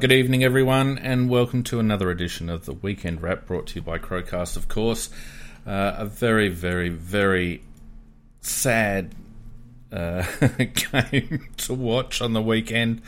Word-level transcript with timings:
good 0.00 0.12
evening, 0.12 0.44
everyone, 0.44 0.98
and 0.98 1.30
welcome 1.30 1.62
to 1.62 1.80
another 1.80 2.10
edition 2.10 2.50
of 2.50 2.66
the 2.66 2.74
Weekend 2.74 3.22
Wrap 3.22 3.46
brought 3.46 3.68
to 3.68 3.76
you 3.76 3.80
by 3.80 3.96
Crowcast, 3.96 4.58
of 4.58 4.68
course. 4.68 5.08
Uh, 5.66 5.94
a 5.96 6.04
very, 6.04 6.50
very, 6.50 6.90
very 6.90 7.62
sad 8.42 9.14
uh, 9.90 10.22
game 10.92 11.48
to 11.56 11.72
watch 11.72 12.20
on 12.20 12.34
the 12.34 12.42
weekend. 12.42 13.00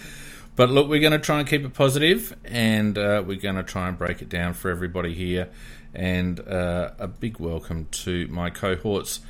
But 0.56 0.70
look, 0.70 0.88
we're 0.88 1.00
going 1.00 1.12
to 1.12 1.18
try 1.18 1.40
and 1.40 1.46
keep 1.46 1.62
it 1.62 1.74
positive, 1.74 2.34
and 2.46 2.96
uh, 2.96 3.22
we're 3.26 3.36
going 3.36 3.56
to 3.56 3.62
try 3.62 3.88
and 3.88 3.98
break 3.98 4.22
it 4.22 4.30
down 4.30 4.54
for 4.54 4.70
everybody 4.70 5.12
here. 5.12 5.50
And 5.92 6.40
uh, 6.40 6.92
a 6.98 7.06
big 7.06 7.38
welcome 7.38 7.88
to 7.90 8.26
my 8.28 8.48
cohorts, 8.48 9.20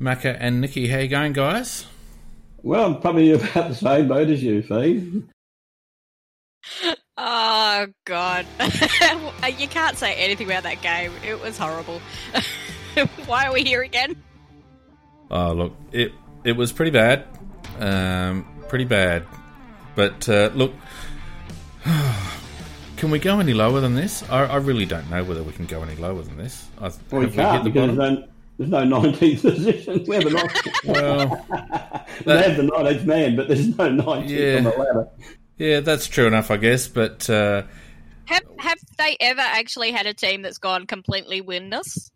Macca 0.00 0.36
and 0.40 0.60
Nikki. 0.60 0.88
How 0.88 0.98
you 0.98 1.08
going, 1.08 1.32
guys? 1.32 1.86
Well, 2.64 2.86
I'm 2.86 3.00
probably 3.00 3.30
about 3.32 3.68
the 3.68 3.74
same 3.74 4.08
boat 4.08 4.30
as 4.30 4.42
you, 4.42 4.62
Fee. 4.62 5.22
Oh 7.16 7.86
God! 8.04 8.46
you 9.58 9.66
can't 9.66 9.96
say 9.96 10.14
anything 10.14 10.46
about 10.46 10.62
that 10.62 10.80
game. 10.82 11.12
It 11.26 11.40
was 11.40 11.58
horrible. 11.58 12.00
Why 13.26 13.46
are 13.46 13.52
we 13.52 13.64
here 13.64 13.82
again? 13.82 14.22
Oh 15.30 15.52
look, 15.52 15.76
it 15.92 16.12
it 16.44 16.52
was 16.52 16.72
pretty 16.72 16.92
bad, 16.92 17.26
um, 17.80 18.46
pretty 18.68 18.84
bad. 18.84 19.26
But 19.94 20.28
uh, 20.28 20.50
look, 20.54 20.72
can 22.96 23.10
we 23.10 23.18
go 23.18 23.40
any 23.40 23.52
lower 23.52 23.80
than 23.80 23.96
this? 23.96 24.22
I, 24.30 24.44
I, 24.44 24.56
really 24.56 24.86
don't 24.86 25.10
know 25.10 25.24
whether 25.24 25.42
we 25.42 25.52
can 25.52 25.66
go 25.66 25.82
any 25.82 25.96
lower 25.96 26.22
than 26.22 26.36
this. 26.36 26.68
I, 26.80 26.92
well, 27.10 27.22
we 27.22 27.30
can't 27.30 27.64
we 27.64 27.70
because 27.70 27.96
there's 27.96 28.18
no, 28.18 28.28
there's 28.58 28.70
no 28.70 28.78
19th 29.00 29.42
position. 29.42 30.04
We 30.06 30.14
have 30.14 30.26
a 30.26 30.34
well, 30.86 31.46
that, 31.50 32.06
they 32.24 32.42
have 32.42 32.56
the 32.56 32.62
19th 32.62 33.04
man, 33.06 33.34
but 33.34 33.48
there's 33.48 33.76
no 33.76 33.88
19th 33.88 34.28
yeah. 34.28 34.58
on 34.58 34.64
the 34.64 34.70
ladder. 34.70 35.08
Yeah, 35.58 35.80
that's 35.80 36.06
true 36.06 36.26
enough, 36.26 36.50
I 36.50 36.56
guess. 36.56 36.88
But 36.88 37.28
uh, 37.28 37.62
have 38.26 38.44
have 38.58 38.78
they 38.96 39.16
ever 39.20 39.40
actually 39.40 39.92
had 39.92 40.06
a 40.06 40.14
team 40.14 40.42
that's 40.42 40.58
gone 40.58 40.86
completely 40.86 41.42
winless 41.42 42.10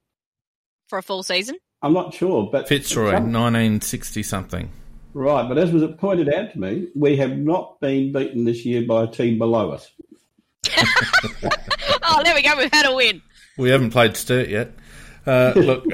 for 0.88 0.98
a 0.98 1.02
full 1.02 1.22
season? 1.22 1.56
I'm 1.82 1.92
not 1.92 2.14
sure, 2.14 2.48
but 2.50 2.68
Fitzroy, 2.68 3.12
1960 3.12 4.22
something. 4.22 4.70
Right, 5.14 5.46
but 5.46 5.58
as 5.58 5.72
was 5.72 5.82
pointed 5.98 6.32
out 6.32 6.52
to 6.52 6.58
me, 6.58 6.88
we 6.94 7.16
have 7.16 7.36
not 7.36 7.80
been 7.80 8.12
beaten 8.12 8.44
this 8.44 8.64
year 8.64 8.82
by 8.86 9.04
a 9.04 9.06
team 9.06 9.38
below 9.38 9.72
us. 9.72 9.90
oh, 12.02 12.22
there 12.24 12.34
we 12.34 12.42
go. 12.42 12.56
We've 12.56 12.72
had 12.72 12.86
a 12.86 12.94
win. 12.94 13.20
We 13.58 13.70
haven't 13.70 13.90
played 13.90 14.16
Sturt 14.16 14.48
yet. 14.48 14.72
Uh, 15.26 15.52
look, 15.56 15.84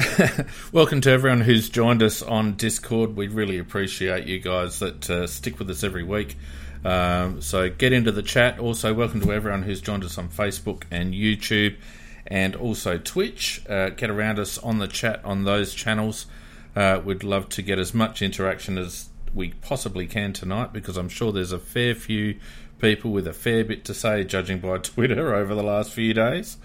welcome 0.73 1.01
to 1.01 1.11
everyone 1.11 1.41
who's 1.41 1.69
joined 1.69 2.03
us 2.03 2.23
on 2.23 2.55
Discord. 2.55 3.17
We 3.17 3.29
really 3.29 3.59
appreciate 3.59 4.27
you 4.27 4.39
guys 4.39 4.79
that 4.79 5.11
uh, 5.11 5.27
stick 5.27 5.59
with 5.59 5.69
us 5.71 5.83
every 5.83 6.05
week. 6.05 6.37
Um, 6.85 7.41
so 7.41 7.69
get 7.69 7.93
into 7.93 8.13
the 8.13 8.23
chat. 8.23 8.59
Also, 8.59 8.95
welcome 8.95 9.21
to 9.21 9.33
everyone 9.33 9.63
who's 9.63 9.81
joined 9.81 10.05
us 10.05 10.19
on 10.19 10.29
Facebook 10.29 10.85
and 10.91 11.13
YouTube 11.15 11.77
and 12.27 12.55
also 12.55 12.99
Twitch. 12.99 13.63
Uh, 13.69 13.91
get 13.91 14.11
around 14.11 14.39
us 14.39 14.59
on 14.59 14.79
the 14.79 14.89
chat 14.89 15.25
on 15.25 15.45
those 15.45 15.75
channels. 15.75 16.27
Uh, 16.77 17.01
we'd 17.05 17.25
love 17.25 17.49
to 17.49 17.63
get 17.63 17.79
as 17.79 17.93
much 17.93 18.23
interaction 18.23 18.79
as 18.79 19.09
we 19.35 19.51
possibly 19.61 20.07
can 20.07 20.33
tonight 20.33 20.73
because 20.73 20.97
I'm 20.97 21.09
sure 21.09 21.33
there's 21.33 21.53
a 21.53 21.59
fair 21.59 21.95
few 21.95 22.39
people 22.79 23.11
with 23.11 23.27
a 23.27 23.33
fair 23.33 23.65
bit 23.65 23.85
to 23.87 23.95
say, 23.95 24.25
judging 24.25 24.61
by 24.61 24.79
Twitter 24.83 25.35
over 25.35 25.55
the 25.55 25.63
last 25.63 25.93
few 25.93 26.15
days. 26.15 26.59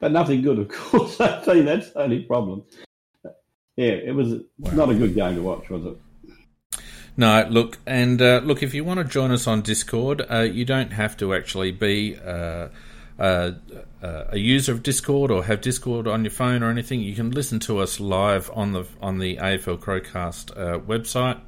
But 0.00 0.12
nothing 0.12 0.42
good, 0.42 0.58
of 0.58 0.68
course. 0.70 1.20
I 1.20 1.40
think 1.40 1.66
that's 1.66 1.90
the 1.90 2.02
only 2.02 2.22
problem. 2.22 2.64
Yeah, 3.76 3.92
it 3.92 4.14
was 4.14 4.34
wow. 4.58 4.70
not 4.72 4.90
a 4.90 4.94
good 4.94 5.14
game 5.14 5.36
to 5.36 5.42
watch, 5.42 5.68
was 5.68 5.84
it? 5.84 5.98
No, 7.18 7.46
look, 7.48 7.78
and 7.86 8.20
uh, 8.20 8.42
look, 8.44 8.62
if 8.62 8.74
you 8.74 8.84
want 8.84 8.98
to 8.98 9.04
join 9.04 9.30
us 9.30 9.46
on 9.46 9.62
Discord, 9.62 10.22
uh, 10.30 10.40
you 10.40 10.66
don't 10.66 10.92
have 10.92 11.16
to 11.16 11.32
actually 11.32 11.72
be 11.72 12.14
uh, 12.14 12.68
uh, 13.18 13.52
uh, 14.02 14.24
a 14.28 14.38
user 14.38 14.72
of 14.72 14.82
Discord 14.82 15.30
or 15.30 15.42
have 15.44 15.62
Discord 15.62 16.06
on 16.06 16.24
your 16.24 16.30
phone 16.30 16.62
or 16.62 16.68
anything. 16.68 17.00
You 17.00 17.14
can 17.14 17.30
listen 17.30 17.58
to 17.60 17.78
us 17.78 18.00
live 18.00 18.50
on 18.52 18.72
the 18.72 18.84
on 19.00 19.18
the 19.18 19.38
AFL 19.38 19.78
Crowcast 19.78 20.50
uh, 20.58 20.78
website, 20.80 21.40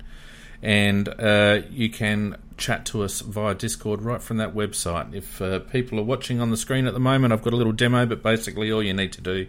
and 0.62 1.09
you 1.71 1.91
can 1.91 2.39
chat 2.57 2.87
to 2.87 3.03
us 3.03 3.21
via 3.21 3.55
Discord 3.55 4.01
right 4.01 4.23
from 4.23 4.39
that 4.39 4.55
website. 4.55 5.15
If 5.15 5.71
people 5.71 6.01
are 6.01 6.05
watching 6.05 6.41
on 6.41 6.51
the 6.51 6.57
screen 6.57 6.87
at 6.87 6.95
the 6.95 7.01
moment, 7.01 7.34
I've 7.34 7.43
got 7.43 7.53
a 7.53 7.57
little 7.57 7.75
demo, 7.75 8.07
but 8.07 8.23
basically 8.23 8.73
all 8.73 8.83
you 8.83 8.95
need 8.95 9.12
to 9.12 9.21
do 9.21 9.47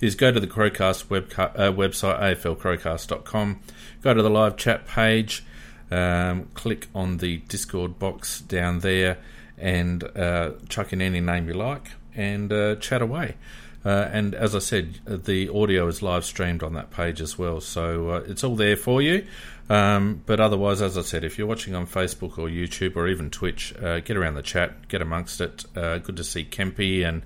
is 0.00 0.14
go 0.14 0.32
to 0.32 0.40
the 0.40 0.46
Crowcast 0.46 1.10
web, 1.10 1.28
website, 1.28 2.18
aflcrowcast.com, 2.20 3.60
go 4.00 4.14
to 4.14 4.22
the 4.22 4.30
live 4.30 4.56
chat 4.56 4.86
page 4.86 5.44
um, 5.90 6.48
click 6.54 6.88
on 6.94 7.18
the 7.18 7.38
Discord 7.38 7.98
box 7.98 8.40
down 8.40 8.80
there 8.80 9.18
and 9.56 10.04
uh, 10.16 10.52
chuck 10.68 10.92
in 10.92 11.02
any 11.02 11.20
name 11.20 11.48
you 11.48 11.54
like 11.54 11.90
and 12.14 12.52
uh, 12.52 12.76
chat 12.76 13.02
away. 13.02 13.36
Uh, 13.84 14.08
and 14.12 14.34
as 14.34 14.54
I 14.54 14.58
said, 14.58 14.98
the 15.06 15.48
audio 15.48 15.86
is 15.86 16.02
live 16.02 16.24
streamed 16.24 16.62
on 16.62 16.74
that 16.74 16.90
page 16.90 17.20
as 17.20 17.38
well, 17.38 17.60
so 17.60 18.10
uh, 18.10 18.24
it's 18.26 18.42
all 18.42 18.56
there 18.56 18.76
for 18.76 19.00
you. 19.00 19.24
Um, 19.70 20.22
but 20.26 20.40
otherwise, 20.40 20.82
as 20.82 20.98
I 20.98 21.02
said, 21.02 21.24
if 21.24 21.38
you're 21.38 21.46
watching 21.46 21.74
on 21.74 21.86
Facebook 21.86 22.38
or 22.38 22.48
YouTube 22.48 22.96
or 22.96 23.06
even 23.06 23.30
Twitch, 23.30 23.74
uh, 23.80 24.00
get 24.00 24.16
around 24.16 24.34
the 24.34 24.42
chat, 24.42 24.88
get 24.88 25.00
amongst 25.00 25.40
it. 25.40 25.64
Uh, 25.76 25.98
good 25.98 26.16
to 26.16 26.24
see 26.24 26.44
Kempy 26.44 27.06
and 27.06 27.22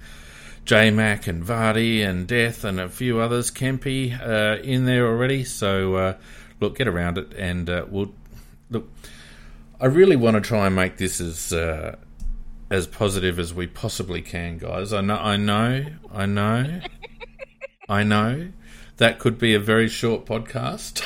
J 0.64 0.90
Mac 0.90 1.26
and 1.26 1.42
Vardy 1.42 2.04
and 2.06 2.26
Death 2.26 2.64
and 2.64 2.78
a 2.78 2.88
few 2.88 3.18
others, 3.18 3.50
Kempy, 3.50 4.12
in 4.62 4.84
there 4.84 5.06
already. 5.06 5.44
So 5.44 6.16
look, 6.60 6.76
get 6.76 6.86
around 6.86 7.18
it, 7.18 7.32
and 7.32 7.68
we'll 7.90 8.12
I 9.82 9.86
really 9.86 10.14
want 10.14 10.36
to 10.36 10.40
try 10.40 10.66
and 10.68 10.76
make 10.76 10.96
this 10.96 11.20
as 11.20 11.52
uh, 11.52 11.96
as 12.70 12.86
positive 12.86 13.40
as 13.40 13.52
we 13.52 13.66
possibly 13.66 14.22
can, 14.22 14.58
guys. 14.58 14.92
I 14.92 15.00
know, 15.00 15.16
I 15.16 15.36
know, 15.36 15.84
I 16.12 16.24
know, 16.24 16.80
I 17.88 18.04
know. 18.04 18.48
That 18.98 19.18
could 19.18 19.38
be 19.38 19.54
a 19.54 19.58
very 19.58 19.88
short 19.88 20.24
podcast. 20.24 21.02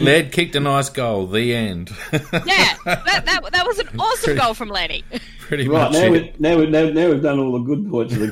Led 0.00 0.32
kicked 0.32 0.56
a 0.56 0.60
nice 0.60 0.88
goal. 0.88 1.28
The 1.28 1.54
end. 1.54 1.90
yeah, 2.12 2.74
that, 2.84 3.04
that, 3.04 3.48
that 3.52 3.64
was 3.64 3.78
an 3.78 3.88
awesome 4.00 4.24
pretty, 4.24 4.40
goal 4.40 4.54
from 4.54 4.70
Lenny. 4.70 5.04
Pretty 5.38 5.68
right, 5.68 5.92
much. 5.92 6.02
Now, 6.02 6.10
we, 6.10 6.34
now, 6.40 6.56
we, 6.58 6.66
now, 6.66 6.88
now 6.88 7.10
we've 7.10 7.22
done 7.22 7.38
all 7.38 7.52
the 7.52 7.58
good 7.60 7.88
points 7.88 8.14
of 8.14 8.20
the 8.20 8.28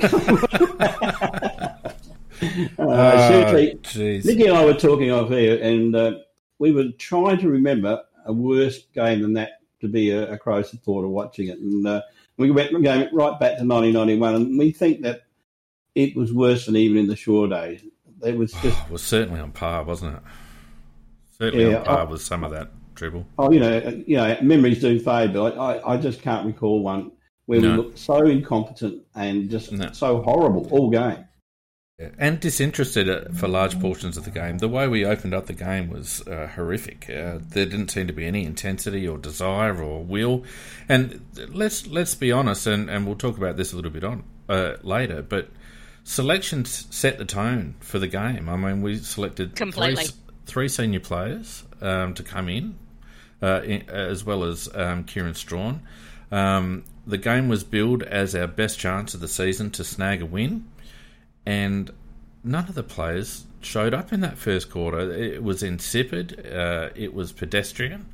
game. 2.40 2.68
uh, 2.78 2.90
oh, 2.90 3.28
seriously, 3.28 4.22
Nicky 4.24 4.48
and 4.48 4.56
I 4.56 4.64
were 4.64 4.74
talking 4.74 5.12
off 5.12 5.28
here, 5.28 5.62
and 5.62 5.94
uh, 5.94 6.14
we 6.58 6.72
were 6.72 6.90
trying 6.98 7.38
to 7.38 7.48
remember 7.48 8.02
a 8.24 8.32
worse 8.32 8.84
game 8.94 9.22
than 9.22 9.34
that 9.34 9.60
to 9.80 9.88
be 9.88 10.10
a, 10.10 10.32
a 10.32 10.38
Crow 10.38 10.62
supporter 10.62 11.08
watching 11.08 11.48
it. 11.48 11.58
And 11.58 11.86
uh, 11.86 12.02
we 12.36 12.50
went 12.50 12.72
going 12.72 13.08
right 13.12 13.38
back 13.38 13.58
to 13.58 13.64
1991, 13.64 14.34
and 14.34 14.58
we 14.58 14.72
think 14.72 15.02
that 15.02 15.22
it 15.94 16.16
was 16.16 16.32
worse 16.32 16.66
than 16.66 16.76
even 16.76 16.98
in 16.98 17.06
the 17.06 17.16
Shaw 17.16 17.46
days. 17.46 17.84
It 18.22 18.36
was 18.36 18.52
just. 18.52 18.78
it 18.86 18.90
was 18.90 19.02
certainly 19.02 19.40
on 19.40 19.52
par, 19.52 19.84
wasn't 19.84 20.16
it? 20.16 20.22
Certainly 21.38 21.70
yeah, 21.70 21.78
on 21.78 21.84
par 21.84 22.00
I, 22.00 22.04
with 22.04 22.22
some 22.22 22.44
of 22.44 22.50
that 22.52 22.70
dribble. 22.94 23.26
Oh, 23.38 23.52
you 23.52 23.60
know, 23.60 24.02
you 24.06 24.16
know, 24.16 24.36
memories 24.40 24.80
do 24.80 24.98
fade, 24.98 25.34
but 25.34 25.58
I, 25.58 25.74
I, 25.74 25.94
I 25.94 25.96
just 25.98 26.22
can't 26.22 26.46
recall 26.46 26.82
one 26.82 27.12
where 27.44 27.60
no. 27.60 27.70
we 27.70 27.76
looked 27.76 27.98
so 27.98 28.24
incompetent 28.26 29.02
and 29.14 29.50
just 29.50 29.72
no. 29.72 29.92
so 29.92 30.22
horrible 30.22 30.66
all 30.70 30.90
game 30.90 31.25
and 31.98 32.40
disinterested 32.40 33.08
uh, 33.08 33.32
for 33.32 33.48
large 33.48 33.80
portions 33.80 34.18
of 34.18 34.24
the 34.24 34.30
game. 34.30 34.58
The 34.58 34.68
way 34.68 34.86
we 34.86 35.06
opened 35.06 35.32
up 35.32 35.46
the 35.46 35.54
game 35.54 35.88
was 35.88 36.26
uh, 36.28 36.46
horrific. 36.54 37.08
Uh, 37.08 37.38
there 37.40 37.64
didn't 37.64 37.88
seem 37.88 38.06
to 38.06 38.12
be 38.12 38.26
any 38.26 38.44
intensity 38.44 39.08
or 39.08 39.16
desire 39.16 39.82
or 39.82 40.04
will. 40.04 40.44
And 40.88 41.24
let's 41.48 41.86
let's 41.86 42.14
be 42.14 42.32
honest, 42.32 42.66
and, 42.66 42.90
and 42.90 43.06
we'll 43.06 43.16
talk 43.16 43.38
about 43.38 43.56
this 43.56 43.72
a 43.72 43.76
little 43.76 43.90
bit 43.90 44.04
on 44.04 44.24
uh, 44.48 44.74
later. 44.82 45.22
But 45.22 45.48
selections 46.04 46.86
set 46.90 47.16
the 47.16 47.24
tone 47.24 47.76
for 47.80 47.98
the 47.98 48.08
game. 48.08 48.48
I 48.48 48.56
mean, 48.56 48.82
we 48.82 48.98
selected 48.98 49.56
three, 49.56 49.96
three, 50.44 50.68
senior 50.68 51.00
players 51.00 51.64
um, 51.80 52.12
to 52.12 52.22
come 52.22 52.50
in, 52.50 52.78
uh, 53.40 53.62
in, 53.62 53.88
as 53.88 54.22
well 54.22 54.44
as 54.44 54.68
um, 54.74 55.04
Kieran 55.04 55.34
Strachan. 55.34 55.80
Um, 56.30 56.84
the 57.06 57.18
game 57.18 57.48
was 57.48 57.64
billed 57.64 58.02
as 58.02 58.34
our 58.34 58.48
best 58.48 58.78
chance 58.78 59.14
of 59.14 59.20
the 59.20 59.28
season 59.28 59.70
to 59.70 59.84
snag 59.84 60.20
a 60.20 60.26
win 60.26 60.66
and 61.46 61.90
none 62.44 62.68
of 62.68 62.74
the 62.74 62.82
players 62.82 63.44
showed 63.60 63.94
up 63.94 64.12
in 64.12 64.20
that 64.20 64.36
first 64.36 64.70
quarter. 64.70 65.12
It 65.12 65.42
was 65.42 65.62
insipid. 65.62 66.46
Uh, 66.46 66.90
it 66.94 67.14
was 67.14 67.32
pedestrian. 67.32 68.06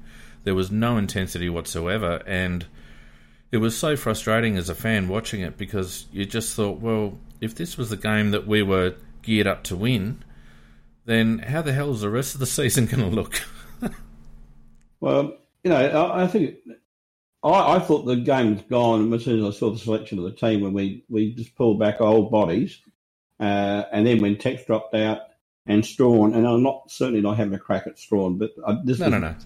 There 0.45 0.55
was 0.55 0.71
no 0.71 0.97
intensity 0.97 1.49
whatsoever, 1.49 2.23
and 2.27 2.67
it 3.53 3.59
was 3.59 3.77
so 3.77 3.97
frustrating 3.97 4.57
as 4.57 4.69
a 4.69 4.75
fan 4.75 5.09
watching 5.09 5.41
it 5.41 5.57
because 5.57 6.07
you 6.11 6.25
just 6.25 6.57
thought, 6.57 6.81
well, 6.81 7.19
if 7.41 7.55
this 7.55 7.77
was 7.77 7.91
the 7.91 7.97
game 7.97 8.33
that 8.33 8.47
we 8.47 8.63
were 8.63 8.95
geared 9.23 9.47
up 9.47 9.63
to 9.65 9.77
win, 9.77 10.25
then 11.05 11.39
how 11.39 11.63
the 11.63 11.73
hell 11.73 11.93
is 11.93 12.01
the 12.01 12.11
rest 12.11 12.35
of 12.35 12.41
the 12.41 12.47
season 12.59 12.87
going 12.87 13.09
to 13.09 13.15
look? 13.15 13.41
well, 15.01 15.37
you 15.63 15.71
know, 15.71 16.13
I, 16.13 16.27
think 16.27 16.57
I, 17.45 17.77
I, 17.77 17.79
thought 17.79 18.05
the 18.05 18.17
game 18.17 18.55
was 18.57 18.65
gone 18.69 19.13
as 19.13 19.25
soon 19.25 19.45
as 19.45 19.55
I 19.55 19.59
saw 19.59 19.71
the 19.71 19.79
selection 19.79 20.19
of 20.19 20.25
the 20.25 20.33
team 20.33 20.61
when 20.61 20.73
we, 20.73 21.05
we 21.09 21.35
just 21.35 21.55
pulled 21.55 21.79
back 21.79 22.01
old 22.01 22.33
bodies 22.33 22.81
uh, 23.43 23.87
and 23.93 24.07
then 24.07 24.21
when 24.21 24.37
Tex 24.39 24.65
dropped 24.65 24.95
out 24.95 25.23
and 25.67 25.85
Strachan, 25.85 26.35
and 26.35 26.47
I'm 26.47 26.63
not 26.63 26.91
certainly 26.91 27.21
not 27.21 27.37
having 27.37 27.55
a 27.55 27.59
crack 27.59 27.87
at 27.89 27.99
Strachan, 27.99 28.39
but 28.39 28.53
I, 28.67 28.79
this 28.85 29.01
no, 29.01 29.07
was, 29.07 29.13
no, 29.13 29.19
no. 29.19 29.37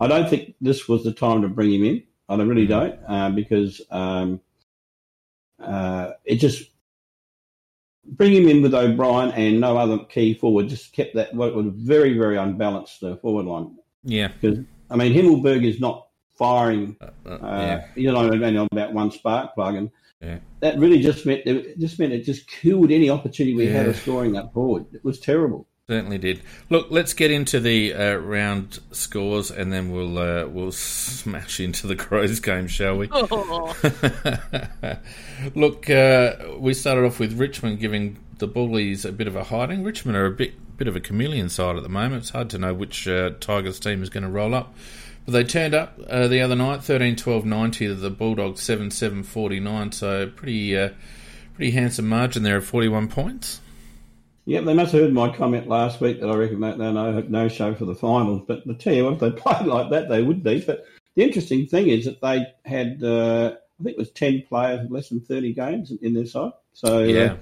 I 0.00 0.06
don't 0.06 0.28
think 0.28 0.54
this 0.60 0.88
was 0.88 1.04
the 1.04 1.12
time 1.12 1.42
to 1.42 1.48
bring 1.48 1.72
him 1.72 1.84
in. 1.84 2.02
I 2.28 2.36
really 2.42 2.66
don't, 2.66 2.98
uh, 3.06 3.30
because 3.30 3.80
um, 3.90 4.40
uh, 5.62 6.12
it 6.24 6.36
just 6.36 6.70
bring 8.04 8.32
him 8.32 8.48
in 8.48 8.62
with 8.62 8.74
O'Brien 8.74 9.32
and 9.32 9.60
no 9.60 9.76
other 9.76 9.98
key 9.98 10.34
forward 10.34 10.68
just 10.68 10.92
kept 10.92 11.14
that 11.14 11.34
what 11.34 11.54
was 11.54 11.66
very 11.68 12.16
very 12.16 12.36
unbalanced 12.36 13.02
uh, 13.02 13.16
forward 13.16 13.46
line. 13.46 13.76
Yeah, 14.02 14.28
because 14.28 14.64
I 14.90 14.96
mean 14.96 15.12
Himmelberg 15.12 15.64
is 15.64 15.78
not 15.78 16.08
firing. 16.36 16.96
Uh, 17.00 17.10
uh, 17.26 17.30
Uh, 17.30 17.60
yeah. 17.60 17.86
You 17.94 18.12
know, 18.12 18.18
only 18.18 18.56
on 18.56 18.68
about 18.72 18.92
one 18.92 19.10
spark 19.10 19.54
plug, 19.54 19.74
and 19.74 19.90
Yeah. 20.20 20.38
that 20.60 20.78
really 20.78 21.00
just 21.00 21.26
meant 21.26 21.42
it 21.44 21.78
just 21.78 21.98
meant 21.98 22.12
it 22.12 22.24
just 22.24 22.48
killed 22.48 22.90
any 22.90 23.10
opportunity 23.10 23.54
we 23.54 23.66
had 23.66 23.86
of 23.86 23.96
scoring 23.96 24.32
that 24.32 24.52
forward. 24.52 24.86
It 24.92 25.04
was 25.04 25.20
terrible. 25.20 25.66
Certainly 25.88 26.18
did. 26.18 26.42
Look, 26.68 26.88
let's 26.90 27.12
get 27.12 27.30
into 27.30 27.60
the 27.60 27.94
uh, 27.94 28.16
round 28.16 28.80
scores, 28.90 29.52
and 29.52 29.72
then 29.72 29.92
we'll 29.92 30.18
uh, 30.18 30.46
we'll 30.46 30.72
smash 30.72 31.60
into 31.60 31.86
the 31.86 31.94
Crows 32.04 32.40
game, 32.40 32.66
shall 32.66 32.96
we? 32.96 33.08
Oh, 33.12 33.76
Look, 35.54 35.88
uh, 35.88 36.34
we 36.58 36.74
started 36.74 37.04
off 37.04 37.20
with 37.20 37.38
Richmond 37.38 37.78
giving 37.78 38.18
the 38.38 38.48
Bullies 38.48 39.04
a 39.04 39.12
bit 39.12 39.28
of 39.28 39.36
a 39.36 39.44
hiding. 39.44 39.84
Richmond 39.84 40.16
are 40.16 40.26
a 40.26 40.30
bit 40.32 40.54
bit 40.76 40.88
of 40.88 40.96
a 40.96 41.00
chameleon 41.00 41.48
side 41.48 41.76
at 41.76 41.82
the 41.82 41.88
moment. 41.88 42.22
It's 42.22 42.30
hard 42.30 42.50
to 42.50 42.58
know 42.58 42.74
which 42.74 43.06
uh, 43.06 43.30
Tigers 43.38 43.78
team 43.78 44.02
is 44.02 44.10
going 44.10 44.24
to 44.24 44.28
roll 44.28 44.54
up. 44.54 44.74
But 45.26 45.32
they 45.32 45.44
turned 45.44 45.74
up 45.74 45.98
uh, 46.08 46.28
the 46.28 46.40
other 46.40 46.54
night, 46.56 46.80
13-12-90 46.80 47.72
to 47.78 47.94
the 47.96 48.10
Bulldogs 48.10 48.60
7-7-49, 48.60 49.92
so 49.92 50.28
pretty 50.28 50.78
uh, 50.78 50.90
pretty 51.54 51.72
handsome 51.72 52.08
margin 52.08 52.42
there 52.44 52.56
of 52.56 52.66
41 52.66 53.08
points. 53.08 53.60
Yep, 54.44 54.64
they 54.64 54.74
must 54.74 54.92
have 54.92 55.00
heard 55.02 55.12
my 55.12 55.34
comment 55.36 55.66
last 55.66 56.00
week 56.00 56.20
that 56.20 56.30
I 56.30 56.34
reckon 56.36 56.60
they 56.60 56.76
no, 56.76 56.92
no, 56.92 57.20
no 57.22 57.48
show 57.48 57.74
for 57.74 57.84
the 57.84 57.96
finals. 57.96 58.42
But 58.46 58.62
I 58.70 58.74
tell 58.74 58.94
you 58.94 59.04
what, 59.04 59.14
if 59.14 59.18
they 59.18 59.30
played 59.42 59.66
like 59.66 59.90
that, 59.90 60.08
they 60.08 60.22
would 60.22 60.44
be. 60.44 60.60
But 60.64 60.84
the 61.16 61.24
interesting 61.24 61.66
thing 61.66 61.88
is 61.88 62.04
that 62.04 62.20
they 62.20 62.46
had, 62.64 63.02
uh, 63.02 63.56
I 63.80 63.82
think 63.82 63.96
it 63.96 63.98
was 63.98 64.10
10 64.12 64.44
players 64.48 64.82
with 64.82 64.92
less 64.92 65.08
than 65.08 65.20
30 65.20 65.52
games 65.54 65.92
in 66.00 66.14
their 66.14 66.26
side. 66.26 66.52
So 66.74 67.00
Yeah. 67.02 67.32
uh, 67.32 67.36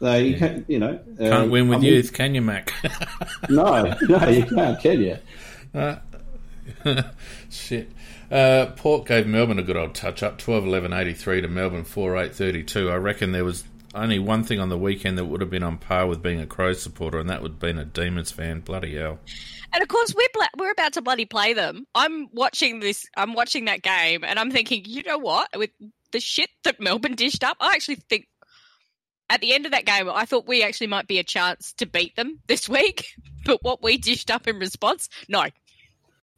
they, 0.00 0.24
Yeah. 0.30 0.38
can, 0.38 0.64
you 0.66 0.80
know. 0.80 0.98
Can't 1.18 1.32
um, 1.32 1.50
win 1.50 1.68
with 1.68 1.78
I 1.78 1.82
mean, 1.82 1.92
youth, 1.92 2.12
can 2.12 2.34
you, 2.34 2.42
Mac? 2.42 2.72
No, 3.48 3.94
no, 4.08 4.28
you 4.28 4.44
can't, 4.46 4.80
can 4.80 5.00
you? 5.00 5.18
Shit. 7.50 7.90
Uh, 8.30 8.66
Port 8.76 9.06
gave 9.06 9.26
Melbourne 9.26 9.58
a 9.58 9.62
good 9.62 9.76
old 9.76 9.94
touch 9.94 10.22
up, 10.22 10.38
12 10.38 10.64
11 10.66 10.92
83 10.92 11.40
to 11.42 11.48
Melbourne 11.48 11.84
4 11.84 12.16
8 12.16 12.34
32. 12.34 12.90
I 12.90 12.96
reckon 12.96 13.32
there 13.32 13.44
was 13.44 13.64
only 13.94 14.18
one 14.18 14.42
thing 14.42 14.58
on 14.58 14.70
the 14.70 14.78
weekend 14.78 15.18
that 15.18 15.26
would 15.26 15.40
have 15.40 15.50
been 15.50 15.62
on 15.62 15.78
par 15.78 16.06
with 16.06 16.22
being 16.22 16.40
a 16.40 16.46
Crows 16.46 16.82
supporter, 16.82 17.18
and 17.18 17.30
that 17.30 17.42
would 17.42 17.52
have 17.52 17.60
been 17.60 17.78
a 17.78 17.84
Demons 17.84 18.30
fan. 18.32 18.60
Bloody 18.60 18.96
hell. 18.96 19.20
and 19.72 19.82
of 19.82 19.88
course 19.88 20.14
we're 20.14 20.26
bla- 20.32 20.48
we're 20.58 20.72
about 20.72 20.94
to 20.94 21.02
bloody 21.02 21.26
play 21.26 21.52
them. 21.52 21.86
I'm 21.94 22.28
watching 22.32 22.80
this. 22.80 23.06
I'm 23.16 23.34
watching 23.34 23.66
that 23.66 23.82
game, 23.82 24.24
and 24.24 24.38
I'm 24.38 24.50
thinking, 24.50 24.82
you 24.86 25.02
know 25.04 25.18
what? 25.18 25.48
With 25.56 25.70
the 26.12 26.20
shit 26.20 26.50
that 26.64 26.80
Melbourne 26.80 27.14
dished 27.14 27.44
up, 27.44 27.56
I 27.60 27.72
actually 27.74 27.96
think 28.08 28.26
at 29.30 29.40
the 29.40 29.54
end 29.54 29.64
of 29.64 29.72
that 29.72 29.86
game, 29.86 30.08
I 30.10 30.24
thought 30.26 30.46
we 30.46 30.62
actually 30.62 30.86
might 30.88 31.06
be 31.06 31.18
a 31.18 31.24
chance 31.24 31.72
to 31.74 31.86
beat 31.86 32.14
them 32.16 32.40
this 32.46 32.68
week. 32.68 33.06
But 33.44 33.62
what 33.62 33.82
we 33.82 33.96
dished 33.98 34.30
up 34.30 34.48
in 34.48 34.58
response, 34.58 35.08
no. 35.28 35.44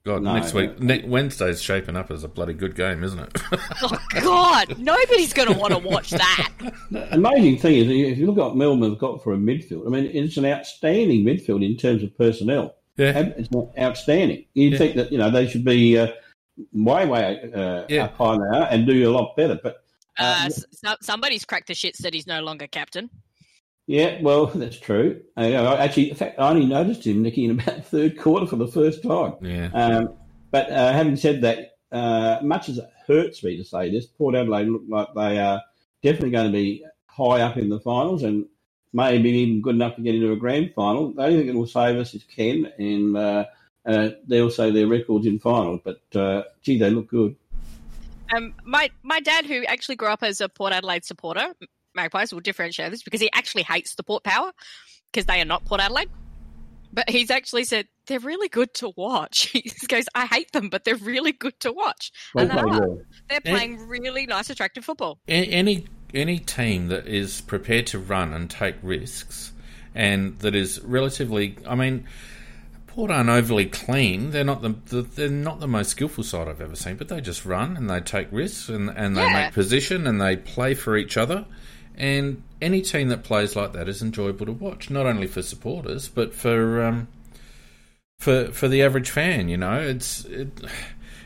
God, 0.06 0.22
No, 0.22 0.34
next 0.34 0.54
week, 0.54 0.80
ne- 0.80 1.04
Wednesday's 1.06 1.60
shaping 1.60 1.96
up 1.96 2.10
as 2.10 2.22
a 2.24 2.28
bloody 2.28 2.54
good 2.54 2.74
game, 2.76 3.02
isn't 3.04 3.18
it? 3.18 3.42
Oh 3.82 3.98
God, 4.20 4.78
nobody's 4.78 5.32
going 5.32 5.52
to 5.52 5.58
want 5.58 5.72
to 5.74 5.78
watch 5.78 6.10
that. 6.10 6.50
The 6.90 7.12
amazing 7.14 7.58
thing 7.58 7.74
is, 7.74 7.88
if 8.12 8.16
you 8.18 8.26
look 8.26 8.38
at 8.38 8.44
what 8.44 8.56
Melbourne 8.56 8.88
have 8.90 8.98
got 8.98 9.22
for 9.22 9.34
a 9.34 9.36
midfield, 9.36 9.86
I 9.86 9.90
mean, 9.90 10.04
it's 10.06 10.36
an 10.36 10.46
outstanding 10.46 11.24
midfield 11.24 11.64
in 11.64 11.76
terms 11.76 12.02
of 12.02 12.16
personnel. 12.16 12.74
yeah. 12.96 13.32
It's 13.36 13.48
outstanding. 13.78 14.46
You'd 14.54 14.72
Yeah. 14.74 14.78
think 14.78 14.96
that, 14.96 15.12
you 15.12 15.18
know, 15.18 15.30
they 15.30 15.46
should 15.48 15.64
be 15.64 15.98
uh, 15.98 16.08
way, 16.72 17.04
way 17.06 17.50
uh, 17.54 17.84
Yeah. 17.88 18.04
up 18.04 18.16
high 18.16 18.36
now 18.36 18.62
and 18.70 18.86
do 18.86 19.10
a 19.10 19.12
lot 19.12 19.36
better. 19.36 19.58
But 19.62 19.82
Uh, 20.18 20.46
Uh, 20.46 20.48
so- 20.48 20.96
somebody's 21.02 21.44
cracked 21.44 21.66
the 21.66 21.74
shits 21.74 21.98
that 21.98 22.14
he's 22.14 22.26
no 22.26 22.40
longer 22.40 22.66
captain. 22.66 23.10
Yeah, 23.86 24.20
well, 24.20 24.46
that's 24.54 24.78
true. 24.78 25.22
Uh, 25.36 25.40
I 25.40 25.84
actually, 25.84 26.10
in 26.10 26.16
fact, 26.16 26.38
I 26.38 26.48
only 26.48 26.66
noticed 26.66 27.06
him, 27.06 27.22
Nicky, 27.22 27.44
in 27.44 27.52
about 27.52 27.76
the 27.76 27.82
third 27.82 28.18
quarter 28.18 28.46
for 28.46 28.56
the 28.56 28.68
first 28.68 29.02
time. 29.02 29.34
Yeah. 29.40 29.70
Um, 29.72 30.14
but 30.50 30.70
uh, 30.70 30.92
having 30.92 31.16
said 31.16 31.42
that, 31.42 31.76
uh, 31.92 32.38
much 32.42 32.68
as 32.68 32.78
it 32.78 32.88
hurts 33.06 33.42
me 33.42 33.56
to 33.56 33.64
say 33.64 33.90
this, 33.90 34.06
Port 34.06 34.34
Adelaide 34.34 34.68
look 34.68 34.82
like 34.88 35.08
they 35.14 35.38
are 35.38 35.62
definitely 36.02 36.30
going 36.30 36.46
to 36.46 36.52
be 36.52 36.84
high 37.06 37.40
up 37.40 37.56
in 37.56 37.68
the 37.68 37.80
finals 37.80 38.22
and 38.22 38.46
maybe 38.92 39.30
even 39.30 39.62
good 39.62 39.74
enough 39.74 39.96
to 39.96 40.02
get 40.02 40.14
into 40.14 40.32
a 40.32 40.36
grand 40.36 40.72
final. 40.74 41.12
The 41.12 41.22
only 41.22 41.38
thing 41.38 41.46
that 41.48 41.56
will 41.56 41.66
save 41.66 41.96
us 41.96 42.14
is 42.14 42.24
Ken, 42.24 42.72
and 42.78 43.16
uh, 43.16 43.44
uh, 43.84 44.10
they'll 44.26 44.50
say 44.50 44.70
their 44.70 44.86
records 44.86 45.26
in 45.26 45.38
finals. 45.38 45.80
But 45.84 46.00
uh, 46.14 46.44
gee, 46.62 46.78
they 46.78 46.90
look 46.90 47.08
good. 47.08 47.36
Um, 48.34 48.54
my 48.64 48.90
my 49.02 49.20
dad, 49.20 49.46
who 49.46 49.64
actually 49.64 49.96
grew 49.96 50.08
up 50.08 50.22
as 50.22 50.40
a 50.40 50.48
Port 50.48 50.72
Adelaide 50.72 51.04
supporter, 51.04 51.54
Magpies 51.96 52.32
will 52.32 52.40
differentiate 52.40 52.90
this 52.92 53.02
because 53.02 53.20
he 53.20 53.30
actually 53.32 53.64
hates 53.64 53.94
the 53.96 54.02
Port 54.04 54.22
Power 54.22 54.52
because 55.12 55.26
they 55.26 55.40
are 55.40 55.44
not 55.46 55.64
Port 55.64 55.80
Adelaide. 55.80 56.10
But 56.92 57.10
he's 57.10 57.30
actually 57.30 57.64
said 57.64 57.88
they're 58.06 58.20
really 58.20 58.48
good 58.48 58.72
to 58.74 58.90
watch. 58.96 59.50
He 59.52 59.70
goes, 59.88 60.04
I 60.14 60.24
hate 60.26 60.52
them, 60.52 60.68
but 60.70 60.84
they're 60.84 60.94
really 60.96 61.32
good 61.32 61.58
to 61.60 61.72
watch. 61.72 62.12
They 62.34 62.42
And 62.42 62.50
they 62.50 62.54
play 62.54 62.62
are. 62.62 62.68
well. 62.80 62.98
They're 63.28 63.40
Yeah. 63.44 63.50
Eh. 63.50 63.54
playing 63.54 63.88
really 63.88 64.24
nice, 64.26 64.48
attractive 64.50 64.84
football. 64.84 65.18
Any 65.26 65.86
any 66.14 66.38
team 66.38 66.88
that 66.88 67.06
is 67.08 67.40
prepared 67.42 67.86
to 67.88 67.98
run 67.98 68.32
and 68.32 68.48
take 68.48 68.76
risks 68.82 69.52
and 69.94 70.38
that 70.38 70.54
is 70.54 70.80
relatively 70.82 71.56
I 71.66 71.74
mean 71.74 72.06
Port 72.86 73.10
aren't 73.10 73.28
overly 73.28 73.66
clean. 73.66 74.30
They're 74.30 74.44
not 74.44 74.62
the, 74.62 74.70
the 74.86 75.02
they're 75.02 75.28
not 75.28 75.60
the 75.60 75.66
most 75.68 75.90
skillful 75.90 76.24
side 76.24 76.48
I've 76.48 76.62
ever 76.62 76.76
seen, 76.76 76.96
but 76.96 77.08
they 77.08 77.20
just 77.20 77.44
run 77.44 77.76
and 77.76 77.90
they 77.90 78.00
take 78.00 78.28
risks 78.30 78.68
and, 78.70 78.88
and 78.88 79.16
they 79.16 79.22
Yeah. 79.22 79.42
make 79.46 79.52
position 79.52 80.06
and 80.06 80.18
they 80.20 80.36
play 80.36 80.72
for 80.74 80.96
each 80.96 81.16
other. 81.18 81.44
And 81.96 82.42
any 82.60 82.82
team 82.82 83.08
that 83.08 83.24
plays 83.24 83.56
like 83.56 83.72
that 83.72 83.88
is 83.88 84.02
enjoyable 84.02 84.46
to 84.46 84.52
watch, 84.52 84.90
not 84.90 85.06
only 85.06 85.26
for 85.26 85.42
supporters 85.42 86.08
but 86.08 86.34
for 86.34 86.82
um, 86.84 87.08
for 88.18 88.48
for 88.52 88.68
the 88.68 88.82
average 88.82 89.10
fan. 89.10 89.48
You 89.48 89.56
know, 89.56 89.80
it's 89.80 90.24
it, 90.26 90.48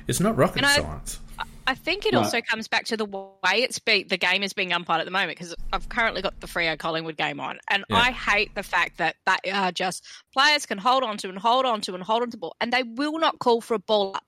it's 0.06 0.20
not 0.20 0.36
rocket 0.36 0.64
I- 0.64 0.76
science. 0.76 1.20
I 1.66 1.74
think 1.74 2.04
it 2.04 2.14
Right. 2.14 2.24
also 2.24 2.40
comes 2.40 2.66
back 2.66 2.86
to 2.86 2.96
the 2.96 3.04
way 3.04 3.28
it's 3.62 3.78
be, 3.78 4.02
the 4.02 4.16
game 4.16 4.42
is 4.42 4.52
being 4.52 4.72
umpired 4.72 5.00
at 5.00 5.04
the 5.04 5.12
moment 5.12 5.38
because 5.38 5.54
I've 5.72 5.88
currently 5.88 6.20
got 6.20 6.38
the 6.40 6.48
Freo 6.48 6.76
Collingwood 6.76 7.16
game 7.16 7.38
on, 7.38 7.60
and 7.68 7.84
Yeah. 7.88 7.96
I 7.96 8.10
hate 8.10 8.54
the 8.56 8.64
fact 8.64 8.98
that 8.98 9.14
they 9.24 9.50
are 9.52 9.70
just 9.70 10.04
players 10.32 10.66
can 10.66 10.78
hold 10.78 11.04
on 11.04 11.16
to 11.18 11.28
and 11.28 11.38
hold 11.38 11.66
on 11.66 11.80
to 11.82 11.94
and 11.94 12.02
hold 12.02 12.22
on 12.22 12.28
to 12.28 12.32
the 12.32 12.38
ball, 12.40 12.56
and 12.60 12.72
they 12.72 12.82
will 12.82 13.18
not 13.20 13.38
call 13.38 13.60
for 13.60 13.74
a 13.74 13.78
ball 13.78 14.16
up. 14.16 14.24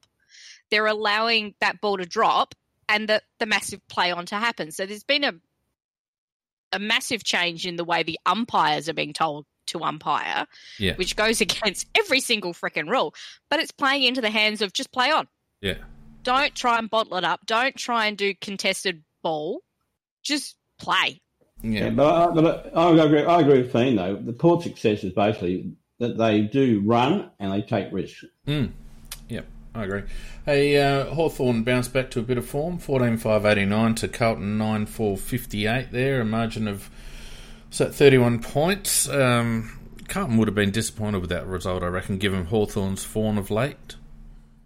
They're 0.70 0.86
allowing 0.86 1.54
that 1.60 1.80
ball 1.80 1.96
to 1.98 2.06
drop 2.06 2.54
and 2.88 3.08
the, 3.08 3.20
the 3.40 3.46
massive 3.46 3.80
play 3.88 4.12
on 4.12 4.24
to 4.26 4.36
happen. 4.36 4.70
So 4.70 4.86
there's 4.86 5.02
been 5.04 5.24
a 5.24 5.32
a 6.72 6.78
massive 6.78 7.24
change 7.24 7.66
in 7.66 7.76
the 7.76 7.84
way 7.84 8.02
the 8.02 8.18
umpires 8.26 8.88
are 8.88 8.94
being 8.94 9.12
told 9.12 9.46
to 9.66 9.82
umpire, 9.82 10.46
Yeah, 10.78 10.94
which 10.96 11.16
goes 11.16 11.40
against 11.42 11.86
every 11.98 12.20
single 12.20 12.52
freaking 12.52 12.88
rule. 12.88 13.14
But 13.50 13.60
it's 13.60 13.72
playing 13.72 14.02
into 14.04 14.20
the 14.20 14.30
hands 14.30 14.62
of 14.62 14.72
just 14.72 14.92
play 14.92 15.10
on 15.10 15.28
yeah. 15.62 15.76
don't 16.22 16.54
try 16.54 16.78
and 16.78 16.90
bottle 16.90 17.16
it 17.16 17.24
up. 17.24 17.40
Don't 17.46 17.74
try 17.76 18.06
and 18.06 18.18
do 18.18 18.34
contested 18.34 19.02
ball. 19.22 19.60
Just 20.22 20.56
play. 20.78 21.22
Yeah, 21.62 21.84
Yeah, 21.84 21.90
but, 21.90 22.14
I, 22.14 22.34
but 22.34 22.76
I, 22.76 22.82
I 22.82 23.04
agree. 23.04 23.24
I 23.24 23.40
agree 23.40 23.62
with 23.62 23.72
Fiend 23.72 23.96
though. 23.96 24.16
The 24.16 24.32
Port 24.32 24.62
success 24.62 25.04
is 25.04 25.12
basically 25.12 25.72
that 26.00 26.18
they 26.18 26.42
do 26.42 26.82
run 26.84 27.30
and 27.38 27.52
they 27.52 27.62
take 27.62 27.92
risks. 27.92 28.24
Mm. 28.46 28.72
I 29.74 29.84
agree. 29.84 30.02
Hey, 30.44 30.76
uh, 30.76 31.06
Hawthorn 31.14 31.62
bounced 31.62 31.92
back 31.92 32.10
to 32.12 32.20
a 32.20 32.22
bit 32.22 32.36
of 32.36 32.46
form, 32.46 32.78
14-5-89 32.78 33.96
to 33.96 34.08
Carlton 34.08 34.58
9-4-58 34.58 35.90
there, 35.90 36.20
a 36.20 36.24
margin 36.24 36.68
of 36.68 36.90
so 37.70 37.90
31 37.90 38.40
points. 38.40 39.08
Um, 39.08 39.78
Carlton 40.08 40.36
would 40.36 40.48
have 40.48 40.54
been 40.54 40.72
disappointed 40.72 41.20
with 41.22 41.30
that 41.30 41.46
result, 41.46 41.82
I 41.82 41.86
reckon, 41.86 42.18
given 42.18 42.44
Hawthorn's 42.46 43.02
form 43.02 43.38
of 43.38 43.50
late. 43.50 43.96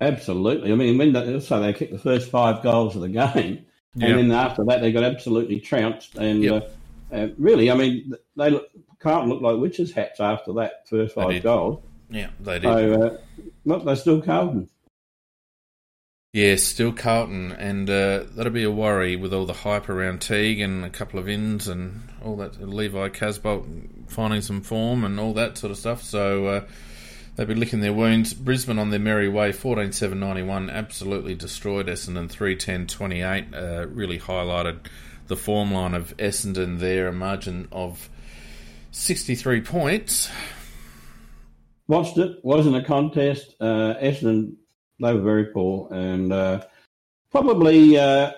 Absolutely. 0.00 0.72
I 0.72 0.74
mean, 0.74 0.98
when 0.98 1.12
they, 1.12 1.38
so 1.40 1.60
they 1.60 1.72
kicked 1.72 1.92
the 1.92 1.98
first 2.00 2.30
five 2.30 2.62
goals 2.64 2.96
of 2.96 3.02
the 3.02 3.08
game, 3.08 3.64
Yeah. 3.94 4.08
and 4.08 4.18
then 4.18 4.32
after 4.32 4.64
that 4.64 4.80
they 4.80 4.90
got 4.90 5.04
absolutely 5.04 5.60
trounced. 5.60 6.16
And 6.16 6.42
Yep. 6.42 6.76
uh, 7.12 7.14
uh, 7.14 7.28
really, 7.38 7.70
I 7.70 7.74
mean, 7.76 8.12
they 8.36 8.50
look, 8.50 8.66
Carlton 8.98 9.30
looked 9.30 9.42
like 9.42 9.56
witches' 9.58 9.92
hats 9.92 10.18
after 10.18 10.52
that 10.54 10.88
first 10.88 11.14
five 11.14 11.42
goals. 11.44 11.80
Yeah, 12.10 12.28
they 12.40 12.58
did. 12.58 12.64
So, 12.64 13.02
uh, 13.02 13.16
look, 13.64 13.84
they're 13.84 13.96
still 13.96 14.20
Carlton. 14.20 14.68
Yeah, 16.36 16.56
still 16.56 16.92
Carlton, 16.92 17.52
and 17.52 17.88
uh, 17.88 18.24
that'll 18.34 18.52
be 18.52 18.64
a 18.64 18.70
worry 18.70 19.16
with 19.16 19.32
all 19.32 19.46
the 19.46 19.54
hype 19.54 19.88
around 19.88 20.20
Teague 20.20 20.60
and 20.60 20.84
a 20.84 20.90
couple 20.90 21.18
of 21.18 21.30
ins 21.30 21.66
and 21.66 22.02
all 22.22 22.36
that. 22.36 22.60
Levi 22.60 23.08
Casboult 23.08 24.10
finding 24.10 24.42
some 24.42 24.60
form 24.60 25.02
and 25.02 25.18
all 25.18 25.32
that 25.32 25.56
sort 25.56 25.70
of 25.70 25.78
stuff. 25.78 26.02
So 26.02 26.44
uh, 26.44 26.64
they'll 27.34 27.46
be 27.46 27.54
licking 27.54 27.80
their 27.80 27.94
wounds. 27.94 28.34
Brisbane 28.34 28.78
on 28.78 28.90
their 28.90 29.00
merry 29.00 29.30
way, 29.30 29.50
14 29.50 29.92
7 29.92 30.20
91, 30.20 30.68
absolutely 30.68 31.34
destroyed 31.34 31.86
Essendon 31.86 32.28
3 32.28 32.54
10 32.54 32.86
28. 32.86 33.54
Uh, 33.54 33.86
really 33.88 34.18
highlighted 34.18 34.80
the 35.28 35.36
form 35.36 35.72
line 35.72 35.94
of 35.94 36.14
Essendon 36.18 36.80
there, 36.80 37.08
a 37.08 37.14
margin 37.14 37.66
of 37.72 38.10
63 38.90 39.62
points. 39.62 40.30
Watched 41.88 42.18
it. 42.18 42.44
Wasn't 42.44 42.76
a 42.76 42.84
contest. 42.84 43.54
Uh, 43.58 43.94
Essendon 44.02 44.56
They 45.00 45.12
were 45.12 45.20
very 45.20 45.46
poor, 45.46 45.92
and 45.92 46.32
uh, 46.32 46.64
probably 47.30 47.98
uh, 47.98 48.32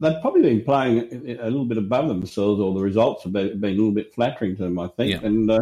they've 0.00 0.20
probably 0.20 0.42
been 0.42 0.64
playing 0.64 1.38
a 1.40 1.44
little 1.44 1.64
bit 1.64 1.78
above 1.78 2.08
themselves, 2.08 2.60
or 2.60 2.74
the 2.74 2.80
results 2.80 3.24
have 3.24 3.32
been, 3.32 3.58
been 3.60 3.72
a 3.72 3.76
little 3.76 3.92
bit 3.92 4.14
flattering 4.14 4.56
to 4.56 4.64
them, 4.64 4.78
I 4.78 4.88
think. 4.88 5.12
Yeah. 5.12 5.26
And 5.26 5.50
uh, 5.50 5.60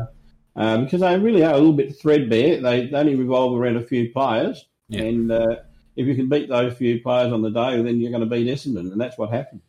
uh, 0.57 0.79
because 0.79 1.01
they 1.01 1.19
really 1.19 1.45
are 1.45 1.55
a 1.55 1.59
little 1.59 1.73
bit 1.73 1.97
threadbare, 1.99 2.61
they, 2.61 2.87
they 2.87 2.97
only 2.97 3.15
revolve 3.15 3.59
around 3.59 3.77
a 3.77 3.87
few 3.87 4.11
players, 4.11 4.67
yeah. 4.89 5.03
and 5.03 5.31
uh, 5.31 5.57
if 5.97 6.07
you 6.07 6.15
can 6.15 6.29
beat 6.29 6.49
those 6.49 6.75
few 6.75 7.01
players 7.01 7.33
on 7.33 7.43
the 7.43 7.51
day, 7.51 7.81
then 7.83 8.01
you're 8.01 8.11
going 8.11 8.29
to 8.29 8.35
beat 8.35 8.49
Essendon, 8.49 8.91
and 8.91 9.01
that's 9.01 9.17
what 9.17 9.31
happened. 9.31 9.61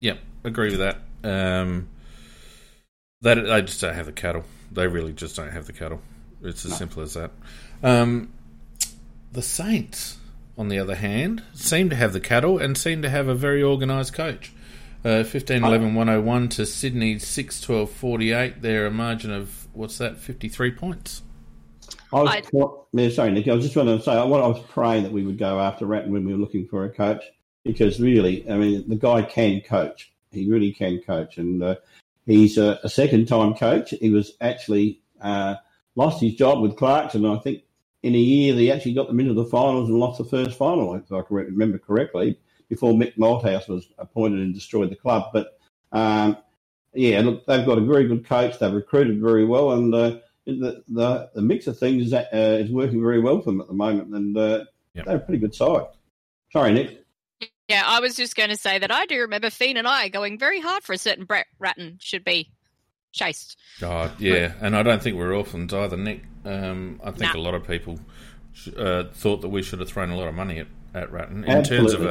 Yep, 0.00 0.18
agree 0.44 0.70
with 0.70 0.80
that. 0.80 0.98
Um, 1.22 1.88
they, 3.20 3.34
they 3.34 3.62
just 3.62 3.80
don't 3.80 3.94
have 3.94 4.06
the 4.06 4.12
cattle. 4.12 4.44
They 4.72 4.86
really 4.86 5.12
just 5.12 5.36
don't 5.36 5.50
have 5.50 5.66
the 5.66 5.72
cattle. 5.72 6.00
It's 6.42 6.64
as 6.64 6.72
no. 6.72 6.76
simple 6.76 7.02
as 7.02 7.14
that. 7.14 7.30
Um, 7.82 8.32
the 9.34 9.42
Saints, 9.42 10.18
on 10.56 10.68
the 10.68 10.78
other 10.78 10.94
hand, 10.94 11.42
seem 11.52 11.90
to 11.90 11.96
have 11.96 12.12
the 12.12 12.20
cattle 12.20 12.58
and 12.58 12.78
seem 12.78 13.02
to 13.02 13.10
have 13.10 13.28
a 13.28 13.34
very 13.34 13.62
organised 13.62 14.14
coach. 14.14 14.52
Uh, 15.04 15.22
15 15.22 15.62
11 15.62 15.94
101 15.94 16.48
to 16.48 16.64
Sydney 16.64 17.18
6 17.18 17.60
12 17.60 17.90
48. 17.90 18.62
They're 18.62 18.86
a 18.86 18.90
margin 18.90 19.32
of, 19.32 19.68
what's 19.74 19.98
that, 19.98 20.16
53 20.16 20.70
points. 20.70 21.22
I 22.12 22.22
was, 22.22 22.78
I, 22.96 23.08
sorry, 23.10 23.32
Nick. 23.32 23.48
I 23.48 23.54
was 23.54 23.64
just 23.64 23.74
going 23.74 23.88
to 23.88 24.02
say, 24.02 24.16
what 24.24 24.42
I 24.42 24.46
was 24.46 24.62
praying 24.70 25.02
that 25.02 25.12
we 25.12 25.24
would 25.24 25.36
go 25.36 25.60
after 25.60 25.84
Ratten 25.84 26.12
when 26.12 26.24
we 26.24 26.32
were 26.32 26.38
looking 26.38 26.66
for 26.68 26.84
a 26.84 26.88
coach, 26.88 27.22
because 27.64 28.00
really, 28.00 28.48
I 28.48 28.56
mean, 28.56 28.88
the 28.88 28.96
guy 28.96 29.22
can 29.22 29.60
coach. 29.60 30.12
He 30.30 30.48
really 30.48 30.72
can 30.72 31.00
coach, 31.02 31.38
and 31.38 31.62
uh, 31.62 31.76
he's 32.24 32.56
a, 32.56 32.78
a 32.82 32.88
second-time 32.88 33.54
coach. 33.54 33.90
He 33.90 34.10
was 34.10 34.32
actually 34.40 35.00
uh, 35.20 35.56
lost 35.96 36.22
his 36.22 36.34
job 36.34 36.62
with 36.62 36.76
Clarkson. 36.76 37.26
I 37.26 37.38
think 37.40 37.64
in 38.04 38.14
a 38.14 38.18
year 38.18 38.54
they 38.54 38.70
actually 38.70 38.92
got 38.92 39.08
them 39.08 39.18
into 39.18 39.32
the 39.32 39.46
finals 39.46 39.88
and 39.88 39.98
lost 39.98 40.18
the 40.18 40.24
first 40.24 40.58
final, 40.58 40.94
if 40.94 41.10
I 41.10 41.22
can 41.22 41.36
remember 41.36 41.78
correctly, 41.78 42.38
before 42.68 42.92
Mick 42.92 43.16
Malthouse 43.16 43.66
was 43.66 43.88
appointed 43.98 44.40
and 44.40 44.52
destroyed 44.52 44.90
the 44.90 44.96
club. 44.96 45.30
But 45.32 45.58
um, 45.90 46.36
yeah, 46.92 47.22
look, 47.22 47.46
they've 47.46 47.64
got 47.64 47.78
a 47.78 47.80
very 47.80 48.06
good 48.06 48.26
coach. 48.26 48.58
They've 48.58 48.70
recruited 48.70 49.22
very 49.22 49.46
well, 49.46 49.72
and 49.72 49.94
uh, 49.94 50.18
the, 50.44 50.84
the, 50.86 51.30
the 51.34 51.40
mix 51.40 51.66
of 51.66 51.78
things 51.78 52.08
is, 52.08 52.12
uh, 52.12 52.26
is 52.32 52.70
working 52.70 53.00
very 53.00 53.20
well 53.20 53.40
for 53.40 53.52
them 53.52 53.62
at 53.62 53.68
the 53.68 53.74
moment, 53.74 54.14
and 54.14 54.36
uh, 54.36 54.64
yep. 54.92 55.06
they're 55.06 55.16
a 55.16 55.20
pretty 55.20 55.40
good 55.40 55.54
side. 55.54 55.86
Sorry, 56.52 56.74
Nick. 56.74 57.06
Yeah, 57.68 57.84
I 57.86 58.00
was 58.00 58.16
just 58.16 58.36
going 58.36 58.50
to 58.50 58.56
say 58.56 58.78
that 58.78 58.92
I 58.92 59.06
do 59.06 59.18
remember 59.20 59.48
Fiend 59.48 59.78
and 59.78 59.88
I 59.88 60.10
going 60.10 60.38
very 60.38 60.60
hard 60.60 60.82
for 60.82 60.92
a 60.92 60.98
certain 60.98 61.24
Brett 61.24 61.46
Ratten 61.58 61.96
should 61.98 62.22
be 62.22 62.50
chased. 63.14 63.56
God, 63.80 64.20
yeah, 64.20 64.52
and 64.60 64.76
I 64.76 64.82
don't 64.82 65.02
think 65.02 65.16
we're 65.16 65.34
orphans 65.34 65.72
either, 65.72 65.96
Nick. 65.96 66.22
Um, 66.44 67.00
I 67.02 67.10
think 67.12 67.34
nah. 67.34 67.40
a 67.40 67.42
lot 67.42 67.54
of 67.54 67.66
people 67.66 67.98
uh, 68.76 69.04
thought 69.12 69.40
that 69.40 69.48
we 69.48 69.62
should 69.62 69.80
have 69.80 69.88
thrown 69.88 70.10
a 70.10 70.16
lot 70.16 70.28
of 70.28 70.34
money 70.34 70.58
at, 70.58 70.66
at 70.92 71.10
Ratten 71.10 71.44
in 71.44 71.50
Absolutely. 71.50 71.88
terms 71.88 71.94
of 71.94 72.04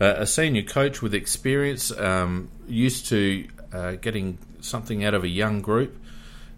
a, 0.00 0.22
a 0.22 0.26
senior 0.26 0.62
coach 0.62 1.02
with 1.02 1.14
experience, 1.14 1.90
um, 1.98 2.50
used 2.68 3.06
to 3.08 3.48
uh, 3.72 3.92
getting 3.92 4.38
something 4.60 5.04
out 5.04 5.14
of 5.14 5.24
a 5.24 5.28
young 5.28 5.60
group. 5.60 5.98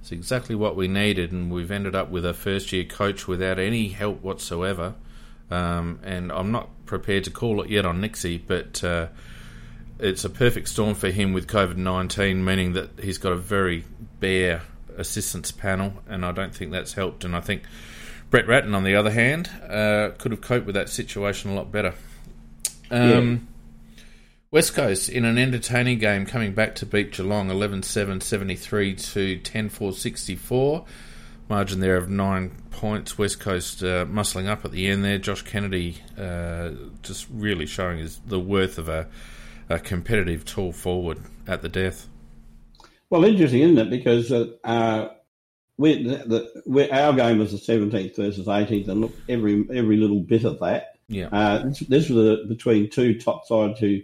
It's 0.01 0.13
exactly 0.13 0.55
what 0.55 0.77
we 0.77 0.87
needed, 0.87 1.33
and 1.33 1.51
we've 1.51 1.71
ended 1.71 1.95
up 1.95 2.11
with 2.11 2.25
a 2.25 2.35
first 2.35 2.73
year 2.73 2.85
coach 2.85 3.27
without 3.27 3.59
any 3.59 3.89
help 3.89 4.23
whatsoever. 4.23 4.95
Um, 5.51 6.01
and 6.03 6.31
I'm 6.33 6.51
not 6.53 6.69
prepared 6.87 7.25
to 7.25 7.31
call 7.31 7.63
it 7.63 7.71
yet 7.71 7.87
on 7.87 8.01
Nixie, 8.01 8.39
but 8.39 8.83
uh, 8.85 9.09
it's 9.99 10.25
a 10.25 10.31
perfect 10.31 10.69
storm 10.69 10.95
for 10.95 11.11
him 11.11 11.33
with 11.33 11.47
COVID 11.47 11.77
19, 11.77 12.45
meaning 12.45 12.73
that 12.75 13.01
he's 13.01 13.19
got 13.19 13.33
a 13.33 13.37
very 13.37 13.85
bare 14.21 14.63
assistance 14.97 15.51
panel, 15.51 15.93
and 16.09 16.25
I 16.25 16.33
don't 16.33 16.55
think 16.55 16.73
that's 16.73 16.95
helped. 16.95 17.25
And 17.25 17.35
I 17.35 17.41
think 17.41 17.63
Brett 18.31 18.47
Ratten, 18.47 18.75
on 18.75 18.85
the 18.85 18.95
other 18.95 19.11
hand, 19.11 19.51
uh, 19.69 20.11
could 20.19 20.33
have 20.33 20.41
coped 20.41 20.67
with 20.67 20.75
that 20.75 20.89
situation 20.89 21.51
a 21.51 21.55
lot 21.55 21.71
better. 21.71 21.95
Um, 22.91 23.31
yeah. 23.31 24.03
West 24.51 24.75
Coast 24.75 25.09
in 25.09 25.25
an 25.25 25.39
entertaining 25.39 25.99
game 25.99 26.25
coming 26.25 26.55
back 26.55 26.75
to 26.77 26.87
beat 26.87 27.13
Geelong 27.13 27.51
11 27.51 27.83
7 27.83 28.21
73 28.21 28.95
to 28.95 29.39
10 29.39 29.69
4 29.69 29.93
64. 29.93 30.85
Margin 31.49 31.81
there 31.81 31.97
of 31.97 32.09
nine 32.09 32.51
points. 32.71 33.17
West 33.17 33.39
Coast 33.39 33.83
uh, 33.83 34.05
muscling 34.07 34.49
up 34.49 34.65
at 34.65 34.73
the 34.73 34.89
end 34.89 35.05
there. 35.05 35.19
Josh 35.19 35.43
Kennedy 35.43 35.99
uh, 36.19 36.71
just 37.03 37.27
really 37.31 37.67
showing 37.67 37.99
his, 37.99 38.19
the 38.27 38.41
worth 38.41 38.79
of 38.79 38.89
a 38.89 39.09
a 39.69 39.79
competitive 39.79 40.45
tall 40.45 40.73
forward 40.73 41.21
at 41.47 41.63
the 41.63 41.69
death. 41.69 42.09
Well, 43.11 43.25
interesting, 43.25 43.63
isn't 43.63 43.79
it? 43.79 43.91
Because 43.91 44.33
uh, 44.33 44.47
uh 44.65 45.09
we, 45.79 46.05
the, 46.05 46.63
we, 46.67 46.91
our 46.91 47.13
game 47.13 47.39
was 47.39 47.53
the 47.53 47.59
17th 47.59 48.17
versus 48.17 48.47
18th, 48.47 48.89
and 48.89 49.01
look, 49.03 49.13
every 49.29 49.65
every 49.73 49.97
little 49.97 50.21
bit 50.21 50.45
of 50.45 50.59
that. 50.61 50.97
Yeah. 51.09 51.29
Uh, 51.31 51.65
this, 51.65 51.79
this, 51.81 52.09
was 52.09 52.41
a, 52.41 52.45
between 52.47 52.91
two 52.91 53.19
top 53.21 53.47
sides 53.47 53.79
who 53.79 54.01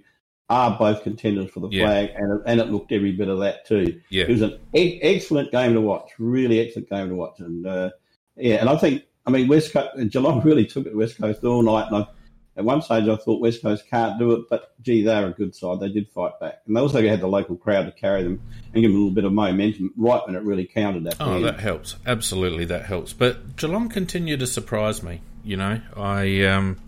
are 0.48 0.76
both 0.78 1.02
contenders 1.02 1.50
for 1.50 1.60
the 1.60 1.68
yeah. 1.70 1.86
flag, 1.86 2.10
and, 2.14 2.42
and 2.46 2.60
it 2.60 2.68
looked 2.68 2.92
every 2.92 3.12
bit 3.12 3.28
of 3.28 3.40
that 3.40 3.66
too. 3.66 4.00
Yeah. 4.10 4.24
It 4.24 4.30
was 4.30 4.42
an 4.42 4.58
e- 4.74 5.00
excellent 5.02 5.50
game 5.50 5.72
to 5.74 5.80
watch, 5.80 6.10
really 6.18 6.60
excellent 6.60 6.90
game 6.90 7.08
to 7.08 7.14
watch, 7.14 7.40
and 7.40 7.66
uh, 7.66 7.90
yeah, 8.36 8.56
and 8.56 8.68
I 8.68 8.76
think 8.76 9.04
I 9.26 9.30
mean 9.30 9.48
West 9.48 9.72
Coast, 9.72 10.10
Geelong 10.10 10.40
really 10.44 10.66
took 10.66 10.86
it 10.86 10.90
to 10.90 10.96
West 10.96 11.18
Coast 11.18 11.42
all 11.42 11.62
night, 11.62 11.86
and 11.90 12.04
I 12.04 12.06
at 12.54 12.64
one 12.64 12.82
stage, 12.82 13.08
I 13.08 13.16
thought 13.16 13.40
West 13.40 13.62
Coast 13.62 13.88
can't 13.88 14.18
do 14.18 14.32
it, 14.32 14.42
but 14.50 14.74
gee, 14.82 15.02
they're 15.02 15.26
a 15.26 15.30
good 15.30 15.54
side. 15.54 15.80
They 15.80 15.88
did 15.88 16.10
fight 16.10 16.38
back, 16.38 16.60
and 16.66 16.76
they 16.76 16.80
also 16.80 17.00
had 17.00 17.20
the 17.20 17.26
local 17.26 17.56
crowd 17.56 17.84
to 17.84 17.92
carry 17.92 18.22
them 18.22 18.42
and 18.74 18.82
give 18.82 18.90
them 18.90 18.92
a 18.92 18.98
little 18.98 19.14
bit 19.14 19.24
of 19.24 19.32
momentum 19.32 19.92
right 19.96 20.20
when 20.26 20.36
it 20.36 20.42
really 20.42 20.66
counted. 20.66 21.04
That 21.04 21.16
oh, 21.18 21.40
that 21.40 21.60
helps. 21.60 21.96
Absolutely, 22.04 22.66
that 22.66 22.84
helps. 22.84 23.14
But 23.14 23.56
Geelong 23.56 23.88
continue 23.88 24.36
to 24.36 24.46
surprise 24.46 25.02
me. 25.02 25.22
You 25.42 25.56
know, 25.56 25.80
I 25.96 26.44
um, 26.44 26.78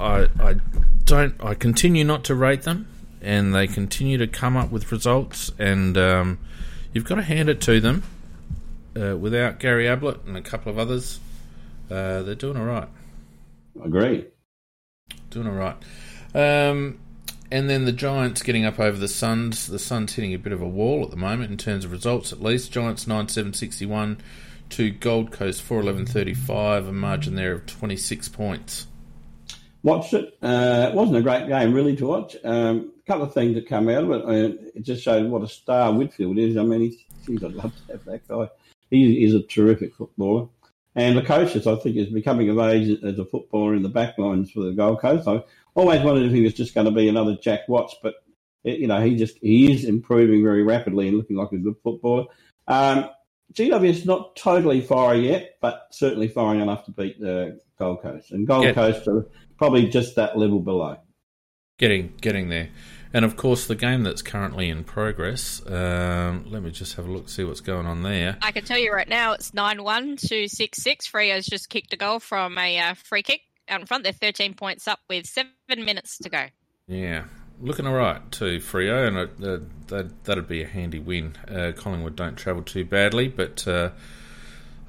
I 0.00 0.28
I 0.40 0.56
don't. 1.04 1.34
I 1.42 1.54
continue 1.54 2.02
not 2.02 2.24
to 2.24 2.34
rate 2.34 2.62
them, 2.62 2.88
and 3.22 3.54
they 3.54 3.68
continue 3.68 4.18
to 4.18 4.26
come 4.26 4.56
up 4.56 4.72
with 4.72 4.90
results. 4.90 5.52
And 5.60 5.96
um, 5.96 6.38
you've 6.92 7.04
got 7.04 7.16
to 7.16 7.22
hand 7.22 7.48
it 7.48 7.60
to 7.62 7.80
them. 7.80 8.02
Uh, 8.96 9.14
without 9.14 9.60
Gary 9.60 9.86
Ablett 9.86 10.24
and 10.24 10.38
a 10.38 10.40
couple 10.40 10.72
of 10.72 10.78
others, 10.78 11.20
uh, 11.90 12.22
they're 12.22 12.34
doing 12.34 12.56
all 12.56 12.64
right. 12.64 12.88
I 13.80 13.84
Agree 13.84 14.24
doing 15.36 15.48
all 15.48 15.54
right. 15.54 15.76
Um, 16.34 16.98
and 17.50 17.70
then 17.70 17.84
the 17.84 17.92
Giants 17.92 18.42
getting 18.42 18.64
up 18.64 18.80
over 18.80 18.98
the 18.98 19.08
Suns. 19.08 19.66
The 19.66 19.78
Suns 19.78 20.14
hitting 20.14 20.34
a 20.34 20.38
bit 20.38 20.52
of 20.52 20.60
a 20.60 20.68
wall 20.68 21.04
at 21.04 21.10
the 21.10 21.16
moment 21.16 21.50
in 21.50 21.56
terms 21.56 21.84
of 21.84 21.92
results, 21.92 22.32
at 22.32 22.42
least. 22.42 22.72
Giants 22.72 23.06
nine 23.06 23.28
seven 23.28 23.52
sixty 23.52 23.86
one 23.86 24.18
to 24.70 24.90
Gold 24.90 25.30
Coast 25.30 25.62
four 25.62 25.80
eleven 25.80 26.06
thirty 26.06 26.34
five, 26.34 26.88
a 26.88 26.92
margin 26.92 27.36
there 27.36 27.52
of 27.52 27.66
twenty 27.66 27.96
six 27.96 28.28
points. 28.28 28.86
Watched 29.82 30.14
it. 30.14 30.36
Uh, 30.42 30.88
it 30.90 30.94
wasn't 30.94 31.18
a 31.18 31.22
great 31.22 31.46
game 31.46 31.72
really 31.72 31.94
to 31.96 32.06
watch. 32.06 32.36
Um, 32.42 32.92
a 32.98 33.06
couple 33.06 33.26
of 33.26 33.34
things 33.34 33.54
that 33.54 33.68
come 33.68 33.88
out 33.88 34.02
of 34.02 34.10
it. 34.10 34.24
Uh, 34.24 34.56
it 34.74 34.82
just 34.82 35.02
showed 35.02 35.30
what 35.30 35.42
a 35.42 35.48
star 35.48 35.92
Whitfield 35.92 36.38
is. 36.38 36.56
I 36.56 36.64
mean, 36.64 36.98
I'd 37.28 37.42
love 37.52 37.72
to 37.86 37.92
have 37.92 38.04
that 38.06 38.26
guy. 38.26 38.50
He 38.90 39.24
is 39.24 39.34
a 39.34 39.42
terrific 39.42 39.94
footballer. 39.94 40.48
And 40.96 41.16
the 41.16 41.22
coaches, 41.22 41.66
I 41.66 41.76
think, 41.76 41.96
is 41.96 42.08
becoming 42.08 42.48
of 42.48 42.58
age 42.58 42.98
as 43.04 43.18
a 43.18 43.26
footballer 43.26 43.74
in 43.74 43.82
the 43.82 43.90
backlines 43.90 44.50
for 44.50 44.60
the 44.60 44.72
Gold 44.72 45.00
Coast. 45.00 45.28
I 45.28 45.44
always 45.74 46.00
wondered 46.00 46.24
if 46.24 46.32
he 46.32 46.40
was 46.40 46.54
just 46.54 46.74
going 46.74 46.86
to 46.86 46.90
be 46.90 47.06
another 47.06 47.36
Jack 47.36 47.68
Watts, 47.68 47.94
but 48.02 48.14
you 48.64 48.86
know, 48.86 49.00
he 49.02 49.14
just 49.14 49.36
he 49.38 49.70
is 49.70 49.84
improving 49.84 50.42
very 50.42 50.62
rapidly 50.62 51.06
and 51.06 51.18
looking 51.18 51.36
like 51.36 51.52
a 51.52 51.58
good 51.58 51.76
footballer. 51.84 52.24
Um, 52.66 53.10
GW 53.52 53.88
is 53.88 54.06
not 54.06 54.34
totally 54.36 54.80
firing 54.80 55.24
yet, 55.24 55.58
but 55.60 55.86
certainly 55.92 56.28
firing 56.28 56.62
enough 56.62 56.86
to 56.86 56.90
beat 56.90 57.20
the 57.20 57.60
Gold 57.78 58.00
Coast. 58.02 58.32
And 58.32 58.46
Gold 58.46 58.64
yeah. 58.64 58.72
Coast 58.72 59.06
are 59.06 59.26
probably 59.58 59.88
just 59.88 60.16
that 60.16 60.38
level 60.38 60.60
below. 60.60 60.96
Getting 61.78 62.14
getting 62.22 62.48
there. 62.48 62.70
And 63.16 63.24
of 63.24 63.34
course, 63.38 63.66
the 63.66 63.74
game 63.74 64.02
that's 64.02 64.20
currently 64.20 64.68
in 64.68 64.84
progress. 64.84 65.62
Um, 65.66 66.44
let 66.50 66.62
me 66.62 66.70
just 66.70 66.96
have 66.96 67.08
a 67.08 67.10
look, 67.10 67.30
see 67.30 67.44
what's 67.44 67.62
going 67.62 67.86
on 67.86 68.02
there. 68.02 68.36
I 68.42 68.52
can 68.52 68.62
tell 68.62 68.76
you 68.76 68.92
right 68.92 69.08
now, 69.08 69.32
it's 69.32 69.54
nine 69.54 69.82
one 69.82 70.18
to 70.28 70.46
six 70.48 70.82
six. 70.82 71.08
Freo's 71.08 71.46
just 71.46 71.70
kicked 71.70 71.94
a 71.94 71.96
goal 71.96 72.20
from 72.20 72.58
a 72.58 72.78
uh, 72.78 72.92
free 72.92 73.22
kick 73.22 73.40
out 73.70 73.80
in 73.80 73.86
front. 73.86 74.04
They're 74.04 74.12
thirteen 74.12 74.52
points 74.52 74.86
up 74.86 74.98
with 75.08 75.24
seven 75.24 75.48
minutes 75.70 76.18
to 76.18 76.28
go. 76.28 76.44
Yeah, 76.88 77.24
looking 77.58 77.86
all 77.86 77.94
right 77.94 78.20
too, 78.30 78.58
Freo, 78.58 79.08
and 79.08 79.16
uh, 79.16 79.64
that 79.86 80.24
that'd 80.24 80.46
be 80.46 80.62
a 80.62 80.68
handy 80.68 80.98
win. 80.98 81.38
Uh, 81.48 81.72
Collingwood 81.74 82.16
don't 82.16 82.36
travel 82.36 82.62
too 82.62 82.84
badly, 82.84 83.28
but. 83.28 83.66
Uh, 83.66 83.92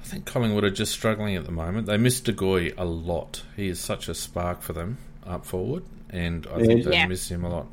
I 0.00 0.04
think 0.10 0.26
Collingwood 0.26 0.64
are 0.64 0.70
just 0.70 0.92
struggling 0.92 1.34
at 1.34 1.44
the 1.44 1.50
moment. 1.50 1.86
They 1.86 1.96
miss 1.96 2.20
De 2.20 2.32
Goey 2.32 2.72
a 2.78 2.84
lot. 2.84 3.42
He 3.56 3.68
is 3.68 3.80
such 3.80 4.08
a 4.08 4.14
spark 4.14 4.62
for 4.62 4.72
them 4.72 4.98
up 5.26 5.44
forward, 5.44 5.82
and 6.08 6.46
I 6.46 6.64
think 6.64 6.84
they 6.84 6.92
yeah. 6.92 7.06
miss 7.06 7.28
him 7.28 7.44
a 7.44 7.48
lot 7.50 7.66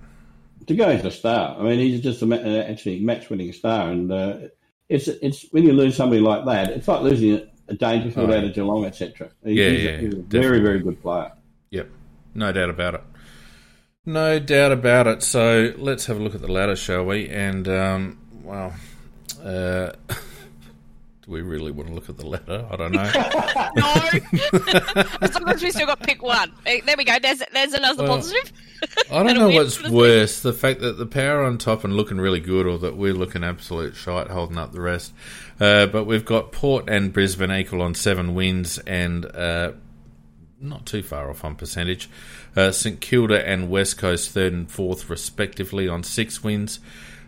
to 0.68 0.76
go 0.76 0.90
into 0.90 1.08
a 1.08 1.12
star. 1.12 1.58
I 1.60 1.64
mean, 1.64 1.80
he's 1.80 2.02
just 2.02 2.22
a, 2.22 2.26
uh, 2.26 2.64
actually 2.70 3.00
match-winning 3.00 3.54
star, 3.54 3.90
and 3.90 4.12
uh, 4.12 4.38
it's 4.90 5.08
it's 5.08 5.46
when 5.52 5.64
you 5.64 5.74
lose 5.74 5.96
somebody 5.96 6.22
like 6.22 6.46
that, 6.46 6.70
it's 6.72 6.88
like 6.88 7.02
losing 7.02 7.48
a, 7.68 7.74
Dangerfield 7.74 8.30
oh, 8.30 8.38
out 8.38 8.44
of 8.44 8.54
Geelong, 8.54 8.86
etc. 8.86 9.30
yeah, 9.44 9.70
he's, 9.70 9.84
yeah, 9.84 9.90
a, 9.90 9.98
he's 9.98 10.14
a 10.14 10.18
very 10.18 10.60
very 10.60 10.80
good 10.80 11.02
player. 11.02 11.32
Yep, 11.72 11.90
no 12.36 12.52
doubt 12.52 12.70
about 12.70 12.96
it. 12.96 13.04
No 14.06 14.38
doubt 14.40 14.72
about 14.72 15.08
it. 15.08 15.24
So 15.24 15.74
let's 15.78 16.06
have 16.06 16.18
a 16.18 16.24
look 16.24 16.36
at 16.36 16.42
the 16.42 16.52
ladder, 16.52 16.76
shall 16.76 17.06
we? 17.06 17.28
And 17.28 17.68
um, 17.68 18.20
well, 18.44 18.74
uh, 19.44 19.94
Do 21.26 21.32
we 21.32 21.42
really 21.42 21.72
want 21.72 21.90
to 21.90 21.96
look 21.96 22.08
at 22.08 22.18
the 22.18 22.28
letter? 22.28 22.68
I 22.70 22.76
don't 22.76 22.92
know. 22.94 23.12
no. 23.76 25.46
long 25.46 25.60
we 25.60 25.72
still 25.72 25.88
got 25.88 26.00
pick 26.02 26.22
one. 26.22 26.52
There 26.64 26.96
we 26.96 27.04
go. 27.04 27.18
There's 27.20 27.42
there's 27.52 27.74
another 27.74 28.04
well, 28.04 28.18
positive. 28.18 28.54
I 29.12 29.24
don't 29.24 29.38
know 29.40 29.50
what's 29.50 29.82
worse: 29.90 30.42
the 30.42 30.54
fact 30.54 30.82
that 30.82 31.00
the 31.00 31.08
power 31.08 31.44
on 31.44 31.58
top 31.58 31.84
and 31.84 31.96
looking 31.96 32.18
really 32.18 32.40
good, 32.40 32.68
or 32.68 32.78
that 32.80 32.96
we're 32.96 33.14
looking 33.16 33.44
absolute 33.44 33.96
shite, 33.96 34.28
holding 34.28 34.60
up 34.60 34.72
the 34.72 34.82
rest. 34.82 35.14
Uh, 35.60 35.88
but 35.88 36.04
we've 36.04 36.26
got 36.26 36.52
Port 36.52 36.88
and 36.90 37.12
Brisbane 37.12 37.52
equal 37.52 37.82
on 37.82 37.96
seven 37.96 38.36
wins, 38.36 38.78
and 38.80 39.26
uh, 39.26 39.72
not 40.60 40.86
too 40.86 41.02
far 41.02 41.32
off 41.32 41.44
on 41.44 41.56
percentage. 41.56 42.08
Uh, 42.56 42.72
St 42.72 43.02
Kilda 43.02 43.48
and 43.48 43.70
West 43.72 43.98
Coast 43.98 44.30
third 44.30 44.54
and 44.54 44.70
fourth, 44.70 45.10
respectively, 45.10 45.88
on 45.88 46.04
six 46.04 46.44
wins. 46.44 46.80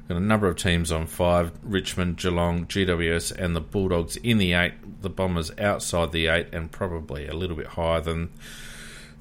Got 0.07 0.17
a 0.17 0.21
number 0.21 0.47
of 0.47 0.55
teams 0.55 0.89
on 0.89 1.05
five 1.05 1.51
Richmond, 1.63 2.15
Geelong, 2.15 2.65
GWS, 2.65 3.33
and 3.33 3.53
the 3.53 3.59
Bulldogs 3.61 4.15
in 4.15 4.37
the 4.37 4.53
eight. 4.53 5.01
The 5.01 5.09
Bombers 5.09 5.51
outside 5.59 6.13
the 6.13 6.27
eight 6.27 6.47
and 6.53 6.71
probably 6.71 7.27
a 7.27 7.33
little 7.33 7.57
bit 7.57 7.67
higher 7.67 7.99
than 7.99 8.29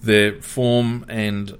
their 0.00 0.40
form 0.40 1.04
and 1.08 1.58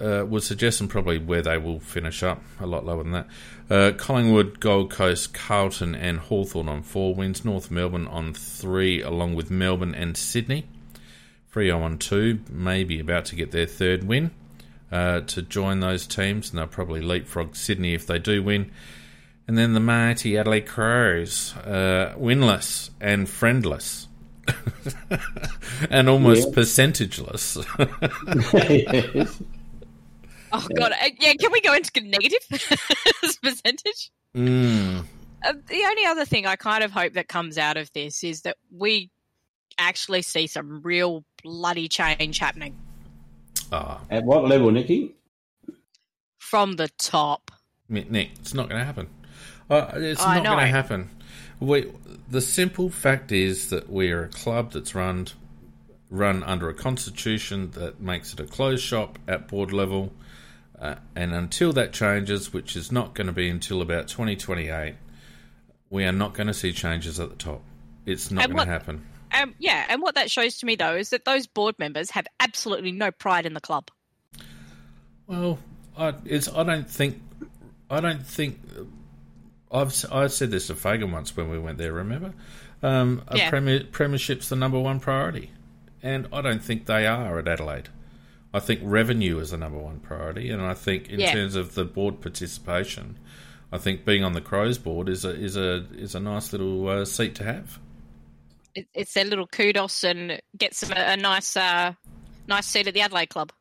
uh, 0.00 0.24
would 0.26 0.42
suggest 0.42 0.80
and 0.80 0.90
probably 0.90 1.18
where 1.18 1.42
they 1.42 1.56
will 1.56 1.78
finish 1.78 2.24
up, 2.24 2.42
a 2.58 2.66
lot 2.66 2.84
lower 2.84 3.04
than 3.04 3.12
that. 3.12 3.28
Uh, 3.70 3.92
Collingwood, 3.96 4.58
Gold 4.58 4.90
Coast, 4.90 5.32
Carlton, 5.32 5.94
and 5.94 6.18
Hawthorn 6.18 6.68
on 6.68 6.82
four 6.82 7.14
wins. 7.14 7.44
North 7.44 7.70
Melbourne 7.70 8.08
on 8.08 8.34
three, 8.34 9.00
along 9.00 9.36
with 9.36 9.52
Melbourne 9.52 9.94
and 9.94 10.16
Sydney. 10.16 10.66
Freo 11.54 11.80
on 11.80 11.98
two, 11.98 12.40
maybe 12.50 12.98
about 12.98 13.26
to 13.26 13.36
get 13.36 13.52
their 13.52 13.66
third 13.66 14.02
win 14.02 14.32
uh, 14.94 15.20
to 15.22 15.42
join 15.42 15.80
those 15.80 16.06
teams, 16.06 16.50
and 16.50 16.58
they'll 16.58 16.68
probably 16.68 17.02
leapfrog 17.02 17.56
Sydney 17.56 17.94
if 17.94 18.06
they 18.06 18.20
do 18.20 18.44
win. 18.44 18.70
And 19.48 19.58
then 19.58 19.74
the 19.74 19.80
mighty 19.80 20.38
Adelaide 20.38 20.68
Crows, 20.68 21.52
uh, 21.56 22.14
winless 22.16 22.90
and 23.00 23.28
friendless, 23.28 24.06
and 25.90 26.08
almost 26.08 26.48
yeah. 26.48 26.54
percentageless. 26.54 27.56
yes. 29.14 29.42
Oh 30.56 30.68
god, 30.76 30.92
uh, 30.92 31.08
yeah. 31.18 31.32
Can 31.32 31.50
we 31.50 31.60
go 31.60 31.74
into 31.74 32.00
negative 32.00 32.38
percentage? 33.42 34.12
Mm. 34.36 35.00
Uh, 35.44 35.52
the 35.66 35.84
only 35.84 36.04
other 36.06 36.24
thing 36.24 36.46
I 36.46 36.54
kind 36.54 36.84
of 36.84 36.92
hope 36.92 37.14
that 37.14 37.26
comes 37.26 37.58
out 37.58 37.76
of 37.76 37.92
this 37.92 38.22
is 38.22 38.42
that 38.42 38.56
we 38.70 39.10
actually 39.78 40.22
see 40.22 40.46
some 40.46 40.80
real 40.82 41.24
bloody 41.42 41.88
change 41.88 42.38
happening. 42.38 42.76
Oh. 43.72 44.00
At 44.10 44.24
what 44.24 44.44
level, 44.44 44.70
Nikki? 44.70 45.14
From 46.38 46.72
the 46.76 46.88
top. 46.98 47.50
Nick, 47.88 48.30
it's 48.38 48.54
not 48.54 48.68
going 48.68 48.80
to 48.80 48.84
happen. 48.84 49.08
Uh, 49.68 49.92
it's 49.94 50.22
I 50.22 50.36
not 50.36 50.44
going 50.44 50.58
to 50.58 50.66
happen. 50.66 51.10
We, 51.60 51.90
the 52.28 52.40
simple 52.40 52.90
fact 52.90 53.32
is 53.32 53.70
that 53.70 53.90
we 53.90 54.10
are 54.10 54.24
a 54.24 54.28
club 54.28 54.72
that's 54.72 54.94
run 54.94 55.28
run 56.10 56.44
under 56.44 56.68
a 56.68 56.74
constitution 56.74 57.70
that 57.72 58.00
makes 58.00 58.32
it 58.32 58.38
a 58.38 58.44
closed 58.44 58.84
shop 58.84 59.18
at 59.26 59.48
board 59.48 59.72
level, 59.72 60.12
uh, 60.78 60.94
and 61.16 61.32
until 61.32 61.72
that 61.72 61.92
changes, 61.92 62.52
which 62.52 62.76
is 62.76 62.92
not 62.92 63.14
going 63.14 63.26
to 63.26 63.32
be 63.32 63.48
until 63.48 63.82
about 63.82 64.06
2028, 64.06 64.94
we 65.90 66.04
are 66.04 66.12
not 66.12 66.34
going 66.34 66.46
to 66.46 66.54
see 66.54 66.72
changes 66.72 67.18
at 67.18 67.30
the 67.30 67.36
top. 67.36 67.62
It's 68.06 68.30
not 68.30 68.46
going 68.46 68.66
to 68.66 68.72
happen. 68.72 69.04
Um, 69.34 69.54
yeah, 69.58 69.86
and 69.88 70.00
what 70.00 70.14
that 70.14 70.30
shows 70.30 70.58
to 70.58 70.66
me 70.66 70.76
though 70.76 70.94
is 70.94 71.10
that 71.10 71.24
those 71.24 71.46
board 71.46 71.78
members 71.78 72.10
have 72.10 72.26
absolutely 72.40 72.92
no 72.92 73.10
pride 73.10 73.46
in 73.46 73.54
the 73.54 73.60
club. 73.60 73.90
Well, 75.26 75.58
I, 75.96 76.14
it's 76.24 76.48
I 76.48 76.62
don't 76.62 76.88
think 76.88 77.20
I 77.90 78.00
don't 78.00 78.24
think 78.24 78.60
I've 79.72 79.92
I 80.12 80.28
said 80.28 80.50
this 80.50 80.68
to 80.68 80.74
Fagan 80.74 81.10
once 81.10 81.36
when 81.36 81.50
we 81.50 81.58
went 81.58 81.78
there. 81.78 81.92
Remember, 81.92 82.32
um, 82.82 83.22
a 83.28 83.36
yeah. 83.36 83.50
premier, 83.50 83.84
premiership's 83.90 84.48
the 84.48 84.56
number 84.56 84.78
one 84.78 85.00
priority, 85.00 85.50
and 86.02 86.28
I 86.32 86.40
don't 86.40 86.62
think 86.62 86.86
they 86.86 87.06
are 87.06 87.38
at 87.38 87.48
Adelaide. 87.48 87.88
I 88.52 88.60
think 88.60 88.80
revenue 88.84 89.40
is 89.40 89.50
the 89.50 89.56
number 89.56 89.78
one 89.78 89.98
priority, 89.98 90.50
and 90.50 90.62
I 90.62 90.74
think 90.74 91.08
in 91.08 91.18
yeah. 91.18 91.32
terms 91.32 91.56
of 91.56 91.74
the 91.74 91.84
board 91.84 92.20
participation, 92.20 93.18
I 93.72 93.78
think 93.78 94.04
being 94.04 94.22
on 94.22 94.32
the 94.32 94.40
Crows 94.40 94.78
board 94.78 95.08
is 95.08 95.24
a 95.24 95.30
is 95.30 95.56
a 95.56 95.86
is 95.96 96.14
a 96.14 96.20
nice 96.20 96.52
little 96.52 96.88
uh, 96.88 97.04
seat 97.04 97.34
to 97.36 97.44
have 97.44 97.80
it's 98.94 99.14
their 99.14 99.24
little 99.24 99.46
kudos 99.46 100.04
and 100.04 100.40
gets 100.56 100.80
them 100.80 100.92
a, 100.96 101.12
a 101.12 101.16
nice 101.16 101.56
uh, 101.56 101.92
nice 102.46 102.66
seat 102.66 102.86
at 102.86 102.94
the 102.94 103.00
Adelaide 103.00 103.30
Club. 103.30 103.52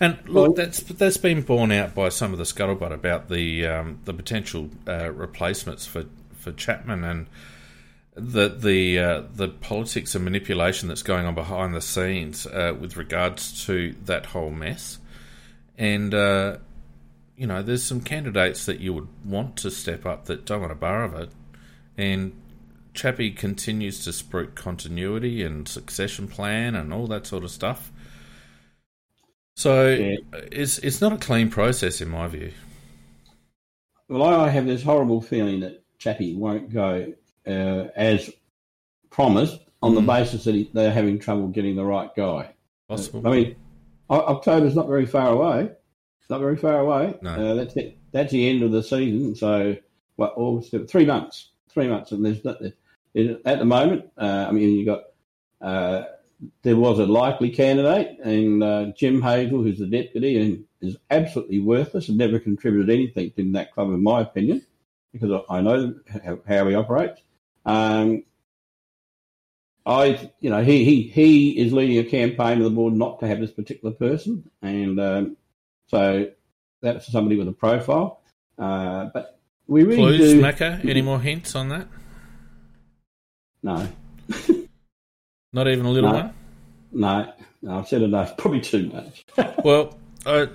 And 0.00 0.18
look, 0.28 0.56
that's 0.56 0.80
that's 0.80 1.16
been 1.16 1.42
borne 1.42 1.70
out 1.70 1.94
by 1.94 2.08
some 2.08 2.32
of 2.32 2.38
the 2.38 2.44
scuttlebutt 2.44 2.92
about 2.92 3.28
the 3.28 3.66
um, 3.66 4.00
the 4.04 4.12
potential 4.12 4.70
uh, 4.88 5.10
replacements 5.12 5.86
for, 5.86 6.06
for 6.34 6.52
Chapman 6.52 7.04
and 7.04 7.26
the 8.14 8.48
the 8.48 8.98
uh, 8.98 9.22
the 9.32 9.48
politics 9.48 10.14
and 10.14 10.24
manipulation 10.24 10.88
that's 10.88 11.02
going 11.02 11.26
on 11.26 11.34
behind 11.34 11.74
the 11.74 11.80
scenes 11.80 12.46
uh, 12.46 12.74
with 12.78 12.96
regards 12.96 13.64
to 13.66 13.94
that 14.04 14.26
whole 14.26 14.50
mess. 14.50 14.98
And 15.78 16.12
uh, 16.12 16.58
you 17.36 17.46
know, 17.46 17.62
there's 17.62 17.84
some 17.84 18.00
candidates 18.00 18.66
that 18.66 18.80
you 18.80 18.94
would 18.94 19.08
want 19.24 19.56
to 19.58 19.70
step 19.70 20.06
up 20.06 20.26
that 20.26 20.44
don't 20.44 20.60
want 20.60 20.72
a 20.72 20.76
bar 20.76 21.04
of 21.04 21.14
it, 21.14 21.30
and 21.96 22.32
Chappie 22.94 23.32
continues 23.32 24.04
to 24.04 24.10
spruik 24.10 24.54
continuity 24.54 25.42
and 25.42 25.68
succession 25.68 26.28
plan 26.28 26.74
and 26.74 26.94
all 26.94 27.06
that 27.08 27.26
sort 27.26 27.44
of 27.44 27.50
stuff. 27.50 27.92
So 29.56 29.88
yeah. 29.88 30.16
it's 30.50 30.78
it's 30.78 31.00
not 31.00 31.12
a 31.12 31.18
clean 31.18 31.50
process 31.50 32.00
in 32.00 32.08
my 32.08 32.28
view. 32.28 32.52
Well, 34.08 34.22
I 34.22 34.48
have 34.48 34.66
this 34.66 34.82
horrible 34.82 35.20
feeling 35.20 35.60
that 35.60 35.82
Chappie 35.98 36.34
won't 36.34 36.72
go 36.72 37.12
uh, 37.46 37.50
as 37.96 38.30
promised 39.10 39.58
on 39.82 39.92
mm. 39.92 39.96
the 39.96 40.00
basis 40.02 40.44
that 40.44 40.54
he, 40.54 40.70
they're 40.72 40.92
having 40.92 41.18
trouble 41.18 41.48
getting 41.48 41.76
the 41.76 41.84
right 41.84 42.14
guy. 42.14 42.54
Possible. 42.88 43.26
I 43.26 43.30
mean, 43.30 43.56
October's 44.10 44.76
not 44.76 44.88
very 44.88 45.06
far 45.06 45.28
away. 45.28 45.70
It's 46.20 46.30
not 46.30 46.40
very 46.40 46.56
far 46.56 46.80
away. 46.80 47.18
No. 47.22 47.30
Uh, 47.30 47.54
that's 47.54 47.76
it. 47.76 47.98
That's 48.12 48.32
the 48.32 48.48
end 48.48 48.62
of 48.62 48.72
the 48.72 48.82
season. 48.82 49.34
So, 49.34 49.76
what? 50.16 50.38
Well, 50.38 50.62
three 50.88 51.06
months. 51.06 51.50
Three 51.68 51.88
months, 51.88 52.12
and 52.12 52.24
there's 52.24 52.44
not, 52.44 52.58
at 53.14 53.58
the 53.58 53.64
moment, 53.64 54.10
uh, 54.18 54.46
I 54.48 54.52
mean, 54.52 54.70
you 54.70 54.84
got 54.84 55.04
uh, 55.60 56.04
there 56.62 56.76
was 56.76 56.98
a 56.98 57.06
likely 57.06 57.50
candidate, 57.50 58.18
and 58.22 58.62
uh, 58.62 58.86
Jim 58.96 59.22
Hazel, 59.22 59.62
who's 59.62 59.78
the 59.78 59.86
deputy, 59.86 60.40
and 60.40 60.64
is 60.80 60.96
absolutely 61.10 61.60
worthless 61.60 62.08
and 62.08 62.18
never 62.18 62.38
contributed 62.38 62.90
anything 62.90 63.30
to 63.32 63.52
that 63.52 63.72
club, 63.72 63.88
in 63.88 64.02
my 64.02 64.20
opinion, 64.20 64.62
because 65.12 65.42
I, 65.48 65.60
know 65.60 65.94
how, 66.24 66.38
how, 66.46 66.68
he 66.68 66.74
operates. 66.74 67.20
Um, 67.64 68.24
I, 69.86 70.30
you 70.40 70.50
know, 70.50 70.62
he, 70.62 70.84
he 70.84 71.02
he 71.02 71.58
is 71.58 71.72
leading 71.72 71.98
a 71.98 72.04
campaign 72.04 72.58
of 72.58 72.64
the 72.64 72.70
board 72.70 72.94
not 72.94 73.20
to 73.20 73.28
have 73.28 73.40
this 73.40 73.52
particular 73.52 73.94
person, 73.94 74.50
and 74.62 74.98
um, 74.98 75.36
so 75.86 76.30
that's 76.80 77.10
somebody 77.10 77.36
with 77.36 77.48
a 77.48 77.52
profile. 77.52 78.20
Uh, 78.58 79.10
but 79.12 79.38
we 79.66 79.84
really 79.84 79.96
Clues, 79.96 80.32
do. 80.32 80.40
Any 80.84 81.02
more 81.02 81.20
hints 81.20 81.54
on 81.54 81.68
that? 81.68 81.88
No. 83.64 83.88
Not 85.54 85.68
even 85.68 85.86
a 85.86 85.90
little 85.90 86.10
no. 86.10 86.16
one? 86.16 86.34
No. 86.92 87.32
No, 87.62 87.78
I've 87.78 87.88
said 87.88 88.02
enough. 88.02 88.36
Probably 88.36 88.60
too 88.60 88.90
much. 88.90 89.24
well, 89.64 89.96
uh, 90.26 90.46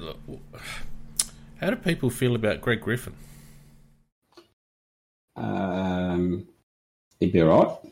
how 1.60 1.72
do 1.72 1.76
people 1.76 2.12
feel 2.12 2.36
about 2.36 2.62
Greg 2.62 2.82
Griffin? 2.82 3.16
Um, 5.36 6.48
he'd 7.20 7.34
be 7.34 7.42
all 7.42 7.66
right. 7.66 7.92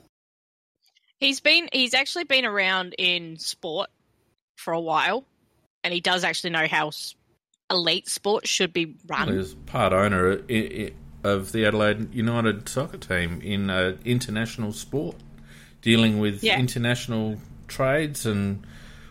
He's 1.20 1.40
been 1.40 1.68
he's 1.74 1.96
actually 1.96 2.26
been 2.26 2.46
around 2.46 2.94
in 3.00 3.40
sport 3.40 3.90
for 4.56 4.72
a 4.72 4.80
while, 4.80 5.24
and 5.84 5.92
he 5.92 6.00
does 6.00 6.24
actually 6.24 6.52
know 6.52 6.68
how 6.68 6.92
elite 7.72 8.08
sport 8.08 8.48
should 8.48 8.72
be 8.72 8.94
run. 9.08 9.30
Well, 9.30 9.38
he's 9.38 9.56
part 9.66 9.94
owner 9.94 10.44
of 11.24 11.52
the 11.52 11.66
Adelaide 11.66 12.14
United 12.14 12.70
soccer 12.70 12.98
team 12.98 13.42
in 13.42 13.70
uh, 13.70 13.98
international 14.06 14.72
sport, 14.72 15.16
dealing 15.82 16.20
with 16.20 16.44
yeah. 16.44 16.60
international 16.60 17.38
trades 17.68 18.26
and 18.26 18.66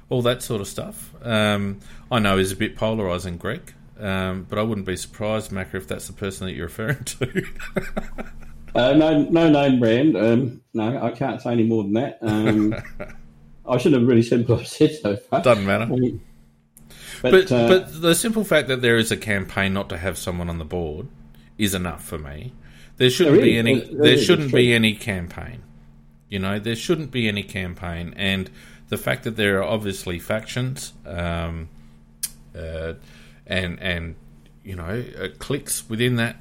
all 0.09 0.23
that 0.23 0.43
sort 0.43 0.61
of 0.61 0.69
stuff. 0.69 1.13
Um, 1.23 1.81
I 2.11 2.19
know 2.19 2.39
he's 2.39 2.53
a 2.53 2.57
bit 2.57 2.77
polarising, 2.77 3.39
Greg, 3.39 3.75
um, 3.99 4.47
but 4.49 4.59
I 4.59 4.63
wouldn't 4.63 4.87
be 4.87 4.97
surprised, 4.97 5.51
Macca, 5.51 5.75
if 5.75 5.89
that's 5.89 6.07
the 6.07 6.13
person 6.13 6.47
that 6.47 6.55
you're 6.55 6.67
referring 6.69 7.05
to. 7.05 7.47
uh, 8.75 8.93
no, 8.95 9.23
no 9.23 9.51
name 9.51 9.81
brand. 9.81 10.17
Um, 10.17 10.63
no, 10.75 11.03
I 11.03 11.11
can't 11.11 11.41
say 11.41 11.53
any 11.53 11.65
more 11.65 11.83
than 11.83 11.95
that. 11.95 12.19
Um, 12.23 12.75
I 13.69 13.79
shouldn't 13.79 14.01
have 14.03 14.09
really 14.09 14.23
said 14.23 14.49
what 14.49 14.61
I 14.61 14.65
said 14.65 14.97
so 15.03 15.17
far. 15.17 15.43
Doesn't 15.43 15.67
matter. 15.67 15.87
but 15.87 17.31
but, 17.33 17.53
uh, 17.53 17.69
but 17.69 18.01
the 18.01 18.15
simple 18.15 18.45
fact 18.45 18.69
that 18.69 18.81
there 18.81 18.97
is 18.97 19.11
a 19.11 19.17
campaign 19.17 19.73
not 19.73 19.89
to 19.89 19.99
have 19.99 20.17
someone 20.17 20.49
on 20.49 20.59
the 20.59 20.65
board 20.65 21.09
is 21.59 21.75
enough 21.75 22.05
for 22.05 22.19
me. 22.19 22.53
There 22.97 23.11
shouldn't 23.11 23.43
be 23.43 23.59
any. 23.59 23.81
There, 23.81 24.03
there 24.03 24.19
shouldn't 24.19 24.53
be 24.53 24.73
any 24.73 24.95
campaign. 24.95 25.63
You 26.29 26.39
know, 26.39 26.59
there 26.59 26.77
shouldn't 26.77 27.11
be 27.11 27.29
any 27.29 27.43
campaign, 27.43 28.15
and 28.17 28.51
the 28.89 28.97
fact 28.97 29.25
that 29.25 29.37
there 29.37 29.59
are 29.59 29.65
obviously 29.65 30.19
factions, 30.19 30.93
um, 31.05 31.69
uh, 32.57 32.95
and 33.47 33.81
and 33.81 34.17
you 34.65 34.75
know, 34.75 35.05
uh, 35.21 35.29
cliques 35.39 35.89
within 35.89 36.17
that 36.17 36.37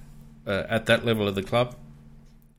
uh, 0.47 0.63
at 0.67 0.87
that 0.87 1.05
level 1.05 1.27
of 1.27 1.35
the 1.35 1.43
club, 1.43 1.75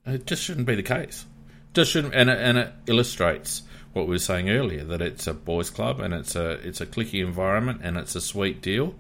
it 0.07 0.27
just 0.27 0.43
shouldn't 0.43 0.67
be 0.67 0.77
the 0.77 0.83
case. 0.83 1.27
just 1.75 1.91
shouldn't, 1.91 2.15
and 2.15 2.31
it, 2.31 2.39
and 2.39 2.59
it 2.59 2.73
illustrates 2.87 3.63
what 3.93 4.07
we 4.07 4.15
were 4.15 4.19
saying 4.19 4.49
earlier 4.51 4.85
that 4.85 5.01
it's 5.01 5.27
a 5.27 5.35
boys' 5.35 5.71
club 5.71 6.01
and 6.01 6.13
it's 6.15 6.37
a 6.37 6.53
it's 6.67 6.81
a 6.81 6.87
clicky 6.87 7.25
environment 7.25 7.81
and 7.83 7.97
it's 7.97 8.15
a 8.15 8.21
sweet 8.21 8.63
deal, 8.63 8.95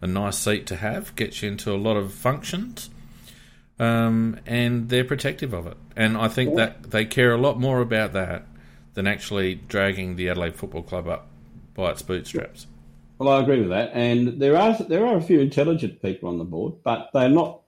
a 0.00 0.06
nice 0.06 0.38
seat 0.38 0.66
to 0.68 0.76
have, 0.76 1.14
gets 1.16 1.42
you 1.42 1.48
into 1.48 1.72
a 1.72 1.76
lot 1.76 1.96
of 1.96 2.12
functions, 2.12 2.90
um, 3.78 4.38
and 4.46 4.88
they're 4.88 5.04
protective 5.04 5.52
of 5.52 5.66
it. 5.66 5.76
And 5.96 6.16
I 6.16 6.28
think 6.28 6.56
that 6.56 6.90
they 6.90 7.04
care 7.04 7.32
a 7.32 7.38
lot 7.38 7.58
more 7.58 7.80
about 7.80 8.12
that 8.12 8.46
than 8.94 9.06
actually 9.06 9.54
dragging 9.54 10.16
the 10.16 10.28
Adelaide 10.28 10.56
Football 10.56 10.82
Club 10.82 11.08
up 11.08 11.28
by 11.74 11.90
its 11.90 12.02
bootstraps. 12.02 12.66
Well, 13.18 13.28
I 13.28 13.42
agree 13.42 13.60
with 13.60 13.68
that, 13.68 13.90
and 13.92 14.40
there 14.40 14.56
are 14.56 14.76
there 14.82 15.06
are 15.06 15.18
a 15.18 15.22
few 15.22 15.40
intelligent 15.40 16.00
people 16.00 16.30
on 16.30 16.38
the 16.38 16.44
board, 16.44 16.74
but 16.82 17.10
they're 17.12 17.28
not 17.28 17.60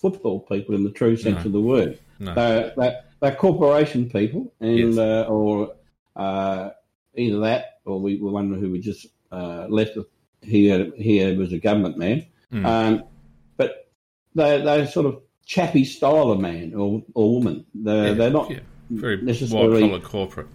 football 0.00 0.40
people 0.40 0.74
in 0.74 0.84
the 0.84 0.90
true 0.90 1.16
sense 1.16 1.40
no. 1.40 1.44
of 1.44 1.52
the 1.52 1.60
word. 1.60 1.98
No. 2.18 2.34
They're, 2.34 2.72
they're, 2.76 3.04
they're, 3.20 3.34
corporation 3.34 4.08
people, 4.08 4.52
and 4.60 4.94
yes. 4.94 4.98
uh, 4.98 5.26
or 5.28 5.74
uh, 6.16 6.70
either 7.14 7.40
that, 7.40 7.80
or 7.84 8.00
we 8.00 8.18
were 8.18 8.30
one 8.30 8.54
who 8.54 8.70
we 8.70 8.80
just 8.80 9.06
uh, 9.30 9.66
left. 9.68 9.98
Here, 10.44 10.92
here 10.96 11.36
was 11.36 11.52
a 11.52 11.58
government 11.58 11.98
man, 11.98 12.26
mm. 12.52 12.64
um, 12.64 13.04
but 13.56 13.90
they 14.34 14.62
they're 14.62 14.86
sort 14.86 15.06
of 15.06 15.22
chappy 15.46 15.84
style 15.84 16.30
of 16.30 16.40
man 16.40 16.74
or, 16.74 17.02
or 17.14 17.34
woman. 17.34 17.66
They're, 17.74 18.08
yeah, 18.08 18.14
they're 18.14 18.30
not 18.30 18.50
yeah. 18.50 18.60
very 18.90 19.20
necessarily 19.20 19.82
white 19.82 19.88
collar 19.88 20.00
corporate. 20.00 20.46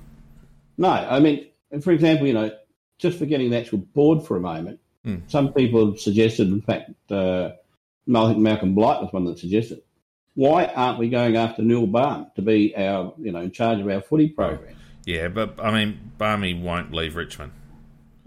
No, 0.78 0.90
I 0.90 1.20
mean, 1.20 1.48
for 1.82 1.92
example, 1.92 2.28
you 2.28 2.34
know, 2.34 2.52
just 2.98 3.20
forgetting 3.20 3.50
the 3.50 3.58
actual 3.58 3.80
board 3.80 4.26
for 4.26 4.38
a 4.38 4.40
moment, 4.40 4.80
mm. 5.06 5.22
some 5.30 5.54
people 5.54 5.92
have 5.92 6.00
suggested, 6.00 6.48
in 6.48 6.62
fact, 6.62 6.92
uh, 7.12 7.52
I 8.16 8.28
think 8.28 8.40
Malcolm 8.40 8.76
Blight 8.76 9.02
was 9.02 9.14
one 9.14 9.26
that 9.26 9.40
suggested, 9.40 9.82
why 10.36 10.66
aren't 10.66 11.00
we 11.00 11.10
going 11.10 11.36
after 11.36 11.62
Neil 11.62 11.86
Balme 11.86 12.28
to 12.36 12.42
be 12.42 12.76
our, 12.76 13.14
you 13.20 13.32
know, 13.32 13.42
in 13.42 13.52
charge 13.52 13.80
of 13.80 13.88
our 13.90 14.02
footy 14.02 14.30
program? 14.30 14.76
Yeah, 15.06 15.28
but 15.28 15.60
I 15.60 15.72
mean, 15.72 16.12
Balme 16.18 16.62
won't 16.62 16.94
leave 16.94 17.16
Richmond. 17.16 17.52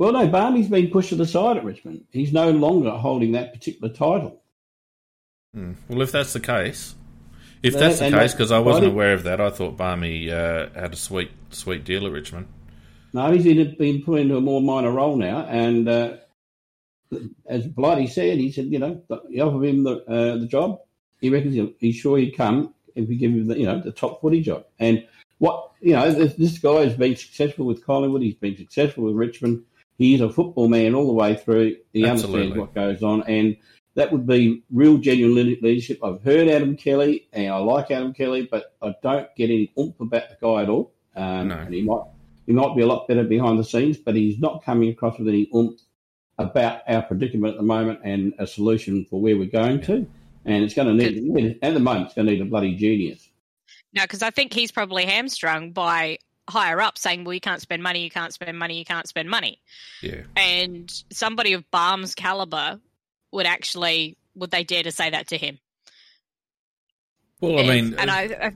Well, 0.02 0.14
no, 0.14 0.26
Balme's 0.26 0.66
been 0.66 0.90
pushed 0.90 1.10
to 1.10 1.14
the 1.14 1.24
side 1.24 1.58
at 1.58 1.64
Richmond. 1.64 2.06
He's 2.10 2.32
no 2.32 2.50
longer 2.50 2.90
holding 2.90 3.30
that 3.32 3.52
particular 3.52 3.88
title. 3.88 4.42
Hmm. 5.54 5.74
Well, 5.88 6.02
if 6.02 6.10
that's 6.10 6.32
the 6.32 6.40
case, 6.40 6.96
if 7.62 7.74
that's 7.74 8.00
the 8.00 8.10
case, 8.10 8.32
because 8.32 8.50
I 8.50 8.58
wasn't 8.58 8.88
aware 8.88 9.12
of 9.12 9.22
that, 9.22 9.40
I 9.40 9.50
thought 9.50 9.76
Balme 9.76 10.28
uh, 10.28 10.70
had 10.74 10.92
a 10.92 10.96
sweet, 10.96 11.30
sweet 11.50 11.84
deal 11.84 12.04
at 12.04 12.10
Richmond. 12.10 12.48
No, 13.12 13.30
he's 13.30 13.44
been 13.44 14.02
put 14.02 14.18
into 14.18 14.36
a 14.36 14.40
more 14.40 14.60
minor 14.60 14.90
role 14.90 15.14
now, 15.14 15.46
and 15.46 15.88
uh, 15.88 16.16
as 17.46 17.68
Blighty 17.68 18.08
said, 18.08 18.38
he 18.38 18.50
said, 18.50 18.72
you 18.72 18.80
know, 18.80 19.00
he 19.30 19.40
offered 19.40 19.64
him 19.64 19.84
the 19.84 20.04
uh, 20.06 20.36
the 20.36 20.48
job. 20.48 20.80
He 21.20 21.30
reckons 21.30 21.74
he's 21.78 21.94
sure 21.94 22.18
he'd 22.18 22.36
come 22.36 22.74
if 22.96 23.08
we 23.08 23.14
give 23.14 23.30
him 23.30 23.46
the, 23.46 23.56
you 23.56 23.66
know, 23.66 23.80
the 23.80 23.92
top 23.92 24.20
footy 24.20 24.40
job. 24.40 24.64
And 24.80 25.06
what 25.38 25.70
you 25.80 25.92
know, 25.92 26.10
this, 26.10 26.34
this 26.34 26.58
guy 26.58 26.86
has 26.86 26.94
been 26.94 27.14
successful 27.14 27.66
with 27.66 27.86
Collingwood. 27.86 28.22
He's 28.22 28.34
been 28.34 28.56
successful 28.56 29.04
with 29.04 29.14
Richmond. 29.14 29.62
He's 29.98 30.20
a 30.20 30.30
football 30.30 30.68
man 30.68 30.94
all 30.94 31.06
the 31.06 31.12
way 31.12 31.36
through. 31.36 31.76
He 31.92 32.04
Absolutely. 32.04 32.42
understands 32.42 32.58
what 32.58 32.74
goes 32.74 33.02
on, 33.02 33.22
and 33.24 33.56
that 33.94 34.10
would 34.10 34.26
be 34.26 34.62
real 34.70 34.98
genuine 34.98 35.58
leadership. 35.60 35.98
I've 36.02 36.22
heard 36.22 36.48
Adam 36.48 36.76
Kelly, 36.76 37.28
and 37.32 37.52
I 37.52 37.58
like 37.58 37.90
Adam 37.90 38.14
Kelly, 38.14 38.48
but 38.50 38.74
I 38.80 38.94
don't 39.02 39.28
get 39.36 39.50
any 39.50 39.72
oomph 39.78 40.00
about 40.00 40.24
the 40.30 40.36
guy 40.40 40.62
at 40.62 40.68
all. 40.68 40.92
Um, 41.14 41.48
no. 41.48 41.56
And 41.56 41.74
he 41.74 41.82
might 41.82 42.04
he 42.46 42.52
might 42.52 42.74
be 42.74 42.82
a 42.82 42.86
lot 42.86 43.06
better 43.06 43.24
behind 43.24 43.58
the 43.58 43.64
scenes, 43.64 43.96
but 43.98 44.14
he's 44.14 44.38
not 44.38 44.64
coming 44.64 44.88
across 44.90 45.18
with 45.18 45.28
any 45.28 45.48
oomph 45.54 45.80
about 46.38 46.80
our 46.88 47.02
predicament 47.02 47.52
at 47.52 47.58
the 47.58 47.64
moment 47.64 48.00
and 48.04 48.32
a 48.38 48.46
solution 48.46 49.04
for 49.04 49.20
where 49.20 49.36
we're 49.36 49.44
going 49.48 49.78
yeah. 49.78 49.86
to. 49.86 50.06
And 50.44 50.64
it's 50.64 50.74
going 50.74 50.88
to 50.88 50.94
need, 50.94 51.58
at 51.62 51.74
the 51.74 51.78
moment, 51.78 52.06
it's 52.06 52.14
going 52.14 52.26
to 52.26 52.32
need 52.32 52.42
a 52.42 52.44
bloody 52.44 52.74
genius. 52.74 53.28
No, 53.92 54.02
because 54.02 54.22
I 54.22 54.30
think 54.30 54.52
he's 54.52 54.72
probably 54.72 55.04
hamstrung 55.04 55.70
by 55.70 56.18
higher 56.48 56.80
up 56.80 56.98
saying, 56.98 57.24
well, 57.24 57.34
you 57.34 57.40
can't 57.40 57.60
spend 57.60 57.82
money, 57.82 58.02
you 58.02 58.10
can't 58.10 58.32
spend 58.32 58.58
money, 58.58 58.78
you 58.78 58.84
can't 58.84 59.06
spend 59.06 59.28
money. 59.30 59.60
Yeah. 60.00 60.22
And 60.36 60.92
somebody 61.10 61.52
of 61.52 61.70
Balme's 61.70 62.14
caliber 62.14 62.80
would 63.30 63.46
actually, 63.46 64.16
would 64.34 64.50
they 64.50 64.64
dare 64.64 64.82
to 64.82 64.92
say 64.92 65.10
that 65.10 65.28
to 65.28 65.38
him? 65.38 65.58
Well, 67.40 67.58
I 67.58 67.62
mean, 67.62 67.94
and 67.98 68.10
I, 68.10 68.52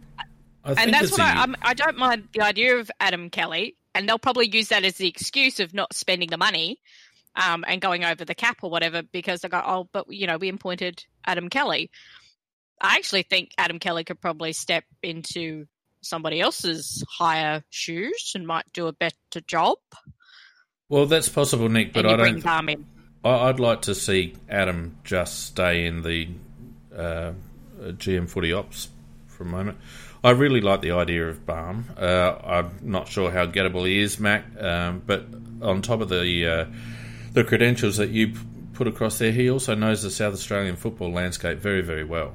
I 0.65 0.75
and 0.77 0.93
that's 0.93 1.11
what 1.11 1.21
I, 1.21 1.47
I 1.63 1.75
don't 1.75 1.99
mind 1.99 2.29
the 2.33 2.43
idea 2.43 2.77
of 2.77 2.91
Adam 3.01 3.31
Kelly, 3.31 3.77
and 3.95 4.09
they'll 4.09 4.19
probably 4.19 4.49
use 4.49 4.69
that 4.69 4.85
as 4.85 4.95
the 4.95 5.09
excuse 5.09 5.59
of 5.59 5.75
not 5.75 5.93
spending 5.93 6.29
the 6.31 6.37
money 6.37 6.79
um, 7.35 7.65
and 7.67 7.81
going 7.81 8.05
over 8.05 8.25
the 8.25 8.35
cap 8.35 8.59
or 8.63 8.71
whatever 8.71 9.03
because 9.03 9.41
they 9.41 9.49
go, 9.49 9.63
oh, 9.65 9.89
but 9.93 10.13
you 10.13 10.27
know, 10.27 10.39
we 10.39 10.49
appointed 10.49 11.05
Adam 11.25 11.49
Kelly. 11.49 11.91
I 12.81 12.97
actually 12.97 13.23
think 13.23 13.51
Adam 13.59 13.79
Kelly 13.79 14.05
could 14.05 14.21
probably 14.21 14.53
step 14.53 14.85
into 15.03 15.67
somebody 16.07 16.41
else's 16.41 17.05
higher 17.09 17.63
shoes 17.71 18.33
and 18.35 18.47
might 18.47 18.65
do 18.73 18.87
a 18.87 18.93
better 18.93 19.41
job. 19.47 19.79
Well, 20.89 21.07
that's 21.07 21.29
possible, 21.29 21.69
Nick, 21.69 21.93
but 21.93 22.07
I 22.07 22.17
don't. 22.17 22.87
I'd 23.25 23.59
like 23.59 23.83
to 23.83 23.95
see 23.95 24.35
Adam 24.49 24.99
just 25.03 25.47
stay 25.47 25.87
in 25.87 26.03
the 26.03 26.29
uh, 26.97 27.33
GM 27.81 28.29
footy 28.29 28.53
ops 28.53 28.89
for 29.27 29.43
a 29.43 29.47
moment. 29.47 29.79
I 30.23 30.31
really 30.31 30.61
like 30.61 30.81
the 30.81 30.93
idea 30.93 31.29
of 31.29 31.45
Balme. 31.45 31.85
Uh, 31.97 32.37
I'm 32.45 32.79
not 32.83 33.09
sure 33.09 33.31
how 33.31 33.47
gettable 33.47 33.87
he 33.87 34.01
is, 34.01 34.21
Mac, 34.21 34.45
um, 34.61 35.03
but 35.05 35.27
on 35.61 35.83
top 35.83 36.01
of 36.01 36.09
the 36.09 36.47
uh, 36.47 36.67
the 37.33 37.45
credentials 37.45 37.97
that 37.97 38.11
you 38.11 38.35
put 38.73 38.87
across 38.87 39.19
there, 39.19 39.33
he 39.33 39.51
also 39.51 39.75
knows 39.75 40.03
the 40.03 40.11
South 40.11 40.35
Australian 40.35 40.77
football 40.77 41.13
landscape 41.13 41.59
very, 41.59 41.81
very 41.81 42.05
well. 42.05 42.35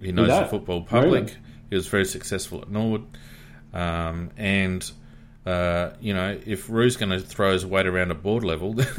He 0.00 0.12
knows 0.12 0.28
the 0.28 0.46
football 0.46 0.82
public. 0.82 1.24
Really? 1.24 1.36
He 1.70 1.76
was 1.76 1.88
very 1.88 2.04
successful 2.04 2.62
at 2.62 2.70
Norwood, 2.70 3.06
um, 3.72 4.30
and 4.36 4.90
uh, 5.46 5.92
you 6.00 6.12
know, 6.12 6.38
if 6.44 6.68
Roo's 6.68 6.96
going 6.96 7.10
to 7.10 7.20
throw 7.20 7.52
his 7.52 7.64
weight 7.64 7.86
around 7.86 8.10
at 8.10 8.20
board 8.20 8.42
level, 8.42 8.74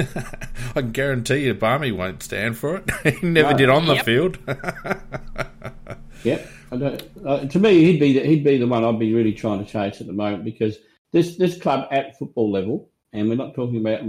I 0.76 0.82
can 0.82 0.92
guarantee 0.94 1.46
you 1.46 1.54
Balme 1.54 1.92
won't 1.92 2.24
stand 2.24 2.58
for 2.58 2.78
it. 2.78 2.90
he 3.20 3.28
never 3.28 3.52
no. 3.52 3.58
did 3.58 3.70
on 3.70 3.86
yep. 3.86 3.98
the 3.98 4.04
field. 4.04 4.38
yep. 6.24 6.50
Uh, 6.72 7.40
to 7.48 7.60
me, 7.60 7.84
he'd 7.84 8.00
be 8.00 8.14
the, 8.14 8.26
he'd 8.26 8.46
be 8.46 8.58
the 8.58 8.68
one 8.68 8.86
I'd 8.86 8.98
be 8.98 9.14
really 9.14 9.34
trying 9.34 9.64
to 9.64 9.70
chase 9.70 10.00
at 10.00 10.08
the 10.08 10.14
moment 10.14 10.46
because 10.46 10.78
this 11.12 11.36
this 11.36 11.60
club 11.60 11.88
at 11.92 12.18
football 12.18 12.50
level, 12.50 12.90
and 13.12 13.28
we're 13.28 13.36
not 13.36 13.54
talking 13.54 13.80
about 13.80 14.02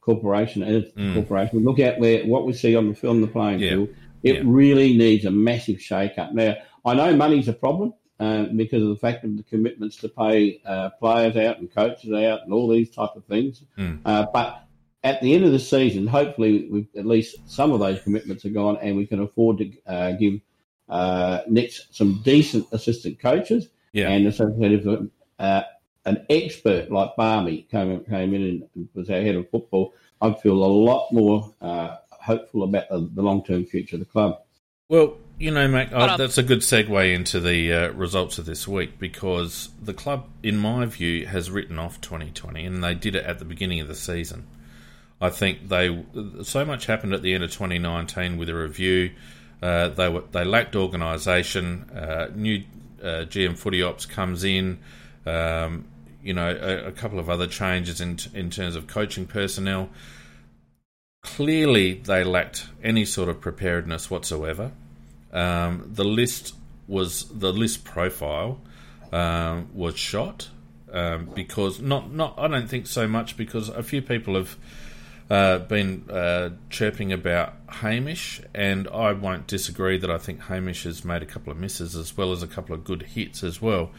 corporation 0.00 0.62
as 0.62 0.84
mm. 0.92 1.14
corporation. 1.14 1.58
We 1.58 1.64
look 1.64 1.80
at 1.80 1.98
where 1.98 2.24
what 2.24 2.46
we 2.46 2.54
see 2.54 2.76
on 2.76 2.92
the 2.92 3.08
on 3.08 3.20
the 3.20 3.26
playing 3.26 3.60
yeah. 3.60 3.70
field. 3.70 3.88
It 4.22 4.36
yeah. 4.36 4.42
really 4.46 4.96
needs 4.96 5.26
a 5.26 5.30
massive 5.30 5.82
shake 5.82 6.18
up. 6.18 6.32
Now, 6.32 6.54
I 6.84 6.94
know 6.94 7.16
money's 7.16 7.48
a 7.48 7.52
problem 7.52 7.94
uh, 8.20 8.44
because 8.44 8.82
of 8.82 8.88
the 8.88 8.96
fact 8.96 9.24
of 9.24 9.36
the 9.36 9.42
commitments 9.42 9.96
to 9.98 10.08
pay 10.08 10.60
uh, 10.64 10.90
players 11.00 11.36
out 11.36 11.58
and 11.58 11.72
coaches 11.72 12.12
out 12.12 12.42
and 12.42 12.52
all 12.52 12.68
these 12.68 12.90
type 12.90 13.16
of 13.16 13.24
things. 13.24 13.62
Mm. 13.78 14.00
Uh, 14.04 14.26
but 14.32 14.64
at 15.02 15.20
the 15.20 15.34
end 15.34 15.44
of 15.44 15.52
the 15.52 15.58
season, 15.58 16.06
hopefully, 16.06 16.88
at 16.96 17.06
least 17.06 17.36
some 17.46 17.72
of 17.72 17.80
those 17.80 18.00
commitments 18.02 18.44
are 18.44 18.50
gone, 18.50 18.78
and 18.80 18.96
we 18.96 19.06
can 19.06 19.20
afford 19.20 19.58
to 19.58 19.70
uh, 19.86 20.12
give 20.12 20.40
uh, 20.88 21.40
next 21.48 21.94
some 21.94 22.20
decent 22.24 22.66
assistant 22.72 23.18
coaches 23.18 23.68
yeah. 23.92 24.08
and 24.08 24.26
associated 24.26 25.10
uh, 25.38 25.62
an 26.06 26.24
expert 26.28 26.90
like 26.90 27.16
Balme 27.16 27.66
came 27.70 28.04
came 28.04 28.34
in 28.34 28.68
and 28.74 28.88
was 28.94 29.10
our 29.10 29.20
head 29.20 29.36
of 29.36 29.50
football. 29.50 29.94
I'd 30.20 30.40
feel 30.40 30.52
a 30.52 30.66
lot 30.66 31.12
more 31.12 31.54
uh, 31.60 31.96
hopeful 32.10 32.64
about 32.64 32.88
the, 32.90 33.10
the 33.14 33.22
long 33.22 33.44
term 33.44 33.64
future 33.64 33.96
of 33.96 34.00
the 34.00 34.06
club. 34.06 34.40
Well, 34.88 35.18
you 35.38 35.50
know, 35.50 35.66
Mac, 35.68 35.92
uh, 35.92 36.16
that's 36.16 36.38
a 36.38 36.42
good 36.42 36.60
segue 36.60 37.14
into 37.14 37.40
the 37.40 37.72
uh, 37.72 37.88
results 37.92 38.38
of 38.38 38.46
this 38.46 38.68
week 38.68 38.98
because 38.98 39.70
the 39.82 39.94
club, 39.94 40.26
in 40.42 40.56
my 40.56 40.86
view, 40.86 41.26
has 41.26 41.50
written 41.50 41.78
off 41.78 42.00
2020, 42.00 42.64
and 42.64 42.82
they 42.82 42.94
did 42.94 43.14
it 43.14 43.24
at 43.24 43.38
the 43.38 43.44
beginning 43.44 43.80
of 43.80 43.88
the 43.88 43.94
season. 43.94 44.46
I 45.20 45.30
think 45.30 45.68
they 45.68 46.04
so 46.42 46.64
much 46.64 46.86
happened 46.86 47.14
at 47.14 47.22
the 47.22 47.34
end 47.34 47.44
of 47.44 47.50
2019 47.52 48.36
with 48.36 48.48
a 48.48 48.54
review 48.54 49.12
uh, 49.64 49.88
they 49.88 50.10
were 50.10 50.24
they 50.32 50.44
lacked 50.44 50.76
organisation. 50.76 51.88
Uh, 51.90 52.28
new 52.34 52.62
uh, 53.02 53.24
GM 53.24 53.56
Footy 53.56 53.82
Ops 53.82 54.04
comes 54.04 54.44
in. 54.44 54.78
Um, 55.24 55.86
you 56.22 56.34
know, 56.34 56.50
a, 56.50 56.88
a, 56.88 56.92
couple 56.92 57.18
of 57.18 57.30
other 57.30 57.46
changes 57.46 57.98
in 57.98 58.18
in 58.34 58.50
terms 58.50 58.76
of 58.76 58.86
coaching 58.86 59.26
personnel. 59.26 59.88
Clearly, 61.22 61.94
they 61.94 62.24
lacked 62.24 62.68
any 62.82 63.06
sort 63.06 63.30
of 63.30 63.40
preparedness 63.40 64.10
whatsoever. 64.10 64.72
Um, 65.34 65.90
the 65.92 66.04
list 66.04 66.54
was 66.86 67.28
the 67.28 67.52
list 67.52 67.84
profile 67.84 68.60
um, 69.12 69.68
was 69.74 69.98
shot 69.98 70.48
um, 70.92 71.26
because 71.34 71.80
not 71.80 72.12
not 72.12 72.34
I 72.38 72.48
don't 72.48 72.68
think 72.68 72.86
so 72.86 73.08
much 73.08 73.36
because 73.36 73.68
a 73.68 73.82
few 73.82 74.00
people 74.00 74.36
have 74.36 74.56
uh, 75.30 75.58
been 75.58 76.08
uh, 76.10 76.50
chirping 76.70 77.12
about 77.12 77.54
Hamish, 77.68 78.40
and 78.54 78.86
I 78.88 79.12
won't 79.12 79.46
disagree 79.46 79.98
that 79.98 80.10
I 80.10 80.18
think 80.18 80.42
Hamish 80.42 80.84
has 80.84 81.04
made 81.04 81.22
a 81.22 81.26
couple 81.26 81.50
of 81.50 81.58
misses 81.58 81.96
as 81.96 82.16
well 82.16 82.30
as 82.30 82.42
a 82.42 82.46
couple 82.46 82.74
of 82.74 82.84
good 82.84 83.02
hits 83.02 83.42
as 83.42 83.60
well. 83.60 83.90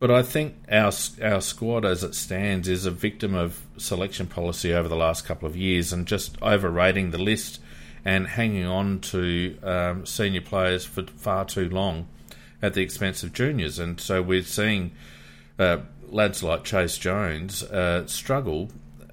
But 0.00 0.10
I 0.10 0.22
think 0.22 0.56
our 0.70 0.92
our 1.22 1.40
squad, 1.40 1.84
as 1.84 2.02
it 2.02 2.14
stands, 2.14 2.68
is 2.68 2.86
a 2.86 2.90
victim 2.90 3.34
of 3.34 3.60
selection 3.76 4.26
policy 4.26 4.72
over 4.72 4.88
the 4.88 4.96
last 4.96 5.24
couple 5.24 5.48
of 5.48 5.56
years 5.56 5.92
and 5.92 6.06
just 6.06 6.40
overrating 6.42 7.10
the 7.10 7.18
list 7.18 7.60
and 8.08 8.26
hanging 8.26 8.64
on 8.64 8.98
to 9.00 9.58
um, 9.62 10.06
senior 10.06 10.40
players 10.40 10.82
for 10.82 11.02
far 11.02 11.44
too 11.44 11.68
long 11.68 12.08
at 12.62 12.72
the 12.72 12.80
expense 12.80 13.22
of 13.22 13.34
juniors. 13.34 13.78
And 13.78 14.00
so 14.00 14.22
we're 14.22 14.44
seeing 14.44 14.92
uh, 15.58 15.80
lads 16.08 16.42
like 16.42 16.64
Chayce 16.64 16.98
Jones 16.98 17.62
uh, 17.64 18.06
struggle 18.06 18.70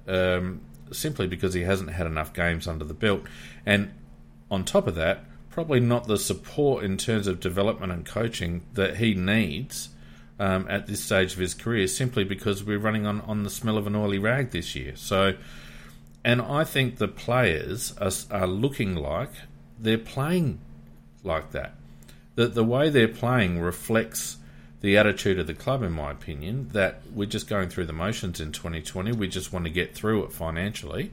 um, 0.08 0.62
simply 0.92 1.26
because 1.26 1.52
he 1.52 1.60
hasn't 1.60 1.90
had 1.90 2.06
enough 2.06 2.32
games 2.32 2.66
under 2.66 2.86
the 2.86 2.94
belt. 2.94 3.24
And 3.66 3.92
on 4.50 4.64
top 4.64 4.86
of 4.86 4.94
that, 4.94 5.26
probably 5.50 5.80
not 5.80 6.06
the 6.06 6.16
support 6.16 6.82
in 6.82 6.96
terms 6.96 7.26
of 7.26 7.38
development 7.38 7.92
and 7.92 8.06
coaching 8.06 8.62
that 8.72 8.96
he 8.96 9.12
needs 9.12 9.90
um, 10.40 10.66
at 10.70 10.86
this 10.86 11.04
stage 11.04 11.34
of 11.34 11.38
his 11.38 11.52
career, 11.52 11.86
simply 11.86 12.24
because 12.24 12.64
we're 12.64 12.78
running 12.78 13.04
on, 13.04 13.20
on 13.22 13.42
the 13.42 13.50
smell 13.50 13.76
of 13.76 13.86
an 13.86 13.94
oily 13.94 14.18
rag 14.18 14.52
this 14.52 14.74
year. 14.74 14.92
So, 14.96 15.34
and 16.26 16.42
I 16.42 16.64
think 16.64 16.96
the 16.96 17.06
players 17.06 17.94
are, 17.98 18.10
are 18.32 18.48
looking 18.48 18.96
like 18.96 19.30
they're 19.78 19.96
playing 19.96 20.58
like 21.22 21.52
that. 21.52 21.76
That 22.34 22.56
the 22.56 22.64
way 22.64 22.90
they're 22.90 23.06
playing 23.06 23.60
reflects 23.60 24.38
the 24.80 24.98
attitude 24.98 25.38
of 25.38 25.46
the 25.46 25.54
club, 25.54 25.84
in 25.84 25.92
my 25.92 26.10
opinion, 26.10 26.70
that 26.72 27.00
we're 27.14 27.28
just 27.28 27.46
going 27.46 27.68
through 27.68 27.86
the 27.86 27.92
motions 27.92 28.40
in 28.40 28.50
2020. 28.50 29.12
We 29.12 29.28
just 29.28 29.52
want 29.52 29.66
to 29.66 29.70
get 29.70 29.94
through 29.94 30.24
it 30.24 30.32
financially. 30.32 31.12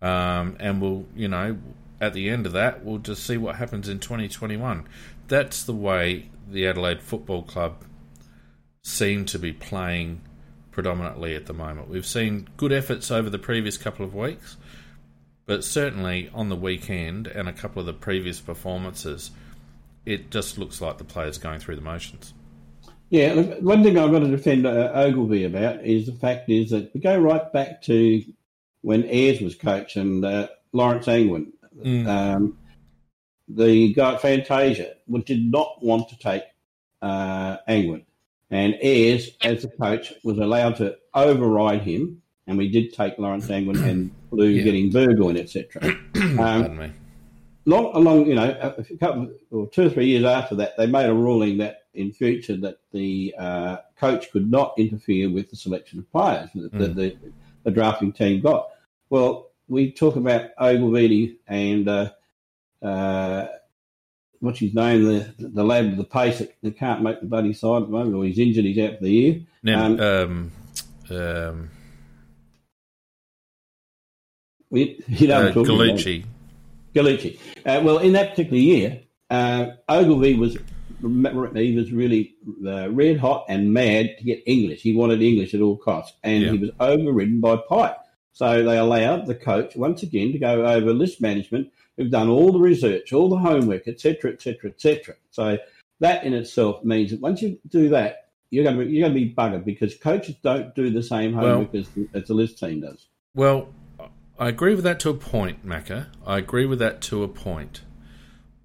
Um, 0.00 0.56
and 0.60 0.80
we'll, 0.80 1.06
you 1.16 1.26
know, 1.26 1.58
at 2.00 2.12
the 2.12 2.30
end 2.30 2.46
of 2.46 2.52
that, 2.52 2.84
we'll 2.84 2.98
just 2.98 3.26
see 3.26 3.36
what 3.36 3.56
happens 3.56 3.88
in 3.88 3.98
2021. 3.98 4.86
That's 5.26 5.64
the 5.64 5.74
way 5.74 6.30
the 6.48 6.68
Adelaide 6.68 7.02
Football 7.02 7.42
Club 7.42 7.84
seem 8.84 9.24
to 9.26 9.40
be 9.40 9.52
playing 9.52 10.20
predominantly 10.80 11.36
at 11.36 11.44
the 11.44 11.52
moment. 11.52 11.90
We've 11.90 12.06
seen 12.06 12.48
good 12.56 12.72
efforts 12.72 13.10
over 13.10 13.28
the 13.28 13.38
previous 13.38 13.76
couple 13.76 14.02
of 14.02 14.14
weeks, 14.14 14.56
but 15.44 15.62
certainly 15.62 16.30
on 16.32 16.48
the 16.48 16.56
weekend 16.56 17.26
and 17.26 17.46
a 17.46 17.52
couple 17.52 17.80
of 17.80 17.86
the 17.86 17.92
previous 17.92 18.40
performances, 18.40 19.30
it 20.06 20.30
just 20.30 20.56
looks 20.56 20.80
like 20.80 20.96
the 20.96 21.04
players 21.04 21.36
going 21.36 21.60
through 21.60 21.76
the 21.76 21.82
motions. 21.82 22.32
Yeah, 23.10 23.34
look, 23.34 23.60
one 23.60 23.82
thing 23.82 23.98
I've 23.98 24.10
got 24.10 24.20
to 24.20 24.28
defend 24.28 24.66
uh, 24.66 24.90
Ogilvie 24.94 25.44
about 25.44 25.84
is 25.84 26.06
the 26.06 26.14
fact 26.14 26.48
is 26.48 26.70
that 26.70 26.94
we 26.94 27.00
go 27.02 27.18
right 27.18 27.52
back 27.52 27.82
to 27.82 28.24
when 28.80 29.04
Ayres 29.04 29.42
was 29.42 29.56
coach 29.56 29.96
and 29.96 30.24
uh, 30.24 30.48
Lawrence 30.72 31.08
Angwin. 31.08 31.52
Mm. 31.78 32.06
Um, 32.06 32.56
the 33.48 33.92
guy 33.92 34.14
at 34.14 34.22
Fantasia 34.22 34.94
did 35.26 35.44
not 35.44 35.84
want 35.84 36.08
to 36.08 36.18
take 36.18 36.44
uh, 37.02 37.58
Angwin. 37.68 38.06
And 38.50 38.76
Ayres, 38.82 39.30
as 39.42 39.62
the 39.62 39.68
coach, 39.68 40.12
was 40.24 40.38
allowed 40.38 40.76
to 40.76 40.96
override 41.14 41.82
him. 41.82 42.22
And 42.46 42.58
we 42.58 42.68
did 42.68 42.92
take 42.92 43.16
Lawrence 43.18 43.48
Angwin 43.48 43.82
and 43.88 44.10
Blue 44.30 44.48
yeah. 44.48 44.64
getting 44.64 44.90
Burgoyne, 44.90 45.36
etc. 45.36 45.96
Um, 46.38 46.92
long 47.64 47.94
along, 47.94 48.26
you 48.26 48.34
know, 48.34 48.74
a 48.78 48.96
couple 48.96 49.30
or 49.50 49.68
two 49.68 49.86
or 49.86 49.90
three 49.90 50.06
years 50.06 50.24
after 50.24 50.54
that, 50.56 50.76
they 50.76 50.86
made 50.86 51.08
a 51.08 51.14
ruling 51.14 51.58
that 51.58 51.84
in 51.94 52.12
future 52.12 52.56
that 52.56 52.78
the 52.92 53.34
uh, 53.38 53.76
coach 53.98 54.30
could 54.30 54.50
not 54.50 54.74
interfere 54.78 55.30
with 55.30 55.50
the 55.50 55.56
selection 55.56 55.98
of 55.98 56.10
players 56.10 56.48
that, 56.54 56.72
mm. 56.72 56.94
the, 56.94 57.16
the, 57.64 57.70
drafting 57.70 58.12
team 58.12 58.40
got. 58.40 58.68
Well, 59.08 59.50
we 59.68 59.92
talk 59.92 60.16
about 60.16 60.50
Ogilvie 60.58 61.38
and 61.46 61.88
uh, 61.88 62.10
uh, 62.82 63.46
what's 64.40 64.58
his 64.58 64.74
name, 64.74 65.04
the 65.04 65.32
the 65.38 65.64
lad 65.64 65.86
with 65.86 65.98
the 65.98 66.04
pace 66.04 66.38
that, 66.38 66.54
that, 66.62 66.78
can't 66.78 67.02
make 67.02 67.20
the 67.20 67.26
bloody 67.26 67.52
side 67.52 67.82
at 67.82 67.88
the 67.88 67.92
moment, 67.92 68.16
or 68.16 68.24
he's 68.24 68.38
injured, 68.38 68.64
he's 68.64 68.78
out 68.78 68.98
for 68.98 69.04
the 69.04 69.10
year. 69.10 69.40
um, 69.68 70.00
um, 70.00 70.52
um, 71.10 71.70
we, 74.70 75.02
you 75.08 75.28
know, 75.28 75.48
uh, 75.48 75.52
Galucci. 75.52 76.24
Galucci. 76.94 77.38
Uh, 77.64 77.80
well, 77.84 77.98
in 77.98 78.12
that 78.14 78.30
particular 78.30 78.58
year, 78.58 79.00
uh, 79.28 79.66
Ogilvie 79.88 80.34
was 80.34 80.56
he 81.00 81.76
was 81.76 81.92
really 81.92 82.34
uh, 82.66 82.90
red 82.90 83.18
hot 83.18 83.46
and 83.48 83.72
mad 83.72 84.16
to 84.18 84.24
get 84.24 84.42
English. 84.46 84.82
He 84.82 84.94
wanted 84.94 85.22
English 85.22 85.54
at 85.54 85.60
all 85.60 85.76
costs, 85.76 86.16
and 86.22 86.42
yeah. 86.42 86.52
he 86.52 86.58
was 86.58 86.70
overridden 86.78 87.40
by 87.40 87.56
Pyke. 87.68 87.96
So 88.32 88.62
they 88.62 88.78
allowed 88.78 89.26
the 89.26 89.34
coach 89.34 89.76
once 89.76 90.02
again 90.02 90.32
to 90.32 90.38
go 90.38 90.64
over 90.66 90.92
list 90.92 91.20
management, 91.20 91.70
who've 92.00 92.10
done 92.10 92.30
all 92.30 92.50
the 92.50 92.58
research, 92.58 93.12
all 93.12 93.28
the 93.28 93.36
homework, 93.36 93.86
etc., 93.86 94.32
etc., 94.32 94.70
etc. 94.70 95.14
So 95.32 95.58
that 95.98 96.24
in 96.24 96.32
itself 96.32 96.82
means 96.82 97.10
that 97.10 97.20
once 97.20 97.42
you 97.42 97.58
do 97.68 97.90
that, 97.90 98.30
you're 98.48 98.64
going 98.64 98.78
to 98.78 98.86
be, 98.86 98.90
you're 98.90 99.06
going 99.06 99.12
to 99.12 99.26
be 99.26 99.34
buggered 99.34 99.66
because 99.66 99.94
coaches 99.96 100.34
don't 100.42 100.74
do 100.74 100.88
the 100.88 101.02
same 101.02 101.34
homework 101.34 101.74
well, 101.74 101.82
as, 101.82 101.88
the, 101.90 102.08
as 102.14 102.26
the 102.28 102.32
list 102.32 102.58
team 102.58 102.80
does. 102.80 103.06
Well, 103.34 103.68
I 104.38 104.48
agree 104.48 104.74
with 104.74 104.84
that 104.84 104.98
to 105.00 105.10
a 105.10 105.14
point, 105.14 105.66
Macca. 105.66 106.06
I 106.26 106.38
agree 106.38 106.64
with 106.64 106.78
that 106.78 107.02
to 107.02 107.22
a 107.22 107.28
point, 107.28 107.82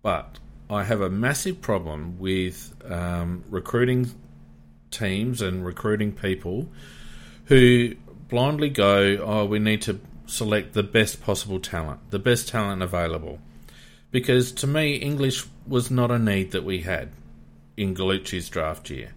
but 0.02 0.40
I 0.70 0.86
have 0.86 1.02
a 1.02 1.10
massive 1.10 1.60
problem 1.60 2.18
with 2.18 2.74
um, 2.90 3.44
recruiting 3.50 4.12
teams 4.92 5.42
and 5.42 5.66
recruiting 5.66 6.14
people 6.14 6.70
who 7.48 7.96
blindly 8.30 8.70
go, 8.70 9.18
oh, 9.22 9.46
we 9.46 9.60
need 9.60 9.82
to 9.82 10.00
select 10.28 10.74
the 10.74 10.84
best 10.84 11.22
possible 11.22 11.60
talent, 11.60 12.00
the 12.10 12.20
best 12.20 12.48
talent 12.48 12.82
available. 12.82 13.40
Because 14.12 14.52
to 14.54 14.68
me, 14.68 14.96
English 14.96 15.46
was 15.68 15.92
not 15.92 16.12
a 16.12 16.20
need 16.20 16.52
that 16.52 16.64
we 16.64 16.82
had 16.82 17.10
in 17.76 17.94
Galucci's 17.94 18.50
draft 18.50 18.90
year. 18.90 19.14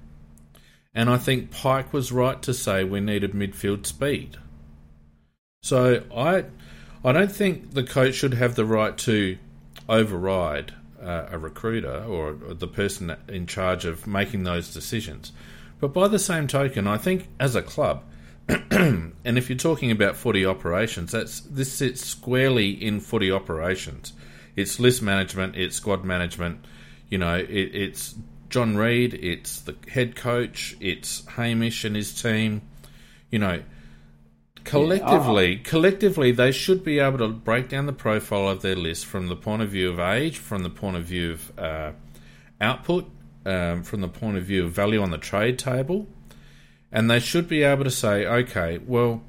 And 0.94 1.08
I 1.08 1.18
think 1.18 1.50
Pyke 1.50 1.92
was 1.92 2.10
right 2.10 2.40
to 2.42 2.52
say 2.52 2.82
we 2.82 3.00
needed 3.00 3.32
midfield 3.32 3.86
speed. 3.86 4.36
So 5.62 6.02
I, 6.14 6.46
I 7.04 7.12
don't 7.12 7.30
think 7.30 7.72
the 7.72 7.84
coach 7.84 8.14
should 8.14 8.34
have 8.34 8.54
the 8.54 8.64
right 8.64 8.96
to 8.98 9.38
override 9.88 10.74
uh, 11.00 11.26
a 11.30 11.38
recruiter 11.38 12.04
or, 12.04 12.36
or 12.48 12.54
the 12.54 12.66
person 12.66 13.14
in 13.28 13.46
charge 13.46 13.84
of 13.84 14.06
making 14.06 14.42
those 14.42 14.72
decisions. 14.72 15.32
But 15.80 15.92
by 15.92 16.08
the 16.08 16.18
same 16.18 16.48
token, 16.48 16.86
I 16.86 16.98
think 16.98 17.28
as 17.38 17.54
a 17.54 17.62
club, 17.62 18.02
and 18.70 19.12
if 19.24 19.50
you're 19.50 19.58
talking 19.58 19.90
about 19.90 20.16
footy 20.16 20.46
operations, 20.46 21.12
that's 21.12 21.40
this 21.40 21.70
sits 21.70 22.04
squarely 22.04 22.70
in 22.70 23.00
footy 23.00 23.30
operations. 23.30 24.14
It's 24.56 24.80
list 24.80 25.02
management, 25.02 25.56
it's 25.56 25.76
squad 25.76 26.04
management. 26.04 26.64
You 27.10 27.18
know, 27.18 27.36
it, 27.36 27.46
it's 27.48 28.14
John 28.48 28.76
Reid, 28.76 29.14
it's 29.14 29.60
the 29.60 29.76
head 29.88 30.16
coach, 30.16 30.76
it's 30.80 31.26
Hamish 31.26 31.84
and 31.84 31.94
his 31.94 32.20
team. 32.20 32.62
You 33.30 33.38
know, 33.38 33.62
collectively, 34.64 35.56
yeah. 35.56 35.62
collectively, 35.64 36.32
they 36.32 36.52
should 36.52 36.82
be 36.82 36.98
able 36.98 37.18
to 37.18 37.28
break 37.28 37.68
down 37.68 37.84
the 37.84 37.92
profile 37.92 38.48
of 38.48 38.62
their 38.62 38.76
list 38.76 39.04
from 39.04 39.28
the 39.28 39.36
point 39.36 39.60
of 39.60 39.68
view 39.68 39.90
of 39.90 40.00
age, 40.00 40.38
from 40.38 40.62
the 40.62 40.70
point 40.70 40.96
of 40.96 41.04
view 41.04 41.32
of 41.32 41.58
uh, 41.58 41.92
output, 42.62 43.10
um, 43.44 43.82
from 43.82 44.00
the 44.00 44.08
point 44.08 44.38
of 44.38 44.44
view 44.44 44.64
of 44.64 44.72
value 44.72 45.02
on 45.02 45.10
the 45.10 45.18
trade 45.18 45.58
table, 45.58 46.06
and 46.90 47.10
they 47.10 47.20
should 47.20 47.48
be 47.48 47.62
able 47.62 47.84
to 47.84 47.90
say, 47.90 48.26
okay, 48.26 48.78
well, 48.86 49.22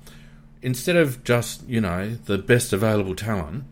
instead 0.62 0.95
of 0.95 1.24
just 1.24 1.67
you 1.67 1.82
know 1.82 2.15
the 2.26 2.38
best 2.38 2.74
available 2.74 3.15
talent. 3.15 3.65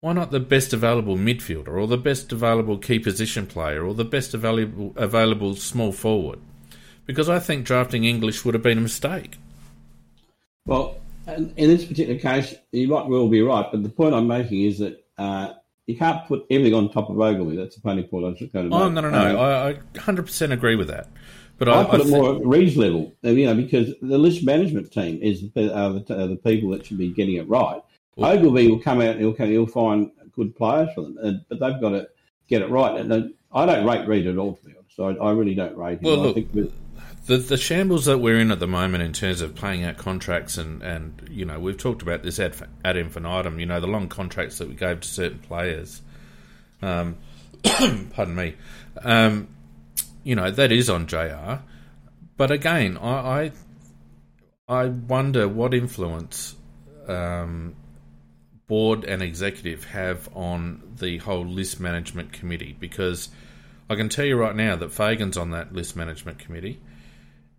Why 0.00 0.12
not 0.12 0.30
the 0.30 0.40
best 0.40 0.74
available 0.74 1.16
midfielder, 1.16 1.68
or 1.68 1.86
the 1.86 1.96
best 1.96 2.30
available 2.30 2.76
key 2.76 2.98
position 2.98 3.46
player, 3.46 3.82
or 3.86 3.94
the 3.94 4.04
best 4.04 4.34
available 4.34 4.92
available 4.96 5.56
small 5.56 5.92
forward? 5.92 6.40
Because 7.06 7.30
I 7.30 7.38
think 7.38 7.64
drafting 7.64 8.04
English 8.04 8.44
would 8.44 8.52
have 8.54 8.62
been 8.62 8.76
a 8.76 8.82
mistake. 8.82 9.38
Well, 10.66 10.98
in 11.26 11.54
this 11.56 11.86
particular 11.86 12.18
case, 12.18 12.54
you 12.72 12.88
might 12.88 13.06
well 13.06 13.28
be 13.28 13.40
right, 13.40 13.66
but 13.70 13.82
the 13.82 13.88
point 13.88 14.14
I'm 14.14 14.26
making 14.26 14.62
is 14.62 14.78
that 14.78 15.04
uh, 15.16 15.54
you 15.86 15.96
can't 15.96 16.26
put 16.26 16.44
everything 16.50 16.74
on 16.74 16.90
top 16.90 17.10
of 17.10 17.18
Ogilvie. 17.18 17.56
That's 17.56 17.76
the 17.76 17.88
only 17.88 18.02
point 18.02 18.24
I 18.24 18.28
was 18.28 18.38
going 18.52 18.70
to 18.70 18.76
oh, 18.76 18.90
make. 18.90 18.98
Oh, 18.98 19.00
no, 19.00 19.00
no, 19.00 19.10
no. 19.10 19.30
Um, 19.30 19.36
I, 19.36 19.68
I 19.70 19.74
100% 19.98 20.52
agree 20.52 20.76
with 20.76 20.88
that. 20.88 21.08
But 21.58 21.68
I, 21.68 21.82
I 21.82 21.84
put 21.84 22.00
I 22.00 22.04
it 22.04 22.10
more 22.10 22.34
at 22.34 22.44
Reid's 22.44 22.76
level, 22.76 23.12
you 23.22 23.46
know, 23.46 23.54
because 23.54 23.94
the 24.02 24.18
list 24.18 24.44
management 24.44 24.92
team 24.92 25.20
is 25.22 25.44
are 25.56 25.92
the, 25.92 26.04
are 26.10 26.26
the 26.26 26.40
people 26.42 26.70
that 26.70 26.86
should 26.86 26.98
be 26.98 27.12
getting 27.12 27.36
it 27.36 27.48
right. 27.48 27.80
Well, 28.16 28.32
Ogilvie 28.32 28.68
will 28.68 28.80
come 28.80 29.00
out 29.00 29.16
and 29.16 29.20
he'll, 29.20 29.34
he'll 29.34 29.66
find 29.66 30.10
good 30.32 30.56
players 30.56 30.88
for 30.94 31.02
them, 31.02 31.44
but 31.48 31.60
they've 31.60 31.80
got 31.80 31.90
to 31.90 32.08
get 32.48 32.62
it 32.62 32.70
right. 32.70 33.00
And 33.00 33.34
I 33.52 33.66
don't 33.66 33.86
rate 33.86 34.06
Reid 34.06 34.26
at 34.26 34.36
all, 34.36 34.54
to 34.56 34.64
be 34.64 34.72
honest. 34.72 35.20
I, 35.20 35.24
I 35.24 35.32
really 35.32 35.54
don't 35.54 35.76
rate 35.76 36.00
him. 36.00 36.04
Well, 36.04 36.16
look, 36.16 36.72
the 37.26 37.38
the 37.38 37.56
shambles 37.56 38.04
that 38.04 38.18
we're 38.18 38.38
in 38.38 38.50
at 38.50 38.60
the 38.60 38.66
moment 38.66 39.02
in 39.02 39.12
terms 39.12 39.40
of 39.40 39.54
playing 39.54 39.82
out 39.84 39.96
contracts 39.96 40.58
and, 40.58 40.82
and 40.82 41.28
you 41.30 41.46
know 41.46 41.58
we've 41.58 41.78
talked 41.78 42.02
about 42.02 42.22
this 42.22 42.38
ad, 42.38 42.54
ad 42.84 42.96
infinitum. 42.96 43.58
You 43.58 43.66
know 43.66 43.80
the 43.80 43.86
long 43.86 44.08
contracts 44.08 44.58
that 44.58 44.68
we 44.68 44.74
gave 44.74 45.00
to 45.00 45.08
certain 45.08 45.38
players. 45.38 46.02
Um, 46.82 47.16
pardon 47.62 48.34
me. 48.34 48.54
Um, 49.02 49.48
you 50.24 50.34
know 50.34 50.50
that 50.50 50.72
is 50.72 50.90
on 50.90 51.06
Jr. 51.06 51.62
But 52.36 52.50
again, 52.50 52.96
I 52.98 53.52
I, 54.68 54.82
I 54.82 54.86
wonder 54.86 55.46
what 55.46 55.72
influence 55.74 56.56
um, 57.06 57.76
board 58.66 59.04
and 59.04 59.22
executive 59.22 59.84
have 59.84 60.28
on 60.34 60.94
the 60.98 61.18
whole 61.18 61.46
list 61.46 61.78
management 61.78 62.32
committee 62.32 62.76
because 62.78 63.28
I 63.88 63.94
can 63.94 64.08
tell 64.08 64.24
you 64.24 64.36
right 64.36 64.56
now 64.56 64.74
that 64.76 64.90
Fagan's 64.90 65.36
on 65.36 65.50
that 65.50 65.72
list 65.72 65.94
management 65.94 66.38
committee 66.38 66.80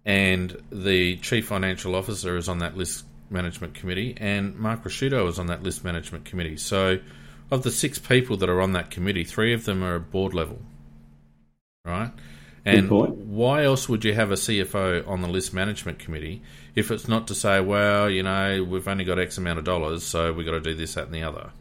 and 0.05 0.55
the 0.71 1.17
chief 1.17 1.47
financial 1.47 1.95
officer 1.95 2.37
is 2.37 2.47
on 2.47 2.59
that 2.59 2.77
list 2.77 3.05
management 3.29 3.73
committee, 3.73 4.15
and 4.17 4.55
Mark 4.55 4.83
Ricciuto 4.83 5.27
is 5.27 5.39
on 5.39 5.47
that 5.47 5.63
list 5.63 5.83
management 5.83 6.25
committee. 6.25 6.57
So, 6.57 6.99
of 7.51 7.63
the 7.63 7.71
six 7.71 7.97
people 7.97 8.37
that 8.37 8.49
are 8.49 8.61
on 8.61 8.73
that 8.73 8.91
committee, 8.91 9.23
three 9.23 9.53
of 9.53 9.65
them 9.65 9.83
are 9.83 9.95
at 9.97 10.11
board 10.11 10.33
level, 10.33 10.61
right? 11.83 12.11
And 12.65 12.89
why 12.89 13.63
else 13.63 13.87
would 13.87 14.03
you 14.03 14.13
have 14.15 14.31
a 14.31 14.35
CFO 14.35 15.07
on 15.07 15.21
the 15.21 15.27
list 15.27 15.53
management 15.53 15.99
committee 15.99 16.41
if 16.73 16.89
it's 16.89 17.07
not 17.07 17.27
to 17.27 17.35
say, 17.35 17.61
well, 17.61 18.09
you 18.09 18.23
know, 18.23 18.65
we've 18.67 18.87
only 18.87 19.03
got 19.03 19.19
X 19.19 19.37
amount 19.37 19.59
of 19.59 19.65
dollars, 19.65 20.03
so 20.03 20.33
we've 20.33 20.47
got 20.47 20.53
to 20.53 20.61
do 20.61 20.73
this, 20.73 20.95
that, 20.95 21.05
and 21.05 21.13
the 21.13 21.21
other? 21.21 21.51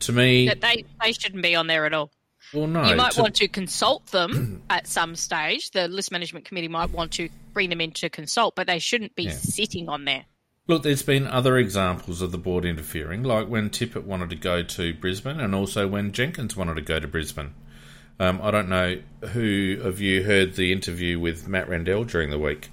To 0.00 0.12
me, 0.12 0.48
they 0.48 0.84
they 1.02 1.12
shouldn't 1.12 1.42
be 1.42 1.54
on 1.54 1.68
there 1.68 1.86
at 1.86 1.92
all. 1.92 2.10
Well, 2.52 2.66
no. 2.66 2.84
You 2.84 2.96
might 2.96 3.12
to... 3.12 3.22
want 3.22 3.36
to 3.36 3.48
consult 3.48 4.06
them 4.06 4.62
at 4.70 4.86
some 4.86 5.14
stage. 5.14 5.70
The 5.70 5.86
list 5.88 6.10
management 6.10 6.44
committee 6.44 6.68
might 6.68 6.90
want 6.90 7.12
to 7.12 7.28
bring 7.52 7.70
them 7.70 7.80
in 7.80 7.92
to 7.92 8.08
consult, 8.08 8.56
but 8.56 8.66
they 8.66 8.78
shouldn't 8.78 9.14
be 9.14 9.24
yeah. 9.24 9.32
sitting 9.32 9.88
on 9.88 10.06
there. 10.06 10.24
Look, 10.66 10.82
there's 10.82 11.02
been 11.02 11.26
other 11.26 11.56
examples 11.56 12.22
of 12.22 12.32
the 12.32 12.38
board 12.38 12.64
interfering, 12.64 13.22
like 13.22 13.48
when 13.48 13.70
Tippett 13.70 14.04
wanted 14.04 14.30
to 14.30 14.36
go 14.36 14.62
to 14.62 14.94
Brisbane 14.94 15.40
and 15.40 15.54
also 15.54 15.86
when 15.88 16.12
Jenkins 16.12 16.56
wanted 16.56 16.74
to 16.76 16.82
go 16.82 17.00
to 17.00 17.08
Brisbane. 17.08 17.54
Um, 18.20 18.38
I 18.42 18.50
don't 18.50 18.68
know 18.68 19.00
who 19.32 19.78
of 19.82 19.98
you 19.98 20.22
heard 20.22 20.54
the 20.54 20.72
interview 20.72 21.18
with 21.18 21.48
Matt 21.48 21.70
Rendell 21.70 22.04
during 22.04 22.28
the 22.28 22.38
week. 22.38 22.68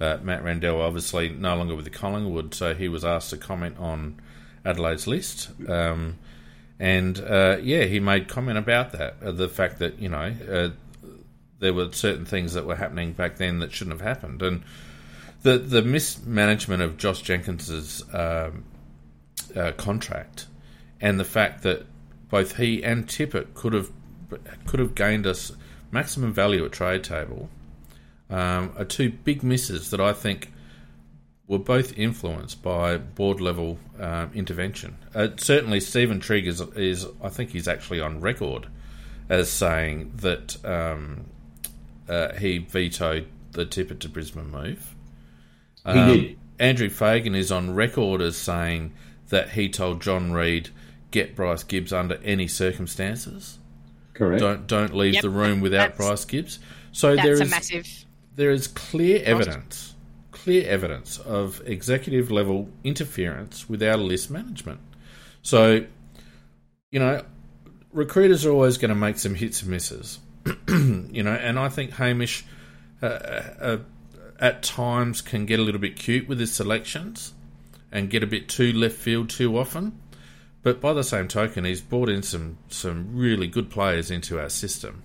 Uh, 0.00 0.16
Matt 0.22 0.42
Rendell, 0.42 0.80
obviously 0.80 1.28
no 1.28 1.54
longer 1.54 1.74
with 1.74 1.84
the 1.84 1.90
Collingwood, 1.90 2.54
so 2.54 2.74
he 2.74 2.88
was 2.88 3.04
asked 3.04 3.28
to 3.30 3.36
comment 3.36 3.76
on 3.78 4.18
Adelaide's 4.64 5.06
list. 5.06 5.50
Um, 5.68 6.16
and 6.80 7.20
uh, 7.20 7.58
yeah, 7.60 7.84
he 7.84 8.00
made 8.00 8.26
comment 8.26 8.56
about 8.56 8.92
that 8.92 9.16
uh, 9.22 9.32
the 9.32 9.50
fact 9.50 9.80
that, 9.80 9.98
you 9.98 10.08
know, 10.08 10.34
uh, 10.50 10.70
there 11.58 11.74
were 11.74 11.92
certain 11.92 12.24
things 12.24 12.54
that 12.54 12.64
were 12.64 12.76
happening 12.76 13.12
back 13.12 13.36
then 13.36 13.58
that 13.58 13.72
shouldn't 13.72 14.00
have 14.00 14.06
happened. 14.06 14.40
And 14.40 14.62
the, 15.42 15.58
the 15.58 15.82
mismanagement 15.82 16.80
of 16.80 16.96
Josh 16.96 17.20
Jenkins's 17.20 18.02
um, 18.14 18.64
uh, 19.54 19.72
contract 19.72 20.46
and 21.02 21.20
the 21.20 21.24
fact 21.24 21.64
that 21.64 21.84
both 22.30 22.56
he 22.56 22.82
and 22.82 23.06
Tippett 23.06 23.52
could 23.52 23.74
have 23.74 23.90
could 24.66 24.80
have 24.80 24.94
gained 24.94 25.26
us 25.26 25.52
maximum 25.90 26.32
value 26.32 26.64
at 26.64 26.72
trade 26.72 27.04
table 27.04 27.48
um, 28.30 28.72
are 28.76 28.84
two 28.84 29.10
big 29.10 29.42
misses 29.42 29.90
that 29.90 30.00
I 30.00 30.12
think 30.12 30.52
were 31.46 31.58
both 31.58 31.96
influenced 31.96 32.62
by 32.62 32.96
board 32.96 33.40
level 33.40 33.78
um, 34.00 34.30
intervention. 34.34 34.96
Uh, 35.14 35.28
certainly, 35.36 35.80
Stephen 35.80 36.18
Trigg 36.18 36.46
is, 36.46 36.60
is, 36.60 37.06
I 37.22 37.28
think 37.28 37.50
he's 37.50 37.68
actually 37.68 38.00
on 38.00 38.20
record 38.20 38.66
as 39.28 39.48
saying 39.50 40.12
that 40.16 40.64
um, 40.64 41.26
uh, 42.08 42.34
he 42.34 42.58
vetoed 42.58 43.26
the 43.52 43.64
Tippett 43.64 44.00
to 44.00 44.08
Brisbane 44.08 44.50
move. 44.50 44.94
Um, 45.84 46.08
he 46.08 46.20
did. 46.20 46.38
Andrew 46.58 46.88
Fagan 46.88 47.34
is 47.34 47.52
on 47.52 47.74
record 47.74 48.20
as 48.22 48.36
saying 48.36 48.94
that 49.28 49.50
he 49.50 49.68
told 49.68 50.00
John 50.00 50.32
Reid, 50.32 50.70
get 51.10 51.36
Bryce 51.36 51.62
Gibbs 51.62 51.92
under 51.92 52.18
any 52.24 52.48
circumstances. 52.48 53.58
Correct. 54.16 54.40
Don't 54.40 54.66
don't 54.66 54.94
leave 54.94 55.14
yep. 55.14 55.22
the 55.22 55.30
room 55.30 55.60
without 55.60 55.96
that's, 55.96 55.98
Bryce 55.98 56.24
Gibbs. 56.24 56.58
So 56.92 57.14
there 57.14 57.32
is 57.32 57.50
massive. 57.50 57.86
There 58.34 58.50
is 58.50 58.66
clear 58.66 59.22
evidence, 59.24 59.94
clear 60.30 60.66
evidence 60.66 61.18
of 61.18 61.60
executive 61.66 62.30
level 62.30 62.68
interference 62.84 63.68
with 63.68 63.82
our 63.82 63.96
list 63.96 64.30
management. 64.30 64.80
So, 65.42 65.84
you 66.90 66.98
know, 66.98 67.24
recruiters 67.92 68.46
are 68.46 68.50
always 68.50 68.78
going 68.78 68.88
to 68.90 68.94
make 68.94 69.18
some 69.18 69.34
hits 69.34 69.62
and 69.62 69.70
misses. 69.70 70.18
you 70.68 71.22
know, 71.22 71.32
and 71.32 71.58
I 71.58 71.68
think 71.68 71.92
Hamish 71.92 72.44
uh, 73.02 73.06
uh, 73.06 73.78
at 74.38 74.62
times 74.62 75.20
can 75.20 75.44
get 75.46 75.60
a 75.60 75.62
little 75.62 75.80
bit 75.80 75.96
cute 75.96 76.28
with 76.28 76.40
his 76.40 76.52
selections 76.52 77.34
and 77.92 78.08
get 78.10 78.22
a 78.22 78.26
bit 78.26 78.48
too 78.48 78.72
left 78.72 78.96
field 78.96 79.28
too 79.28 79.58
often. 79.58 79.98
But 80.66 80.80
by 80.80 80.94
the 80.94 81.04
same 81.04 81.28
token, 81.28 81.64
he's 81.64 81.80
brought 81.80 82.08
in 82.08 82.24
some 82.24 82.58
some 82.66 83.16
really 83.16 83.46
good 83.46 83.70
players 83.70 84.10
into 84.10 84.40
our 84.40 84.48
system, 84.48 85.04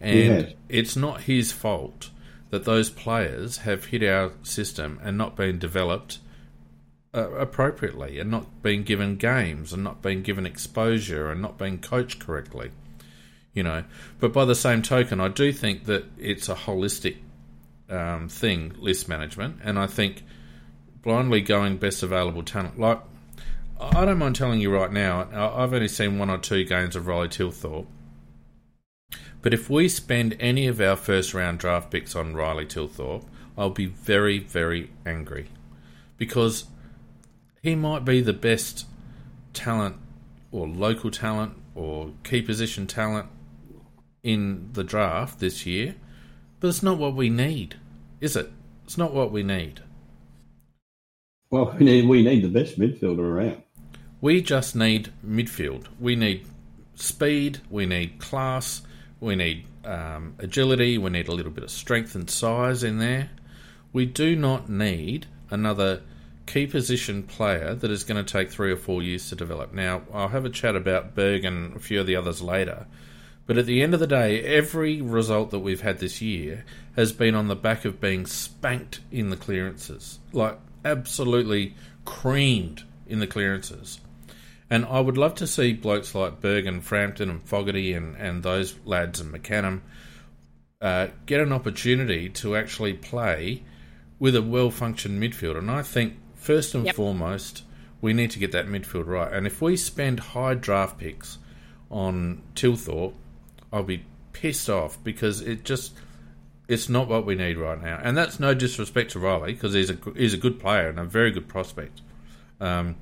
and 0.00 0.54
it's 0.70 0.96
not 0.96 1.24
his 1.24 1.52
fault 1.52 2.08
that 2.48 2.64
those 2.64 2.88
players 2.88 3.58
have 3.58 3.84
hit 3.84 4.02
our 4.02 4.32
system 4.44 4.98
and 5.04 5.18
not 5.18 5.36
been 5.36 5.58
developed 5.58 6.20
uh, 7.12 7.32
appropriately, 7.32 8.18
and 8.18 8.30
not 8.30 8.62
been 8.62 8.82
given 8.82 9.16
games, 9.16 9.74
and 9.74 9.84
not 9.84 10.00
been 10.00 10.22
given 10.22 10.46
exposure, 10.46 11.30
and 11.30 11.42
not 11.42 11.58
been 11.58 11.76
coached 11.76 12.18
correctly. 12.18 12.70
You 13.52 13.62
know, 13.62 13.84
but 14.20 14.32
by 14.32 14.46
the 14.46 14.54
same 14.54 14.80
token, 14.80 15.20
I 15.20 15.28
do 15.28 15.52
think 15.52 15.84
that 15.84 16.06
it's 16.18 16.48
a 16.48 16.54
holistic 16.54 17.18
um, 17.90 18.30
thing, 18.30 18.72
list 18.78 19.06
management, 19.06 19.58
and 19.62 19.78
I 19.78 19.86
think 19.86 20.22
blindly 21.02 21.42
going 21.42 21.76
best 21.76 22.02
available 22.02 22.42
talent, 22.42 22.80
like 22.80 23.00
I 23.80 24.04
don't 24.04 24.18
mind 24.18 24.36
telling 24.36 24.60
you 24.60 24.72
right 24.72 24.92
now, 24.92 25.28
I've 25.32 25.72
only 25.72 25.88
seen 25.88 26.18
one 26.18 26.30
or 26.30 26.38
two 26.38 26.64
games 26.64 26.96
of 26.96 27.06
Riley 27.06 27.28
Thilthorpe. 27.28 27.86
But 29.42 29.52
if 29.52 29.68
we 29.68 29.88
spend 29.88 30.36
any 30.40 30.66
of 30.66 30.80
our 30.80 30.96
first 30.96 31.34
round 31.34 31.58
draft 31.58 31.90
picks 31.90 32.16
on 32.16 32.34
Riley 32.34 32.66
Thilthorpe, 32.66 33.24
I'll 33.58 33.70
be 33.70 33.86
very, 33.86 34.38
very 34.38 34.90
angry. 35.04 35.48
Because 36.16 36.64
he 37.62 37.74
might 37.74 38.04
be 38.04 38.20
the 38.20 38.32
best 38.32 38.86
talent 39.52 39.96
or 40.50 40.66
local 40.66 41.10
talent 41.10 41.54
or 41.74 42.12
key 42.22 42.42
position 42.42 42.86
talent 42.86 43.28
in 44.22 44.70
the 44.72 44.84
draft 44.84 45.40
this 45.40 45.66
year, 45.66 45.96
but 46.60 46.68
it's 46.68 46.82
not 46.82 46.98
what 46.98 47.14
we 47.14 47.28
need, 47.28 47.76
is 48.20 48.36
it? 48.36 48.50
It's 48.84 48.96
not 48.96 49.12
what 49.12 49.30
we 49.30 49.42
need. 49.42 49.82
Well, 51.50 51.76
we 51.78 51.84
need, 51.84 52.08
we 52.08 52.22
need 52.22 52.42
the 52.42 52.48
best 52.48 52.78
midfielder 52.78 53.18
around. 53.18 53.62
We 54.24 54.40
just 54.40 54.74
need 54.74 55.12
midfield. 55.22 55.84
We 56.00 56.16
need 56.16 56.46
speed. 56.94 57.60
We 57.68 57.84
need 57.84 58.20
class. 58.20 58.80
We 59.20 59.36
need 59.36 59.66
um, 59.84 60.36
agility. 60.38 60.96
We 60.96 61.10
need 61.10 61.28
a 61.28 61.32
little 61.32 61.52
bit 61.52 61.62
of 61.62 61.70
strength 61.70 62.14
and 62.14 62.30
size 62.30 62.82
in 62.82 62.96
there. 62.96 63.28
We 63.92 64.06
do 64.06 64.34
not 64.34 64.70
need 64.70 65.26
another 65.50 66.00
key 66.46 66.66
position 66.66 67.24
player 67.24 67.74
that 67.74 67.90
is 67.90 68.02
going 68.02 68.24
to 68.24 68.32
take 68.32 68.50
three 68.50 68.72
or 68.72 68.78
four 68.78 69.02
years 69.02 69.28
to 69.28 69.36
develop. 69.36 69.74
Now, 69.74 70.04
I'll 70.10 70.28
have 70.28 70.46
a 70.46 70.50
chat 70.50 70.74
about 70.74 71.14
Berg 71.14 71.44
and 71.44 71.76
a 71.76 71.78
few 71.78 72.00
of 72.00 72.06
the 72.06 72.16
others 72.16 72.40
later. 72.40 72.86
But 73.44 73.58
at 73.58 73.66
the 73.66 73.82
end 73.82 73.92
of 73.92 74.00
the 74.00 74.06
day, 74.06 74.42
every 74.42 75.02
result 75.02 75.50
that 75.50 75.58
we've 75.58 75.82
had 75.82 75.98
this 75.98 76.22
year 76.22 76.64
has 76.96 77.12
been 77.12 77.34
on 77.34 77.48
the 77.48 77.54
back 77.54 77.84
of 77.84 78.00
being 78.00 78.24
spanked 78.24 79.00
in 79.12 79.28
the 79.28 79.36
clearances. 79.36 80.18
Like, 80.32 80.58
absolutely 80.82 81.74
creamed 82.06 82.84
in 83.06 83.20
the 83.20 83.26
clearances. 83.26 84.00
And 84.70 84.84
I 84.86 85.00
would 85.00 85.18
love 85.18 85.34
to 85.36 85.46
see 85.46 85.72
blokes 85.72 86.14
like 86.14 86.40
Bergen, 86.40 86.80
Frampton, 86.80 87.30
and 87.30 87.42
Fogarty, 87.42 87.92
and, 87.92 88.16
and 88.16 88.42
those 88.42 88.74
lads 88.84 89.20
and 89.20 89.32
McCannum 89.32 89.82
uh, 90.80 91.08
get 91.26 91.40
an 91.40 91.52
opportunity 91.52 92.28
to 92.28 92.56
actually 92.56 92.94
play 92.94 93.62
with 94.18 94.34
a 94.34 94.42
well 94.42 94.70
functioned 94.70 95.22
midfield. 95.22 95.58
And 95.58 95.70
I 95.70 95.82
think, 95.82 96.14
first 96.34 96.74
and 96.74 96.86
yep. 96.86 96.94
foremost, 96.94 97.62
we 98.00 98.12
need 98.12 98.30
to 98.32 98.38
get 98.38 98.52
that 98.52 98.66
midfield 98.66 99.06
right. 99.06 99.32
And 99.32 99.46
if 99.46 99.60
we 99.62 99.76
spend 99.76 100.20
high 100.20 100.54
draft 100.54 100.98
picks 100.98 101.38
on 101.90 102.42
Thilthorpe, 102.54 103.14
I'll 103.72 103.82
be 103.82 104.04
pissed 104.32 104.68
off 104.68 105.02
because 105.02 105.40
it 105.40 105.64
just 105.64 105.94
it's 106.68 106.88
not 106.88 107.08
what 107.08 107.26
we 107.26 107.34
need 107.34 107.56
right 107.58 107.80
now. 107.80 108.00
And 108.02 108.16
that's 108.16 108.40
no 108.40 108.54
disrespect 108.54 109.12
to 109.12 109.18
Riley 109.18 109.52
because 109.52 109.74
he's 109.74 109.90
a 109.90 109.98
he's 110.16 110.34
a 110.34 110.38
good 110.38 110.60
player 110.60 110.88
and 110.88 110.98
a 110.98 111.04
very 111.04 111.30
good 111.30 111.48
prospect. 111.48 112.00
Um, 112.60 112.96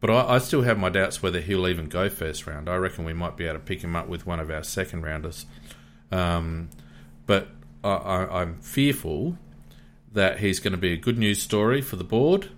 but 0.00 0.10
I, 0.10 0.34
I, 0.34 0.38
still 0.38 0.62
have 0.62 0.78
my 0.78 0.88
doubts 0.88 1.22
whether 1.22 1.40
he'll 1.40 1.68
even 1.68 1.88
go 1.88 2.08
first 2.08 2.46
round. 2.46 2.68
I 2.68 2.76
reckon 2.76 3.04
we 3.04 3.12
might 3.12 3.36
be 3.36 3.44
able 3.44 3.58
to 3.58 3.64
pick 3.64 3.82
him 3.82 3.94
up 3.94 4.08
with 4.08 4.26
one 4.26 4.40
of 4.40 4.50
our 4.50 4.62
second 4.62 5.02
rounders. 5.02 5.46
Um, 6.10 6.70
but 7.26 7.48
I, 7.84 8.42
am 8.42 8.60
fearful 8.60 9.38
that 10.12 10.40
he's 10.40 10.58
going 10.58 10.72
to 10.72 10.78
be 10.78 10.92
a 10.92 10.96
good 10.96 11.18
news 11.18 11.40
story 11.40 11.80
for 11.82 11.96
the 11.96 12.04
board. 12.04 12.50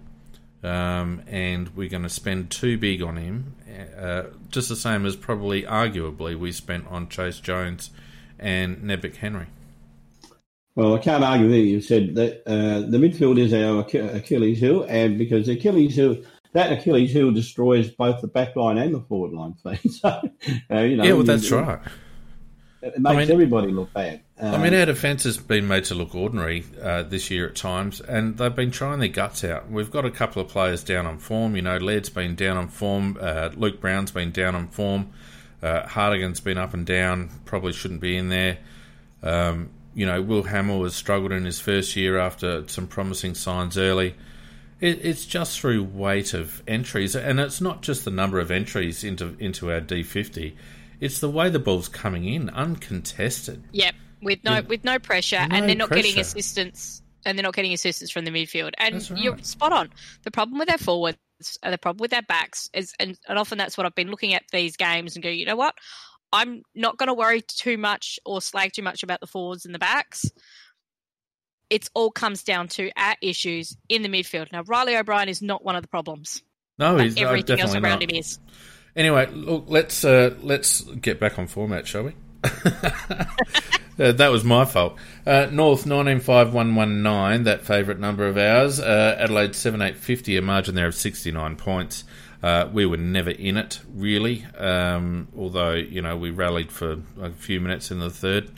Um, 0.63 1.23
and 1.27 1.75
we're 1.75 1.89
going 1.89 2.05
to 2.05 2.09
spend 2.09 2.51
too 2.51 2.79
big 2.79 3.03
on 3.03 3.17
him, 3.17 3.57
uh, 3.99 4.25
just 4.49 4.69
the 4.69 4.77
same 4.77 5.05
as 5.05 5.17
probably, 5.17 5.65
arguably, 5.65 6.39
we 6.39 6.53
spent 6.53 6.87
on 6.87 7.09
Chayce 7.09 7.43
Jones 7.43 7.91
and 8.39 8.81
Ned 8.85 9.03
McHenry. 9.03 9.47
Well, 10.77 10.95
I 10.95 10.99
can't 10.99 11.25
argue 11.25 11.47
with 11.47 11.57
you. 11.57 11.63
You 11.63 11.81
said 11.81 12.15
that 12.15 12.43
uh, 12.47 12.89
the 12.89 12.99
midfield 12.99 13.39
is 13.39 13.53
our 13.53 13.81
Achilles 14.17 14.61
heel, 14.61 14.87
and 14.89 15.19
because 15.19 15.49
Achilles 15.49 15.97
heel 15.97 16.19
that 16.53 16.73
Achilles 16.73 17.13
heel 17.13 17.31
destroys 17.31 17.91
both 17.91 18.21
the 18.21 18.29
back 18.29 18.57
line 18.57 18.79
and 18.79 18.95
the 18.95 19.01
forward 19.01 19.33
line. 19.33 19.57
so, 19.91 20.09
uh, 20.09 20.81
you 20.81 20.97
know, 20.97 21.05
yeah, 21.05 21.13
well, 21.13 21.23
that's 21.23 21.51
right. 21.51 21.81
It 22.83 22.99
makes 22.99 23.15
I 23.15 23.17
mean, 23.17 23.31
everybody 23.31 23.71
look 23.71 23.93
bad. 23.93 24.23
Um, 24.39 24.55
I 24.57 24.59
mean, 24.59 24.75
our 24.75 24.87
defence 24.87 25.23
has 25.23 25.39
been 25.39 25.69
made 25.69 25.85
to 25.85 25.95
look 25.95 26.17
ordinary 26.17 26.65
uh, 26.83 27.05
this 27.05 27.31
year 27.31 27.47
at 27.47 27.55
times, 27.55 28.01
and 28.01 28.37
they've 28.37 28.55
been 28.55 28.73
trying 28.73 28.99
their 28.99 29.09
guts 29.09 29.45
out. 29.45 29.71
We've 29.71 29.91
got 29.91 30.05
a 30.05 30.11
couple 30.11 30.43
of 30.43 30.49
players 30.49 30.83
down 30.83 31.07
on 31.07 31.19
form. 31.19 31.55
You 31.55 31.63
know, 31.63 31.79
Laird's 31.79 32.09
been 32.09 32.35
down 32.35 32.57
on 32.57 32.69
form. 32.69 33.17
Uh, 33.21 33.51
Luke 33.55 33.81
Brown's 33.81 34.11
been 34.11 34.33
down 34.33 34.57
on 34.57 34.67
form. 34.67 35.13
Uh, 35.63 35.87
Hartigan's 35.87 36.41
been 36.41 36.59
up 36.59 36.75
and 36.75 36.85
down. 36.85 37.31
Probably 37.45 37.73
shouldn't 37.73 38.01
be 38.01 38.17
in 38.17 38.31
there. 38.31 38.59
Um, 39.23 39.71
you 39.95 40.05
know, 40.05 40.21
Will 40.21 40.43
Hamill 40.43 40.83
has 40.83 40.97
struggled 40.97 41.31
in 41.31 41.45
his 41.45 41.61
first 41.61 41.95
year 41.95 42.19
after 42.19 42.67
some 42.67 42.89
promising 42.89 43.37
signs 43.37 43.79
early. 43.79 44.17
It, 44.83 45.05
it's 45.05 45.25
just 45.25 45.61
through 45.61 45.85
weight 45.85 46.35
of 46.35 46.61
entries, 46.67 47.15
and 47.15 47.39
it's 47.39 47.61
not 47.61 47.83
just 47.83 48.05
the 48.05 48.11
number 48.11 48.41
of 48.41 48.51
entries 48.51 49.05
into 49.05 49.37
into 49.39 49.71
our 49.71 49.81
D50. 49.81 50.55
It's 51.01 51.21
the 51.21 51.31
way 51.31 51.49
the 51.49 51.61
ball's 51.61 51.89
coming 51.89 52.25
in, 52.25 52.51
uncontested. 52.51 53.63
Yep. 53.73 53.95
with 54.23 54.45
no 54.45 54.55
yeah. 54.55 54.61
with 54.61 54.83
no 54.83 54.99
pressure, 54.99 55.47
no 55.49 55.57
and 55.57 55.69
they're 55.69 55.77
not 55.77 55.89
pressure. 55.89 56.03
getting 56.03 56.21
assistance, 56.21 57.01
and 57.25 57.39
they're 57.39 57.45
not 57.45 57.55
getting 57.55 57.73
assistance 57.73 58.11
from 58.11 58.25
the 58.25 58.33
midfield. 58.33 58.73
And 58.77 58.97
right. 59.09 59.21
you're 59.23 59.39
spot 59.39 59.73
on. 59.73 59.91
The 60.25 60.33
problem 60.33 60.59
with 60.59 60.67
their 60.67 60.79
forwards, 60.79 61.17
and 61.63 61.73
the 61.73 61.79
problem 61.79 62.01
with 62.01 62.11
their 62.11 62.23
backs 62.23 62.69
is, 62.75 62.93
and, 62.99 63.17
and 63.29 63.39
often 63.39 63.59
that's 63.59 63.79
what 63.79 63.87
I've 63.87 63.95
been 63.95 64.11
looking 64.11 64.35
at 64.35 64.43
these 64.51 64.77
games 64.77 65.15
and 65.15 65.23
go, 65.23 65.29
you 65.29 65.47
know 65.47 65.55
what, 65.55 65.77
I'm 66.33 66.63
not 66.75 66.97
going 66.97 67.09
to 67.09 67.15
worry 67.15 67.43
too 67.43 67.79
much 67.79 68.19
or 68.25 68.41
slag 68.41 68.73
too 68.73 68.83
much 68.83 69.03
about 69.03 69.21
the 69.21 69.27
forwards 69.27 69.65
and 69.65 69.75
the 69.75 69.79
backs. 69.79 70.31
It's 71.73 71.89
all 71.95 72.11
comes 72.11 72.43
down 72.43 72.69
to 72.69 72.91
our 72.99 73.17
issues 73.23 73.79
in 73.89 74.03
the 74.03 74.09
midfield. 74.11 74.53
Now, 74.53 74.63
Reilly 74.63 74.95
O'Brien 74.95 75.31
is 75.31 75.41
not 75.41 75.65
one 75.65 75.75
of 75.75 75.81
the 75.81 75.89
problems. 75.89 76.43
No, 76.79 76.99
he's 76.99 77.17
everything 77.17 77.61
else 77.61 77.75
around 77.75 78.01
not. 78.01 78.03
him 78.03 78.11
is. 78.11 78.39
Anyway, 78.95 79.27
look, 79.33 79.65
let's 79.69 80.05
uh, 80.05 80.37
let's 80.43 80.83
get 80.83 81.19
back 81.19 81.39
on 81.39 81.47
format, 81.47 81.87
shall 81.87 82.03
we? 82.03 82.13
uh, 82.45 84.13
that 84.13 84.29
was 84.31 84.45
my 84.45 84.67
fault. 84.67 84.99
Uh, 85.27 85.47
North 85.51 85.87
nineteen 85.87 86.21
five 86.21 86.53
one 86.53 86.75
one 86.75 87.03
nine, 87.03 87.45
that 87.45 87.65
favourite 87.65 87.99
number 87.99 88.27
of 88.27 88.37
ours. 88.37 88.79
Uh, 88.79 89.17
Adelaide 89.19 89.55
seven 89.55 89.81
eight 89.81 89.97
fifty, 89.97 90.37
a 90.37 90.43
margin 90.43 90.75
there 90.75 90.89
of 90.89 90.95
sixty 90.95 91.33
nine 91.33 91.57
points. 91.57 92.05
Uh, 92.43 92.69
we 92.71 92.85
were 92.85 92.99
never 92.99 93.31
in 93.31 93.57
it 93.57 93.81
really, 93.95 94.45
um, 94.59 95.29
although 95.39 95.73
you 95.73 96.03
know 96.03 96.19
we 96.19 96.29
rallied 96.29 96.71
for 96.71 96.99
a 97.19 97.31
few 97.31 97.63
minutes 97.63 97.91
in 97.91 97.99
the 97.99 98.11
third, 98.11 98.51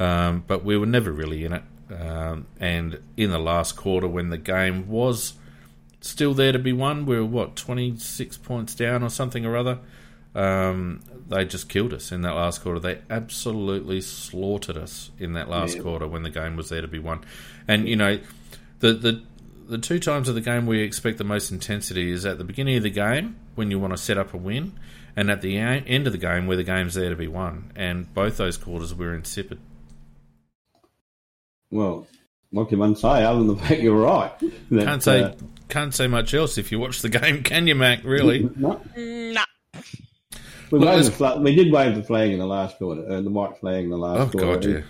um, 0.00 0.42
but 0.46 0.64
we 0.64 0.78
were 0.78 0.86
never 0.86 1.12
really 1.12 1.44
in 1.44 1.52
it. 1.52 1.62
Um, 1.90 2.46
and 2.60 2.98
in 3.16 3.30
the 3.30 3.38
last 3.38 3.76
quarter, 3.76 4.08
when 4.08 4.30
the 4.30 4.38
game 4.38 4.88
was 4.88 5.34
still 6.04 6.34
there 6.34 6.52
to 6.52 6.58
be 6.58 6.72
won. 6.72 7.06
We 7.06 7.16
were 7.16 7.24
what 7.24 7.56
twenty 7.56 7.96
six 7.96 8.36
points 8.36 8.74
down 8.74 9.02
or 9.02 9.08
something 9.08 9.44
or 9.46 9.56
other. 9.56 9.78
Um, 10.34 11.00
they 11.28 11.44
just 11.44 11.68
killed 11.68 11.94
us 11.94 12.12
in 12.12 12.22
that 12.22 12.34
last 12.34 12.62
quarter. 12.62 12.80
They 12.80 13.00
absolutely 13.08 14.00
slaughtered 14.00 14.76
us 14.76 15.10
in 15.18 15.34
that 15.34 15.48
last 15.48 15.76
yeah. 15.76 15.82
quarter 15.82 16.06
when 16.06 16.22
the 16.22 16.30
game 16.30 16.56
was 16.56 16.68
there 16.68 16.82
to 16.82 16.88
be 16.88 16.98
won. 16.98 17.24
And 17.66 17.88
you 17.88 17.96
know, 17.96 18.18
the 18.80 18.92
the 18.92 19.22
the 19.66 19.78
two 19.78 19.98
times 19.98 20.28
of 20.28 20.34
the 20.34 20.42
game 20.42 20.66
we 20.66 20.82
expect 20.82 21.16
the 21.18 21.24
most 21.24 21.50
intensity 21.50 22.10
is 22.10 22.26
at 22.26 22.36
the 22.36 22.44
beginning 22.44 22.76
of 22.76 22.82
the 22.82 22.90
game 22.90 23.36
when 23.54 23.70
you 23.70 23.78
want 23.78 23.92
to 23.94 23.96
set 23.96 24.18
up 24.18 24.34
a 24.34 24.36
win, 24.36 24.72
and 25.16 25.30
at 25.30 25.40
the 25.40 25.56
end 25.56 26.06
of 26.06 26.12
the 26.12 26.18
game 26.18 26.46
where 26.46 26.56
the 26.56 26.64
game's 26.64 26.94
there 26.94 27.10
to 27.10 27.16
be 27.16 27.28
won. 27.28 27.72
And 27.74 28.12
both 28.12 28.36
those 28.36 28.56
quarters 28.56 28.94
were 28.94 29.14
insipid. 29.14 29.58
Well, 31.74 32.06
what 32.52 32.68
can 32.68 32.78
one 32.78 32.94
say 32.94 33.24
other 33.24 33.40
than 33.40 33.48
the 33.48 33.56
fact 33.56 33.80
you're 33.80 34.00
right? 34.00 34.32
That, 34.70 34.84
can't 34.84 35.02
say 35.02 35.22
uh, 35.24 35.34
can't 35.68 35.92
say 35.92 36.06
much 36.06 36.32
else 36.32 36.56
if 36.56 36.70
you 36.70 36.78
watch 36.78 37.02
the 37.02 37.08
game, 37.08 37.42
can 37.42 37.66
you, 37.66 37.74
Mac? 37.74 38.04
Really? 38.04 38.48
No. 38.56 38.80
no. 38.96 39.42
We, 40.70 40.78
Look, 40.78 41.12
flag, 41.12 41.40
we 41.40 41.54
did 41.54 41.72
wave 41.72 41.94
the 41.94 42.02
flag 42.02 42.30
in 42.30 42.38
the 42.38 42.46
last 42.46 42.78
quarter, 42.78 43.04
uh, 43.08 43.20
the 43.20 43.30
white 43.30 43.58
flag 43.58 43.84
in 43.84 43.90
the 43.90 43.98
last 43.98 44.34
oh, 44.34 44.38
quarter. 44.38 44.46
Oh 44.46 44.54
God, 44.54 44.64
yeah. 44.64 44.80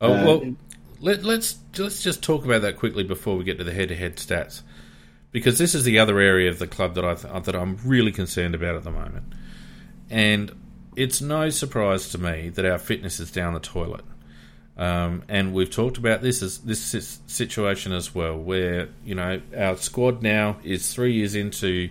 Oh 0.00 0.12
uh, 0.12 0.24
well, 0.24 0.56
let, 1.00 1.24
let's 1.24 1.58
let's 1.78 2.02
just 2.02 2.22
talk 2.22 2.44
about 2.44 2.62
that 2.62 2.78
quickly 2.78 3.04
before 3.04 3.36
we 3.36 3.44
get 3.44 3.58
to 3.58 3.64
the 3.64 3.72
head-to-head 3.72 4.16
stats, 4.16 4.62
because 5.30 5.58
this 5.58 5.74
is 5.74 5.84
the 5.84 5.98
other 5.98 6.18
area 6.18 6.50
of 6.50 6.58
the 6.58 6.66
club 6.66 6.94
that 6.94 7.04
I 7.04 7.14
th- 7.14 7.44
that 7.44 7.54
I'm 7.54 7.78
really 7.84 8.12
concerned 8.12 8.54
about 8.54 8.76
at 8.76 8.84
the 8.84 8.90
moment, 8.90 9.34
and 10.10 10.50
it's 10.96 11.20
no 11.20 11.50
surprise 11.50 12.08
to 12.10 12.18
me 12.18 12.48
that 12.50 12.64
our 12.64 12.78
fitness 12.78 13.20
is 13.20 13.30
down 13.30 13.54
the 13.54 13.60
toilet. 13.60 14.04
Um, 14.82 15.22
and 15.28 15.54
we've 15.54 15.70
talked 15.70 15.96
about 15.96 16.22
this 16.22 16.42
as 16.42 16.58
this 16.58 17.20
situation 17.28 17.92
as 17.92 18.12
well, 18.16 18.36
where 18.36 18.88
you 19.04 19.14
know 19.14 19.40
our 19.56 19.76
squad 19.76 20.22
now 20.22 20.56
is 20.64 20.92
three 20.92 21.12
years 21.12 21.36
into 21.36 21.90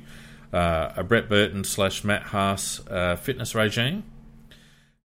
uh, 0.52 0.92
a 0.98 1.02
Brett 1.02 1.30
Burton 1.30 1.64
slash 1.64 2.04
Matt 2.04 2.22
Haas 2.22 2.86
uh, 2.90 3.16
fitness 3.16 3.56
regime. 3.56 4.04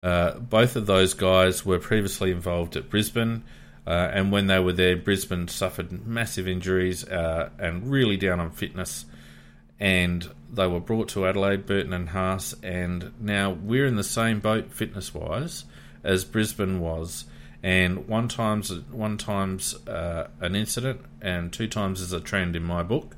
Uh, 0.02 0.36
both 0.40 0.74
of 0.74 0.86
those 0.86 1.14
guys 1.14 1.64
were 1.64 1.78
previously 1.78 2.32
involved 2.32 2.74
at 2.74 2.90
Brisbane, 2.90 3.44
uh, 3.86 4.10
and 4.12 4.32
when 4.32 4.48
they 4.48 4.58
were 4.58 4.72
there, 4.72 4.96
Brisbane 4.96 5.46
suffered 5.46 6.04
massive 6.04 6.48
injuries 6.48 7.04
uh, 7.04 7.50
and 7.56 7.88
really 7.88 8.16
down 8.16 8.40
on 8.40 8.50
fitness. 8.50 9.04
And 9.78 10.28
they 10.52 10.66
were 10.66 10.80
brought 10.80 11.10
to 11.10 11.24
Adelaide, 11.24 11.66
Burton 11.66 11.92
and 11.92 12.08
Haas, 12.08 12.52
and 12.64 13.12
now 13.20 13.52
we're 13.52 13.86
in 13.86 13.94
the 13.94 14.02
same 14.02 14.40
boat 14.40 14.72
fitness 14.72 15.14
wise 15.14 15.66
as 16.02 16.24
Brisbane 16.24 16.80
was 16.80 17.26
and 17.62 18.08
one 18.08 18.28
times 18.28 18.72
one 18.90 19.18
times 19.18 19.74
uh, 19.86 20.28
an 20.40 20.54
incident, 20.54 21.00
and 21.20 21.52
two 21.52 21.68
times 21.68 22.00
is 22.00 22.12
a 22.12 22.20
trend 22.20 22.56
in 22.56 22.62
my 22.62 22.82
book. 22.82 23.16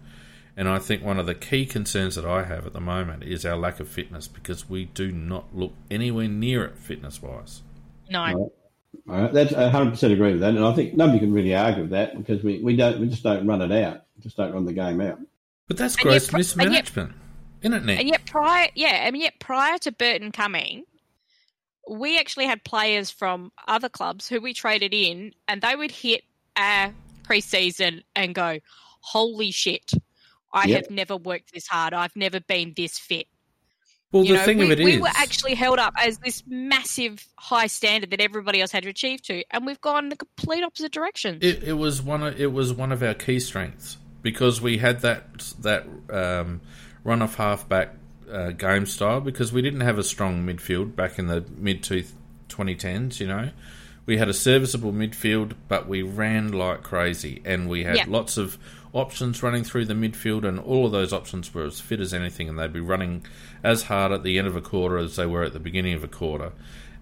And 0.56 0.68
I 0.68 0.80
think 0.80 1.04
one 1.04 1.20
of 1.20 1.26
the 1.26 1.36
key 1.36 1.66
concerns 1.66 2.16
that 2.16 2.24
I 2.24 2.42
have 2.42 2.66
at 2.66 2.72
the 2.72 2.80
moment 2.80 3.22
is 3.22 3.46
our 3.46 3.56
lack 3.56 3.78
of 3.78 3.88
fitness 3.88 4.26
because 4.26 4.68
we 4.68 4.86
do 4.86 5.12
not 5.12 5.54
look 5.54 5.72
anywhere 5.88 6.26
near 6.26 6.64
it 6.64 6.76
fitness 6.76 7.22
wise. 7.22 7.62
No. 8.10 8.50
Right. 9.06 9.32
That's 9.32 9.52
I 9.54 9.70
100% 9.70 10.12
agree 10.12 10.32
with 10.32 10.40
that, 10.40 10.54
and 10.54 10.64
I 10.64 10.74
think 10.74 10.94
nobody 10.94 11.18
can 11.18 11.32
really 11.32 11.54
argue 11.54 11.82
with 11.82 11.92
that 11.92 12.16
because 12.16 12.42
we, 12.42 12.60
we 12.60 12.76
don't 12.76 12.98
we 13.00 13.06
just 13.06 13.22
don't 13.22 13.46
run 13.46 13.62
it 13.62 13.72
out, 13.72 14.02
we 14.16 14.22
just 14.22 14.36
don't 14.36 14.52
run 14.52 14.64
the 14.64 14.72
game 14.72 15.00
out. 15.00 15.18
But 15.66 15.76
that's 15.76 15.96
gross 15.96 16.32
mismanagement, 16.32 17.12
isn't 17.62 17.74
it, 17.74 17.84
Nick? 17.84 18.00
And 18.00 18.08
yet 18.08 18.26
prior, 18.26 18.68
yeah, 18.74 19.06
and 19.06 19.16
yet 19.16 19.38
prior 19.38 19.78
to 19.78 19.92
Burton 19.92 20.32
coming, 20.32 20.84
we 21.88 22.18
actually 22.18 22.46
had 22.46 22.64
players 22.64 23.10
from 23.10 23.52
other 23.66 23.88
clubs 23.88 24.28
who 24.28 24.40
we 24.40 24.52
traded 24.54 24.94
in, 24.94 25.32
and 25.46 25.60
they 25.62 25.74
would 25.74 25.90
hit 25.90 26.22
our 26.56 26.92
preseason 27.24 28.02
and 28.14 28.34
go, 28.34 28.58
"Holy 29.00 29.50
shit! 29.50 29.92
I 30.52 30.66
yep. 30.66 30.84
have 30.84 30.90
never 30.90 31.16
worked 31.16 31.52
this 31.52 31.66
hard. 31.66 31.94
I've 31.94 32.16
never 32.16 32.40
been 32.40 32.74
this 32.76 32.98
fit." 32.98 33.26
Well, 34.10 34.24
you 34.24 34.32
the 34.32 34.38
know, 34.38 34.44
thing 34.44 34.58
we, 34.58 34.64
of 34.64 34.70
it 34.70 34.84
we 34.84 34.94
is, 34.94 35.00
were 35.02 35.10
actually 35.14 35.54
held 35.54 35.78
up 35.78 35.92
as 35.98 36.18
this 36.18 36.42
massive 36.46 37.26
high 37.36 37.66
standard 37.66 38.10
that 38.10 38.22
everybody 38.22 38.62
else 38.62 38.72
had 38.72 38.84
to 38.84 38.88
achieve 38.88 39.20
to, 39.22 39.44
and 39.50 39.66
we've 39.66 39.80
gone 39.80 40.04
in 40.04 40.08
the 40.08 40.16
complete 40.16 40.64
opposite 40.64 40.92
direction. 40.92 41.38
It, 41.42 41.62
it 41.62 41.74
was 41.74 42.00
one 42.00 42.22
of 42.22 42.40
it 42.40 42.52
was 42.52 42.72
one 42.72 42.92
of 42.92 43.02
our 43.02 43.14
key 43.14 43.40
strengths 43.40 43.98
because 44.22 44.60
we 44.60 44.78
had 44.78 45.00
that 45.02 45.52
that 45.60 45.86
um, 46.10 46.60
run 47.04 47.22
off 47.22 47.34
halfback 47.34 47.94
uh, 48.30 48.50
game 48.50 48.86
style 48.86 49.20
because 49.20 49.52
we 49.52 49.62
didn't 49.62 49.80
have 49.80 49.98
a 49.98 50.04
strong 50.04 50.46
midfield 50.46 50.94
back 50.94 51.18
in 51.18 51.26
the 51.26 51.44
mid 51.56 51.82
2010s, 51.82 53.20
you 53.20 53.26
know. 53.26 53.50
We 54.06 54.16
had 54.16 54.28
a 54.28 54.34
serviceable 54.34 54.92
midfield, 54.92 55.52
but 55.68 55.86
we 55.86 56.02
ran 56.02 56.52
like 56.52 56.82
crazy, 56.82 57.42
and 57.44 57.68
we 57.68 57.84
had 57.84 57.96
yeah. 57.96 58.04
lots 58.08 58.38
of 58.38 58.56
options 58.94 59.42
running 59.42 59.64
through 59.64 59.84
the 59.84 59.94
midfield, 59.94 60.44
and 60.44 60.58
all 60.58 60.86
of 60.86 60.92
those 60.92 61.12
options 61.12 61.52
were 61.52 61.64
as 61.64 61.80
fit 61.80 62.00
as 62.00 62.14
anything, 62.14 62.48
and 62.48 62.58
they'd 62.58 62.72
be 62.72 62.80
running 62.80 63.24
as 63.62 63.84
hard 63.84 64.12
at 64.12 64.22
the 64.22 64.38
end 64.38 64.46
of 64.46 64.56
a 64.56 64.62
quarter 64.62 64.96
as 64.96 65.16
they 65.16 65.26
were 65.26 65.42
at 65.42 65.52
the 65.52 65.60
beginning 65.60 65.94
of 65.94 66.02
a 66.02 66.08
quarter. 66.08 66.52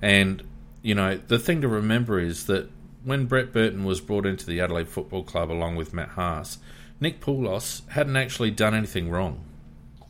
And, 0.03 0.43
you 0.83 0.95
know, 0.95 1.17
the 1.17 1.39
thing 1.39 1.61
to 1.63 1.69
remember 1.69 2.19
is 2.19 2.47
that 2.47 2.69
when 3.05 3.27
Brett 3.27 3.53
Burton 3.53 3.85
was 3.85 4.01
brought 4.01 4.27
into 4.27 4.47
the 4.47 4.61
Adelaide 4.61 4.89
Football 4.89 5.23
Club 5.23 5.51
along 5.51 5.77
with 5.77 5.95
Matt 5.95 6.11
Haas, 6.11 6.59
Nick 7.01 7.21
Poulos 7.21 7.89
hadn't 7.91 8.17
actually 8.17 8.51
done 8.51 8.75
anything 8.75 9.11
wrong. 9.11 9.45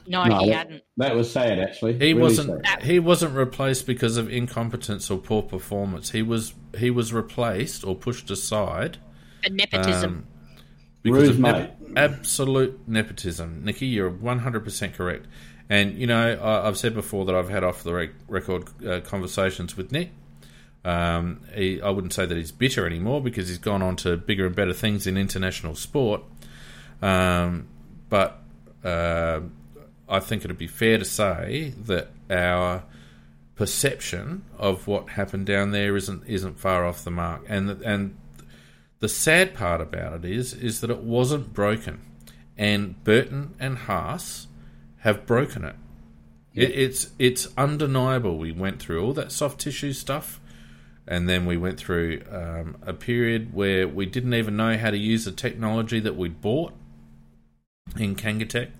No, 0.09 0.24
no 0.24 0.38
he 0.38 0.50
that, 0.50 0.57
hadn't. 0.57 0.82
That 0.96 1.14
was 1.14 1.30
sad, 1.30 1.59
actually. 1.59 1.94
He 1.94 2.12
really 2.12 2.14
wasn't. 2.14 2.66
Sad. 2.66 2.82
He 2.82 2.98
wasn't 2.98 3.34
replaced 3.34 3.86
because 3.86 4.16
of 4.16 4.30
incompetence 4.30 5.11
or 5.11 5.18
poor 5.18 5.42
performance. 5.42 6.11
He 6.11 6.22
was. 6.22 6.54
He 6.76 6.90
was 6.90 7.12
replaced 7.12 7.84
or 7.84 7.94
pushed 7.94 8.30
aside. 8.30 8.98
For 9.44 9.50
nepotism. 9.50 10.11
Um, 10.11 10.26
because 11.02 11.28
of 11.28 11.38
ne- 11.38 11.70
absolute 11.96 12.80
nepotism. 12.88 13.64
Nikki, 13.64 13.86
you're 13.86 14.11
100% 14.11 14.94
correct. 14.94 15.26
And, 15.68 15.98
you 15.98 16.07
know, 16.07 16.38
I, 16.42 16.66
have 16.66 16.76
said 16.76 16.94
before 16.94 17.24
that 17.26 17.34
I've 17.34 17.48
had 17.48 17.64
off 17.64 17.82
the 17.82 17.94
rec- 17.94 18.11
record 18.28 18.68
uh, 18.84 19.00
conversations 19.00 19.76
with 19.76 19.92
Nick. 19.92 20.11
Um, 20.84 21.40
he, 21.54 21.80
I 21.80 21.90
wouldn't 21.90 22.12
say 22.12 22.26
that 22.26 22.36
he's 22.36 22.52
bitter 22.52 22.86
anymore 22.86 23.20
because 23.20 23.48
he's 23.48 23.59
gone 23.59 23.82
on 23.82 23.96
to 23.96 24.16
bigger 24.16 24.46
and 24.46 24.54
better 24.54 24.72
things 24.72 25.07
in 25.07 25.16
international 25.16 25.74
sport. 25.74 26.22
Um, 27.02 27.66
but 28.09 28.42
uh, 28.84 29.40
I 30.09 30.20
think 30.20 30.44
it'd 30.44 30.59
be 30.59 30.66
fair 30.66 30.98
to 30.98 31.04
say 31.04 31.74
that 31.84 32.11
our 32.30 32.84
perception 33.54 34.44
of 34.59 34.86
what 34.86 35.11
happened 35.11 35.46
down 35.46 35.70
there 35.72 35.96
isn't 35.96 36.22
isn't 36.26 36.59
far 36.59 36.84
off 36.84 37.04
the 37.04 37.11
mark. 37.11 37.42
And 37.48 37.68
the, 37.68 37.88
and 37.88 38.16
the 39.00 39.09
sad 39.09 39.54
part 39.54 39.80
about 39.80 40.24
it 40.24 40.30
is 40.30 40.52
is 40.54 40.80
that 40.80 40.90
it 40.90 41.02
wasn't 41.02 41.52
broken, 41.52 42.00
and 42.57 43.02
Burton 43.02 43.54
and 43.59 43.78
Haas 43.78 44.46
have 44.98 45.26
broken 45.26 45.64
it. 45.64 45.76
it 46.54 46.70
it's 46.70 47.11
it's 47.18 47.48
undeniable. 47.57 48.38
We 48.38 48.52
went 48.52 48.80
through 48.80 49.04
all 49.04 49.12
that 49.14 49.32
soft 49.32 49.61
tissue 49.61 49.92
stuff. 49.92 50.40
And 51.09 51.28
then 51.28 51.46
we 51.46 51.57
went 51.57 51.78
through 51.78 52.22
um, 52.32 52.78
a 52.82 52.92
period 52.92 53.54
where 53.54 53.86
we 53.86 54.07
didn't 54.07 54.34
even 54.34 54.57
know 54.57 54.76
how 54.76 54.90
to 54.90 54.96
use 54.96 55.24
the 55.24 55.30
technology 55.30 56.00
that 56.00 56.16
we'd 56.16 56.40
bought 56.40 56.72
in 57.96 58.16
Kangatech 58.16 58.70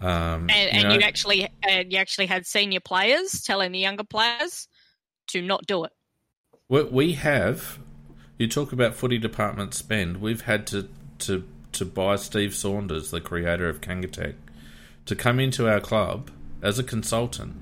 um, 0.00 0.48
and, 0.48 0.50
and 0.50 0.76
you, 0.76 0.84
know, 0.84 0.94
you, 0.94 1.00
actually 1.00 1.44
uh, 1.44 1.82
you 1.88 1.98
actually 1.98 2.26
had 2.26 2.46
senior 2.46 2.80
players 2.80 3.42
telling 3.42 3.72
the 3.72 3.78
younger 3.78 4.04
players 4.04 4.68
to 5.28 5.42
not 5.42 5.66
do 5.66 5.84
it. 5.84 5.92
We 6.68 7.12
have. 7.14 7.78
You 8.38 8.46
talk 8.46 8.72
about 8.72 8.94
footy 8.94 9.18
department 9.18 9.74
spend. 9.74 10.18
We've 10.18 10.42
had 10.42 10.66
to 10.68 10.88
to 11.20 11.44
to 11.72 11.84
buy 11.84 12.16
Steve 12.16 12.54
Saunders, 12.54 13.10
the 13.10 13.20
creator 13.20 13.68
of 13.68 13.80
Kangatech, 13.80 14.34
to 15.06 15.16
come 15.16 15.40
into 15.40 15.68
our 15.68 15.80
club 15.80 16.30
as 16.62 16.78
a 16.78 16.84
consultant 16.84 17.56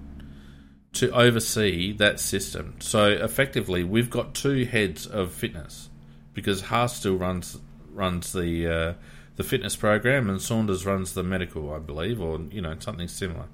to 0.92 1.10
oversee 1.10 1.92
that 1.92 2.18
system. 2.18 2.76
So 2.80 3.06
effectively, 3.08 3.84
we've 3.84 4.10
got 4.10 4.34
two 4.34 4.64
heads 4.64 5.06
of 5.06 5.32
fitness 5.32 5.90
because 6.34 6.62
Haas 6.62 6.96
still 6.96 7.16
runs 7.16 7.58
runs 7.92 8.32
the 8.32 8.66
uh, 8.66 8.94
the 9.36 9.44
fitness 9.44 9.76
program 9.76 10.28
and 10.28 10.40
Saunders 10.40 10.84
runs 10.84 11.14
the 11.14 11.22
medical, 11.22 11.72
I 11.72 11.78
believe, 11.78 12.20
or 12.20 12.40
you 12.50 12.60
know 12.60 12.76
something 12.78 13.08
similar. 13.08 13.46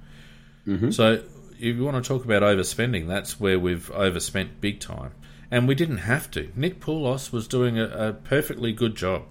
Mm-hmm. 0.66 0.90
So 0.90 1.22
if 1.58 1.76
you 1.76 1.84
want 1.84 2.02
to 2.02 2.08
talk 2.08 2.24
about 2.24 2.42
overspending, 2.42 3.08
that's 3.08 3.38
where 3.38 3.58
we've 3.58 3.90
overspent 3.90 4.60
big 4.60 4.80
time, 4.80 5.12
and 5.50 5.68
we 5.68 5.74
didn't 5.74 5.98
have 5.98 6.30
to. 6.32 6.50
Nick 6.56 6.80
Poulos 6.80 7.32
was 7.32 7.46
doing 7.46 7.78
a, 7.78 7.86
a 7.86 8.12
perfectly 8.12 8.72
good 8.72 8.94
job, 8.94 9.24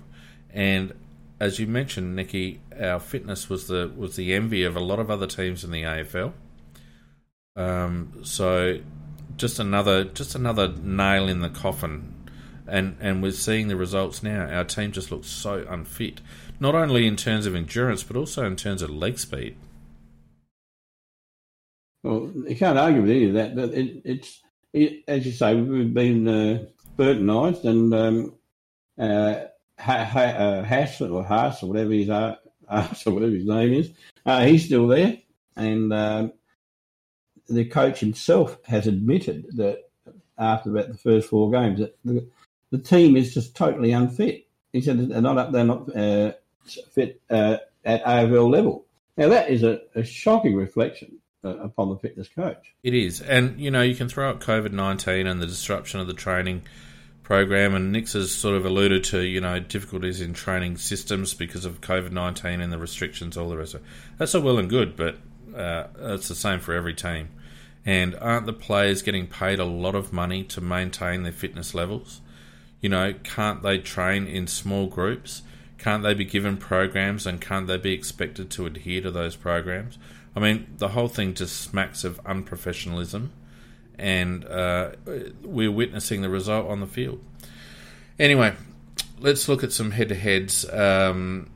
and 0.53 0.93
as 1.41 1.57
you 1.57 1.65
mentioned, 1.65 2.15
Nikki, 2.15 2.59
our 2.79 2.99
fitness 2.99 3.49
was 3.49 3.67
the 3.67 3.91
was 3.95 4.15
the 4.15 4.33
envy 4.33 4.63
of 4.63 4.75
a 4.75 4.79
lot 4.79 4.99
of 4.99 5.09
other 5.09 5.27
teams 5.27 5.63
in 5.63 5.71
the 5.71 5.81
AFL. 5.81 6.33
Um, 7.55 8.19
so 8.23 8.79
just 9.37 9.57
another 9.59 10.03
just 10.03 10.35
another 10.35 10.67
nail 10.67 11.27
in 11.27 11.39
the 11.39 11.49
coffin, 11.49 12.13
and 12.67 12.97
and 12.99 13.21
we're 13.21 13.31
seeing 13.31 13.67
the 13.67 13.75
results 13.75 14.23
now. 14.23 14.47
Our 14.47 14.63
team 14.63 14.91
just 14.91 15.11
looks 15.11 15.27
so 15.27 15.65
unfit, 15.69 16.21
not 16.59 16.75
only 16.75 17.07
in 17.07 17.15
terms 17.15 17.45
of 17.45 17.55
endurance 17.55 18.03
but 18.03 18.15
also 18.15 18.45
in 18.45 18.55
terms 18.55 18.81
of 18.81 18.89
leg 18.89 19.19
speed. 19.19 19.55
Well, 22.03 22.31
you 22.47 22.55
can't 22.55 22.79
argue 22.79 23.01
with 23.01 23.11
any 23.11 23.25
of 23.27 23.33
that, 23.33 23.55
but 23.55 23.73
it, 23.73 24.01
it's 24.05 24.41
it, 24.73 25.03
as 25.07 25.25
you 25.25 25.31
say, 25.31 25.55
we've 25.55 25.93
been 25.93 26.27
uh, 26.27 26.65
and 26.97 27.93
um, 27.93 28.35
uh, 28.97 29.35
ha, 29.79 30.03
ha, 30.03 30.19
uh, 30.19 30.63
Haas 30.63 31.01
or 31.01 31.23
Haas 31.23 31.63
or 31.63 31.67
whatever 31.69 31.91
his 31.91 32.09
uh, 32.09 32.35
or 32.69 33.13
whatever 33.13 33.31
his 33.31 33.45
name 33.45 33.73
is, 33.73 33.91
uh, 34.25 34.45
he's 34.45 34.65
still 34.65 34.87
there, 34.87 35.17
and 35.55 35.93
um, 35.93 36.33
the 37.49 37.65
coach 37.65 37.99
himself 37.99 38.57
has 38.65 38.87
admitted 38.87 39.45
that 39.55 39.89
after 40.37 40.71
about 40.71 40.87
the 40.87 40.97
first 40.97 41.29
four 41.29 41.51
games 41.51 41.79
that 41.79 41.95
the 42.71 42.79
team 42.79 43.15
is 43.15 43.33
just 43.33 43.55
totally 43.55 43.91
unfit. 43.91 44.47
He 44.73 44.81
said 44.81 45.09
they're 45.09 45.21
not 45.21 45.37
up, 45.37 45.51
they're 45.51 45.65
not 45.65 45.95
uh, 45.95 46.31
fit 46.91 47.21
uh, 47.29 47.57
at 47.85 48.03
AFL 48.03 48.49
level. 48.49 48.85
Now 49.17 49.29
that 49.29 49.49
is 49.49 49.63
a, 49.63 49.81
a 49.93 50.03
shocking 50.03 50.55
reflection 50.55 51.19
uh, 51.43 51.57
upon 51.57 51.89
the 51.89 51.97
fitness 51.97 52.29
coach. 52.29 52.73
It 52.81 52.93
is, 52.93 53.21
and 53.21 53.59
you 53.59 53.69
know 53.69 53.81
you 53.81 53.95
can 53.95 54.09
throw 54.09 54.29
out 54.29 54.39
COVID 54.39 54.71
nineteen 54.71 55.27
and 55.27 55.41
the 55.41 55.47
disruption 55.47 55.99
of 55.99 56.07
the 56.07 56.13
training 56.13 56.63
program, 57.23 57.75
and 57.75 57.91
Nicks 57.91 58.13
has 58.13 58.31
sort 58.31 58.55
of 58.55 58.65
alluded 58.65 59.03
to 59.05 59.21
you 59.21 59.41
know 59.41 59.59
difficulties 59.59 60.21
in 60.21 60.33
training 60.33 60.77
systems 60.77 61.33
because 61.33 61.65
of 61.65 61.81
COVID 61.81 62.11
nineteen 62.11 62.61
and 62.61 62.71
the 62.71 62.77
restrictions, 62.77 63.35
all 63.35 63.49
the 63.49 63.57
rest 63.57 63.73
of 63.73 63.81
it. 63.81 63.87
That's 64.17 64.33
all 64.33 64.41
well 64.41 64.57
and 64.57 64.69
good, 64.69 64.95
but 64.95 65.17
uh, 65.55 65.87
it's 65.99 66.29
the 66.29 66.35
same 66.35 66.59
for 66.61 66.73
every 66.73 66.93
team. 66.93 67.29
And 67.85 68.15
aren't 68.15 68.45
the 68.45 68.53
players 68.53 69.01
getting 69.01 69.27
paid 69.27 69.59
a 69.59 69.65
lot 69.65 69.95
of 69.95 70.13
money 70.13 70.43
to 70.45 70.61
maintain 70.61 71.23
their 71.23 71.31
fitness 71.31 71.73
levels? 71.73 72.21
You 72.81 72.89
know, 72.89 73.13
can't 73.23 73.61
they 73.61 73.77
train 73.77 74.27
in 74.27 74.47
small 74.47 74.87
groups? 74.87 75.43
Can't 75.77 76.03
they 76.03 76.13
be 76.13 76.25
given 76.25 76.57
programs 76.57 77.25
and 77.25 77.39
can't 77.39 77.67
they 77.67 77.77
be 77.77 77.93
expected 77.93 78.49
to 78.51 78.65
adhere 78.65 79.01
to 79.01 79.11
those 79.11 79.35
programs? 79.35 79.97
I 80.35 80.39
mean, 80.39 80.67
the 80.77 80.89
whole 80.89 81.07
thing 81.07 81.33
just 81.33 81.59
smacks 81.59 82.03
of 82.03 82.23
unprofessionalism, 82.23 83.29
and 83.97 84.45
uh, 84.45 84.91
we're 85.43 85.71
witnessing 85.71 86.21
the 86.21 86.29
result 86.29 86.69
on 86.69 86.79
the 86.79 86.87
field. 86.87 87.21
Anyway, 88.17 88.53
let's 89.19 89.49
look 89.49 89.63
at 89.63 89.71
some 89.71 89.91
head 89.91 90.09
to 90.09 90.15
heads. 90.15 90.69
Um, 90.69 91.49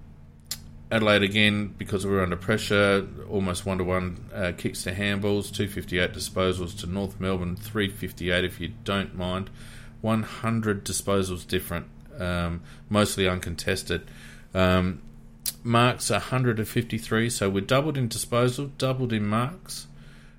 Adelaide 0.91 1.23
again, 1.23 1.73
because 1.77 2.05
we 2.05 2.11
were 2.11 2.21
under 2.21 2.35
pressure, 2.35 3.07
almost 3.29 3.65
one 3.65 3.79
to 3.79 3.83
one 3.83 4.55
kicks 4.57 4.83
to 4.83 4.91
handballs, 4.91 5.51
258 5.53 6.13
disposals 6.13 6.77
to 6.79 6.87
North 6.87 7.19
Melbourne, 7.19 7.55
358 7.55 8.43
if 8.43 8.59
you 8.59 8.71
don't 8.83 9.15
mind. 9.15 9.49
100 10.05 10.85
disposals 10.85 11.47
different, 11.47 11.87
um, 12.19 12.61
mostly 12.89 13.27
uncontested. 13.27 14.03
Um, 14.53 15.01
marks 15.63 16.11
153, 16.11 17.29
so 17.31 17.49
we're 17.49 17.61
doubled 17.61 17.97
in 17.97 18.07
disposal, 18.07 18.67
doubled 18.77 19.11
in 19.11 19.25
marks. 19.25 19.87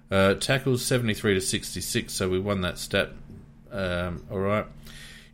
Uh, 0.08 0.34
tackles 0.34 0.84
73 0.84 1.34
to 1.34 1.40
66, 1.40 2.14
so 2.14 2.28
we 2.28 2.38
won 2.38 2.60
that 2.60 2.78
stat. 2.78 3.10
Um, 3.72 4.24
all 4.30 4.38
right. 4.38 4.66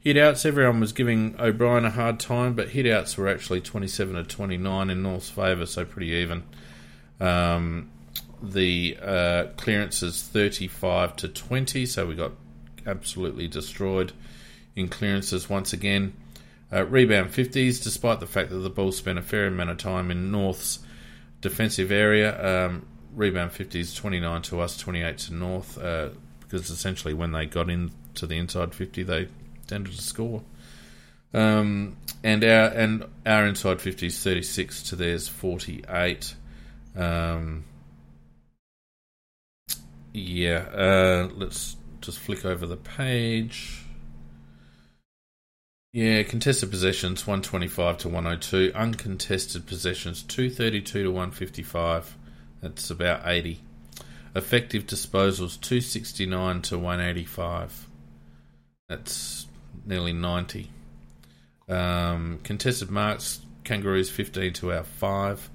Hit 0.01 0.17
outs, 0.17 0.47
everyone 0.47 0.81
was 0.81 0.95
giving 0.95 1.37
O'Brien 1.39 1.85
a 1.85 1.91
hard 1.91 2.19
time, 2.19 2.55
but 2.55 2.71
hit 2.71 2.87
outs 2.87 3.19
were 3.19 3.29
actually 3.29 3.61
27 3.61 4.15
to 4.15 4.25
29 4.25 4.89
in 4.89 5.03
North's 5.03 5.29
favour, 5.29 5.67
so 5.67 5.85
pretty 5.85 6.09
even. 6.09 6.43
Um, 7.21 7.91
the 8.43 8.97
uh, 9.01 9.45
clearances 9.59 10.23
35 10.23 11.17
to 11.17 11.29
20, 11.29 11.85
so 11.85 12.07
we 12.07 12.15
got 12.15 12.33
absolutely 12.87 13.49
destroyed 13.49 14.13
in 14.77 14.89
clearances 14.89 15.49
once 15.49 15.73
again. 15.73 16.15
Uh, 16.73 16.85
rebound 16.87 17.31
50s, 17.31 17.83
despite 17.83 18.21
the 18.21 18.27
fact 18.27 18.51
that 18.51 18.57
the 18.57 18.71
ball 18.71 18.93
spent 18.93 19.19
a 19.19 19.23
fair 19.23 19.47
amount 19.47 19.71
of 19.71 19.77
time 19.77 20.11
in 20.11 20.31
North's 20.31 20.79
defensive 21.41 21.93
area. 21.93 22.67
Um, 22.67 22.87
rebound 23.15 23.51
50s, 23.51 23.95
29 23.95 24.43
to 24.43 24.61
us, 24.61 24.79
28 24.79 25.19
to 25.19 25.35
North, 25.35 25.79
uh, 25.79 26.09
because 26.41 26.71
essentially 26.71 27.13
when 27.13 27.33
they 27.33 27.45
got 27.45 27.69
into 27.69 28.27
the 28.27 28.37
inside 28.37 28.75
50, 28.75 29.03
they 29.03 29.29
tended 29.67 29.93
to 29.93 30.03
score. 30.03 30.43
Um, 31.35 31.97
and 32.23 32.45
our 32.45 32.69
and 32.69 33.05
our 33.25 33.47
inside 33.47 33.79
50s 33.79 34.23
36 34.23 34.83
to 34.85 34.97
theirs 34.97 35.29
48. 35.29 36.35
Um, 36.95 37.65
yeah, 40.13 40.59
uh, 40.59 41.29
let's 41.35 41.77
just 42.03 42.19
flick 42.19 42.45
over 42.45 42.67
the 42.67 42.77
page. 42.77 43.85
Yeah, 45.93 46.23
contested 46.23 46.71
possessions 46.71 47.27
125 47.27 47.99
to 47.99 48.09
102, 48.09 48.73
uncontested 48.75 49.67
possessions 49.67 50.23
232 50.23 51.03
to 51.03 51.09
155. 51.11 52.17
That's 52.61 52.91
about 52.91 53.23
80. 53.27 53.61
Effective 54.35 54.87
disposals 54.87 55.61
269 55.61 56.63
to 56.63 56.79
185. 56.79 57.89
That's 58.89 59.47
nearly 59.85 60.13
90. 60.13 60.71
Um, 61.69 62.41
contested 62.43 62.91
marks 62.91 63.41
Kangaroos 63.65 64.11
15 64.11 64.53
to 64.55 64.73
our 64.73 64.85
5. 64.85 65.51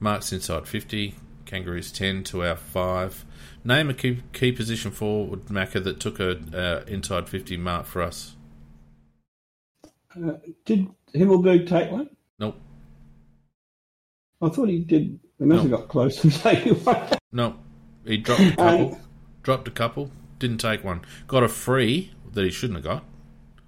Marks 0.00 0.32
inside 0.32 0.66
50, 0.66 1.14
Kangaroos 1.44 1.92
10 1.92 2.24
to 2.24 2.44
our 2.44 2.56
5. 2.56 3.24
Name 3.64 3.90
a 3.90 3.94
key, 3.94 4.22
key 4.32 4.50
position 4.50 4.90
forward, 4.90 5.46
Macca, 5.46 5.82
that 5.84 6.00
took 6.00 6.18
a 6.18 6.38
uh, 6.52 6.84
inside 6.88 7.28
50 7.28 7.56
mark 7.58 7.86
for 7.86 8.02
us. 8.02 8.34
Uh, 10.14 10.32
did 10.64 10.88
Himmelberg 11.14 11.68
take 11.68 11.90
one? 11.90 12.10
Nope. 12.38 12.56
I 14.40 14.48
thought 14.48 14.68
he 14.68 14.80
did. 14.80 15.20
He 15.38 15.44
must 15.44 15.62
nope. 15.62 15.70
have 15.70 15.80
got 15.80 15.88
close 15.88 16.20
to 16.22 16.30
taking 16.42 16.74
one. 16.74 17.08
No, 17.30 17.56
he 18.04 18.16
dropped 18.16 18.42
a 18.42 18.56
couple. 18.56 18.94
Um, 18.94 19.00
dropped 19.42 19.68
a 19.68 19.70
couple. 19.70 20.10
Didn't 20.40 20.58
take 20.58 20.82
one. 20.82 21.02
Got 21.28 21.44
a 21.44 21.48
free 21.48 22.12
that 22.32 22.44
he 22.44 22.50
shouldn't 22.50 22.78
have 22.78 22.84
got. 22.84 23.04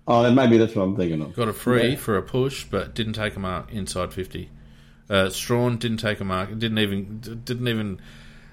Oh, 0.06 0.22
then 0.22 0.34
maybe 0.34 0.58
that's 0.58 0.74
what 0.74 0.82
I'm 0.82 0.96
thinking 0.96 1.22
of. 1.22 1.34
Got 1.34 1.48
a 1.48 1.52
free 1.52 1.90
yeah. 1.90 1.96
for 1.96 2.16
a 2.16 2.22
push, 2.22 2.64
but 2.64 2.94
didn't 2.94 3.14
take 3.14 3.36
a 3.36 3.38
mark 3.38 3.72
inside 3.72 4.12
fifty. 4.12 4.50
Uh, 5.08 5.30
Strachan 5.30 5.76
didn't 5.76 5.98
take 5.98 6.20
a 6.20 6.24
mark. 6.24 6.50
Didn't 6.50 6.78
even 6.78 7.20
didn't 7.44 7.68
even 7.68 8.00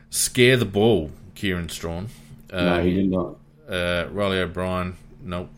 scare 0.09 0.55
the 0.55 0.65
ball. 0.65 1.11
Kieran 1.35 1.69
Strachan. 1.69 2.09
Uh, 2.51 2.63
no, 2.63 2.83
he 2.83 2.93
did 2.93 3.11
not. 3.11 3.37
Uh, 3.69 4.07
Reilly 4.11 4.39
O'Brien. 4.39 4.97
Nope. 5.23 5.49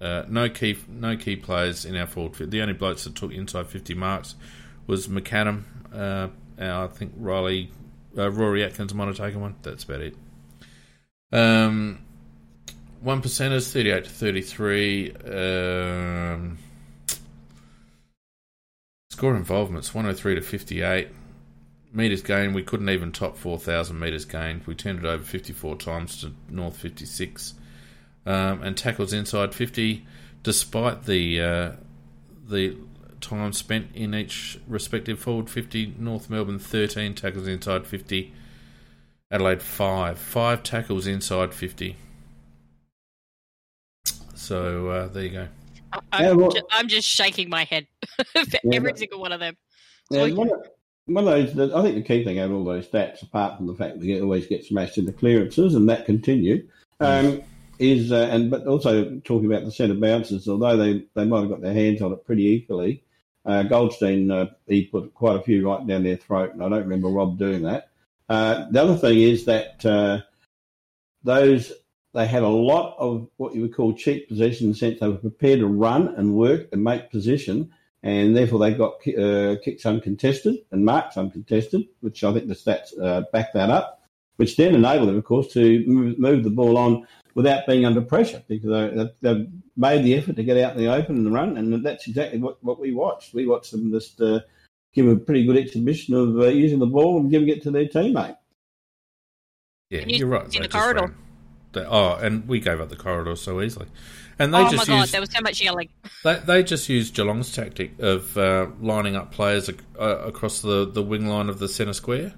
Uh, 0.00 0.24
no 0.28 0.48
key 0.48 0.78
no 0.88 1.16
key 1.16 1.36
players 1.36 1.84
in 1.84 1.96
our 1.96 2.06
forward. 2.06 2.36
Field. 2.36 2.50
The 2.52 2.62
only 2.62 2.74
blokes 2.74 3.04
that 3.04 3.16
took 3.16 3.32
inside 3.32 3.66
fifty 3.66 3.94
marks 3.94 4.36
was 4.86 5.08
McAdam. 5.08 5.64
Uh, 5.92 6.28
I 6.60 6.86
think 6.88 7.12
Riley, 7.16 7.70
uh, 8.16 8.30
Rory 8.30 8.64
Atkins 8.64 8.94
might 8.94 9.08
have 9.08 9.16
taken 9.16 9.40
one. 9.40 9.56
That's 9.62 9.84
about 9.84 10.00
it. 10.00 10.16
Um, 11.32 12.00
one 13.00 13.22
percenters, 13.22 13.72
thirty-eight 13.72 14.04
to 14.04 14.10
thirty-three. 14.10 15.12
Um, 15.12 16.58
score 19.10 19.36
involvements, 19.36 19.94
one 19.94 20.04
hundred 20.04 20.18
three 20.18 20.34
to 20.36 20.42
fifty-eight. 20.42 21.08
Meters 21.98 22.22
gained, 22.22 22.54
we 22.54 22.62
couldn't 22.62 22.88
even 22.88 23.12
top 23.12 23.36
four 23.36 23.58
thousand 23.58 23.98
meters 23.98 24.24
gained. 24.24 24.66
We 24.66 24.74
turned 24.74 25.00
it 25.00 25.04
over 25.04 25.24
fifty-four 25.24 25.76
times 25.76 26.20
to 26.20 26.32
North 26.48 26.76
fifty-six 26.76 27.54
um, 28.24 28.62
and 28.62 28.76
tackles 28.76 29.12
inside 29.12 29.54
50, 29.54 30.06
despite 30.42 31.04
the 31.04 31.40
uh, 31.40 31.72
the 32.46 32.76
time 33.20 33.52
spent 33.52 33.88
in 33.94 34.14
each 34.14 34.60
respective 34.68 35.18
forward 35.18 35.50
50. 35.50 35.94
North 35.98 36.30
Melbourne 36.30 36.58
13 36.58 37.14
tackles 37.14 37.48
inside 37.48 37.86
50, 37.86 38.32
Adelaide 39.30 39.62
5. 39.62 40.18
5 40.18 40.62
tackles 40.62 41.06
inside 41.06 41.52
50. 41.52 41.96
So 44.34 44.88
uh, 44.88 45.08
there 45.08 45.22
you 45.24 45.30
go. 45.30 45.48
I'm, 46.12 46.24
yeah, 46.24 46.32
well, 46.32 46.50
just, 46.50 46.66
I'm, 46.70 46.88
just, 46.88 47.08
shaking 47.08 47.48
my 47.48 47.64
head 47.64 47.86
for 48.34 48.44
yeah, 48.62 48.74
every 48.74 48.94
single 48.94 49.20
one 49.20 49.32
of 49.32 49.40
them. 49.40 49.56
Yeah, 50.10 50.30
one, 50.32 50.52
of, 50.52 50.68
one 51.08 51.26
of 51.26 51.54
those, 51.54 51.72
I 51.72 51.82
think 51.82 51.94
the 51.94 52.02
key 52.02 52.22
thing 52.22 52.38
out 52.38 52.50
of 52.50 52.56
all 52.56 52.64
those 52.64 52.86
stats, 52.86 53.22
apart 53.22 53.56
from 53.56 53.66
the 53.66 53.74
fact 53.74 53.94
that 53.94 54.00
we 54.00 54.20
always 54.20 54.46
get 54.46 54.64
smashed 54.64 54.98
in 54.98 55.06
the 55.06 55.12
clearances 55.12 55.74
and 55.74 55.88
that 55.88 56.06
continued, 56.06 56.68
um, 57.00 57.42
is 57.78 58.12
uh, 58.12 58.28
and 58.30 58.50
but 58.50 58.66
also 58.66 59.18
talking 59.24 59.46
about 59.50 59.64
the 59.64 59.72
centre 59.72 59.94
bounces, 59.94 60.48
although 60.48 60.76
they, 60.76 61.04
they 61.14 61.24
might 61.24 61.40
have 61.40 61.48
got 61.48 61.62
their 61.62 61.72
hands 61.72 62.02
on 62.02 62.12
it 62.12 62.24
pretty 62.24 62.46
equally. 62.46 63.02
Uh, 63.46 63.62
Goldstein 63.62 64.30
uh, 64.30 64.46
he 64.66 64.84
put 64.84 65.14
quite 65.14 65.36
a 65.36 65.42
few 65.42 65.66
right 65.66 65.86
down 65.86 66.04
their 66.04 66.16
throat, 66.16 66.52
and 66.52 66.62
I 66.62 66.68
don't 66.68 66.82
remember 66.82 67.08
Rob 67.08 67.38
doing 67.38 67.62
that. 67.62 67.90
Uh, 68.28 68.66
the 68.70 68.82
other 68.82 68.96
thing 68.96 69.18
is 69.18 69.46
that 69.46 69.84
uh, 69.86 70.20
those 71.24 71.72
they 72.14 72.26
had 72.26 72.42
a 72.42 72.48
lot 72.48 72.96
of 72.98 73.28
what 73.36 73.54
you 73.54 73.62
would 73.62 73.74
call 73.74 73.94
cheap 73.94 74.28
possession 74.28 74.66
in 74.66 74.72
the 74.72 74.78
sense 74.78 75.00
they 75.00 75.08
were 75.08 75.16
prepared 75.16 75.60
to 75.60 75.66
run 75.66 76.08
and 76.16 76.34
work 76.34 76.68
and 76.72 76.82
make 76.82 77.10
position, 77.10 77.72
and 78.08 78.34
therefore 78.34 78.58
they 78.58 78.72
got 78.72 78.94
uh, 79.18 79.56
kicks 79.62 79.84
uncontested 79.84 80.56
and 80.70 80.84
marks 80.84 81.18
uncontested, 81.18 81.86
which 82.00 82.24
I 82.24 82.32
think 82.32 82.48
the 82.48 82.54
stats 82.54 82.98
uh, 83.00 83.22
back 83.32 83.52
that 83.52 83.68
up, 83.68 84.02
which 84.36 84.56
then 84.56 84.74
enabled 84.74 85.08
them, 85.08 85.18
of 85.18 85.24
course, 85.24 85.52
to 85.52 85.84
move, 85.86 86.18
move 86.18 86.42
the 86.42 86.50
ball 86.50 86.78
on 86.78 87.06
without 87.34 87.66
being 87.66 87.84
under 87.84 88.00
pressure 88.00 88.42
because 88.48 88.70
they, 88.70 89.10
they've 89.20 89.46
made 89.76 90.04
the 90.04 90.14
effort 90.14 90.36
to 90.36 90.42
get 90.42 90.56
out 90.56 90.72
in 90.72 90.78
the 90.78 90.92
open 90.92 91.16
and 91.16 91.34
run, 91.34 91.58
and 91.58 91.84
that's 91.84 92.08
exactly 92.08 92.38
what, 92.38 92.62
what 92.64 92.80
we 92.80 92.92
watched. 92.92 93.34
We 93.34 93.46
watched 93.46 93.72
them 93.72 93.92
just 93.92 94.20
uh, 94.22 94.40
give 94.94 95.06
a 95.06 95.16
pretty 95.16 95.44
good 95.44 95.58
exhibition 95.58 96.14
of 96.14 96.38
uh, 96.38 96.46
using 96.46 96.78
the 96.78 96.86
ball 96.86 97.20
and 97.20 97.30
giving 97.30 97.48
it 97.48 97.62
to 97.64 97.70
their 97.70 97.86
teammate. 97.86 98.38
Yeah, 99.90 100.04
you, 100.06 100.24
are 100.26 100.28
right. 100.28 100.54
In 100.54 100.62
the 100.62 100.68
corridor. 100.68 101.14
They, 101.72 101.84
oh, 101.84 102.14
and 102.14 102.48
we 102.48 102.60
gave 102.60 102.80
up 102.80 102.88
the 102.88 102.96
corridor 102.96 103.36
so 103.36 103.60
easily. 103.60 103.86
And 104.38 104.54
they 104.54 104.58
oh 104.58 104.70
just 104.70 104.88
my 104.88 104.94
god, 104.94 105.00
used, 105.00 105.12
there 105.12 105.20
was 105.20 105.30
so 105.30 105.40
much 105.40 105.60
yelling. 105.60 105.88
They, 106.24 106.36
they 106.36 106.62
just 106.62 106.88
used 106.88 107.14
Geelong's 107.14 107.52
tactic 107.52 107.98
of 107.98 108.38
uh, 108.38 108.68
lining 108.80 109.16
up 109.16 109.32
players 109.32 109.68
uh, 109.68 109.72
across 110.00 110.60
the, 110.62 110.88
the 110.88 111.02
wing 111.02 111.26
line 111.26 111.48
of 111.48 111.58
the 111.58 111.68
centre 111.68 111.92
square. 111.92 112.32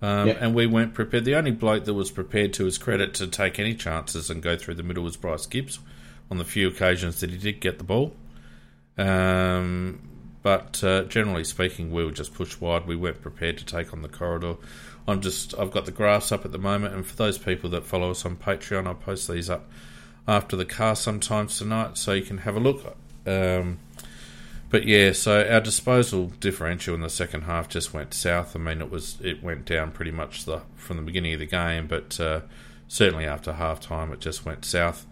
Um, 0.00 0.28
yep. 0.28 0.38
And 0.40 0.54
we 0.54 0.66
weren't 0.66 0.94
prepared. 0.94 1.24
The 1.24 1.34
only 1.34 1.50
bloke 1.50 1.84
that 1.84 1.94
was 1.94 2.10
prepared, 2.10 2.52
to 2.54 2.64
his 2.64 2.78
credit, 2.78 3.14
to 3.14 3.26
take 3.26 3.58
any 3.58 3.74
chances 3.74 4.30
and 4.30 4.42
go 4.42 4.56
through 4.56 4.74
the 4.74 4.84
middle 4.84 5.02
was 5.02 5.16
Bryce 5.16 5.46
Gibbs 5.46 5.80
on 6.30 6.38
the 6.38 6.44
few 6.44 6.68
occasions 6.68 7.20
that 7.20 7.30
he 7.30 7.36
did 7.36 7.60
get 7.60 7.78
the 7.78 7.84
ball. 7.84 8.14
Um, 8.96 10.00
but 10.42 10.82
uh, 10.84 11.02
generally 11.04 11.44
speaking, 11.44 11.90
we 11.90 12.04
were 12.04 12.12
just 12.12 12.32
pushed 12.32 12.60
wide. 12.60 12.86
We 12.86 12.94
weren't 12.94 13.20
prepared 13.20 13.58
to 13.58 13.64
take 13.64 13.92
on 13.92 14.02
the 14.02 14.08
corridor. 14.08 14.56
I'm 15.08 15.22
just 15.22 15.58
I've 15.58 15.70
got 15.70 15.86
the 15.86 15.90
graphs 15.90 16.30
up 16.30 16.44
at 16.44 16.52
the 16.52 16.58
moment, 16.58 16.94
and 16.94 17.04
for 17.04 17.16
those 17.16 17.38
people 17.38 17.70
that 17.70 17.84
follow 17.84 18.10
us 18.10 18.24
on 18.26 18.36
Patreon, 18.36 18.86
I'll 18.86 18.94
post 18.94 19.28
these 19.28 19.48
up 19.48 19.68
after 20.28 20.54
the 20.54 20.66
car 20.66 20.94
sometimes 20.94 21.56
tonight, 21.56 21.96
so 21.96 22.12
you 22.12 22.22
can 22.22 22.38
have 22.38 22.54
a 22.54 22.60
look. 22.60 22.94
Um, 23.26 23.78
but 24.70 24.84
yeah, 24.84 25.12
so 25.12 25.48
our 25.48 25.60
disposal 25.60 26.26
differential 26.40 26.94
in 26.94 27.00
the 27.00 27.08
second 27.08 27.42
half 27.42 27.70
just 27.70 27.94
went 27.94 28.12
south. 28.12 28.54
I 28.54 28.58
mean, 28.58 28.82
it 28.82 28.90
was 28.90 29.16
it 29.22 29.42
went 29.42 29.64
down 29.64 29.92
pretty 29.92 30.10
much 30.10 30.44
the, 30.44 30.60
from 30.76 30.98
the 30.98 31.02
beginning 31.02 31.32
of 31.32 31.40
the 31.40 31.46
game, 31.46 31.86
but 31.86 32.20
uh, 32.20 32.42
certainly 32.86 33.24
after 33.24 33.54
half 33.54 33.80
time, 33.80 34.12
it 34.12 34.20
just 34.20 34.44
went 34.44 34.66
south. 34.66 35.06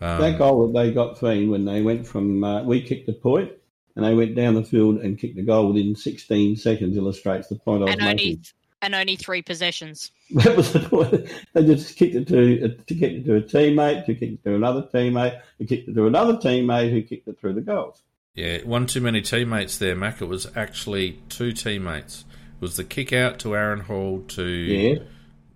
Um, 0.00 0.20
that 0.20 0.38
goal 0.38 0.66
that 0.66 0.78
they 0.78 0.92
got 0.92 1.18
Fiend 1.18 1.50
when 1.50 1.64
they 1.64 1.80
went 1.80 2.08
from 2.08 2.42
uh, 2.42 2.62
we 2.64 2.82
kicked 2.82 3.06
the 3.06 3.12
point 3.12 3.52
and 3.94 4.04
they 4.04 4.14
went 4.14 4.36
down 4.36 4.54
the 4.54 4.62
field 4.62 4.98
and 4.98 5.18
kicked 5.18 5.34
the 5.34 5.42
goal 5.42 5.72
within 5.72 5.96
16 5.96 6.56
seconds 6.56 6.96
illustrates 6.96 7.48
the 7.48 7.56
point 7.56 7.82
I 7.82 7.86
was 7.86 7.94
and 7.94 8.02
only, 8.02 8.14
making. 8.14 8.44
And 8.80 8.94
only 8.94 9.16
three 9.16 9.42
possessions. 9.42 10.12
That 10.30 10.56
was 10.58 10.74
the 10.74 10.80
point. 10.80 11.30
They 11.54 11.64
just 11.64 11.96
kicked 11.96 12.14
it 12.14 12.28
to 12.28 12.64
uh, 12.64 12.68
to 12.86 12.94
kick 12.94 13.12
it 13.12 13.24
to 13.24 13.36
a 13.36 13.40
teammate, 13.40 14.04
to 14.04 14.14
kick 14.14 14.32
it 14.32 14.44
to 14.44 14.54
another 14.54 14.82
teammate, 14.82 15.40
to 15.58 15.64
kick 15.64 15.88
it 15.88 15.94
to 15.94 16.06
another 16.06 16.34
teammate 16.34 16.90
who 16.90 17.00
kicked 17.02 17.28
it 17.28 17.40
through 17.40 17.54
the 17.54 17.62
goals. 17.62 18.02
Yeah, 18.34 18.58
one 18.64 18.86
too 18.86 19.00
many 19.00 19.22
teammates 19.22 19.78
there, 19.78 19.96
Mac. 19.96 20.20
It 20.20 20.26
was 20.26 20.46
actually 20.54 21.18
two 21.30 21.52
teammates. 21.52 22.24
It 22.30 22.60
was 22.60 22.76
the 22.76 22.84
kick 22.84 23.12
out 23.12 23.38
to 23.40 23.56
Aaron 23.56 23.80
Hall 23.80 24.22
to 24.28 24.44
yeah. 24.44 24.98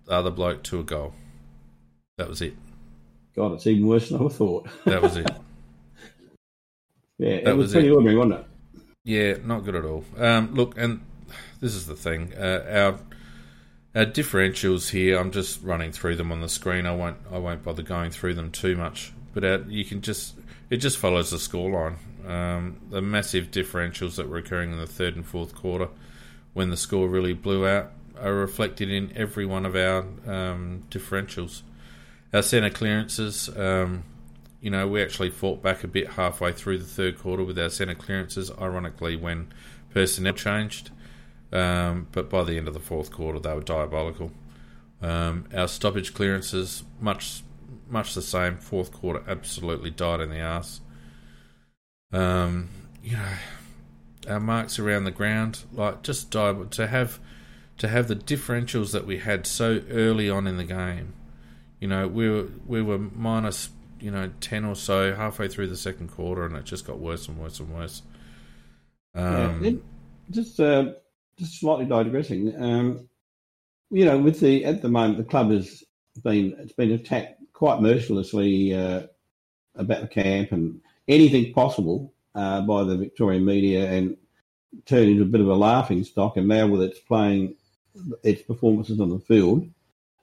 the 0.05 0.11
other 0.11 0.31
bloke 0.31 0.63
to 0.63 0.79
a 0.79 0.83
goal. 0.83 1.13
That 2.17 2.27
was 2.27 2.41
it. 2.41 2.55
God, 3.35 3.53
it's 3.53 3.67
even 3.67 3.87
worse 3.87 4.09
than 4.09 4.25
I 4.25 4.29
thought. 4.29 4.67
That 4.85 5.01
was 5.01 5.17
it. 5.17 5.29
yeah, 7.17 7.41
that 7.41 7.47
it 7.47 7.55
was, 7.55 7.65
was 7.65 7.71
pretty 7.73 7.87
it. 7.87 7.91
ordinary, 7.91 8.17
wasn't 8.17 8.39
it? 8.39 8.45
Yeah, 9.03 9.37
not 9.45 9.65
good 9.65 9.75
at 9.75 9.85
all. 9.85 10.03
Um, 10.17 10.53
look, 10.53 10.77
and 10.77 11.01
this 11.59 11.75
is 11.75 11.87
the 11.87 11.95
thing. 11.95 12.33
Uh, 12.33 12.65
our 12.69 12.99
our 13.95 14.05
differentials 14.05 14.89
here. 14.89 15.19
I'm 15.19 15.31
just 15.31 15.61
running 15.63 15.91
through 15.91 16.15
them 16.15 16.31
on 16.31 16.41
the 16.41 16.49
screen. 16.49 16.85
I 16.85 16.95
won't 16.95 17.17
I 17.31 17.37
won't 17.37 17.63
bother 17.63 17.83
going 17.83 18.11
through 18.11 18.33
them 18.35 18.51
too 18.51 18.75
much. 18.75 19.13
But 19.33 19.43
uh, 19.43 19.59
you 19.67 19.85
can 19.85 20.01
just 20.01 20.35
it 20.69 20.77
just 20.77 20.97
follows 20.97 21.31
the 21.31 21.37
scoreline. 21.37 21.97
Um, 22.27 22.79
the 22.89 23.01
massive 23.01 23.51
differentials 23.51 24.15
that 24.15 24.29
were 24.29 24.37
occurring 24.37 24.71
in 24.71 24.77
the 24.77 24.87
third 24.87 25.15
and 25.15 25.25
fourth 25.25 25.53
quarter 25.53 25.89
when 26.53 26.69
the 26.69 26.77
score 26.77 27.07
really 27.07 27.33
blew 27.33 27.67
out 27.67 27.91
are 28.19 28.33
reflected 28.33 28.89
in 28.89 29.11
every 29.15 29.45
one 29.45 29.65
of 29.65 29.75
our 29.75 29.99
um, 30.25 30.83
differentials. 30.89 31.63
Our 32.33 32.41
centre 32.41 32.69
clearances, 32.69 33.49
um, 33.55 34.03
you 34.61 34.69
know, 34.69 34.87
we 34.87 35.03
actually 35.03 35.29
fought 35.29 35.61
back 35.61 35.83
a 35.83 35.87
bit 35.87 36.11
halfway 36.11 36.53
through 36.53 36.79
the 36.79 36.85
third 36.85 37.19
quarter 37.19 37.43
with 37.43 37.59
our 37.59 37.69
centre 37.69 37.95
clearances, 37.95 38.51
ironically, 38.59 39.15
when 39.15 39.51
personnel 39.91 40.33
changed. 40.33 40.89
Um, 41.53 42.07
but 42.11 42.31
by 42.31 42.43
the 42.43 42.57
end 42.57 42.67
of 42.67 42.73
the 42.73 42.79
fourth 42.79 43.11
quarter, 43.11 43.39
they 43.39 43.53
were 43.53 43.61
diabolical. 43.61 44.31
Um, 45.01 45.45
our 45.53 45.67
stoppage 45.67 46.13
clearances, 46.13 46.83
much 46.99 47.43
much 47.87 48.15
the 48.15 48.21
same. 48.21 48.57
Fourth 48.57 48.91
quarter, 48.91 49.23
absolutely 49.27 49.91
died 49.91 50.19
in 50.19 50.29
the 50.29 50.39
ass. 50.39 50.81
Um, 52.11 52.69
you 53.03 53.17
know, 53.17 53.33
our 54.27 54.39
marks 54.39 54.79
around 54.79 55.03
the 55.03 55.11
ground, 55.11 55.63
like 55.71 56.01
just 56.01 56.31
die 56.31 56.53
to 56.53 56.87
have 56.87 57.19
to 57.77 57.87
have 57.87 58.07
the 58.07 58.15
differentials 58.15 58.91
that 58.91 59.05
we 59.05 59.19
had 59.19 59.45
so 59.45 59.81
early 59.91 60.29
on 60.29 60.47
in 60.47 60.57
the 60.57 60.63
game. 60.63 61.13
You 61.79 61.87
know, 61.87 62.07
we 62.07 62.29
were 62.29 62.47
we 62.65 62.81
were 62.81 62.97
minus 62.97 63.69
you 63.99 64.09
know 64.09 64.31
ten 64.41 64.65
or 64.65 64.75
so 64.75 65.13
halfway 65.13 65.47
through 65.47 65.67
the 65.67 65.77
second 65.77 66.07
quarter, 66.07 66.45
and 66.45 66.55
it 66.55 66.65
just 66.65 66.87
got 66.87 66.97
worse 66.97 67.27
and 67.27 67.37
worse 67.37 67.59
and 67.59 67.69
worse. 67.69 68.01
Um, 69.13 69.63
yeah, 69.63 69.71
just 70.31 70.59
uh, 70.59 70.93
just 71.37 71.59
slightly 71.59 71.85
digressing. 71.85 72.53
Um, 72.61 73.09
you 73.89 74.05
know, 74.05 74.17
with 74.17 74.39
the 74.39 74.65
at 74.65 74.81
the 74.81 74.89
moment 74.89 75.17
the 75.17 75.23
club 75.23 75.51
has 75.51 75.83
been 76.23 76.55
it's 76.59 76.73
been 76.73 76.91
attacked 76.91 77.41
quite 77.53 77.81
mercilessly 77.81 78.73
uh, 78.73 79.03
about 79.75 80.01
the 80.01 80.07
camp 80.07 80.51
and 80.51 80.81
anything 81.07 81.53
possible 81.53 82.13
uh, 82.35 82.61
by 82.61 82.83
the 82.83 82.97
Victorian 82.97 83.45
media 83.45 83.89
and 83.91 84.17
turned 84.85 85.09
into 85.09 85.23
a 85.23 85.27
bit 85.27 85.41
of 85.41 85.47
a 85.47 85.55
laughing 85.55 86.03
stock. 86.03 86.37
And 86.37 86.47
now 86.47 86.67
with 86.67 86.81
its 86.81 86.99
playing 86.99 87.55
its 88.23 88.41
performances 88.41 88.99
on 88.99 89.09
the 89.09 89.19
field, 89.19 89.69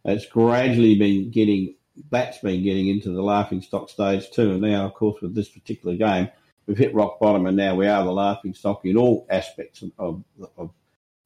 it's 0.04 0.26
gradually 0.26 0.98
been 0.98 1.30
getting 1.30 1.74
that's 2.10 2.38
been 2.38 2.62
getting 2.62 2.88
into 2.88 3.10
the 3.10 3.22
laughing 3.22 3.60
stock 3.60 3.88
stage 3.88 4.30
too. 4.30 4.52
And 4.52 4.62
now, 4.62 4.86
of 4.86 4.94
course, 4.94 5.20
with 5.20 5.34
this 5.34 5.48
particular 5.48 5.96
game, 5.96 6.28
we've 6.66 6.78
hit 6.78 6.94
rock 6.94 7.20
bottom, 7.20 7.46
and 7.46 7.56
now 7.56 7.74
we 7.74 7.86
are 7.86 8.04
the 8.04 8.12
laughing 8.12 8.54
stock 8.54 8.84
in 8.84 8.96
all 8.96 9.26
aspects 9.30 9.82
of, 9.82 9.92
of, 9.98 10.24
of 10.56 10.70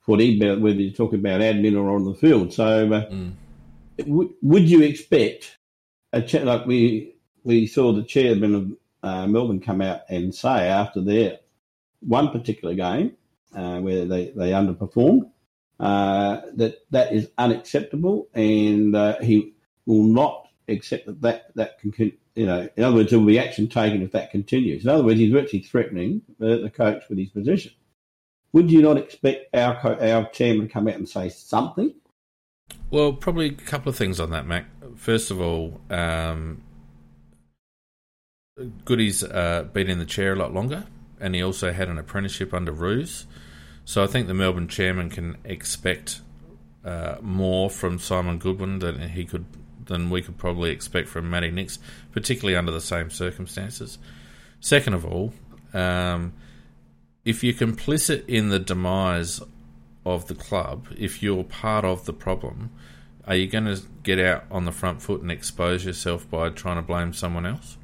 footy, 0.05 0.39
whether 0.39 0.81
you're 0.81 0.93
talking 0.93 1.19
about 1.19 1.41
admin 1.41 1.77
or 1.77 1.95
on 1.95 2.05
the 2.05 2.15
field. 2.15 2.53
So, 2.53 2.93
uh, 2.93 3.11
mm. 3.11 3.33
w- 3.99 4.35
would 4.43 4.69
you 4.69 4.83
expect 4.83 5.59
a 6.13 6.23
ch- 6.23 6.43
like 6.43 6.67
we 6.67 7.15
we 7.43 7.67
saw 7.67 7.93
the 7.93 8.03
chairman 8.03 8.55
of 8.55 8.73
uh, 9.03 9.27
Melbourne 9.27 9.61
come 9.61 9.81
out 9.81 10.01
and 10.09 10.35
say 10.35 10.69
after 10.69 11.01
their 11.01 11.39
one 12.01 12.31
particular 12.31 12.75
game 12.75 13.17
uh, 13.55 13.79
where 13.81 14.05
they, 14.05 14.33
they 14.37 14.51
underperformed 14.51 15.31
uh, 15.81 16.41
that 16.55 16.79
that 16.91 17.13
is 17.13 17.31
unacceptable 17.39 18.29
and 18.35 18.95
uh, 18.95 19.19
he 19.21 19.55
will 19.87 20.05
not 20.05 20.49
accept 20.69 21.07
that 21.07 21.21
that, 21.21 21.55
that 21.55 21.79
can, 21.81 22.13
you 22.35 22.47
know, 22.47 22.69
in 22.77 22.85
other 22.85 22.97
words, 22.97 23.11
there 23.11 23.19
will 23.19 23.27
be 23.27 23.39
action 23.39 23.69
taken 23.69 24.03
if 24.03 24.13
that 24.13 24.31
continues. 24.31 24.85
In 24.85 24.91
other 24.91 25.05
words, 25.05 25.19
he's 25.19 25.33
virtually 25.33 25.63
threatening 25.63 26.23
the, 26.39 26.59
the 26.59 26.71
coach 26.71 27.03
with 27.09 27.19
his 27.19 27.31
position. 27.31 27.73
Would 28.55 28.71
you 28.71 28.83
not 28.83 28.97
expect 28.97 29.53
our 29.53 29.81
co- 29.81 29.99
our 30.01 30.29
chairman 30.31 30.69
to 30.69 30.73
come 30.73 30.87
out 30.87 30.95
and 30.95 31.09
say 31.09 31.29
something? 31.29 31.93
Well, 32.89 33.13
probably 33.13 33.49
a 33.49 33.53
couple 33.53 33.91
of 33.91 33.97
things 33.97 34.21
on 34.21 34.31
that, 34.31 34.47
Mac. 34.47 34.67
First 34.95 35.33
of 35.33 35.41
all, 35.41 35.81
um, 35.91 36.63
Goody's 38.85 39.25
uh, 39.25 39.65
been 39.73 39.91
in 39.91 39.99
the 39.99 40.05
chair 40.05 40.35
a 40.35 40.37
lot 40.37 40.55
longer, 40.55 40.85
and 41.19 41.35
he 41.35 41.43
also 41.43 41.73
had 41.73 41.89
an 41.89 41.99
apprenticeship 41.99 42.55
under 42.55 42.71
Roos. 42.71 43.27
So 43.85 44.05
I 44.05 44.07
think 44.07 44.29
the 44.29 44.35
Melbourne 44.35 44.69
chairman 44.69 45.11
can 45.11 45.37
expect 45.45 46.21
uh, 46.85 47.17
more 47.21 47.69
from 47.69 47.99
Simon 47.99 48.39
Goodwin 48.39 48.79
than 48.79 49.09
he 49.09 49.25
could 49.25 49.47
than 49.87 50.11
we 50.11 50.23
could 50.23 50.39
probably 50.39 50.71
expect 50.71 51.09
from 51.09 51.29
Matty 51.29 51.51
Nicks, 51.51 51.81
particularly 52.13 52.57
under 52.57 52.71
the 52.71 52.81
same 52.81 53.11
circumstances. 53.11 53.99
Second 54.61 54.95
of 54.95 55.05
all, 55.05 55.35
um, 55.73 56.33
if 57.25 57.43
you're 57.43 57.55
complicit 57.55 58.29
in 58.29 58.51
the 58.51 58.59
demise 58.59 59.41
of 60.05 60.27
the 60.27 60.35
club, 60.35 60.89
if 60.97 61.23
you're 61.23 61.45
part 61.45 61.85
of 61.85 62.05
the 62.05 62.13
problem, 62.13 62.71
are 63.27 63.35
you 63.35 63.47
going 63.47 63.65
to 63.65 63.81
get 64.03 64.19
out 64.19 64.45
on 64.51 64.67
the 64.67 64.73
front 64.73 65.01
foot 65.01 65.23
and 65.23 65.31
expose 65.31 65.85
yourself 65.85 66.29
by 66.31 66.51
trying 66.51 66.77
to 66.77 66.83
blame 66.83 67.13
someone 67.13 67.47
else? 67.47 67.79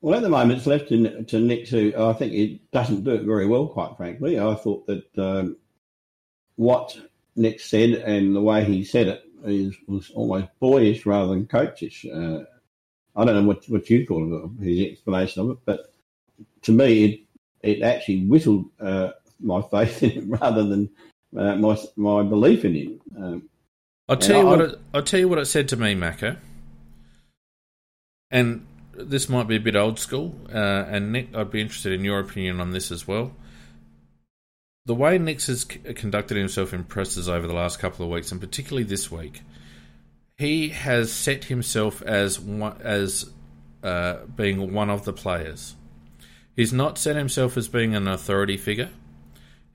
Well, 0.00 0.14
at 0.14 0.22
the 0.22 0.28
moment, 0.28 0.58
it's 0.58 0.66
left 0.66 0.88
to, 0.90 1.24
to 1.24 1.40
Nick, 1.40 1.68
who 1.68 1.92
I 1.96 2.12
think 2.12 2.32
it 2.32 2.70
doesn't 2.70 3.04
do 3.04 3.12
it 3.12 3.22
very 3.22 3.46
well, 3.46 3.66
quite 3.66 3.96
frankly. 3.96 4.38
I 4.38 4.54
thought 4.54 4.86
that 4.86 5.18
um, 5.18 5.56
what 6.56 6.96
Nick 7.34 7.58
said 7.58 7.90
and 7.90 8.36
the 8.36 8.42
way 8.42 8.64
he 8.64 8.84
said 8.84 9.08
it 9.08 9.24
is, 9.44 9.74
was 9.88 10.10
almost 10.10 10.48
boyish 10.60 11.06
rather 11.06 11.28
than 11.28 11.46
coachish. 11.46 12.06
Uh, 12.06 12.40
I 13.16 13.24
don't 13.24 13.34
know 13.34 13.44
what, 13.44 13.64
what 13.68 13.88
you 13.90 14.06
thought 14.06 14.30
of 14.30 14.58
his 14.58 14.92
explanation 14.92 15.42
of 15.42 15.50
it, 15.50 15.58
but 15.64 15.92
to 16.62 16.72
me, 16.72 17.04
it, 17.04 17.20
it 17.64 17.82
actually 17.82 18.26
whittled 18.26 18.66
uh, 18.80 19.10
my 19.40 19.62
faith 19.62 20.02
in 20.02 20.10
him 20.10 20.30
rather 20.40 20.64
than 20.64 20.90
uh, 21.36 21.56
my 21.56 21.76
my 21.96 22.22
belief 22.22 22.64
in 22.64 22.74
him. 22.74 23.00
Um, 23.16 23.48
I'll 24.08 24.16
tell 24.16 24.42
you 24.42 24.48
I, 24.48 24.50
what 24.50 24.60
it, 24.60 24.78
I'll 24.92 25.02
tell 25.02 25.20
you 25.20 25.28
what 25.28 25.38
it 25.38 25.46
said 25.46 25.68
to 25.70 25.76
me, 25.76 25.94
Macca. 25.94 26.38
And 28.30 28.66
this 28.92 29.28
might 29.28 29.48
be 29.48 29.56
a 29.56 29.60
bit 29.60 29.76
old 29.76 29.98
school, 29.98 30.34
uh, 30.52 30.84
and 30.88 31.12
Nick, 31.12 31.34
I'd 31.34 31.50
be 31.50 31.60
interested 31.60 31.92
in 31.92 32.04
your 32.04 32.20
opinion 32.20 32.60
on 32.60 32.70
this 32.70 32.90
as 32.90 33.06
well. 33.06 33.34
The 34.86 34.94
way 34.94 35.18
Nick's 35.18 35.46
has 35.46 35.64
conducted 35.64 36.36
himself 36.36 36.74
in 36.74 36.84
presses 36.84 37.28
over 37.28 37.46
the 37.46 37.54
last 37.54 37.78
couple 37.78 38.04
of 38.04 38.10
weeks, 38.10 38.30
and 38.32 38.40
particularly 38.40 38.84
this 38.84 39.10
week, 39.10 39.40
he 40.36 40.68
has 40.70 41.12
set 41.12 41.44
himself 41.44 42.02
as 42.02 42.38
one, 42.38 42.76
as 42.82 43.30
uh, 43.82 44.24
being 44.36 44.72
one 44.72 44.90
of 44.90 45.04
the 45.04 45.12
players. 45.12 45.76
He's 46.56 46.72
not 46.72 46.98
set 46.98 47.16
himself 47.16 47.56
as 47.56 47.68
being 47.68 47.94
an 47.94 48.06
authority 48.06 48.56
figure. 48.56 48.90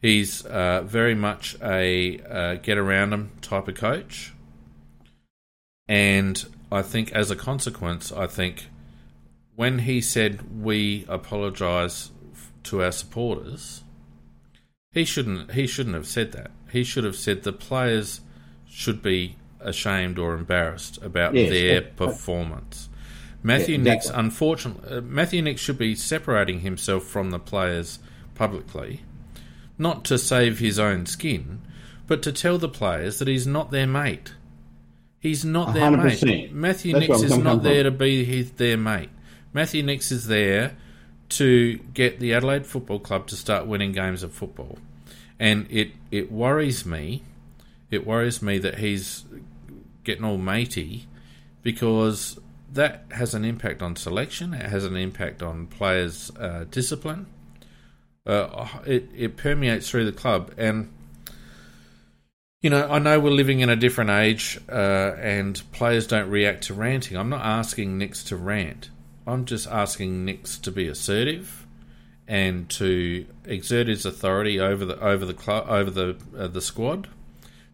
He's 0.02 0.46
uh, 0.46 0.84
very 0.84 1.16
much 1.16 1.58
a 1.62 2.20
uh, 2.22 2.56
get 2.56 2.78
around 2.78 3.12
him 3.14 3.32
type 3.42 3.68
of 3.68 3.76
coach. 3.76 4.34
And 5.88 6.46
I 6.72 6.82
think 6.84 7.12
as 7.12 7.32
a 7.32 7.36
consequence, 7.36 8.12
I 8.12 8.28
think 8.28 8.68
when 9.56 9.80
he 9.80 10.00
said 10.00 10.62
we 10.62 11.06
apologise 11.10 12.12
to 12.64 12.82
our 12.84 12.92
supporters, 12.92 13.84
he 14.92 15.04
shouldn't 15.04 15.52
he 15.52 15.68
shouldn't 15.68 15.96
have 15.96 16.08
said 16.08 16.32
that. 16.32 16.52
He 16.72 16.84
should 16.84 17.04
have 17.04 17.16
said 17.16 17.44
the 17.44 17.52
players 17.52 18.22
should 18.68 19.02
be 19.02 19.36
ashamed 19.60 20.18
or 20.18 20.34
embarrassed 20.34 21.00
about 21.02 21.34
yes, 21.36 21.50
their 21.50 21.82
performance. 21.82 22.89
Matthew 23.42 23.78
yeah, 23.78 23.84
Nicks, 23.84 24.10
unfortunately, 24.10 24.98
uh, 24.98 25.02
Matthew 25.02 25.42
Nicks 25.42 25.62
should 25.62 25.78
be 25.78 25.96
separating 25.96 26.60
himself 26.60 27.06
from 27.06 27.32
the 27.32 27.40
players 27.40 28.00
publicly 28.36 29.02
not 29.80 30.04
to 30.04 30.18
save 30.18 30.60
his 30.60 30.78
own 30.78 31.06
skin, 31.06 31.62
but 32.06 32.22
to 32.22 32.34
tell 32.34 32.58
the 32.58 32.70
players 32.70 33.18
that 33.20 33.28
he's 33.28 33.48
not 33.48 33.72
their 33.72 33.88
mate. 33.88 34.34
He's 35.20 35.46
not 35.46 35.74
their 35.74 35.90
100%. 35.90 36.24
mate. 36.24 36.54
Matthew 36.54 36.94
That's 36.94 37.08
Nicks 37.08 37.22
is 37.24 37.38
not 37.38 37.64
there 37.64 37.84
to 37.84 37.92
be 37.92 38.26
his, 38.26 38.52
their 38.52 38.78
mate. 38.78 39.10
Matthew 39.54 39.82
Nicks 39.84 40.12
is 40.12 40.28
there 40.28 40.76
to 41.30 41.78
get 41.94 42.20
the 42.20 42.34
Adelaide 42.34 42.66
Football 42.66 43.00
Club 43.00 43.28
to 43.28 43.36
start 43.36 43.68
winning 43.68 43.94
games 43.94 44.22
of 44.22 44.34
football. 44.34 44.78
And 45.40 45.68
it, 45.70 45.92
it 46.12 46.32
worries 46.32 46.86
me, 46.86 47.24
it 47.90 48.06
worries 48.06 48.42
me 48.42 48.60
that 48.60 48.80
he's 48.80 49.24
getting 50.04 50.26
all 50.26 50.38
matey 50.38 51.08
because 51.64 52.38
that 52.74 53.06
has 53.12 53.34
an 53.34 53.46
impact 53.46 53.82
on 53.82 53.96
selection, 53.96 54.54
it 54.54 54.66
has 54.66 54.86
an 54.86 54.96
impact 54.96 55.42
on 55.42 55.68
players' 55.68 56.32
uh, 56.40 56.66
discipline 56.70 57.28
uh, 58.30 58.68
it 58.86 59.10
it 59.16 59.38
permeates 59.38 59.90
through 59.90 60.06
the 60.06 60.12
club, 60.12 60.54
and 60.58 60.92
you 62.62 62.70
know 62.70 62.88
I 62.88 63.00
know 63.00 63.20
we're 63.20 63.32
living 63.32 63.62
in 63.62 63.70
a 63.70 63.76
different 63.76 64.12
age, 64.12 64.60
uh, 64.70 65.16
and 65.20 65.62
players 65.72 66.06
don't 66.06 66.30
react 66.30 66.66
to 66.66 66.74
ranting. 66.74 67.18
I'm 67.18 67.30
not 67.30 67.44
asking 67.44 67.98
Nicks 67.98 68.24
to 68.26 68.36
rant. 68.36 68.92
I'm 69.26 69.46
just 69.46 69.68
asking 69.68 70.26
Nicks 70.26 70.58
to 70.60 70.72
be 70.72 70.88
assertive 70.88 71.66
and 72.28 72.70
to 72.70 73.26
exert 73.46 73.88
his 73.88 74.06
authority 74.06 74.60
over 74.60 74.86
the 74.86 75.00
over 75.00 75.26
the 75.26 75.34
club 75.34 75.66
over 75.68 75.90
the 75.90 76.18
uh, 76.38 76.48
the 76.48 76.62
squad, 76.62 77.08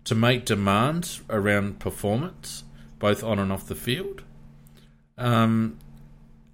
to 0.06 0.16
make 0.16 0.46
demands 0.46 1.22
around 1.30 1.80
performance, 1.80 2.64
both 3.00 3.24
on 3.24 3.40
and 3.40 3.52
off 3.52 3.68
the 3.68 3.76
field. 3.76 4.24
Um, 5.18 5.78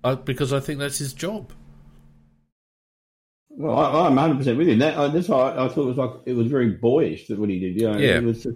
I, 0.03 0.15
because 0.15 0.53
I 0.53 0.59
think 0.59 0.79
that's 0.79 0.97
his 0.97 1.13
job. 1.13 1.51
Well, 3.49 3.77
I, 3.77 4.07
am 4.07 4.15
100 4.15 4.37
percent 4.37 4.57
with 4.57 4.67
you. 4.67 4.77
That, 4.77 4.95
uh, 4.95 5.07
that's 5.09 5.27
why 5.27 5.51
I, 5.51 5.65
I, 5.65 5.67
thought 5.67 5.83
it 5.83 5.95
was 5.95 5.97
like 5.97 6.11
it 6.25 6.33
was 6.33 6.47
very 6.47 6.69
boyish 6.69 7.27
that 7.27 7.37
what 7.37 7.49
he 7.49 7.59
did. 7.59 7.79
You 7.79 7.91
know, 7.91 7.97
yeah. 7.97 8.17
it 8.17 8.23
was. 8.23 8.47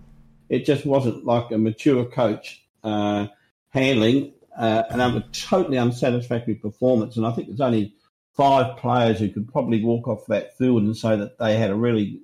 It 0.48 0.66
just 0.66 0.86
wasn't 0.86 1.26
like 1.26 1.52
a 1.52 1.58
mature 1.58 2.06
coach 2.06 2.64
uh, 2.84 3.28
handling 3.70 4.34
uh, 4.58 4.84
an 4.90 5.24
totally 5.32 5.78
unsatisfactory 5.78 6.56
performance. 6.56 7.18
And 7.18 7.26
I 7.26 7.32
think 7.32 7.48
there's 7.48 7.62
only 7.62 7.94
five 8.34 8.78
players 8.78 9.20
who 9.20 9.30
could 9.30 9.52
probably 9.52 9.84
walk 9.84 10.08
off 10.08 10.26
that 10.28 10.58
field 10.58 10.84
and 10.84 10.96
say 10.96 11.16
that 11.16 11.38
they 11.38 11.58
had 11.58 11.72
a 11.72 11.76
really 11.76 12.22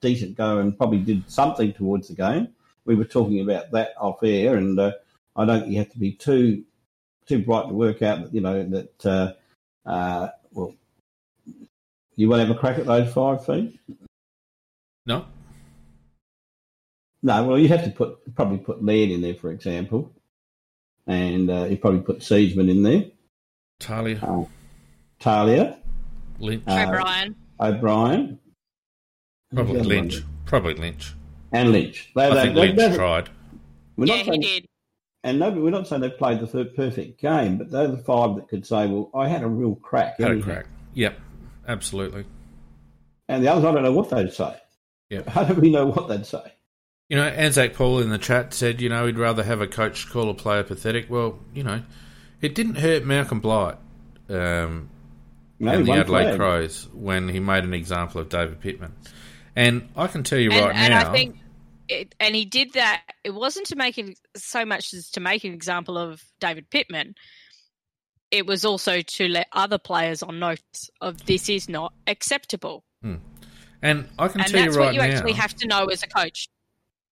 decent 0.00 0.36
go 0.36 0.58
and 0.58 0.76
probably 0.76 0.98
did 0.98 1.28
something 1.30 1.72
towards 1.72 2.08
the 2.08 2.14
game. 2.14 2.48
We 2.84 2.94
were 2.94 3.04
talking 3.04 3.40
about 3.40 3.72
that 3.72 3.94
off 3.98 4.22
air, 4.22 4.56
and 4.56 4.78
uh, 4.78 4.92
I 5.34 5.44
don't 5.44 5.60
think 5.60 5.72
you 5.72 5.78
have 5.78 5.92
to 5.92 5.98
be 5.98 6.12
too 6.12 6.64
too 7.26 7.42
bright 7.42 7.68
to 7.68 7.74
work 7.74 8.02
out 8.02 8.22
that 8.22 8.34
you 8.34 8.40
know 8.40 8.62
that 8.62 9.06
uh, 9.06 9.32
uh, 9.88 10.28
well 10.52 10.74
you 12.16 12.28
want 12.28 12.40
to 12.40 12.46
have 12.46 12.56
a 12.56 12.58
crack 12.58 12.78
at 12.78 12.86
those 12.86 13.12
five 13.12 13.44
feet? 13.44 13.78
No. 15.04 15.26
No, 17.22 17.44
well, 17.44 17.58
you 17.58 17.68
have 17.68 17.84
to 17.84 17.90
put 17.90 18.34
probably 18.34 18.58
put 18.58 18.84
Laird 18.84 19.10
in 19.10 19.20
there, 19.20 19.34
for 19.34 19.50
example, 19.50 20.12
and 21.06 21.50
uh, 21.50 21.64
you 21.64 21.76
probably 21.76 22.00
put 22.00 22.20
Seedsman 22.20 22.70
in 22.70 22.82
there. 22.82 23.04
Talia. 23.80 24.18
Uh, 24.22 24.44
Talia. 25.18 25.78
Lynch. 26.38 26.62
Uh, 26.66 26.84
O'Brien. 26.86 27.34
O'Brien. 27.60 28.38
Probably 29.54 29.82
Lynch. 29.82 30.14
One? 30.20 30.24
Probably 30.44 30.74
Lynch. 30.74 31.14
And 31.52 31.72
Lynch. 31.72 32.12
They, 32.14 32.24
I 32.24 32.34
they, 32.34 32.42
think 32.42 32.54
they, 32.54 32.60
Lynch 32.60 32.76
they, 32.76 32.96
tried. 32.96 33.28
yeah, 33.96 34.14
saying, 34.22 34.32
he 34.32 34.38
did. 34.38 34.65
And 35.26 35.40
no, 35.40 35.50
we're 35.50 35.70
not 35.70 35.88
saying 35.88 36.02
they 36.02 36.10
played 36.10 36.38
the 36.38 36.64
perfect 36.64 37.20
game, 37.20 37.58
but 37.58 37.68
they're 37.68 37.88
the 37.88 37.98
five 37.98 38.36
that 38.36 38.46
could 38.46 38.64
say, 38.64 38.86
"Well, 38.86 39.10
I 39.12 39.26
had 39.26 39.42
a 39.42 39.48
real 39.48 39.74
crack." 39.74 40.20
Had 40.20 40.30
a 40.30 40.40
crack. 40.40 40.66
Yep. 40.94 41.18
Absolutely. 41.66 42.24
And 43.28 43.42
the 43.42 43.48
others, 43.48 43.64
I 43.64 43.72
don't 43.72 43.82
know 43.82 43.90
what 43.90 44.08
they'd 44.08 44.32
say. 44.32 44.56
Yeah. 45.10 45.22
How 45.28 45.42
do 45.42 45.54
we 45.54 45.68
know 45.68 45.86
what 45.86 46.06
they'd 46.06 46.24
say? 46.24 46.52
You 47.08 47.16
know, 47.16 47.24
Anzac 47.24 47.74
Paul 47.74 47.98
in 47.98 48.10
the 48.10 48.18
chat 48.18 48.54
said, 48.54 48.80
you 48.80 48.88
know, 48.88 49.04
he'd 49.06 49.18
rather 49.18 49.42
have 49.42 49.60
a 49.60 49.66
coach 49.66 50.08
call 50.08 50.30
a 50.30 50.34
player 50.34 50.62
pathetic. 50.62 51.10
Well, 51.10 51.40
you 51.52 51.64
know, 51.64 51.82
it 52.40 52.54
didn't 52.54 52.76
hurt 52.76 53.04
Malcolm 53.04 53.40
Blight 53.40 53.78
um, 54.28 54.90
no, 55.58 55.72
and 55.72 55.86
the 55.86 55.92
Adelaide 55.92 56.24
flag. 56.26 56.36
Crows 56.36 56.88
when 56.92 57.28
he 57.28 57.40
made 57.40 57.64
an 57.64 57.74
example 57.74 58.20
of 58.20 58.28
David 58.28 58.60
Pittman. 58.60 58.94
And 59.56 59.88
I 59.96 60.06
can 60.06 60.22
tell 60.22 60.38
you 60.38 60.52
and, 60.52 60.66
right 60.66 60.76
and 60.76 60.90
now. 60.92 61.32
It, 61.88 62.14
and 62.18 62.34
he 62.34 62.44
did 62.44 62.72
that. 62.72 63.02
It 63.24 63.34
wasn't 63.34 63.66
to 63.68 63.76
make 63.76 63.98
it 63.98 64.18
so 64.36 64.64
much 64.64 64.92
as 64.92 65.10
to 65.10 65.20
make 65.20 65.44
an 65.44 65.52
example 65.52 65.96
of 65.96 66.24
David 66.40 66.68
Pittman 66.70 67.14
it 68.30 68.46
was 68.46 68.64
also 68.64 69.00
to 69.00 69.28
let 69.28 69.48
other 69.52 69.78
players 69.78 70.22
on 70.22 70.38
notice 70.38 70.90
of 71.00 71.24
this 71.26 71.48
is 71.48 71.68
not 71.68 71.92
acceptable. 72.06 72.84
Hmm. 73.02 73.16
And 73.82 74.08
I 74.18 74.28
can 74.28 74.40
and 74.40 74.50
tell 74.50 74.64
you 74.64 74.70
right 74.70 74.74
now, 74.74 74.74
that's 74.74 74.78
what 74.78 74.94
you 74.94 75.00
actually 75.00 75.32
have 75.34 75.54
to 75.56 75.66
know 75.66 75.86
as 75.86 76.02
a 76.02 76.08
coach. 76.08 76.48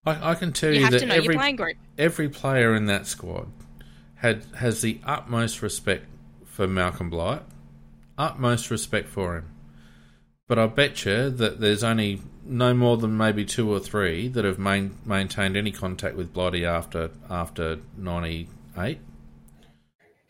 I, 0.04 0.32
I 0.32 0.34
can 0.34 0.52
tell 0.52 0.72
you, 0.72 0.80
you 0.80 0.90
that 0.90 1.02
every, 1.02 1.76
every 1.96 2.28
player 2.28 2.74
in 2.74 2.86
that 2.86 3.06
squad 3.06 3.48
had 4.16 4.44
has 4.56 4.80
the 4.80 5.00
utmost 5.04 5.62
respect 5.62 6.06
for 6.44 6.66
Malcolm 6.66 7.10
Blight, 7.10 7.42
utmost 8.18 8.70
respect 8.70 9.08
for 9.08 9.36
him. 9.36 9.50
But 10.46 10.58
I 10.58 10.66
bet 10.66 11.04
you 11.04 11.30
that 11.30 11.60
there's 11.60 11.84
only 11.84 12.20
no 12.46 12.74
more 12.74 12.96
than 12.96 13.16
maybe 13.16 13.44
two 13.44 13.70
or 13.72 13.80
three 13.80 14.28
that 14.28 14.44
have 14.44 14.58
main, 14.58 14.96
maintained 15.04 15.56
any 15.56 15.72
contact 15.72 16.16
with 16.16 16.32
Blighty 16.32 16.64
after 16.64 17.10
after 17.30 17.78
'98. 17.96 18.98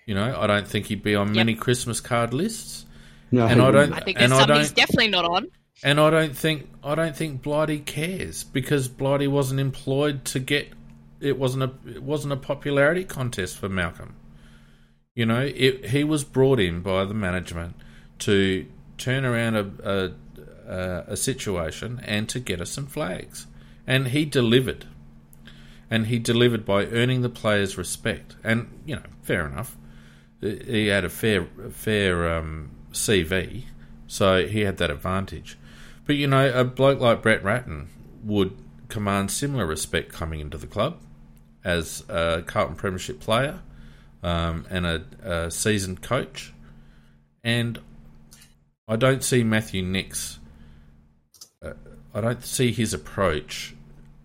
You 0.06 0.14
know, 0.14 0.38
I 0.38 0.46
don't 0.46 0.68
think 0.68 0.86
he'd 0.86 1.02
be 1.02 1.14
on 1.14 1.28
yep. 1.28 1.36
many 1.46 1.54
Christmas 1.54 2.00
card 2.00 2.34
lists. 2.34 2.84
No, 3.30 3.46
and 3.46 3.60
I 3.60 3.70
don't. 3.70 3.92
I 3.92 4.00
think 4.00 4.18
there's 4.18 4.30
and 4.30 4.38
something 4.38 4.56
he's 4.58 4.72
definitely 4.72 5.08
not 5.08 5.24
on. 5.24 5.48
And 5.82 6.00
I 6.00 6.10
don't 6.10 6.36
think 6.36 6.68
I 6.82 6.94
don't 6.94 7.16
think 7.16 7.42
Blighty 7.42 7.78
cares 7.78 8.44
because 8.44 8.88
Blighty 8.88 9.26
wasn't 9.26 9.60
employed 9.60 10.24
to 10.26 10.38
get. 10.38 10.68
It 11.20 11.38
wasn't 11.38 11.64
a 11.64 11.72
it 11.88 12.02
wasn't 12.02 12.32
a 12.32 12.36
popularity 12.36 13.04
contest 13.04 13.58
for 13.58 13.68
Malcolm. 13.68 14.14
You 15.14 15.26
know, 15.26 15.40
it, 15.40 15.86
he 15.86 16.04
was 16.04 16.24
brought 16.24 16.58
in 16.58 16.80
by 16.80 17.04
the 17.04 17.14
management 17.14 17.76
to 18.20 18.66
turn 18.98 19.24
around 19.24 19.56
a, 19.56 19.70
a, 19.84 20.10
a 20.66 21.16
situation 21.16 22.00
and 22.04 22.28
to 22.28 22.40
get 22.40 22.60
us 22.60 22.70
some 22.70 22.86
flags, 22.86 23.46
and 23.86 24.08
he 24.08 24.24
delivered. 24.24 24.86
And 25.90 26.06
he 26.06 26.18
delivered 26.18 26.64
by 26.64 26.86
earning 26.86 27.20
the 27.22 27.28
players' 27.28 27.76
respect, 27.78 28.36
and 28.42 28.80
you 28.86 28.96
know, 28.96 29.02
fair 29.22 29.46
enough 29.46 29.76
he 30.44 30.88
had 30.88 31.04
a 31.04 31.08
fair 31.08 31.46
fair 31.70 32.36
um, 32.36 32.70
CV, 32.92 33.64
so 34.06 34.46
he 34.46 34.60
had 34.60 34.76
that 34.78 34.90
advantage. 34.90 35.58
But 36.06 36.16
you 36.16 36.26
know, 36.26 36.52
a 36.52 36.64
bloke 36.64 37.00
like 37.00 37.22
Brett 37.22 37.42
Ratten 37.42 37.88
would 38.22 38.56
command 38.88 39.30
similar 39.30 39.66
respect 39.66 40.12
coming 40.12 40.40
into 40.40 40.58
the 40.58 40.66
club 40.66 41.00
as 41.64 42.04
a 42.08 42.42
Carlton 42.46 42.76
Premiership 42.76 43.20
player 43.20 43.60
um, 44.22 44.66
and 44.68 44.86
a, 44.86 45.04
a, 45.22 45.50
seasoned 45.50 46.02
coach. 46.02 46.52
And 47.42 47.80
I 48.86 48.96
don't 48.96 49.24
see 49.24 49.42
Matthew 49.42 49.82
Nicks. 49.82 50.38
Uh, 52.14 52.18
I 52.18 52.20
don't 52.20 52.44
see 52.44 52.72
his 52.72 52.94
approach 52.94 53.74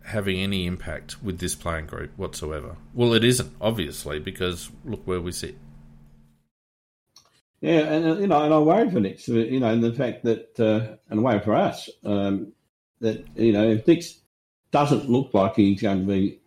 having 0.04 0.40
any 0.40 0.66
impact 0.66 1.22
with 1.24 1.40
this 1.40 1.56
playing 1.56 1.86
group 1.86 2.12
whatsoever. 2.18 2.78
Well, 2.94 3.14
it 3.14 3.24
isn't 3.24 3.52
obviously 3.62 4.20
because 4.20 4.70
look 4.86 5.06
where 5.06 5.22
we 5.22 5.32
sit. 5.32 5.56
Yeah, 7.62 7.80
and 7.80 8.06
uh, 8.06 8.18
you 8.18 8.28
know, 8.28 8.42
and 8.44 8.54
I 8.54 8.60
worry 8.60 8.90
for 8.90 9.00
Nicks, 9.00 9.28
you 9.28 9.60
know, 9.60 9.70
and 9.70 9.84
the 9.84 9.94
fact 9.94 10.24
that, 10.24 10.60
uh, 10.60 10.96
and 11.10 11.24
worry 11.24 11.42
for 11.42 11.56
us, 11.56 11.90
um, 12.06 12.54
that 13.02 13.26
you 13.36 13.52
know, 13.52 13.70
if 13.70 14.10
doesn't 14.72 15.10
look 15.10 15.34
like 15.34 15.56
he's 15.56 15.82
going 15.82 16.02
to 16.02 16.08
be 16.08 16.40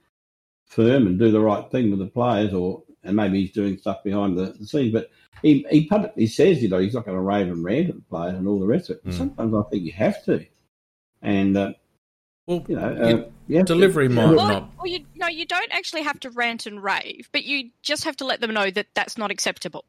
firm 0.64 1.07
and 1.07 1.18
do 1.18 1.30
the 1.30 1.40
right 1.40 1.70
thing 1.70 1.90
with 1.90 1.99
the 1.99 2.07
players, 2.07 2.55
or 2.55 2.82
and 3.05 3.16
maybe 3.16 3.43
he's 3.43 3.53
doing 3.53 3.76
stuff 3.76 4.03
behind 4.03 4.38
the, 4.38 4.55
the 4.59 4.66
scenes, 4.66 4.93
but 4.93 5.11
he 5.43 5.66
he 5.70 5.86
publicly 5.86 6.26
says, 6.26 6.62
you 6.62 6.68
know, 6.68 6.78
he's 6.78 6.95
not 6.95 7.05
going 7.05 7.16
to 7.16 7.22
rave 7.22 7.49
and 7.49 7.62
rant 7.62 7.90
at 7.90 7.97
the 7.97 8.03
players 8.03 8.34
and 8.34 8.49
all 8.49 8.61
the 8.61 8.66
rest 8.66 8.88
of 8.88 8.97
it. 8.97 9.05
Mm. 9.05 9.12
Sometimes 9.12 9.55
I 9.55 9.62
think 9.70 9.82
you 9.82 9.93
have 9.93 10.24
to, 10.24 10.47
and 11.23 11.57
uh, 11.57 11.73
well, 12.47 12.64
you 12.68 12.77
know, 12.77 12.83
uh, 12.83 13.31
yeah, 13.47 13.62
delivery 13.62 14.09
might 14.09 14.35
well, 14.35 14.49
not. 14.49 14.70
Well, 14.77 14.87
you, 14.87 15.05
no, 15.14 15.29
you 15.29 15.47
don't 15.47 15.73
actually 15.73 16.03
have 16.03 16.18
to 16.20 16.31
rant 16.31 16.66
and 16.66 16.83
rave, 16.83 17.29
but 17.33 17.45
you 17.45 17.70
just 17.83 18.05
have 18.05 18.16
to 18.16 18.25
let 18.25 18.41
them 18.41 18.53
know 18.53 18.70
that 18.70 18.87
that's 18.95 19.16
not 19.16 19.31
acceptable. 19.31 19.85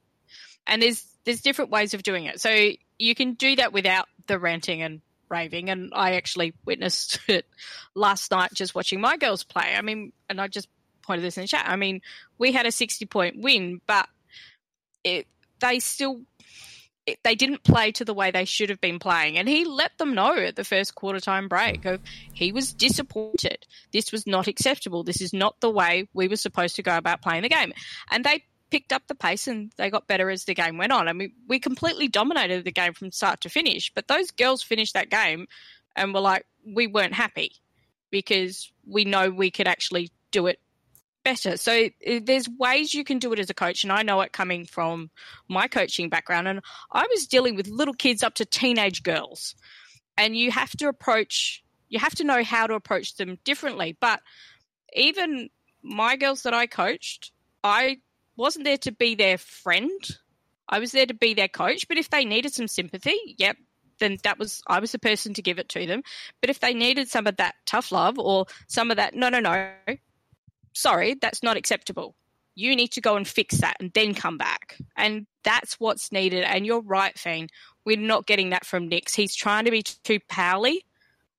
And 0.68 0.82
there's 0.82 1.04
there's 1.26 1.42
different 1.42 1.72
ways 1.72 1.94
of 1.94 2.04
doing 2.04 2.26
it. 2.26 2.40
So 2.40 2.72
you 3.00 3.16
can 3.16 3.34
do 3.34 3.56
that 3.56 3.74
without 3.74 4.08
the 4.28 4.40
ranting 4.40 4.82
and 4.82 5.02
raving. 5.30 5.70
And 5.70 5.92
I 5.96 6.14
actually 6.14 6.54
witnessed 6.66 7.20
it 7.28 7.46
last 7.96 8.32
night 8.32 8.52
just 8.54 8.76
watching 8.76 9.02
my 9.02 9.18
girls 9.18 9.44
play. 9.44 9.74
I 9.76 9.82
mean, 9.82 10.14
and 10.30 10.40
I 10.40 10.48
just 10.48 10.70
pointed 11.02 11.24
this 11.24 11.38
in 11.38 11.44
the 11.44 11.48
chat. 11.48 11.66
I 11.68 11.76
mean, 11.76 12.02
we 12.38 12.52
had 12.52 12.66
a 12.66 12.72
60 12.72 13.06
point 13.08 13.40
win, 13.40 13.82
but 13.88 14.08
it, 15.04 15.28
they 15.60 15.80
still 15.80 16.22
it, 16.22 16.24
they 17.24 17.36
didn't 17.36 17.64
play 17.64 17.92
to 17.92 18.06
the 18.06 18.14
way 18.14 18.32
they 18.32 18.46
should 18.46 18.70
have 18.70 18.80
been 18.80 19.00
playing. 19.00 19.38
And 19.38 19.48
he 19.48 19.66
let 19.66 19.98
them 19.98 20.16
know 20.16 20.36
at 20.36 20.56
the 20.56 20.64
first 20.64 20.96
quarter 20.96 21.20
time 21.20 21.48
break 21.48 21.86
of 21.86 22.02
he 22.34 22.52
was 22.52 22.74
disappointed. 22.74 23.66
This 23.92 24.12
was 24.12 24.26
not 24.26 24.48
acceptable. 24.48 25.04
This 25.04 25.22
is 25.22 25.34
not 25.34 25.60
the 25.60 25.70
way 25.70 26.08
we 26.14 26.28
were 26.28 26.38
supposed 26.38 26.76
to 26.78 26.84
go 26.84 26.98
about 26.98 27.22
playing 27.22 27.44
the 27.44 27.50
game. 27.50 27.74
And 28.10 28.24
they 28.24 28.46
picked 28.70 28.94
up 28.94 29.04
the 29.08 29.16
pace 29.16 29.48
and 29.48 29.72
they 29.78 29.90
got 29.90 30.08
better 30.08 30.30
as 30.30 30.46
the 30.46 30.56
game 30.56 30.78
went 30.78 30.92
on. 30.92 31.08
I 31.08 31.14
mean, 31.14 31.34
we 31.48 31.60
completely 31.60 32.08
dominated 32.08 32.64
the 32.64 32.72
game 32.72 32.94
from 32.94 33.12
start 33.12 33.42
to 33.42 33.50
finish, 33.50 33.92
but 33.94 34.08
those 34.08 34.32
girls 34.32 34.64
finished 34.64 34.94
that 34.94 35.10
game 35.10 35.48
and 35.96 36.14
were 36.14 36.22
like, 36.22 36.46
we 36.66 36.88
weren't 36.88 37.14
happy 37.14 37.52
because 38.10 38.72
we 38.88 39.06
know 39.06 39.30
we 39.30 39.52
could 39.52 39.68
actually 39.68 40.10
do 40.32 40.48
it 40.48 40.60
better. 41.24 41.58
So 41.58 41.90
there's 42.22 42.50
ways 42.50 42.94
you 42.94 43.04
can 43.04 43.20
do 43.20 43.34
it 43.34 43.40
as 43.40 43.50
a 43.50 43.54
coach, 43.54 43.84
and 43.84 43.92
I 43.92 44.04
know 44.04 44.22
it 44.22 44.34
coming 44.34 44.66
from 44.66 45.10
my 45.48 45.68
coaching 45.68 46.10
background. 46.10 46.48
And 46.48 46.62
I 46.92 47.08
was 47.10 47.28
dealing 47.28 47.56
with 47.56 47.68
little 47.68 47.94
kids 47.94 48.24
up 48.24 48.36
to 48.36 48.46
teenage 48.46 49.04
girls, 49.04 49.56
and 50.18 50.36
you 50.36 50.52
have 50.52 50.72
to 50.78 50.88
approach, 50.88 51.64
you 51.90 52.00
have 52.00 52.16
to 52.16 52.24
know 52.24 52.44
how 52.44 52.68
to 52.68 52.74
approach 52.74 53.16
them 53.16 53.38
differently. 53.44 53.98
But 54.00 54.22
even 54.96 55.50
my 55.82 56.16
girls 56.16 56.44
that 56.44 56.54
I 56.54 56.68
coached, 56.68 57.32
I 57.64 57.98
wasn't 58.36 58.66
there 58.66 58.78
to 58.80 58.92
be 58.92 59.16
their 59.16 59.38
friend. 59.38 60.02
I 60.70 60.80
was 60.80 60.92
there 60.92 61.06
to 61.06 61.14
be 61.14 61.34
their 61.34 61.48
coach. 61.48 61.88
But 61.88 61.98
if 61.98 62.10
they 62.10 62.26
needed 62.26 62.54
some 62.54 62.68
sympathy, 62.68 63.18
yep, 63.38 63.58
then 64.00 64.18
that 64.24 64.40
was 64.40 64.62
I 64.68 64.80
was 64.80 64.92
the 64.92 65.00
person 65.00 65.34
to 65.36 65.42
give 65.42 65.60
it 65.60 65.70
to 65.70 65.86
them. 65.86 66.04
But 66.42 66.50
if 66.50 66.60
they 66.60 66.74
needed 66.74 67.10
some 67.10 67.28
of 67.28 67.38
that 67.38 67.56
tough 67.66 67.92
love 67.92 68.18
or 68.18 68.46
some 68.68 68.92
of 68.92 68.98
that, 68.98 69.14
no, 69.14 69.30
no, 69.30 69.40
no, 69.40 69.72
sorry, 70.74 71.16
that's 71.16 71.44
not 71.44 71.58
acceptable. 71.58 72.16
You 72.56 72.76
need 72.76 72.90
to 72.90 73.02
go 73.02 73.16
and 73.16 73.28
fix 73.28 73.58
that 73.58 73.78
and 73.80 73.92
then 73.94 74.14
come 74.14 74.38
back. 74.38 74.78
And 74.96 75.26
that's 75.44 75.80
what's 75.80 76.12
needed. 76.12 76.44
And 76.44 76.66
you're 76.66 76.82
right, 76.82 77.18
Fiend. 77.18 77.52
We're 77.86 77.98
not 77.98 78.28
getting 78.28 78.52
that 78.52 78.66
from 78.66 78.88
Nicks. 78.88 79.16
He's 79.16 79.36
trying 79.36 79.66
to 79.66 79.72
be 79.72 79.82
too 79.82 80.20
pally 80.30 80.86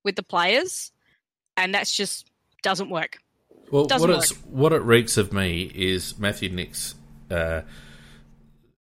with 0.03 0.17
the 0.17 0.23
players, 0.23 0.93
and 1.57 1.75
that's 1.75 1.97
just 1.97 2.31
doesn't 2.63 2.91
work. 2.91 3.19
Well, 3.71 3.87
what, 3.87 4.11
it's, 4.11 4.31
what 4.45 4.73
it 4.73 4.83
reeks 4.83 5.17
of 5.17 5.33
me 5.33 5.71
is 5.75 6.19
Matthew 6.19 6.51
Nicks. 6.51 6.95
Uh, 7.31 7.63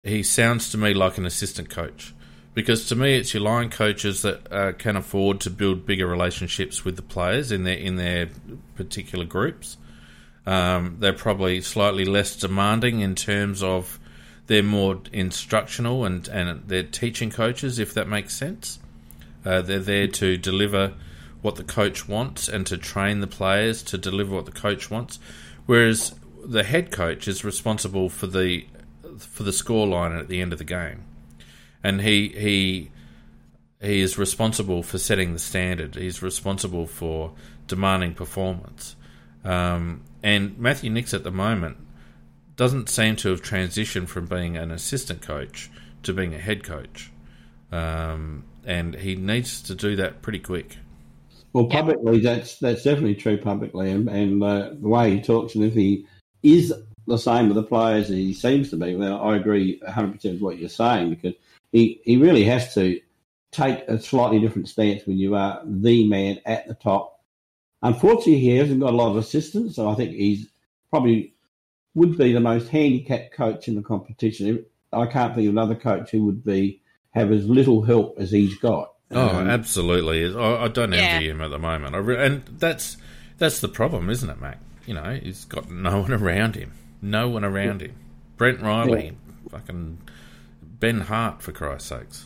he 0.03 0.23
sounds 0.23 0.71
to 0.73 0.79
me 0.79 0.93
like 0.95 1.19
an 1.19 1.27
assistant 1.27 1.71
coach 1.71 2.13
because 2.55 2.89
to 2.89 2.97
me 2.97 3.15
it's 3.15 3.33
your 3.33 3.43
line 3.43 3.71
coaches 3.71 4.23
that 4.23 4.53
uh, 4.53 4.73
can 4.73 4.97
afford 4.97 5.41
to 5.41 5.51
build 5.51 5.87
bigger 5.87 6.07
relationships 6.07 6.85
with 6.85 6.97
the 6.97 7.03
players 7.03 7.53
in 7.53 7.65
their 7.65 7.77
in 7.77 7.97
their 7.97 8.29
particular 8.75 9.25
groups. 9.25 9.77
Um, 10.47 10.97
they're 10.99 11.13
probably 11.13 11.61
slightly 11.61 12.05
less 12.05 12.37
demanding 12.37 13.01
in 13.01 13.15
terms 13.15 13.63
of 13.63 13.99
they're 14.47 14.63
more 14.63 15.01
instructional 15.13 16.05
and, 16.05 16.27
and 16.29 16.69
they're 16.69 16.83
teaching 16.83 17.31
coaches, 17.31 17.79
if 17.79 17.95
that 17.95 18.09
makes 18.09 18.35
sense. 18.35 18.79
Uh, 19.45 19.63
they're 19.63 19.79
there 19.79 20.09
to 20.09 20.37
deliver 20.37 20.95
what 21.43 21.57
the 21.57 21.65
coach 21.65 22.09
wants 22.09 22.49
and 22.49 22.67
to 22.67 22.77
train 22.79 23.21
the 23.21 23.27
players 23.27 23.83
to 23.83 23.99
deliver 23.99 24.35
what 24.35 24.47
the 24.47 24.53
coach 24.53 24.91
wants. 24.91 25.19
Whereas 25.67 26.15
the 26.45 26.65
head 26.65 26.91
coach 26.91 27.29
is 27.29 27.45
responsible 27.45 28.09
for 28.09 28.27
the 28.27 28.67
for 29.19 29.43
the 29.43 29.53
score 29.53 29.87
line 29.87 30.13
at 30.13 30.29
the 30.29 30.41
end 30.41 30.53
of 30.53 30.59
the 30.59 30.65
game, 30.65 31.05
and 31.85 32.01
he 32.01 32.29
he 32.29 32.91
he 33.81 34.01
is 34.01 34.17
responsible 34.17 34.83
for 34.83 34.99
setting 34.99 35.33
the 35.33 35.39
standard. 35.39 35.97
He's 35.97 36.23
responsible 36.23 36.87
for 36.87 37.33
demanding 37.67 38.15
performance. 38.15 38.97
Um, 39.45 40.03
and 40.23 40.59
Matthew 40.59 40.91
Nicks 40.91 41.15
at 41.15 41.25
the 41.25 41.31
moment 41.31 41.77
doesn't 42.57 42.89
seem 42.89 43.17
to 43.17 43.31
have 43.31 43.43
transitioned 43.43 44.09
from 44.09 44.27
being 44.27 44.57
an 44.57 44.71
assistant 44.71 45.23
coach 45.23 45.71
to 46.03 46.13
being 46.13 46.35
a 46.35 46.39
head 46.39 46.63
coach. 46.63 47.11
Um, 47.71 48.45
and 48.65 48.95
he 48.95 49.17
needs 49.17 49.63
to 49.63 49.75
do 49.75 49.97
that 49.97 50.23
pretty 50.23 50.39
quick. 50.39 50.77
Well, 51.53 51.67
publicly, 51.67 52.21
that's 52.21 52.59
that's 52.59 52.83
definitely 52.83 53.17
true 53.17 53.37
publicly, 53.37 53.91
and, 53.91 54.09
and 54.09 54.43
uh, 54.43 54.71
the 54.81 54.89
way 54.89 55.11
he 55.11 55.21
talks, 55.21 55.55
and 55.55 55.65
if 55.65 55.75
he 55.75 56.07
is 56.43 56.73
the 57.07 57.19
same 57.19 57.49
with 57.49 57.57
the 57.57 57.63
players 57.63 58.09
as 58.09 58.17
he 58.17 58.33
seems 58.33 58.71
to 58.71 58.77
be, 58.77 58.95
well, 58.95 59.21
I 59.21 59.37
agree 59.37 59.81
100% 59.87 60.25
with 60.25 60.41
what 60.41 60.59
you're 60.59 60.69
saying 60.69 61.11
because 61.11 61.35
he, 61.73 62.01
he 62.05 62.17
really 62.17 62.45
has 62.45 62.75
to 62.75 63.01
take 63.51 63.81
a 63.89 64.01
slightly 64.01 64.39
different 64.39 64.69
stance 64.69 65.05
when 65.07 65.19
you 65.19 65.35
are 65.35 65.61
the 65.65 66.07
man 66.07 66.41
at 66.47 66.67
the 66.69 66.75
top 66.75 67.12
Unfortunately, 67.83 68.39
he 68.39 68.57
hasn't 68.57 68.81
got 68.81 68.93
a 68.93 68.97
lot 68.97 69.11
of 69.11 69.17
assistance, 69.17 69.77
so 69.77 69.89
I 69.89 69.95
think 69.95 70.13
he's 70.13 70.49
probably 70.91 71.35
would 71.95 72.17
be 72.17 72.33
the 72.33 72.41
most 72.41 72.69
handicapped 72.69 73.35
coach 73.35 73.69
in 73.69 73.75
the 73.75 73.83
competition. 73.83 74.65
I 74.93 75.07
can't 75.07 75.35
think 75.35 75.47
of 75.47 75.53
another 75.53 75.75
coach 75.75 76.11
who 76.11 76.25
would 76.27 76.45
be 76.45 76.81
have 77.11 77.33
as 77.33 77.47
little 77.47 77.83
help 77.83 78.17
as 78.19 78.31
he's 78.31 78.57
got. 78.59 78.93
Oh, 79.11 79.41
um, 79.41 79.49
absolutely! 79.49 80.35
I, 80.35 80.65
I 80.65 80.69
don't 80.69 80.95
envy 80.95 81.27
yeah. 81.27 81.33
him 81.33 81.43
at 81.43 81.49
the 81.49 81.59
moment, 81.59 81.95
re- 81.97 82.25
and 82.25 82.45
that's 82.47 82.97
that's 83.39 83.61
the 83.61 83.69
problem, 83.69 84.09
isn't 84.09 84.29
it, 84.29 84.41
Mac? 84.41 84.59
You 84.87 84.95
know, 84.95 85.19
he's 85.23 85.45
got 85.45 85.71
no 85.71 86.01
one 86.03 86.13
around 86.13 86.57
him, 86.57 86.73
no 87.03 87.29
one 87.29 87.45
around 87.45 87.81
yeah. 87.81 87.89
him. 87.89 87.97
Brent 88.37 88.63
Riley, 88.63 89.05
yeah. 89.05 89.51
fucking 89.51 89.99
Ben 90.63 91.01
Hart, 91.01 91.43
for 91.43 91.53
Christ's 91.53 91.89
sakes. 91.89 92.25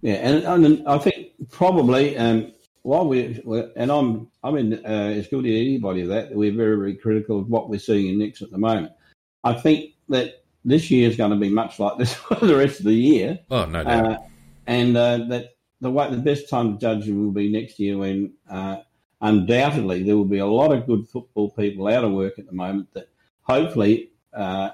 Yeah, 0.00 0.14
and, 0.14 0.64
and 0.64 0.88
I 0.88 0.98
think 0.98 1.28
probably 1.50 2.16
um, 2.16 2.52
while 2.86 3.08
we 3.08 3.42
and 3.74 3.90
I'm 3.90 4.28
I'm 4.44 4.56
in 4.56 4.74
uh, 4.74 5.12
as 5.16 5.26
good 5.26 5.44
as 5.44 5.50
anybody 5.50 6.02
of 6.02 6.08
that. 6.08 6.32
We're 6.32 6.52
very 6.52 6.76
very 6.76 6.94
critical 6.94 7.40
of 7.40 7.48
what 7.48 7.68
we're 7.68 7.80
seeing 7.80 8.06
in 8.06 8.18
Nicks 8.18 8.42
at 8.42 8.52
the 8.52 8.58
moment. 8.58 8.92
I 9.42 9.54
think 9.54 9.94
that 10.08 10.44
this 10.64 10.88
year 10.88 11.10
is 11.10 11.16
going 11.16 11.32
to 11.32 11.36
be 11.36 11.48
much 11.48 11.80
like 11.80 11.98
this 11.98 12.14
for 12.14 12.36
the 12.36 12.54
rest 12.54 12.78
of 12.78 12.86
the 12.86 12.94
year. 12.94 13.40
Oh 13.50 13.64
no 13.64 13.82
doubt. 13.82 14.04
Uh, 14.04 14.18
and 14.68 14.96
uh, 14.96 15.18
that 15.28 15.56
the 15.80 15.90
way 15.90 16.08
the 16.10 16.18
best 16.18 16.48
time 16.48 16.74
to 16.74 16.78
judge 16.78 17.08
will 17.08 17.32
be 17.32 17.50
next 17.50 17.80
year 17.80 17.98
when 17.98 18.34
uh, 18.48 18.76
undoubtedly 19.20 20.04
there 20.04 20.16
will 20.16 20.24
be 20.24 20.38
a 20.38 20.46
lot 20.46 20.72
of 20.72 20.86
good 20.86 21.08
football 21.08 21.50
people 21.50 21.88
out 21.88 22.04
of 22.04 22.12
work 22.12 22.38
at 22.38 22.46
the 22.46 22.52
moment. 22.52 22.88
That 22.94 23.08
hopefully, 23.42 24.12
uh, 24.32 24.70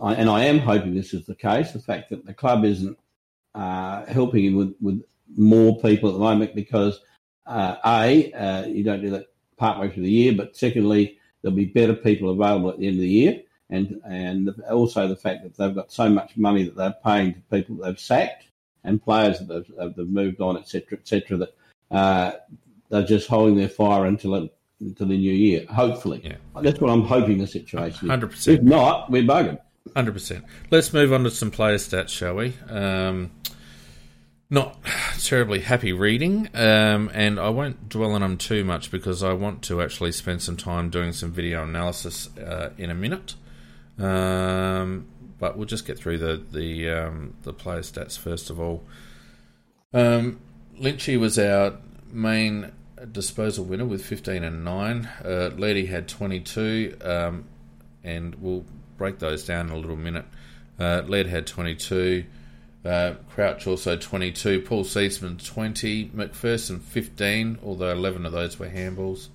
I, 0.00 0.14
and 0.14 0.30
I 0.30 0.44
am 0.44 0.60
hoping 0.60 0.94
this 0.94 1.12
is 1.12 1.26
the 1.26 1.34
case. 1.34 1.72
The 1.72 1.78
fact 1.78 2.08
that 2.08 2.24
the 2.24 2.32
club 2.32 2.64
isn't 2.64 2.98
uh, 3.54 4.06
helping 4.06 4.56
with 4.56 4.74
with 4.80 5.02
more 5.36 5.78
people 5.82 6.08
at 6.08 6.14
the 6.14 6.20
moment 6.20 6.54
because 6.54 7.00
uh, 7.46 7.76
a, 7.84 8.32
uh, 8.32 8.66
you 8.66 8.84
don't 8.84 9.02
do 9.02 9.10
that 9.10 9.26
partway 9.56 9.90
through 9.90 10.02
the 10.02 10.10
year, 10.10 10.32
but 10.34 10.56
secondly, 10.56 11.18
there'll 11.42 11.56
be 11.56 11.66
better 11.66 11.94
people 11.94 12.30
available 12.30 12.70
at 12.70 12.78
the 12.78 12.86
end 12.86 12.96
of 12.96 13.00
the 13.00 13.08
year, 13.08 13.42
and 13.70 14.00
and 14.06 14.50
also 14.70 15.06
the 15.08 15.16
fact 15.16 15.42
that 15.42 15.56
they've 15.56 15.74
got 15.74 15.92
so 15.92 16.08
much 16.08 16.36
money 16.36 16.64
that 16.64 16.76
they're 16.76 16.96
paying 17.04 17.34
to 17.34 17.40
people 17.50 17.76
that 17.76 17.86
they've 17.86 18.00
sacked 18.00 18.46
and 18.84 19.02
players 19.02 19.38
that 19.38 19.48
they've, 19.48 19.94
they've 19.96 20.08
moved 20.08 20.40
on, 20.40 20.56
etc., 20.56 20.98
etc. 20.98 21.36
That 21.38 21.54
uh, 21.90 22.32
they're 22.90 23.04
just 23.04 23.28
holding 23.28 23.56
their 23.56 23.68
fire 23.68 24.06
until 24.06 24.34
it, 24.36 24.54
until 24.80 25.08
the 25.08 25.16
new 25.16 25.32
year. 25.32 25.66
Hopefully, 25.66 26.20
yeah. 26.24 26.36
that's 26.62 26.80
what 26.80 26.90
I'm 26.90 27.02
hoping 27.04 27.38
the 27.38 27.46
situation. 27.46 28.08
Hundred 28.08 28.30
percent. 28.30 28.58
If 28.58 28.64
not, 28.64 29.10
we're 29.10 29.22
buggered. 29.22 29.58
Hundred 29.94 30.12
percent. 30.12 30.44
Let's 30.70 30.92
move 30.92 31.12
on 31.12 31.24
to 31.24 31.30
some 31.30 31.50
player 31.50 31.76
stats, 31.76 32.08
shall 32.08 32.34
we? 32.34 32.54
Um, 32.68 33.30
not 34.50 34.78
terribly 35.18 35.60
happy 35.60 35.92
reading, 35.92 36.48
um, 36.54 37.10
and 37.14 37.40
I 37.40 37.48
won't 37.48 37.88
dwell 37.88 38.12
on 38.12 38.20
them 38.20 38.36
too 38.36 38.64
much 38.64 38.90
because 38.90 39.22
I 39.22 39.32
want 39.32 39.62
to 39.64 39.80
actually 39.80 40.12
spend 40.12 40.42
some 40.42 40.56
time 40.56 40.90
doing 40.90 41.12
some 41.12 41.32
video 41.32 41.62
analysis 41.62 42.36
uh, 42.38 42.70
in 42.78 42.90
a 42.90 42.94
minute. 42.94 43.34
Um, 43.98 45.06
but 45.38 45.56
we'll 45.56 45.66
just 45.66 45.86
get 45.86 45.98
through 45.98 46.18
the 46.18 46.42
the 46.52 46.90
um, 46.90 47.34
the 47.42 47.52
player 47.52 47.80
stats 47.80 48.18
first 48.18 48.50
of 48.50 48.60
all. 48.60 48.82
Um, 49.92 50.40
Lynchy 50.80 51.18
was 51.18 51.38
our 51.38 51.78
main 52.10 52.72
disposal 53.12 53.64
winner 53.64 53.84
with 53.84 54.04
15 54.04 54.42
and 54.42 54.64
9. 54.64 55.08
Uh, 55.20 55.26
Leedy 55.54 55.88
had 55.88 56.08
22, 56.08 56.96
um, 57.02 57.44
and 58.02 58.34
we'll 58.36 58.64
break 58.96 59.18
those 59.18 59.44
down 59.44 59.68
in 59.68 59.72
a 59.72 59.76
little 59.76 59.96
minute. 59.96 60.24
Uh, 60.78 61.02
had 61.02 61.46
22. 61.46 62.24
Uh, 62.84 63.14
Crouch 63.30 63.66
also 63.66 63.96
22. 63.96 64.60
Paul 64.62 64.84
Seedsman 64.84 65.42
20. 65.42 66.10
McPherson 66.10 66.80
15, 66.80 67.58
although 67.64 67.90
11 67.90 68.26
of 68.26 68.32
those 68.32 68.58
were 68.58 68.68
handballs. 68.68 69.28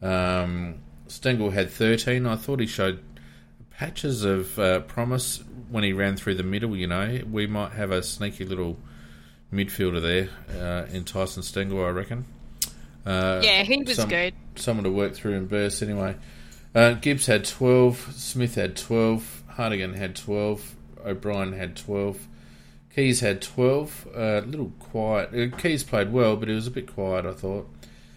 Um, 0.00 0.76
Stengel 1.06 1.50
had 1.50 1.70
13. 1.70 2.26
I 2.26 2.36
thought 2.36 2.60
he 2.60 2.66
showed 2.66 3.00
patches 3.70 4.24
of 4.24 4.58
uh, 4.58 4.80
promise 4.80 5.42
when 5.70 5.84
he 5.84 5.92
ran 5.92 6.16
through 6.16 6.36
the 6.36 6.42
middle. 6.42 6.76
You 6.76 6.86
know, 6.86 7.20
we 7.30 7.46
might 7.46 7.72
have 7.72 7.90
a 7.90 8.02
sneaky 8.02 8.44
little 8.44 8.78
midfielder 9.52 10.00
there 10.00 10.28
uh, 10.60 10.86
in 10.90 11.04
Tyson 11.04 11.42
Stengel, 11.42 11.84
I 11.84 11.90
reckon. 11.90 12.24
Uh, 13.04 13.40
yeah, 13.42 13.62
he 13.62 13.82
was 13.82 13.96
some, 13.96 14.08
good. 14.08 14.34
Someone 14.56 14.84
to 14.84 14.90
work 14.90 15.14
through 15.14 15.34
and 15.34 15.48
burst 15.48 15.82
anyway. 15.82 16.16
Uh, 16.74 16.92
Gibbs 16.92 17.26
had 17.26 17.44
12. 17.44 18.14
Smith 18.16 18.54
had 18.54 18.76
12. 18.76 19.44
Hartigan 19.48 19.94
had 19.94 20.16
12. 20.16 20.76
O'Brien 21.04 21.52
had 21.52 21.76
12. 21.76 22.18
Keays 22.94 23.20
had 23.20 23.40
12. 23.42 24.08
A 24.14 24.20
uh, 24.20 24.40
little 24.42 24.72
quiet. 24.78 25.30
Uh, 25.30 25.56
Keays 25.56 25.86
played 25.86 26.12
well, 26.12 26.36
but 26.36 26.48
he 26.48 26.54
was 26.54 26.66
a 26.66 26.70
bit 26.70 26.92
quiet, 26.92 27.26
I 27.26 27.32
thought. 27.32 27.68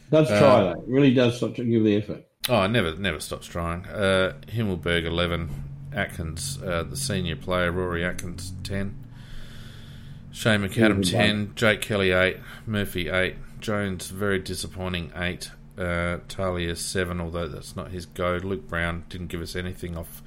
Does 0.09 0.27
try, 0.27 0.37
uh, 0.39 0.73
though. 0.73 0.83
Really 0.87 1.13
does 1.13 1.37
stop 1.37 1.55
to 1.55 1.63
give 1.63 1.83
the 1.83 1.95
effort. 1.95 2.25
Oh, 2.49 2.65
never 2.67 2.95
never 2.95 3.19
stops 3.19 3.47
trying. 3.47 3.85
Uh, 3.85 4.33
Himmelberg, 4.47 5.05
11. 5.05 5.49
Atkins, 5.93 6.61
uh, 6.63 6.83
the 6.83 6.95
senior 6.95 7.35
player, 7.35 7.71
Rory 7.71 8.03
Atkins, 8.05 8.53
10. 8.63 8.97
Shane 10.31 10.61
McAdam, 10.61 11.09
10. 11.09 11.53
Jake 11.55 11.81
Kelly, 11.81 12.11
8. 12.11 12.37
Murphy, 12.65 13.09
8. 13.09 13.35
Jones, 13.59 14.09
very 14.09 14.39
disappointing, 14.39 15.11
8. 15.15 15.51
Uh, 15.77 16.17
Talia, 16.27 16.75
7, 16.75 17.19
although 17.19 17.47
that's 17.47 17.75
not 17.75 17.91
his 17.91 18.05
go. 18.05 18.39
Luke 18.41 18.67
Brown 18.67 19.03
didn't 19.09 19.27
give 19.27 19.41
us 19.41 19.55
anything 19.55 19.97
off 19.97 20.21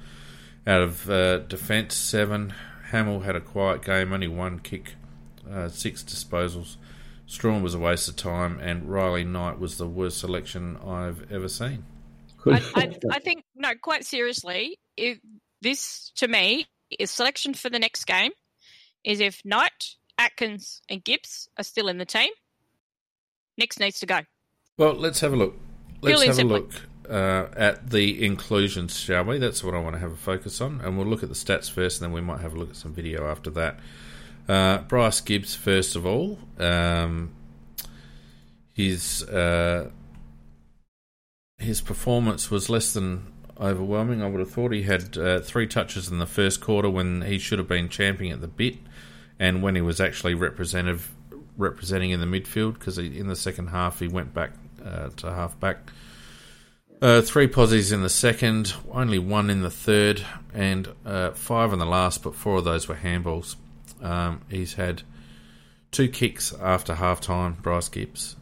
out 0.67 0.81
of 0.81 1.09
uh, 1.09 1.39
defence, 1.39 1.95
7. 1.95 2.53
Hamill 2.95 3.19
had 3.19 3.35
a 3.35 3.41
quiet 3.41 3.81
game, 3.81 4.13
only 4.13 4.29
one 4.29 4.59
kick, 4.59 4.95
uh, 5.51 5.67
6 5.67 6.03
disposals. 6.03 6.77
Strachan 7.27 7.61
was 7.61 7.73
a 7.73 7.79
waste 7.79 8.07
of 8.07 8.15
time, 8.15 8.57
and 8.61 8.89
Riley 8.89 9.25
Knight 9.25 9.59
was 9.59 9.77
the 9.77 9.85
worst 9.85 10.19
selection 10.19 10.77
I've 10.77 11.29
ever 11.29 11.49
seen. 11.49 11.83
I, 12.45 12.61
I, 12.73 12.95
I, 13.11 13.19
think 13.19 13.43
no, 13.53 13.73
quite 13.81 14.05
seriously, 14.05 14.79
if 14.95 15.17
this 15.61 16.11
to 16.15 16.29
me 16.29 16.67
is 16.97 17.11
selection 17.11 17.53
for 17.53 17.69
the 17.69 17.79
next 17.79 18.05
game. 18.05 18.31
Is 19.03 19.19
if 19.19 19.41
Knight, 19.43 19.95
Atkins, 20.17 20.81
and 20.89 21.03
Gibbs 21.03 21.49
are 21.57 21.63
still 21.63 21.89
in 21.89 21.97
the 21.97 22.05
team, 22.05 22.29
Nicks 23.57 23.77
needs 23.77 23.99
to 23.99 24.05
go. 24.05 24.21
Well, 24.77 24.93
let's 24.93 25.19
have 25.19 25.33
a 25.33 25.35
look. 25.35 25.55
Let's 26.01 26.23
have 26.23 26.39
a 26.39 26.43
look 26.43 26.71
uh, 27.09 27.47
at 27.55 27.89
the 27.89 28.25
inclusions, 28.25 28.99
shall 28.99 29.23
we? 29.23 29.37
That's 29.37 29.63
what 29.63 29.73
I 29.73 29.79
want 29.79 29.95
to 29.95 29.99
have 29.99 30.11
a 30.11 30.17
focus 30.17 30.61
on, 30.61 30.81
and 30.81 30.97
we'll 30.97 31.07
look 31.07 31.23
at 31.23 31.29
the 31.29 31.35
stats 31.35 31.69
first, 31.69 32.01
and 32.01 32.05
then 32.07 32.13
we 32.13 32.21
might 32.21 32.41
have 32.41 32.53
a 32.53 32.57
look 32.57 32.69
at 32.69 32.75
some 32.75 32.93
video 32.93 33.27
after 33.27 33.49
that. 33.51 33.79
Uh, 34.47 34.79
Bryce 34.79 35.21
Gibbs, 35.21 35.55
first 35.55 35.95
of 35.95 36.05
all, 36.05 36.37
um, 36.59 37.33
his 38.73 39.23
uh, 39.23 39.89
his 41.57 41.81
performance 41.81 42.51
was 42.51 42.69
less 42.69 42.93
than 42.93 43.31
overwhelming. 43.59 44.21
I 44.21 44.29
would 44.29 44.39
have 44.39 44.51
thought 44.51 44.71
he 44.71 44.83
had 44.83 45.17
uh, 45.17 45.39
three 45.39 45.67
touches 45.67 46.09
in 46.09 46.19
the 46.19 46.25
first 46.25 46.61
quarter 46.61 46.89
when 46.89 47.21
he 47.21 47.39
should 47.39 47.59
have 47.59 47.67
been 47.67 47.89
champing 47.89 48.31
at 48.31 48.41
the 48.41 48.47
bit, 48.47 48.77
and 49.39 49.63
when 49.63 49.75
he 49.75 49.81
was 49.81 49.99
actually 49.99 50.35
representative 50.35 51.11
representing 51.57 52.11
in 52.11 52.19
the 52.19 52.25
midfield 52.25 52.73
because 52.73 52.97
in 52.97 53.27
the 53.27 53.35
second 53.35 53.67
half 53.67 53.99
he 53.99 54.07
went 54.09 54.33
back 54.33 54.51
uh, 54.83 55.09
to 55.17 55.31
half 55.31 55.59
back. 55.59 55.89
Uh, 57.01 57.21
three 57.21 57.47
posies 57.47 57.91
in 57.91 58.01
the 58.01 58.09
second, 58.09 58.73
only 58.91 59.19
one 59.19 59.49
in 59.49 59.61
the 59.61 59.69
third, 59.69 60.25
and 60.53 60.87
uh, 61.05 61.31
five 61.31 61.73
in 61.73 61.79
the 61.79 61.85
last, 61.85 62.23
but 62.23 62.33
four 62.33 62.57
of 62.57 62.63
those 62.63 62.87
were 62.87 62.95
handballs. 62.95 63.57
Um, 64.01 64.41
he's 64.49 64.75
had 64.75 65.03
two 65.91 66.07
kicks 66.07 66.53
after 66.53 66.95
half 66.95 67.19
time, 67.19 67.57
Bryce 67.61 67.89
Gibbs. 67.89 68.37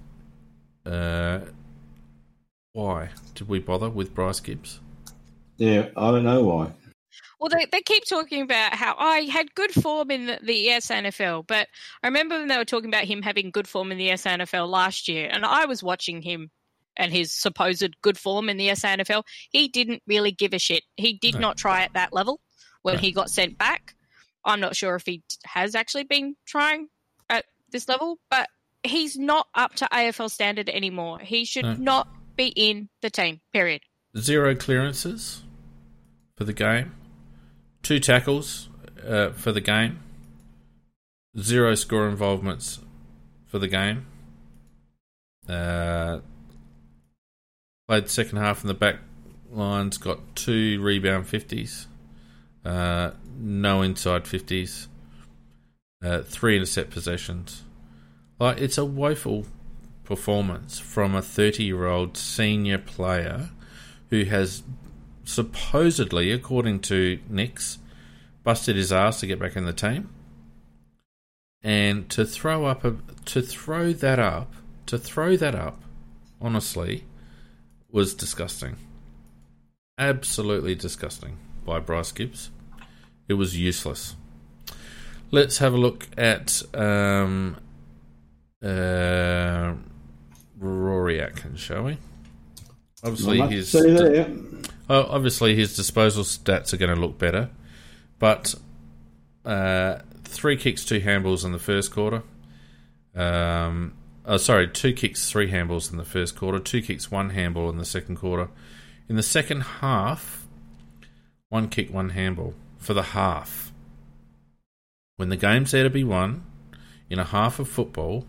Uh, 0.86 1.40
why 2.74 3.10
did 3.34 3.48
we 3.48 3.60
bother 3.60 3.90
with 3.90 4.14
Bryce 4.14 4.40
Gibbs? 4.40 4.80
Yeah, 5.58 5.90
I 5.98 6.12
don't 6.12 6.24
know 6.24 6.44
why. 6.44 6.72
Well, 7.40 7.50
they, 7.50 7.66
they 7.72 7.82
keep 7.82 8.06
talking 8.06 8.42
about 8.42 8.74
how 8.76 8.94
oh, 8.98 9.06
I 9.06 9.22
had 9.22 9.54
good 9.56 9.72
form 9.72 10.12
in 10.12 10.28
the, 10.28 10.40
the 10.42 10.68
SANFL, 10.68 11.46
but 11.48 11.68
I 12.02 12.08
remember 12.08 12.38
when 12.38 12.48
they 12.48 12.58
were 12.58 12.66
talking 12.66 12.90
about 12.90 13.04
him 13.04 13.22
having 13.22 13.52
good 13.52 13.68
form 13.68 13.92
in 13.92 13.98
the 13.98 14.10
SANFL 14.10 14.68
last 14.70 15.08
year, 15.08 15.28
and 15.32 15.44
I 15.44 15.66
was 15.66 15.84
watching 15.84 16.22
him 16.22 16.52
and 16.98 17.12
his 17.12 17.32
supposed 17.34 17.96
good 18.02 18.18
form 18.18 18.50
in 18.50 18.58
the 18.58 18.70
SANFL. 18.70 19.24
He 19.50 19.68
didn't 19.68 20.04
really 20.08 20.32
give 20.32 20.54
a 20.54 20.60
shit. 20.60 20.84
He 20.96 21.14
did 21.14 21.36
no. 21.36 21.42
not 21.42 21.58
try 21.58 21.82
at 21.82 21.94
that 21.94 22.14
level 22.14 22.40
when 22.82 22.96
no. 22.96 23.02
he 23.02 23.12
got 23.12 23.30
sent 23.30 23.58
back. 23.58 23.96
I'm 24.46 24.60
not 24.60 24.76
sure 24.76 24.96
if 24.96 25.06
he 25.06 25.24
has 25.46 25.76
actually 25.76 26.04
been 26.04 26.36
trying 26.46 26.90
at 27.30 27.46
this 27.72 27.88
level, 27.88 28.20
but 28.30 28.50
he's 28.84 29.18
not 29.18 29.48
up 29.56 29.76
to 29.76 29.88
AFL 29.92 30.30
standard 30.30 30.70
anymore. 30.70 31.20
He 31.20 31.46
should 31.46 31.66
no. 31.66 31.74
not 31.76 32.08
be 32.36 32.48
in 32.48 32.90
the 33.02 33.10
team, 33.10 33.42
period. 33.54 33.82
Zero 34.18 34.56
clearances 34.56 35.44
for 36.36 36.44
the 36.44 36.54
game, 36.54 36.94
two 37.82 38.00
tackles 38.00 38.70
uh, 39.08 39.30
for 39.32 39.52
the 39.52 39.62
game, 39.62 40.00
zero 41.38 41.74
score 41.76 42.08
involvements 42.08 42.80
for 43.48 43.60
the 43.60 43.68
game. 43.68 44.06
Uh, 45.48 46.20
played 47.88 48.10
second 48.10 48.38
half 48.38 48.64
in 48.64 48.68
the 48.68 48.74
back 48.74 48.98
lines, 49.52 49.98
got 49.98 50.36
two 50.36 50.82
rebound 50.82 51.26
50s, 51.26 51.86
uh, 52.66 53.12
no 53.38 53.82
inside 53.82 54.24
50s, 54.24 54.88
uh, 56.04 56.22
three 56.22 56.56
intercept 56.56 56.92
possessions. 56.92 57.64
Like, 58.40 58.60
it's 58.60 58.78
a 58.78 58.86
woeful 58.86 59.46
performance 60.04 60.80
from 60.80 61.16
a 61.16 61.22
30 61.22 61.64
year 61.64 61.88
old 61.88 62.18
senior 62.18 62.78
player 62.78 63.50
who 64.10 64.26
has 64.26 64.64
supposedly, 65.24 66.32
according 66.32 66.80
to 66.82 67.20
Nicks, 67.30 67.80
busted 68.44 68.76
his 68.76 68.92
ass 68.92 69.22
to 69.22 69.28
get 69.28 69.40
back 69.40 69.56
in 69.56 69.66
the 69.66 69.74
team. 69.74 70.10
And 71.62 72.10
to 72.10 72.26
throw 72.26 72.66
up 72.66 72.84
a 72.84 72.98
to 73.26 73.42
throw 73.42 73.94
that 73.94 74.20
up 74.20 74.54
to 74.86 74.98
throw 74.98 75.38
that 75.38 75.56
up, 75.56 75.82
honestly, 76.42 77.06
was 77.94 78.14
disgusting. 78.14 78.76
Absolutely 79.98 80.76
disgusting 80.76 81.38
by 81.64 81.80
Bryce 81.80 82.12
Gibbs. 82.12 82.50
It 83.30 83.36
was 83.36 83.58
useless. 83.58 84.16
Let's 85.32 85.60
have 85.60 85.74
a 85.74 85.78
look 85.78 86.08
at 86.18 86.62
um, 86.74 87.56
uh, 88.62 89.74
Rory 90.58 91.22
Atkins, 91.22 91.60
shall 91.60 91.84
we? 91.84 91.98
Obviously, 93.04 93.42
his 93.42 93.72
that, 93.72 94.12
yeah. 94.14 94.62
oh, 94.90 95.08
obviously 95.10 95.56
his 95.56 95.76
disposal 95.76 96.24
stats 96.24 96.74
are 96.74 96.78
going 96.78 96.94
to 96.94 97.00
look 97.00 97.18
better, 97.18 97.50
but 98.18 98.56
uh, 99.46 100.00
three 100.24 100.58
kicks, 100.58 100.86
two 100.86 101.02
handballs 101.02 101.46
in 101.46 101.52
the 101.52 101.60
first 101.60 101.92
quarter. 101.92 102.24
Um, 103.16 103.94
oh, 104.26 104.38
sorry, 104.38 104.68
two 104.68 104.94
kicks, 104.94 105.30
three 105.30 105.50
handballs 105.50 105.92
in 105.92 105.98
the 105.98 106.06
first 106.06 106.36
quarter. 106.36 106.60
Two 106.60 106.82
kicks, 106.82 107.12
one 107.12 107.32
handball 107.32 107.70
in 107.70 107.78
the 107.78 107.86
second 107.86 108.16
quarter. 108.16 108.50
In 109.10 109.16
the 109.16 109.24
second 109.24 109.62
half, 109.62 110.48
one 111.50 111.70
kick, 111.70 111.94
one 111.94 112.10
handball 112.10 112.54
for 112.78 112.94
the 112.94 113.04
half. 113.04 113.72
When 115.18 115.30
the 115.30 115.38
game's 115.38 115.72
there 115.72 115.84
to 115.84 115.90
be 115.90 116.04
won, 116.04 116.44
in 117.10 117.20
a 117.20 117.24
half 117.24 117.60
of 117.60 117.68
football, 117.68 118.26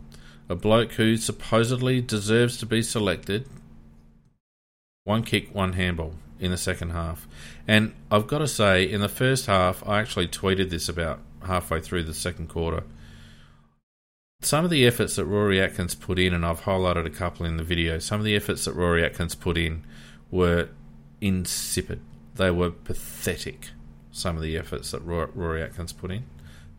a 0.49 0.55
bloke 0.55 0.93
who 0.93 1.17
supposedly 1.17 2.01
deserves 2.01 2.59
to 2.59 2.67
be 2.67 2.83
selected. 2.83 3.49
One 5.05 5.23
kick, 5.23 5.55
one 5.55 5.73
handball 5.73 6.15
in 6.39 6.51
the 6.51 6.57
second 6.57 6.91
half. 6.91 7.27
And 7.67 7.95
I've 8.11 8.27
got 8.27 8.39
to 8.39 8.49
say, 8.49 8.85
in 8.85 9.01
the 9.01 9.09
first 9.09 9.47
half, 9.47 9.87
I 9.87 10.01
actually 10.01 10.29
tweeted 10.29 10.71
this 10.71 10.89
about 10.89 11.21
halfway 11.47 11.81
through 11.81 12.05
the 12.05 12.15
second 12.15 12.49
quarter. 12.49 12.85
Some 14.45 14.67
of 14.67 14.71
the 14.71 14.87
efforts 14.87 15.17
that 15.17 15.25
Rory 15.25 15.59
Atkins 15.59 15.95
put 15.95 16.19
in, 16.19 16.35
and 16.35 16.45
I've 16.45 16.63
highlighted 16.63 17.07
a 17.07 17.11
couple 17.11 17.47
in 17.47 17.57
the 17.57 17.63
video, 17.63 17.99
some 17.99 18.21
of 18.21 18.27
the 18.27 18.37
efforts 18.37 18.67
that 18.67 18.75
Rory 18.75 19.03
Atkins 19.03 19.35
put 19.35 19.57
in 19.57 19.85
were 20.31 20.69
insipid. 21.23 22.03
They 22.35 22.51
were 22.51 22.71
pathetic, 22.71 23.71
some 24.13 24.37
of 24.37 24.43
the 24.43 24.59
efforts 24.59 24.91
that 24.91 25.01
Rory 25.01 25.63
Atkins 25.63 25.95
put 25.95 26.11
in. 26.11 26.25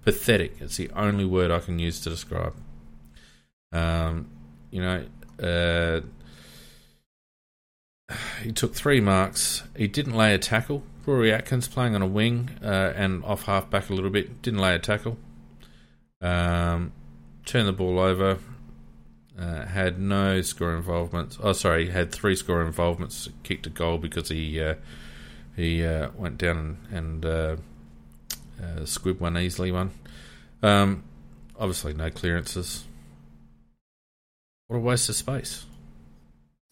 Pathetic. 0.04 0.58
It's 0.60 0.78
the 0.78 0.92
only 0.92 1.26
word 1.26 1.50
I 1.50 1.60
can 1.60 1.80
use 1.80 2.00
to 2.02 2.10
describe. 2.12 2.54
Um, 3.72 4.30
you 4.70 4.82
know, 4.82 5.06
uh, 5.42 6.02
he 8.44 8.52
took 8.52 8.76
three 8.76 9.02
marks. 9.02 9.64
He 9.76 9.88
didn't 9.88 10.14
lay 10.14 10.36
a 10.36 10.38
tackle. 10.38 10.84
Rory 11.04 11.34
Atkins 11.34 11.68
playing 11.68 11.96
on 11.96 12.04
a 12.04 12.08
wing 12.08 12.52
uh, 12.64 12.94
and 12.96 13.24
off 13.24 13.46
half 13.46 13.72
back 13.72 13.90
a 13.90 13.94
little 13.94 14.12
bit. 14.12 14.44
Didn't 14.44 14.60
lay 14.60 14.76
a 14.76 14.80
tackle. 14.80 15.18
Um, 16.22 16.92
turned 17.46 17.68
the 17.68 17.74
ball 17.74 18.00
over. 18.00 18.40
Uh, 19.38 19.66
had 19.66 20.00
no 20.00 20.42
score 20.42 20.76
involvements. 20.76 21.38
Oh, 21.42 21.52
sorry, 21.52 21.90
had 21.90 22.12
three 22.12 22.36
score 22.36 22.62
involvements. 22.62 23.28
Kicked 23.44 23.68
a 23.68 23.70
goal 23.70 23.98
because 23.98 24.30
he 24.30 24.62
uh, 24.62 24.76
he 25.56 25.86
uh, 25.86 26.10
went 26.16 26.38
down 26.38 26.78
and, 26.90 26.98
and 26.98 27.26
uh, 27.26 27.56
uh, 28.64 28.86
squib 28.86 29.20
one 29.20 29.38
easily 29.38 29.72
one. 29.72 29.92
Um, 30.64 31.04
obviously, 31.60 31.94
no 31.94 32.10
clearances. 32.10 32.86
What 34.68 34.78
a 34.78 34.80
waste 34.80 35.10
of 35.10 35.16
space! 35.16 35.66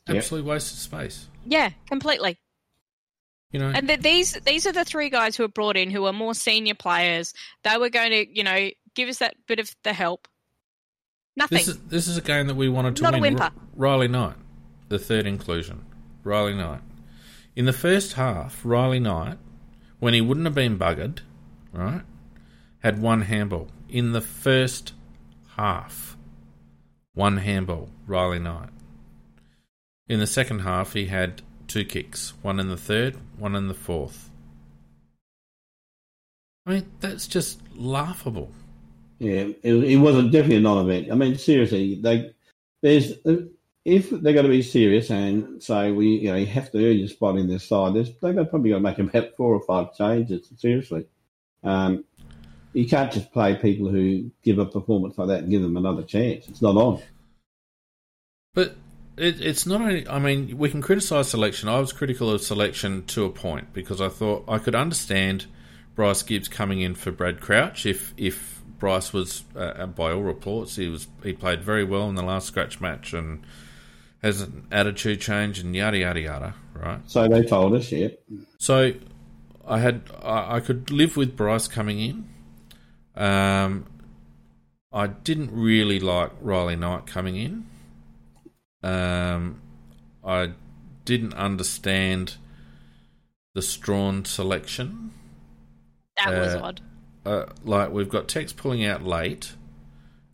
Absolute 0.07 0.45
yep. 0.45 0.49
waste 0.49 0.73
of 0.73 0.79
space. 0.79 1.27
Yeah, 1.45 1.71
completely. 1.87 2.37
You 3.51 3.59
know, 3.59 3.69
and 3.69 3.87
the, 3.87 3.97
these 3.97 4.33
these 4.45 4.65
are 4.65 4.71
the 4.71 4.85
three 4.85 5.09
guys 5.09 5.35
who 5.35 5.43
are 5.43 5.49
brought 5.49 5.77
in 5.77 5.91
who 5.91 6.05
are 6.05 6.13
more 6.13 6.33
senior 6.33 6.75
players. 6.75 7.33
They 7.63 7.77
were 7.77 7.89
going 7.89 8.11
to, 8.11 8.35
you 8.35 8.43
know, 8.43 8.69
give 8.95 9.09
us 9.09 9.19
that 9.19 9.35
bit 9.47 9.59
of 9.59 9.75
the 9.83 9.93
help. 9.93 10.27
Nothing. 11.35 11.57
This 11.57 11.67
is, 11.67 11.77
this 11.87 12.07
is 12.07 12.17
a 12.17 12.21
game 12.21 12.47
that 12.47 12.55
we 12.55 12.69
wanted 12.69 12.95
to 12.97 13.03
Not 13.03 13.13
win. 13.13 13.19
A 13.19 13.21
whimper. 13.21 13.51
Riley 13.75 14.07
Knight, 14.07 14.35
the 14.89 14.99
third 14.99 15.25
inclusion. 15.25 15.85
Riley 16.23 16.53
Knight. 16.53 16.81
In 17.55 17.65
the 17.65 17.73
first 17.73 18.13
half, 18.13 18.61
Riley 18.63 18.99
Knight, 18.99 19.37
when 19.99 20.13
he 20.13 20.21
wouldn't 20.21 20.45
have 20.45 20.55
been 20.55 20.77
buggered, 20.77 21.19
right, 21.71 22.01
had 22.79 23.01
one 23.01 23.21
handball. 23.21 23.69
In 23.89 24.11
the 24.11 24.21
first 24.21 24.93
half, 25.55 26.17
one 27.13 27.37
handball, 27.37 27.89
Riley 28.07 28.39
Knight. 28.39 28.69
In 30.07 30.19
the 30.19 30.27
second 30.27 30.59
half, 30.59 30.93
he 30.93 31.07
had 31.07 31.41
two 31.67 31.85
kicks, 31.85 32.33
one 32.41 32.59
in 32.59 32.69
the 32.69 32.77
third, 32.77 33.17
one 33.37 33.55
in 33.55 33.67
the 33.67 33.73
fourth. 33.73 34.29
I 36.65 36.71
mean, 36.71 36.91
that's 36.99 37.27
just 37.27 37.59
laughable. 37.75 38.51
Yeah, 39.23 39.53
it, 39.63 39.73
it 39.73 39.97
wasn't 39.97 40.31
definitely 40.31 40.57
a 40.57 40.61
non-event. 40.61 41.11
I 41.11 41.15
mean, 41.15 41.37
seriously, 41.37 41.95
they 41.95 42.33
there's 42.81 43.13
if 43.85 44.09
they're 44.09 44.33
going 44.33 44.45
to 44.45 44.49
be 44.49 44.61
serious 44.61 45.09
and 45.09 45.63
say 45.63 45.91
we 45.91 46.07
you 46.07 46.29
know 46.29 46.35
you 46.35 46.45
have 46.45 46.71
to 46.71 46.77
earn 46.77 46.97
your 46.97 47.07
spot 47.07 47.37
in 47.37 47.47
this 47.47 47.67
side, 47.67 47.93
they've 47.93 48.19
probably 48.19 48.71
got 48.71 48.77
to 48.77 48.79
make 48.81 48.99
about 48.99 49.35
four 49.37 49.55
or 49.55 49.61
five 49.61 49.95
changes. 49.95 50.51
Seriously, 50.57 51.05
um, 51.63 52.03
you 52.73 52.85
can't 52.85 53.13
just 53.13 53.31
play 53.31 53.55
people 53.55 53.87
who 53.87 54.29
give 54.43 54.59
a 54.59 54.65
performance 54.65 55.17
like 55.17 55.29
that 55.29 55.43
and 55.43 55.49
give 55.49 55.61
them 55.61 55.77
another 55.77 56.03
chance. 56.03 56.49
It's 56.49 56.61
not 56.61 56.75
on. 56.75 57.01
But 58.53 58.75
it, 59.15 59.39
it's 59.39 59.65
not 59.65 59.79
only. 59.79 60.07
I 60.07 60.19
mean, 60.19 60.57
we 60.57 60.69
can 60.69 60.81
criticise 60.81 61.29
selection. 61.29 61.69
I 61.69 61.79
was 61.79 61.93
critical 61.93 62.29
of 62.29 62.41
selection 62.41 63.05
to 63.05 63.23
a 63.23 63.29
point 63.29 63.71
because 63.71 64.01
I 64.01 64.09
thought 64.09 64.43
I 64.49 64.57
could 64.57 64.75
understand 64.75 65.45
Bryce 65.95 66.23
Gibbs 66.23 66.47
coming 66.47 66.81
in 66.81 66.95
for 66.95 67.11
Brad 67.11 67.39
Crouch 67.39 67.85
if 67.85 68.13
if 68.17 68.62
Bryce 68.83 69.13
was, 69.13 69.45
uh, 69.55 69.85
by 69.85 70.11
all 70.11 70.23
reports, 70.23 70.75
he 70.75 70.89
was 70.89 71.07
he 71.23 71.31
played 71.31 71.63
very 71.63 71.85
well 71.85 72.09
in 72.09 72.15
the 72.15 72.21
last 72.21 72.47
scratch 72.47 72.81
match 72.81 73.13
and 73.13 73.41
has 74.21 74.41
an 74.41 74.67
attitude 74.73 75.21
change 75.21 75.57
and 75.57 75.73
yada 75.73 75.99
yada 75.99 76.19
yada. 76.19 76.53
Right. 76.73 76.99
So 77.07 77.29
they 77.29 77.43
told 77.43 77.75
us, 77.75 77.89
yeah. 77.93 78.09
So 78.57 78.91
I 79.65 79.79
had 79.79 80.01
I, 80.21 80.57
I 80.57 80.59
could 80.59 80.91
live 80.91 81.15
with 81.15 81.37
Bryce 81.37 81.69
coming 81.69 82.01
in. 82.01 82.27
Um, 83.15 83.85
I 84.91 85.07
didn't 85.07 85.51
really 85.53 86.01
like 86.01 86.31
Riley 86.41 86.75
Knight 86.75 87.05
coming 87.05 87.37
in. 87.37 87.65
Um, 88.83 89.61
I 90.25 90.51
didn't 91.05 91.35
understand 91.35 92.35
the 93.53 93.61
Strachan 93.61 94.25
selection. 94.25 95.11
That 96.17 96.37
was 96.37 96.55
uh, 96.55 96.59
odd 96.61 96.81
uh, 97.25 97.45
like 97.63 97.91
we've 97.91 98.09
got 98.09 98.27
Tex 98.27 98.53
pulling 98.53 98.85
out 98.85 99.03
late, 99.03 99.53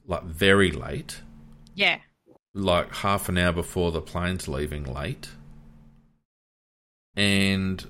like 0.07 0.23
very 0.23 0.71
late. 0.71 1.21
Yeah. 1.75 1.99
Like 2.53 2.93
half 2.95 3.29
an 3.29 3.37
hour 3.37 3.53
before 3.53 3.91
the 3.91 4.01
plane's 4.01 4.47
leaving 4.47 4.83
late. 4.83 5.29
And 7.15 7.85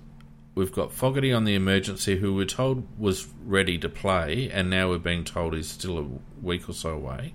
we've 0.55 0.71
got 0.71 0.91
Fogarty 0.91 1.31
on 1.31 1.45
the 1.45 1.55
emergency 1.55 2.17
who 2.17 2.33
we're 2.33 2.45
told 2.45 2.99
was 2.99 3.27
ready 3.45 3.77
to 3.77 3.89
play 3.89 4.49
and 4.51 4.69
now 4.69 4.89
we're 4.89 4.97
being 4.97 5.23
told 5.23 5.53
he's 5.53 5.69
still 5.69 5.97
a 5.97 6.05
week 6.41 6.67
or 6.67 6.73
so 6.73 6.91
away. 6.91 7.33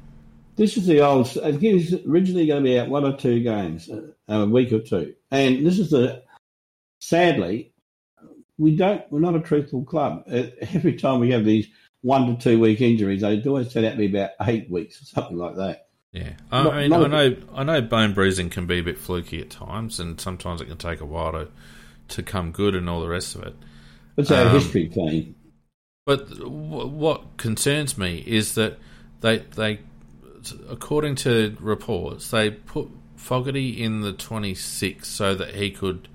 This 0.56 0.76
is 0.76 0.86
the 0.86 1.00
old. 1.00 1.26
He's 1.26 1.94
originally 2.06 2.46
going 2.46 2.62
to 2.62 2.70
be 2.70 2.78
out 2.78 2.88
one 2.88 3.04
or 3.04 3.16
two 3.16 3.40
games, 3.40 3.90
uh, 3.90 4.02
a 4.28 4.46
week 4.46 4.72
or 4.72 4.78
two, 4.78 5.14
and 5.30 5.66
this 5.66 5.78
is 5.80 5.90
the. 5.90 6.22
Sadly, 7.00 7.73
we 8.58 8.76
don't. 8.76 9.02
We're 9.10 9.20
not 9.20 9.36
a 9.36 9.40
truthful 9.40 9.84
club. 9.84 10.24
Every 10.28 10.96
time 10.96 11.20
we 11.20 11.30
have 11.30 11.44
these 11.44 11.68
one 12.02 12.26
to 12.26 12.42
two 12.42 12.60
week 12.60 12.80
injuries, 12.80 13.22
they 13.22 13.42
always 13.42 13.72
turn 13.72 13.84
out 13.84 13.92
to 13.92 13.96
be 13.96 14.06
about 14.06 14.30
eight 14.42 14.70
weeks 14.70 15.00
or 15.02 15.06
something 15.06 15.36
like 15.36 15.56
that. 15.56 15.88
Yeah, 16.12 16.34
I, 16.52 16.62
not, 16.62 16.76
mean, 16.76 16.92
I 16.92 17.06
know. 17.08 17.36
I 17.54 17.64
know 17.64 17.82
bone 17.82 18.14
bruising 18.14 18.48
can 18.48 18.66
be 18.66 18.78
a 18.78 18.82
bit 18.82 18.98
fluky 18.98 19.40
at 19.40 19.50
times, 19.50 19.98
and 19.98 20.20
sometimes 20.20 20.60
it 20.60 20.66
can 20.66 20.76
take 20.76 21.00
a 21.00 21.06
while 21.06 21.32
to 21.32 21.48
to 22.08 22.22
come 22.22 22.52
good 22.52 22.74
and 22.74 22.88
all 22.88 23.00
the 23.00 23.08
rest 23.08 23.34
of 23.34 23.42
it. 23.42 23.56
It's 24.16 24.30
our 24.30 24.46
um, 24.46 24.54
history 24.54 24.86
playing. 24.86 25.34
But 26.06 26.28
w- 26.28 26.86
what 26.86 27.36
concerns 27.36 27.98
me 27.98 28.22
is 28.26 28.54
that 28.54 28.78
they 29.22 29.38
they, 29.38 29.80
according 30.68 31.16
to 31.16 31.56
reports, 31.58 32.30
they 32.30 32.50
put 32.50 32.88
Fogarty 33.16 33.82
in 33.82 34.02
the 34.02 34.12
twenty 34.12 34.54
six 34.54 35.08
so 35.08 35.34
that 35.34 35.56
he 35.56 35.72
could 35.72 36.06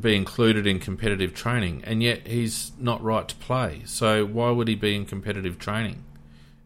be 0.00 0.14
included 0.14 0.66
in 0.66 0.78
competitive 0.78 1.34
training, 1.34 1.82
and 1.84 2.02
yet 2.02 2.26
he's 2.26 2.72
not 2.78 3.02
right 3.02 3.26
to 3.28 3.34
play. 3.36 3.82
So 3.84 4.24
why 4.24 4.50
would 4.50 4.68
he 4.68 4.74
be 4.74 4.94
in 4.94 5.04
competitive 5.04 5.58
training 5.58 6.04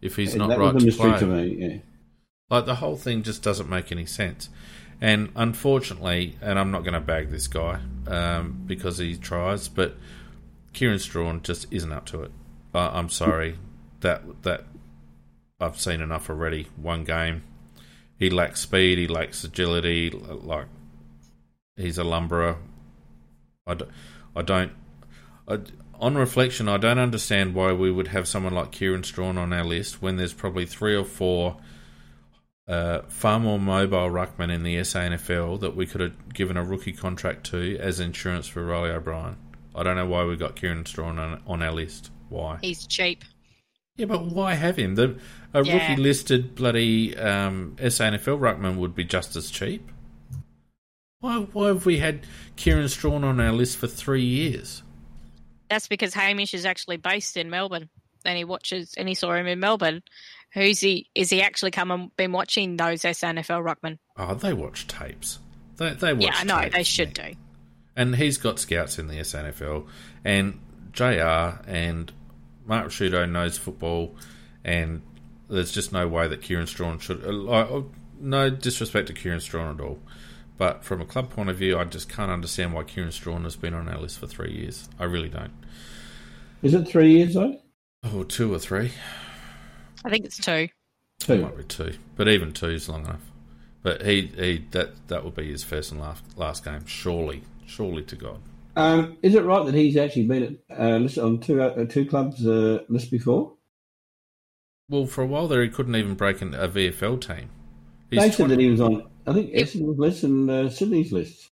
if 0.01 0.17
he's 0.17 0.35
not 0.35 0.59
right 0.59 0.79
to 0.79 0.93
play? 0.93 1.19
To 1.19 1.27
me, 1.27 1.57
yeah. 1.59 1.77
Like 2.51 2.67
the 2.67 2.77
whole 2.77 2.97
thing 2.97 3.23
just 3.23 3.43
doesn't 3.43 3.69
make 3.69 3.91
any 3.91 4.05
sense. 4.05 4.51
And 5.01 5.31
unfortunately, 5.35 6.37
and 6.43 6.59
I'm 6.59 6.71
not 6.71 6.85
going 6.85 6.95
to 6.95 7.01
bag 7.01 7.31
this 7.31 7.49
guy 7.49 7.81
um, 8.07 8.63
because 8.67 8.99
he 8.99 9.17
tries, 9.17 9.69
but 9.69 9.97
Kieran 10.73 10.99
Strachan 10.99 11.43
just 11.43 11.67
isn't 11.73 11.93
up 11.93 12.07
to 12.07 12.23
it. 12.23 12.31
Uh, 12.75 12.91
I'm 12.93 13.09
sorry 13.09 13.57
that 14.01 14.43
that 14.43 14.65
I've 15.61 15.81
seen 15.81 16.01
enough 16.01 16.29
already. 16.29 16.69
One 16.77 17.05
game, 17.05 17.43
he 18.19 18.29
lacks 18.29 18.61
speed, 18.61 18.99
he 18.99 19.07
lacks 19.07 19.43
agility. 19.45 20.11
Like 20.11 20.67
he's 21.77 21.99
a 21.99 22.05
lumberer 22.05 22.59
I 23.67 23.75
don't, 23.75 24.73
I 25.47 25.59
on 26.03 26.17
reflection, 26.17 26.69
I 26.69 26.79
don't 26.79 26.99
understand 26.99 27.55
why 27.55 27.73
we 27.73 27.93
would 27.93 28.09
have 28.09 28.27
someone 28.27 28.55
like 28.55 28.73
Kieran 28.73 29.05
Strachan 29.05 29.39
on 29.39 29.53
our 29.53 29.65
list 29.65 30.03
when 30.03 30.17
there's 30.17 30.33
probably 30.33 30.67
three 30.67 30.97
or 30.97 31.05
four 31.05 31.59
uh, 32.67 33.03
far 33.09 33.39
more 33.39 33.59
mobile 33.59 34.11
ruckmen 34.11 34.53
in 34.53 34.65
the 34.65 34.77
SANFL 34.77 35.61
that 35.61 35.77
we 35.77 35.87
could 35.87 36.01
have 36.01 36.35
given 36.35 36.57
a 36.57 36.65
rookie 36.65 36.93
contract 36.93 37.47
to 37.47 37.79
as 37.79 38.01
insurance 38.01 38.49
for 38.49 38.65
Reilly 38.65 38.91
O'Brien. 38.91 39.37
I 39.75 39.85
don't 39.85 39.97
know 39.97 40.07
why 40.07 40.25
we 40.25 40.37
got 40.37 40.57
Kieran 40.57 40.85
Strachan 40.87 41.21
on, 41.21 41.43
on 41.47 41.63
our 41.63 41.73
list. 41.73 42.11
Why? 42.29 42.59
He's 42.61 42.85
cheap. 42.87 43.25
Yeah, 43.97 44.07
but 44.07 44.25
why 44.25 44.55
have 44.55 44.77
him? 44.77 44.97
The 44.97 45.19
a 45.55 45.63
yeah. 45.63 45.91
rookie 45.91 46.03
listed 46.03 46.57
bloody 46.57 47.17
um, 47.17 47.77
SANFL 47.79 48.41
ruckman 48.41 48.77
would 48.77 48.95
be 48.95 49.05
just 49.05 49.37
as 49.37 49.51
cheap. 49.51 49.92
Why, 51.23 51.39
why 51.53 51.69
have 51.69 51.87
we 51.87 51.99
had 51.99 52.27
Kieran 52.57 52.89
Strachan 52.89 53.23
on 53.23 53.39
our 53.39 53.53
list 53.53 53.77
for 53.79 53.87
three 53.87 54.25
years? 54.25 54.83
That's 55.71 55.87
because 55.87 56.13
Hamish 56.13 56.53
is 56.53 56.67
actually 56.67 56.97
based 56.97 57.37
in 57.37 57.49
Melbourne, 57.49 57.89
and 58.25 58.37
he 58.37 58.45
watches 58.45 58.95
and 58.97 59.09
he 59.09 59.15
saw 59.15 59.33
him 59.33 59.47
in 59.47 59.61
Melbourne. 59.61 60.03
Who's 60.53 60.81
he? 60.81 61.09
Is 61.15 61.31
he 61.31 61.41
actually 61.41 61.71
come 61.71 61.93
and 61.93 62.15
been 62.17 62.33
watching 62.33 62.77
those 62.77 63.03
SANFL 63.03 63.65
ruckmen? 63.65 63.99
Oh, 64.17 64.35
they 64.35 64.53
watch 64.53 64.89
tapes. 64.89 65.39
They 65.77 65.91
they 65.91 66.13
watch. 66.13 66.25
Yeah, 66.25 66.33
I 66.35 66.45
know 66.45 66.69
they 66.69 66.83
should 66.83 67.15
do. 67.15 67.35
And 67.95 68.17
he's 68.17 68.37
got 68.37 68.59
scouts 68.59 68.99
in 68.99 69.07
the 69.07 69.19
SANFL, 69.21 69.87
and 70.25 70.61
Jr. 70.93 71.63
and 71.71 72.13
Mark 72.67 72.89
Ricciuto 72.89 73.31
knows 73.31 73.57
football, 73.57 74.17
and 74.65 75.03
there's 75.49 75.71
just 75.71 75.93
no 75.93 76.09
way 76.09 76.27
that 76.27 76.43
Kieran 76.43 76.67
Strachan 76.67 76.99
should. 76.99 77.25
Uh, 77.25 77.83
no 78.19 78.51
disrespect 78.51 79.07
to 79.07 79.13
Kieran 79.13 79.41
Strachan 79.41 79.77
at 79.77 79.81
all, 79.81 80.01
but 80.63 80.85
from 80.85 81.01
a 81.01 81.05
club 81.05 81.29
point 81.29 81.51
of 81.51 81.57
view, 81.57 81.77
I 81.77 81.83
just 81.83 82.09
can't 82.09 82.31
understand 82.31 82.73
why 82.73 82.85
Kieran 82.85 83.11
Strachan 83.11 83.43
has 83.43 83.57
been 83.57 83.75
on 83.75 83.89
our 83.89 83.99
list 83.99 84.21
for 84.21 84.29
three 84.29 84.53
years. 84.53 84.89
I 84.97 85.03
really 85.03 85.29
don't. 85.29 85.51
Is 86.63 86.73
it 86.73 86.87
three 86.87 87.15
years 87.15 87.35
though? 87.35 87.59
Oh, 88.05 88.23
two 88.23 88.55
or 88.55 88.61
three. 88.61 88.93
I 90.05 90.11
think 90.11 90.25
it's 90.25 90.37
two. 90.37 90.69
Two. 91.19 91.33
It 91.33 91.43
might 91.43 91.57
be 91.57 91.65
two, 91.65 91.95
but 92.15 92.29
even 92.29 92.53
two 92.53 92.69
is 92.69 92.89
long 92.89 93.07
enough. 93.07 93.33
But 93.83 94.03
he, 94.03 94.27
he 94.37 94.65
that 94.71 95.09
that 95.09 95.25
will 95.25 95.33
be 95.33 95.51
his 95.51 95.65
first 95.65 95.91
and 95.91 96.01
last 96.01 96.23
last 96.37 96.65
game, 96.65 96.87
surely, 96.87 97.43
surely 97.67 98.05
to 98.05 98.15
God. 98.15 98.39
Um, 98.77 99.17
is 99.21 99.35
it 99.35 99.43
right 99.43 99.67
that 99.67 99.75
he's 99.75 99.97
actually 99.97 100.29
been 100.29 100.61
at, 100.71 100.79
uh, 100.81 100.99
listed 100.99 101.25
on 101.25 101.41
two 101.41 101.61
uh, 101.61 101.87
two 101.87 102.07
clubs 102.07 102.47
uh, 102.47 102.85
list 102.89 103.11
before? 103.11 103.55
Well, 104.89 105.07
for 105.07 105.23
a 105.23 105.27
while 105.27 105.49
there, 105.49 105.65
he 105.65 105.69
couldn't 105.69 105.97
even 105.97 106.15
break 106.15 106.41
a 106.41 106.45
VFL 106.45 107.21
team. 107.21 107.51
He's 108.11 108.21
they 108.21 108.31
said 108.31 108.47
20... 108.47 108.55
that 108.55 108.63
he 108.63 108.71
was 108.71 108.81
on 108.81 109.09
I 109.27 109.33
think 109.33 109.53
Essendon's 109.53 109.99
list 109.99 110.25
and 110.25 110.51
uh, 110.51 110.69
Sydney's 110.69 111.13
list. 111.13 111.51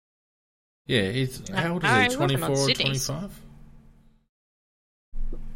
Yeah, 0.87 1.11
he's 1.11 1.49
how 1.51 1.75
old 1.75 1.85
is 1.85 1.91
he? 1.91 2.09
Twenty 2.09 2.37
four 2.37 2.51
or 2.51 2.71
twenty 2.71 2.99
five? 2.99 3.41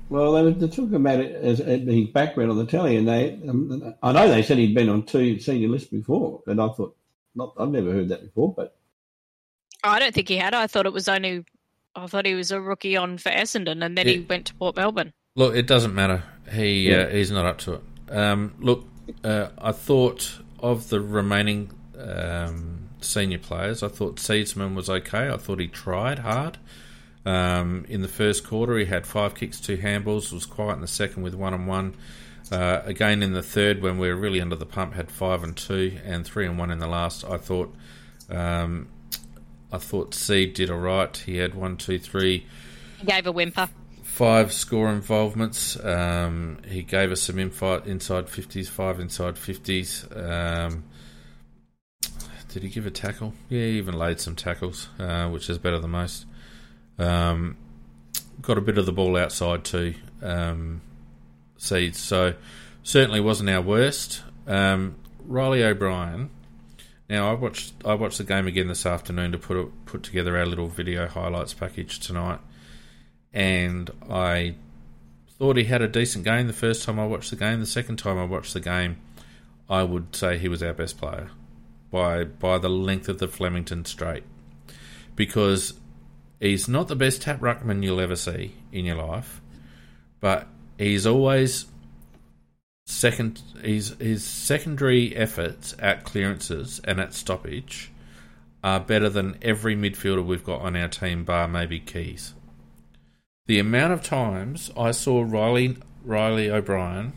Well, 0.09 0.33
they 0.33 0.43
were 0.43 0.53
talking 0.69 0.95
about 0.95 1.19
it 1.19 1.35
as, 1.35 1.61
as 1.61 1.81
his 1.83 2.09
background 2.11 2.53
on 2.53 2.59
the 2.59 2.67
telly, 2.67 2.97
and 2.97 3.09
they, 3.09 3.41
um, 3.49 3.95
I 4.03 4.13
know 4.13 4.29
they 4.29 4.43
said 4.43 4.59
he'd 4.59 4.75
been 4.75 4.89
on 4.89 5.03
two 5.03 5.41
senior 5.41 5.69
lists 5.69 5.89
before, 5.89 6.43
and 6.47 6.61
I 6.61 6.69
thought, 6.69 6.97
not, 7.35 7.55
I've 7.59 7.71
never 7.71 7.91
heard 7.91 8.11
that 8.11 8.23
before, 8.23 8.55
but 8.55 8.77
I 9.83 9.99
don't 9.99 10.15
think 10.15 10.29
he 10.29 10.37
had. 10.37 10.55
I 10.55 10.69
thought 10.69 10.87
it 10.87 10.93
was 10.93 11.09
only, 11.09 11.45
I 11.97 12.07
thought 12.07 12.25
he 12.25 12.35
was 12.35 12.53
a 12.53 12.61
rookie 12.61 12.97
on 12.97 13.19
for 13.19 13.31
Essendon, 13.31 13.85
and 13.85 13.99
then 13.99 14.07
it, 14.07 14.07
he 14.07 14.21
went 14.21 14.47
to 14.47 14.55
Port 14.55 14.77
Melbourne. 14.77 15.13
Look, 15.35 15.57
it 15.57 15.67
doesn't 15.67 15.95
matter. 15.95 16.23
He 16.53 16.89
yeah. 16.89 16.99
uh, 16.99 17.09
he's 17.09 17.33
not 17.33 17.45
up 17.45 17.59
to 17.59 17.75
it. 17.75 17.83
Um, 18.09 18.55
look, 18.61 18.85
uh, 19.25 19.49
I 19.59 19.73
thought 19.73 20.39
of 20.61 20.89
the 20.89 21.01
remaining 21.01 21.73
um, 21.99 22.89
senior 23.01 23.39
players. 23.39 23.83
I 23.83 23.89
thought 23.89 24.17
Seedsman 24.17 24.75
was 24.75 24.89
okay. 24.89 25.29
I 25.29 25.37
thought 25.37 25.61
he 25.61 25.69
tried 25.69 26.21
hard. 26.21 26.59
Um, 27.25 27.85
in 27.89 28.03
the 28.03 28.09
first 28.09 28.47
quarter, 28.47 28.79
he 28.79 28.85
had 28.85 29.07
five 29.07 29.35
kicks, 29.35 29.61
two 29.61 29.77
handballs. 29.77 30.33
Was 30.33 30.47
quiet 30.47 30.75
in 30.75 30.81
the 30.81 30.87
second 30.87 31.23
with 31.23 31.35
one 31.35 31.55
and 31.55 31.67
one. 31.67 31.95
Uh, 32.53 32.81
again, 32.85 33.23
in 33.23 33.33
the 33.33 33.43
third, 33.43 33.83
when 33.83 33.99
we 33.99 34.09
were 34.09 34.17
really 34.17 34.41
under 34.41 34.55
the 34.55 34.67
pump, 34.67 34.95
had 34.95 35.11
five 35.11 35.43
and 35.43 35.57
two 35.57 35.99
and 36.05 36.25
three 36.25 36.47
and 36.47 36.59
one 36.59 36.71
in 36.71 36.79
the 36.79 36.87
last. 36.87 37.25
I 37.25 37.39
thought, 37.39 37.75
um, 38.31 38.89
I 39.73 39.79
thought 39.79 40.15
Seed 40.15 40.55
did 40.55 40.71
all 40.71 40.79
right. 40.79 41.17
He 41.17 41.39
had 41.39 41.55
one, 41.55 41.77
two, 41.77 41.99
three. 41.99 42.47
He 42.99 43.07
gave 43.07 43.27
a 43.27 43.33
whimper. 43.33 43.69
Five 44.05 44.53
score 44.53 44.91
involvements. 44.91 45.77
Um, 45.85 46.59
he 46.67 46.83
gave 46.83 47.11
us 47.11 47.23
some 47.23 47.37
infight 47.37 47.87
inside 47.87 48.29
fifties, 48.31 48.69
five 48.69 49.01
inside 49.01 49.37
fifties. 49.37 50.07
Um, 50.15 50.85
did 52.49 52.63
he 52.63 52.69
give 52.69 52.87
a 52.87 52.91
tackle? 52.91 53.35
Yeah, 53.49 53.61
he 53.61 53.79
even 53.79 53.99
laid 53.99 54.21
some 54.21 54.37
tackles, 54.37 54.89
uh, 54.99 55.29
which 55.29 55.51
is 55.51 55.59
better 55.59 55.79
than 55.79 55.91
most. 55.91 56.27
Um, 56.99 57.57
got 58.41 58.59
a 58.59 58.61
bit 58.61 58.79
of 58.79 58.87
the 58.87 58.93
ball 58.93 59.17
outside 59.17 59.65
too, 59.65 59.95
um, 60.23 60.81
seeds. 61.59 61.99
So 61.99 62.35
certainly 62.83 63.21
wasn't 63.21 63.51
our 63.51 63.61
worst. 63.61 64.23
Um, 64.47 64.97
Reilly 65.27 65.65
O'Brien. 65.65 66.31
Now 67.09 67.31
I 67.31 67.35
watched 67.35 67.75
I 67.85 67.95
watched 67.95 68.19
the 68.19 68.25
game 68.25 68.47
again 68.47 68.69
this 68.69 68.87
afternoon 68.87 69.33
to 69.33 69.39
put 69.39 69.57
a, 69.57 69.65
put 69.85 70.03
together 70.03 70.37
our 70.37 70.47
little 70.47 70.69
video 70.69 71.07
highlights 71.07 71.55
package 71.55 72.01
tonight, 72.01 72.41
and 73.33 73.91
I 74.11 74.57
thought 75.39 75.57
he 75.57 75.65
had 75.65 75.83
a 75.83 75.89
decent 75.89 76.25
game 76.25 76.47
the 76.47 76.53
first 76.53 76.85
time 76.85 76.99
I 76.99 77.07
watched 77.07 77.31
the 77.31 77.37
game. 77.37 77.61
The 77.61 77.67
second 77.67 77.97
time 77.97 78.19
I 78.19 78.25
watched 78.25 78.55
the 78.55 78.61
game, 78.61 78.97
I 79.69 79.85
would 79.85 80.17
say 80.17 80.39
he 80.39 80.49
was 80.49 80.63
our 80.63 80.73
best 80.73 80.99
player 80.99 81.31
by 81.97 82.25
by 82.25 82.59
the 82.59 82.69
length 82.69 83.09
of 83.09 83.19
the 83.19 83.29
Flemington 83.29 83.85
straight 83.85 84.25
because 85.15 85.75
He's 86.41 86.69
not 86.69 86.89
the 86.89 86.97
best 86.97 87.23
tap 87.23 87.41
ruckman 87.41 87.83
you'll 87.83 88.01
ever 88.01 88.17
see 88.17 88.55
in 88.71 88.85
your 88.85 88.97
life, 88.97 89.41
but 90.21 90.47
he's 90.77 91.07
always 91.07 91.67
second. 92.85 93.41
His 93.63 93.97
his 93.99 94.23
secondary 94.25 95.17
efforts 95.17 95.75
at 95.79 96.05
clearances 96.05 96.81
and 96.85 97.01
at 97.01 97.15
stoppage 97.15 97.91
are 98.63 98.81
better 98.81 99.09
than 99.09 99.39
every 99.41 99.75
midfielder 99.77 100.25
we've 100.25 100.45
got 100.45 100.61
on 100.61 100.77
our 100.77 100.89
team, 100.89 101.25
bar 101.25 101.49
maybe 101.49 101.81
Keays. 101.81 102.35
The 103.47 103.59
amount 103.59 103.95
of 103.95 104.03
times 104.03 104.71
I 104.77 104.91
saw 104.91 105.23
Reilly 105.23 105.79
Reilly 106.05 106.51
O'Brien 106.51 107.15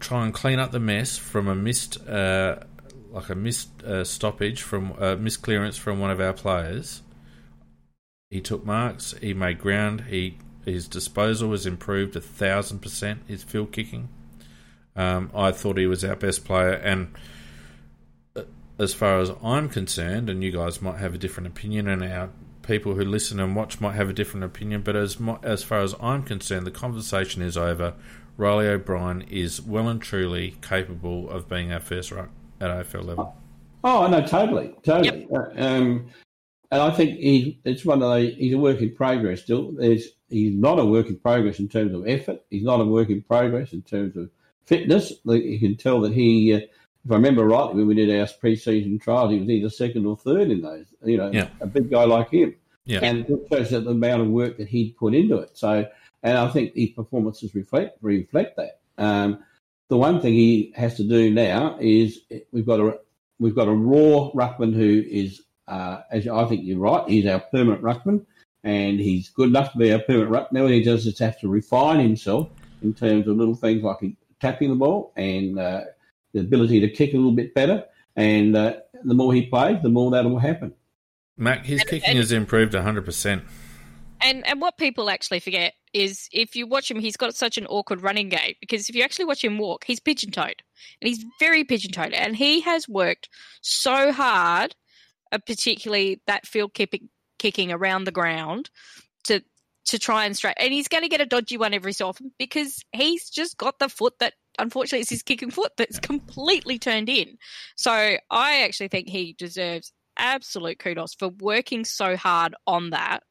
try 0.00 0.24
and 0.24 0.34
clean 0.34 0.58
up 0.58 0.72
the 0.72 0.80
mess 0.80 1.18
from 1.18 1.46
a 1.46 1.54
missed 1.54 2.04
uh, 2.08 2.56
like 3.10 3.28
a 3.28 3.34
missed 3.34 3.82
uh, 3.82 4.04
stoppage 4.04 4.62
from 4.62 4.92
a 4.98 5.12
uh, 5.12 5.16
missed 5.16 5.42
clearance 5.42 5.76
from 5.76 5.98
one 5.98 6.10
of 6.10 6.20
our 6.20 6.32
players 6.32 7.02
he 8.30 8.40
took 8.40 8.64
marks. 8.64 9.14
He 9.20 9.34
made 9.34 9.58
ground. 9.58 10.02
He 10.08 10.38
his 10.64 10.86
disposal 10.86 11.48
was 11.48 11.64
improved 11.64 12.14
a 12.16 12.20
thousand 12.20 12.80
percent. 12.80 13.22
His 13.26 13.42
field 13.42 13.72
kicking. 13.72 14.08
Um, 14.94 15.30
I 15.34 15.52
thought 15.52 15.78
he 15.78 15.86
was 15.86 16.04
our 16.04 16.16
best 16.16 16.44
player, 16.44 16.72
and 16.72 17.14
uh, 18.36 18.42
as 18.78 18.94
far 18.94 19.20
as 19.20 19.30
I'm 19.42 19.68
concerned, 19.68 20.28
and 20.28 20.42
you 20.42 20.50
guys 20.50 20.82
might 20.82 20.98
have 20.98 21.14
a 21.14 21.18
different 21.18 21.46
opinion, 21.46 21.88
and 21.88 22.02
our 22.02 22.30
people 22.62 22.94
who 22.94 23.04
listen 23.04 23.40
and 23.40 23.54
watch 23.56 23.80
might 23.80 23.94
have 23.94 24.10
a 24.10 24.12
different 24.12 24.44
opinion, 24.44 24.82
but 24.82 24.96
as 24.96 25.18
as 25.42 25.62
far 25.62 25.80
as 25.80 25.94
I'm 26.00 26.22
concerned, 26.22 26.66
the 26.66 26.72
conversation 26.72 27.42
is 27.42 27.56
over. 27.56 27.94
Reilly 28.36 28.68
O'Brien 28.68 29.22
is 29.22 29.60
well 29.60 29.88
and 29.88 30.00
truly 30.00 30.56
capable 30.62 31.28
of 31.28 31.48
being 31.48 31.72
our 31.72 31.80
first 31.80 32.12
ruck 32.12 32.30
at 32.60 32.70
AFL 32.70 33.04
level. 33.04 33.36
Oh, 33.84 34.06
no, 34.08 34.24
totally, 34.26 34.74
totally. 34.82 35.28
Yep. 35.30 35.56
Uh, 35.56 35.60
um, 35.62 36.10
and 36.70 36.82
I 36.82 36.90
think 36.90 37.18
he 37.18 37.60
it's 37.64 37.84
one 37.84 38.02
of 38.02 38.10
the 38.10 38.30
he's 38.30 38.52
a 38.52 38.58
work 38.58 38.80
in 38.80 38.94
progress 38.94 39.42
still. 39.42 39.72
There's 39.72 40.08
he's 40.28 40.54
not 40.54 40.78
a 40.78 40.84
work 40.84 41.06
in 41.06 41.16
progress 41.16 41.58
in 41.58 41.68
terms 41.68 41.94
of 41.94 42.06
effort. 42.06 42.42
He's 42.50 42.64
not 42.64 42.80
a 42.80 42.84
work 42.84 43.08
in 43.08 43.22
progress 43.22 43.72
in 43.72 43.82
terms 43.82 44.16
of 44.16 44.30
fitness. 44.66 45.12
You 45.24 45.58
can 45.58 45.76
tell 45.76 46.00
that 46.02 46.12
he, 46.12 46.52
uh, 46.52 46.58
if 46.58 47.10
I 47.10 47.14
remember 47.14 47.46
rightly, 47.46 47.76
when 47.76 47.86
we 47.86 47.94
did 47.94 48.20
our 48.20 48.28
pre-season 48.38 48.98
trials, 48.98 49.32
he 49.32 49.38
was 49.38 49.48
either 49.48 49.70
second 49.70 50.04
or 50.04 50.16
third 50.16 50.50
in 50.50 50.60
those. 50.60 50.86
You 51.02 51.16
know, 51.16 51.30
yeah. 51.32 51.48
a 51.60 51.66
big 51.66 51.90
guy 51.90 52.04
like 52.04 52.30
him. 52.30 52.54
Yeah. 52.84 53.00
And 53.02 53.28
it 53.28 53.46
shows 53.50 53.70
that 53.70 53.84
the 53.84 53.90
amount 53.90 54.22
of 54.22 54.28
work 54.28 54.58
that 54.58 54.68
he'd 54.68 54.96
put 54.96 55.14
into 55.14 55.38
it. 55.38 55.56
So, 55.56 55.86
and 56.22 56.38
I 56.38 56.48
think 56.48 56.74
his 56.74 56.90
performances 56.90 57.54
reflect 57.54 57.98
reflect 58.02 58.56
that. 58.56 58.80
Um, 58.98 59.42
the 59.88 59.96
one 59.96 60.20
thing 60.20 60.34
he 60.34 60.72
has 60.76 60.96
to 60.96 61.04
do 61.04 61.30
now 61.30 61.76
is 61.80 62.20
we've 62.52 62.66
got 62.66 62.80
a 62.80 62.98
we've 63.38 63.54
got 63.54 63.68
a 63.68 63.72
raw 63.72 64.30
ruckman 64.34 64.74
who 64.74 65.04
is 65.08 65.42
uh, 65.66 66.00
as 66.10 66.26
I 66.26 66.44
think 66.46 66.64
you're 66.64 66.78
right, 66.78 67.08
he's 67.08 67.26
our 67.26 67.40
permanent 67.40 67.82
ruckman, 67.82 68.24
and 68.64 68.98
he's 68.98 69.28
good 69.28 69.48
enough 69.48 69.72
to 69.72 69.78
be 69.78 69.92
our 69.92 69.98
permanent 69.98 70.30
ruck. 70.30 70.52
Now 70.52 70.62
what 70.62 70.72
he 70.72 70.82
does 70.82 71.04
just 71.04 71.18
have 71.18 71.38
to 71.40 71.48
refine 71.48 72.00
himself 72.00 72.48
in 72.82 72.94
terms 72.94 73.28
of 73.28 73.36
little 73.36 73.54
things 73.54 73.82
like 73.82 73.98
tapping 74.40 74.70
the 74.70 74.76
ball 74.76 75.12
and 75.16 75.58
uh, 75.58 75.82
the 76.32 76.40
ability 76.40 76.80
to 76.80 76.88
kick 76.88 77.12
a 77.12 77.16
little 77.16 77.32
bit 77.32 77.54
better. 77.54 77.84
And 78.16 78.56
uh, 78.56 78.76
the 79.04 79.14
more 79.14 79.32
he 79.32 79.46
plays, 79.46 79.82
the 79.82 79.88
more 79.88 80.10
that 80.12 80.24
will 80.24 80.38
happen. 80.38 80.74
Mac, 81.36 81.64
his 81.64 81.80
and, 81.80 81.88
kicking 81.88 82.10
and, 82.10 82.18
has 82.18 82.32
improved 82.32 82.72
100%. 82.72 83.42
And 84.20 84.44
and 84.48 84.60
what 84.60 84.76
people 84.76 85.10
actually 85.10 85.38
forget 85.38 85.74
is 85.92 86.28
if 86.32 86.54
you 86.54 86.66
watch 86.66 86.90
him, 86.90 86.98
he's 86.98 87.16
got 87.16 87.34
such 87.34 87.58
an 87.58 87.66
awkward 87.66 88.02
running 88.02 88.28
gait 88.28 88.56
because 88.60 88.88
if 88.88 88.94
you 88.94 89.02
actually 89.02 89.24
watch 89.24 89.44
him 89.44 89.58
walk, 89.58 89.84
he's 89.84 90.00
pigeon 90.00 90.30
toed. 90.30 90.62
And 91.00 91.08
he's 91.08 91.24
very 91.40 91.64
pigeon 91.64 91.92
toed. 91.92 92.12
And 92.12 92.36
he 92.36 92.60
has 92.60 92.88
worked 92.88 93.28
so 93.60 94.12
hard– 94.12 94.74
uh, 95.30 95.38
particularly 95.38 96.20
that 96.26 96.46
field 96.46 96.74
keeping, 96.74 97.08
kicking 97.38 97.70
around 97.72 98.04
the 98.04 98.12
ground 98.12 98.70
to 99.24 99.42
to 99.84 99.98
try 99.98 100.26
and 100.26 100.36
straight. 100.36 100.54
And 100.58 100.72
he's 100.72 100.88
going 100.88 101.02
to 101.02 101.08
get 101.08 101.20
a 101.22 101.26
dodgy 101.26 101.56
one 101.56 101.72
every 101.72 101.92
so 101.92 102.08
often 102.08 102.32
because 102.38 102.84
he's 102.92 103.30
just 103.30 103.56
got 103.56 103.78
the 103.78 103.88
foot 103.88 104.14
that 104.20 104.34
unfortunately 104.58 105.00
it's 105.00 105.10
his 105.10 105.22
kicking 105.22 105.50
foot 105.50 105.72
that's 105.78 105.98
completely 105.98 106.78
turned 106.78 107.08
in. 107.08 107.38
So 107.76 107.90
I 108.30 108.62
actually 108.62 108.88
think 108.88 109.08
he 109.08 109.34
deserves 109.38 109.92
absolute 110.18 110.78
kudos 110.78 111.14
for 111.14 111.28
working 111.28 111.84
so 111.86 112.16
hard 112.16 112.54
on 112.66 112.90
that 112.90 113.22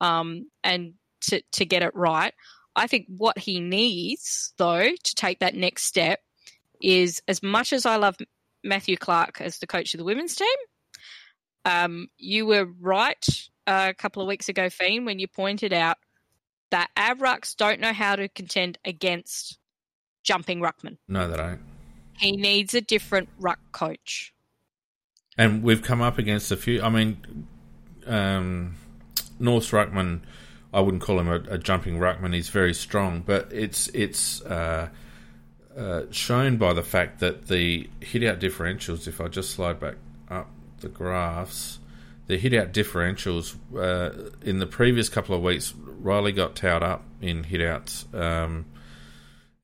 um, 0.00 0.48
and 0.64 0.94
to 1.22 1.42
to 1.52 1.64
get 1.64 1.82
it 1.82 1.94
right. 1.94 2.34
I 2.76 2.86
think 2.86 3.06
what 3.08 3.38
he 3.38 3.60
needs 3.60 4.52
though 4.56 4.90
to 4.90 5.14
take 5.14 5.40
that 5.40 5.54
next 5.54 5.84
step 5.84 6.20
is 6.82 7.20
as 7.28 7.42
much 7.42 7.72
as 7.72 7.86
I 7.86 7.96
love 7.96 8.16
Matthew 8.64 8.96
Clarke 8.96 9.40
as 9.40 9.58
the 9.58 9.66
coach 9.66 9.94
of 9.94 9.98
the 9.98 10.04
women's 10.04 10.36
team, 10.36 10.48
um, 11.64 12.08
you 12.16 12.46
were 12.46 12.66
right 12.80 13.24
uh, 13.66 13.88
a 13.90 13.94
couple 13.94 14.22
of 14.22 14.28
weeks 14.28 14.48
ago, 14.48 14.70
Fiend, 14.70 15.06
when 15.06 15.18
you 15.18 15.28
pointed 15.28 15.72
out 15.72 15.96
that 16.70 16.88
Avrucks 16.96 17.56
don't 17.56 17.80
know 17.80 17.92
how 17.92 18.16
to 18.16 18.28
contend 18.28 18.78
against 18.84 19.58
jumping 20.22 20.60
ruckman. 20.60 20.98
No, 21.08 21.28
they 21.28 21.36
don't. 21.36 21.60
He 22.18 22.32
needs 22.32 22.74
a 22.74 22.80
different 22.80 23.28
ruck 23.38 23.58
coach. 23.72 24.32
And 25.38 25.62
we've 25.62 25.82
come 25.82 26.02
up 26.02 26.18
against 26.18 26.52
a 26.52 26.56
few. 26.56 26.82
I 26.82 26.90
mean, 26.90 27.46
um, 28.06 28.76
North 29.38 29.70
ruckman. 29.70 30.20
I 30.72 30.80
wouldn't 30.80 31.02
call 31.02 31.18
him 31.18 31.28
a, 31.28 31.54
a, 31.54 31.58
jumping 31.58 31.98
ruckman. 31.98 32.34
He's 32.34 32.48
very 32.48 32.74
strong, 32.74 33.22
but 33.26 33.48
it's 33.52 33.88
it's 33.88 34.40
uh, 34.42 34.88
uh, 35.76 36.02
shown 36.10 36.56
by 36.58 36.72
the 36.72 36.82
fact 36.82 37.20
that 37.20 37.48
the 37.48 37.88
hit 38.00 38.22
out 38.24 38.38
differentials. 38.38 39.08
If 39.08 39.20
I 39.20 39.28
just 39.28 39.50
slide 39.50 39.80
back 39.80 39.96
up 40.28 40.48
the 40.80 40.88
graphs, 40.88 41.78
the 42.28 42.38
hit 42.38 42.54
out 42.54 42.72
differentials 42.72 43.56
uh, 43.76 44.30
in 44.42 44.58
the 44.58 44.66
previous 44.66 45.08
couple 45.08 45.34
of 45.34 45.42
weeks, 45.42 45.74
Reilly 45.76 46.32
got 46.32 46.54
towed 46.54 46.82
up 46.82 47.04
in 47.20 47.42
hit 47.42 47.60
outs. 47.60 48.06
Um, 48.14 48.66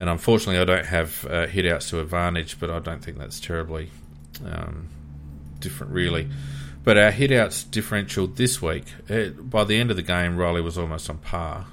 and 0.00 0.10
unfortunately, 0.10 0.60
I 0.60 0.64
don't 0.64 0.86
have 0.86 1.24
uh, 1.26 1.46
hit 1.46 1.66
outs 1.66 1.88
to 1.90 2.00
advantage, 2.00 2.58
but 2.60 2.70
I 2.70 2.80
don't 2.80 3.02
think 3.02 3.18
that's 3.18 3.40
terribly 3.40 3.90
um, 4.44 4.88
different, 5.60 5.92
really. 5.92 6.28
But 6.86 6.96
our 6.96 7.10
hit 7.10 7.32
outs 7.32 7.64
differential 7.64 8.28
this 8.28 8.62
week, 8.62 8.84
it, 9.08 9.50
by 9.50 9.64
the 9.64 9.76
end 9.76 9.90
of 9.90 9.96
the 9.96 10.04
game, 10.04 10.36
Reilly 10.36 10.60
was 10.60 10.78
almost 10.78 11.10
on 11.10 11.18
par. 11.18 11.66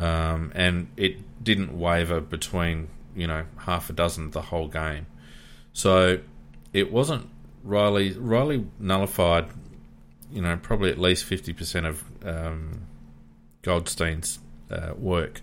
Um, 0.00 0.50
and 0.56 0.88
it 0.96 1.44
didn't 1.44 1.78
waver 1.78 2.20
between, 2.20 2.88
you 3.14 3.28
know, 3.28 3.44
half 3.58 3.90
a 3.90 3.92
dozen 3.92 4.32
the 4.32 4.42
whole 4.42 4.66
game. 4.66 5.06
So 5.72 6.18
it 6.72 6.90
wasn't 6.90 7.28
Reilly 7.62 8.10
Reilly 8.14 8.66
nullified, 8.80 9.46
you 10.32 10.42
know, 10.42 10.56
probably 10.60 10.90
at 10.90 10.98
least 10.98 11.22
fifty 11.22 11.52
percent 11.52 11.86
of 11.86 12.02
um, 12.24 12.80
Goldstein's 13.62 14.40
uh, 14.68 14.94
work. 14.98 15.42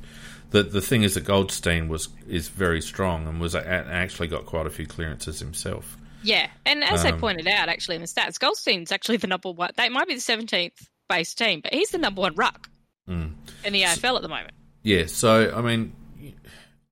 The 0.50 0.64
the 0.64 0.82
thing 0.82 1.04
is 1.04 1.14
that 1.14 1.24
Goldstein 1.24 1.88
was 1.88 2.10
is 2.28 2.50
very 2.50 2.82
strong 2.82 3.26
and 3.26 3.40
was 3.40 3.56
actually 3.56 4.28
got 4.28 4.46
quite 4.46 4.68
a 4.68 4.70
few 4.70 4.86
clearances 4.86 5.40
himself. 5.40 5.96
Yeah, 6.24 6.50
and 6.66 6.84
as 6.84 7.04
um, 7.04 7.12
they 7.12 7.18
pointed 7.18 7.48
out, 7.48 7.70
actually 7.70 7.96
in 7.96 8.02
the 8.02 8.08
stats, 8.08 8.40
Goldstein's 8.40 8.92
actually 8.92 9.18
the 9.18 9.28
number 9.28 9.52
one. 9.52 9.72
They 9.76 9.90
might 9.90 10.08
be 10.08 10.16
the 10.16 10.22
seventeenth 10.22 10.88
base 11.10 11.34
team, 11.34 11.62
but 11.62 11.74
he's 11.74 11.90
the 11.90 11.98
number 11.98 12.22
one 12.22 12.36
ruck 12.36 12.70
mm. 13.08 13.34
in 13.64 13.74
the 13.74 13.84
AFL 13.84 14.16
at 14.16 14.22
the 14.22 14.30
moment. 14.30 14.54
Yeah, 14.84 15.06
so 15.08 15.54
I 15.56 15.62
mean, 15.62 15.94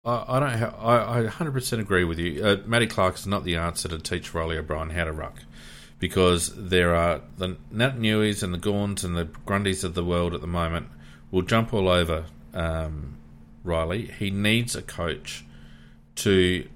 I, 0.06 0.26
I 0.28 0.40
don't. 0.40 0.58
Ha- 0.58 0.76
I, 0.80 1.20
I 1.20 1.28
100% 1.28 1.80
agree 1.80 2.04
with 2.04 2.20
you. 2.20 2.46
Uh, 2.46 2.58
Matty 2.66 2.88
Clarke 2.88 3.16
is 3.16 3.28
not 3.28 3.44
the 3.44 3.56
answer 3.58 3.88
to 3.90 4.00
teach 4.00 4.34
Reilly 4.34 4.58
O'Brien 4.58 4.90
how 4.90 5.06
to 5.06 5.12
ruck, 5.12 5.40
because 6.00 6.54
there 6.56 6.96
are 6.96 7.22
the 7.38 7.58
Naitanuis 7.74 8.44
and 8.44 8.54
the 8.54 8.58
Gawns 8.58 9.04
and 9.04 9.16
the 9.16 9.26
Grundys 9.26 9.84
of 9.84 9.94
the 9.94 10.04
world 10.04 10.34
at 10.34 10.42
the 10.42 10.48
moment 10.48 10.88
will 11.32 11.42
jump 11.44 11.74
all 11.74 11.88
over 11.88 12.26
um, 12.54 13.18
Reilly. 13.64 14.08
He 14.18 14.32
needs 14.32 14.76
a 14.76 14.82
coach 14.82 15.46
to 16.16 16.68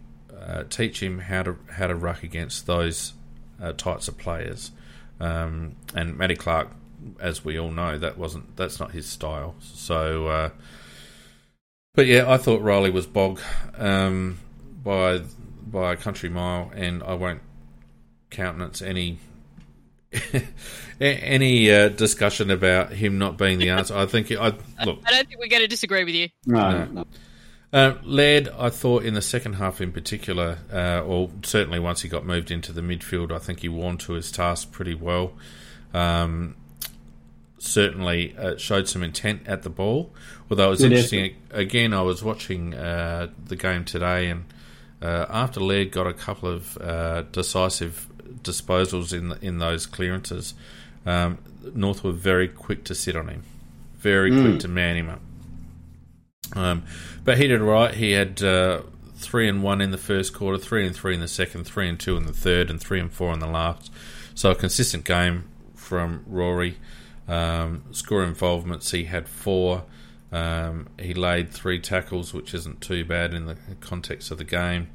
uh, 0.46 0.64
teach 0.70 1.02
him 1.02 1.20
how 1.20 1.44
to 1.44 1.58
how 1.72 1.88
to 1.88 1.96
ruck 1.96 2.24
against 2.24 2.66
those 2.68 3.14
uh, 3.62 3.74
types 3.74 4.08
of 4.08 4.18
players. 4.18 4.72
Um, 5.20 5.76
and 5.96 6.18
Matty 6.18 6.36
Clarke, 6.36 6.72
as 7.20 7.46
we 7.46 7.58
all 7.58 7.72
know, 7.72 7.98
that 7.98 8.18
wasn't 8.18 8.56
that's 8.56 8.80
not 8.80 8.92
his 8.92 9.06
style. 9.06 9.56
So, 9.62 10.28
uh, 10.28 10.50
but 11.94 12.08
yeah, 12.08 12.30
I 12.30 12.38
thought 12.38 12.62
Reilly 12.62 12.90
was 12.90 13.06
bog 13.06 13.40
um, 13.78 14.40
by 14.84 15.22
by 15.66 15.94
a 15.94 15.96
country 15.96 16.30
mile, 16.30 16.72
and 16.76 17.02
I 17.04 17.14
won't 17.14 17.42
countenance 18.30 18.82
any 18.82 19.20
any 21.00 21.72
uh, 21.72 21.90
discussion 21.90 22.52
about 22.52 22.92
him 22.92 23.18
not 23.18 23.38
being 23.38 23.60
the 23.60 23.70
answer. 23.78 23.96
I 23.96 24.06
think 24.06 24.32
I 24.32 24.54
look. 24.86 25.00
I 25.06 25.12
don't 25.12 25.28
think 25.28 25.40
we're 25.40 25.48
going 25.48 25.62
to 25.62 25.68
disagree 25.68 26.04
with 26.04 26.16
you. 26.16 26.30
No, 26.46 26.72
no. 26.72 26.86
no. 26.86 27.06
Uh, 27.74 27.96
Laird, 28.04 28.50
I 28.56 28.70
thought 28.70 29.04
in 29.04 29.16
the 29.16 29.22
second 29.22 29.54
half 29.54 29.82
in 29.82 29.92
particular, 29.92 30.60
uh, 30.72 31.02
or 31.02 31.32
certainly 31.42 31.80
once 31.80 32.02
he 32.02 32.08
got 32.08 32.24
moved 32.24 32.52
into 32.52 32.72
the 32.72 32.82
midfield, 32.82 33.32
I 33.32 33.40
think 33.40 33.62
he 33.62 33.70
won 33.70 33.98
to 34.00 34.14
his 34.14 34.32
task 34.32 34.72
pretty 34.72 34.94
well. 34.94 35.34
Um, 35.92 36.56
certainly 37.58 38.36
uh, 38.38 38.58
showed 38.58 38.88
some 38.88 39.02
intent 39.02 39.48
at 39.48 39.64
the 39.64 39.72
ball. 39.72 40.14
Although 40.52 40.68
it 40.68 40.70
was 40.70 40.84
interesting, 40.84 41.36
again, 41.50 41.96
I 41.96 42.04
was 42.04 42.24
watching 42.24 42.76
uh, 42.76 43.30
the 43.44 43.56
game 43.56 43.86
today, 43.86 44.30
and 44.30 44.46
uh, 45.02 45.26
after 45.30 45.60
Laird 45.60 45.92
got 45.92 46.06
a 46.06 46.14
couple 46.14 46.50
of 46.50 46.78
uh, 46.78 47.24
decisive 47.32 48.08
disposals 48.44 49.14
in 49.14 49.34
in 49.42 49.58
those 49.58 49.88
clearances, 49.88 50.54
um, 51.08 51.40
North 51.74 52.04
were 52.04 52.12
very 52.12 52.48
quick 52.48 52.84
to 52.84 52.94
sit 52.94 53.16
on 53.16 53.30
him, 53.30 53.44
very 53.98 54.30
mm. 54.30 54.44
quick 54.44 54.60
to 54.60 54.68
man 54.68 54.96
him 54.96 55.10
up. 55.10 55.22
Um, 56.56 56.84
but 57.24 57.38
he 57.38 57.48
did 57.48 57.62
right. 57.62 57.94
He 57.94 58.12
had 58.12 58.42
uh, 58.44 58.82
three 59.16 59.48
and 59.48 59.64
one 59.64 59.82
in 59.82 59.92
the 59.92 59.98
first 59.98 60.34
quarter, 60.34 60.58
three 60.58 60.86
and 60.86 60.96
three 60.96 61.14
in 61.14 61.20
the 61.20 61.28
second, 61.28 61.66
three 61.66 61.90
and 61.90 62.00
two 62.00 62.18
in 62.18 62.26
the 62.26 62.34
third, 62.34 62.70
and 62.70 62.80
three 62.80 63.00
and 63.00 63.12
four 63.12 63.34
in 63.34 63.40
the 63.40 63.48
last. 63.48 63.92
So 64.36 64.52
a 64.52 64.56
consistent 64.56 65.06
game 65.06 65.50
from 65.76 66.24
Rory. 66.28 66.78
Um, 67.28 67.84
score 67.92 68.24
involvements, 68.24 68.92
he 68.92 69.06
had 69.06 69.28
four. 69.28 69.84
Um, 70.32 70.90
he 71.00 71.14
laid 71.14 71.52
three 71.52 71.80
tackles, 71.80 72.34
which 72.34 72.54
isn't 72.54 72.82
too 72.82 73.06
bad 73.06 73.34
in 73.34 73.46
the 73.46 73.58
context 73.80 74.32
of 74.32 74.38
the 74.38 74.44
game. 74.44 74.90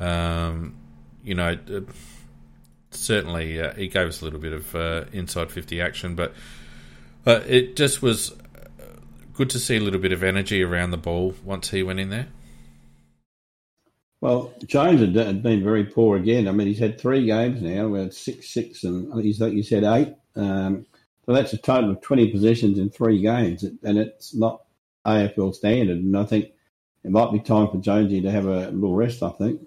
Um, 0.00 0.76
you 1.22 1.34
know, 1.34 1.56
certainly 2.90 3.60
uh, 3.60 3.74
he 3.74 3.88
gave 3.88 4.08
us 4.08 4.20
a 4.20 4.24
little 4.24 4.40
bit 4.40 4.52
of 4.52 4.74
uh, 4.74 5.04
inside 5.12 5.50
50 5.50 5.80
action, 5.80 6.14
but 6.14 6.34
uh, 7.26 7.40
it 7.46 7.76
just 7.76 8.02
was 8.02 8.34
good 9.36 9.50
to 9.50 9.58
see 9.58 9.76
a 9.76 9.80
little 9.80 10.00
bit 10.00 10.12
of 10.12 10.22
energy 10.22 10.62
around 10.62 10.90
the 10.90 10.96
ball 10.96 11.34
once 11.44 11.70
he 11.70 11.82
went 11.82 12.00
in 12.00 12.10
there. 12.10 12.28
Well, 14.20 14.52
Jones 14.66 15.00
had 15.00 15.42
been 15.42 15.62
very 15.62 15.84
poor 15.84 16.16
again. 16.16 16.48
I 16.48 16.52
mean, 16.52 16.66
he's 16.66 16.78
had 16.78 16.98
three 16.98 17.26
games 17.26 17.60
now. 17.60 17.88
We 17.88 18.00
had 18.00 18.14
six, 18.14 18.48
six, 18.48 18.82
and 18.82 19.22
he's 19.22 19.40
like 19.40 19.52
you 19.52 19.62
said 19.62 19.84
eight. 19.84 20.14
Um, 20.34 20.86
so 21.26 21.34
that's 21.34 21.52
a 21.52 21.58
total 21.58 21.90
of 21.90 22.00
twenty 22.00 22.30
possessions 22.30 22.78
in 22.78 22.88
three 22.88 23.20
games, 23.20 23.62
and 23.62 23.98
it's 23.98 24.34
not 24.34 24.62
AFL 25.06 25.54
standard. 25.54 25.98
And 25.98 26.16
I 26.16 26.24
think 26.24 26.46
it 27.04 27.10
might 27.10 27.30
be 27.30 27.40
time 27.40 27.68
for 27.68 27.76
Jonesy 27.76 28.22
to 28.22 28.30
have 28.30 28.46
a 28.46 28.70
little 28.70 28.96
rest. 28.96 29.22
I 29.22 29.30
think. 29.30 29.60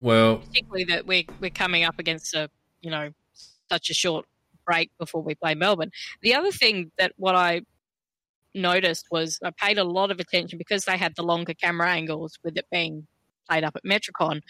Well, 0.00 0.38
particularly 0.38 0.84
that 0.84 1.06
we're 1.06 1.24
we're 1.38 1.50
coming 1.50 1.84
up 1.84 1.98
against 1.98 2.34
a 2.34 2.48
you 2.80 2.90
know 2.90 3.10
such 3.68 3.90
a 3.90 3.94
short 3.94 4.24
break 4.64 4.90
before 4.98 5.22
we 5.22 5.34
play 5.34 5.54
Melbourne. 5.54 5.92
The 6.22 6.34
other 6.34 6.50
thing 6.50 6.92
that 6.98 7.12
what 7.16 7.34
I 7.34 7.62
noticed 8.54 9.06
was 9.10 9.38
I 9.44 9.50
paid 9.50 9.78
a 9.78 9.84
lot 9.84 10.10
of 10.10 10.20
attention 10.20 10.58
because 10.58 10.84
they 10.84 10.96
had 10.96 11.14
the 11.16 11.22
longer 11.22 11.54
camera 11.54 11.90
angles 11.90 12.38
with 12.44 12.56
it 12.56 12.66
being 12.70 13.06
played 13.48 13.64
up 13.64 13.76
at 13.76 13.84
Metricon. 13.84 14.40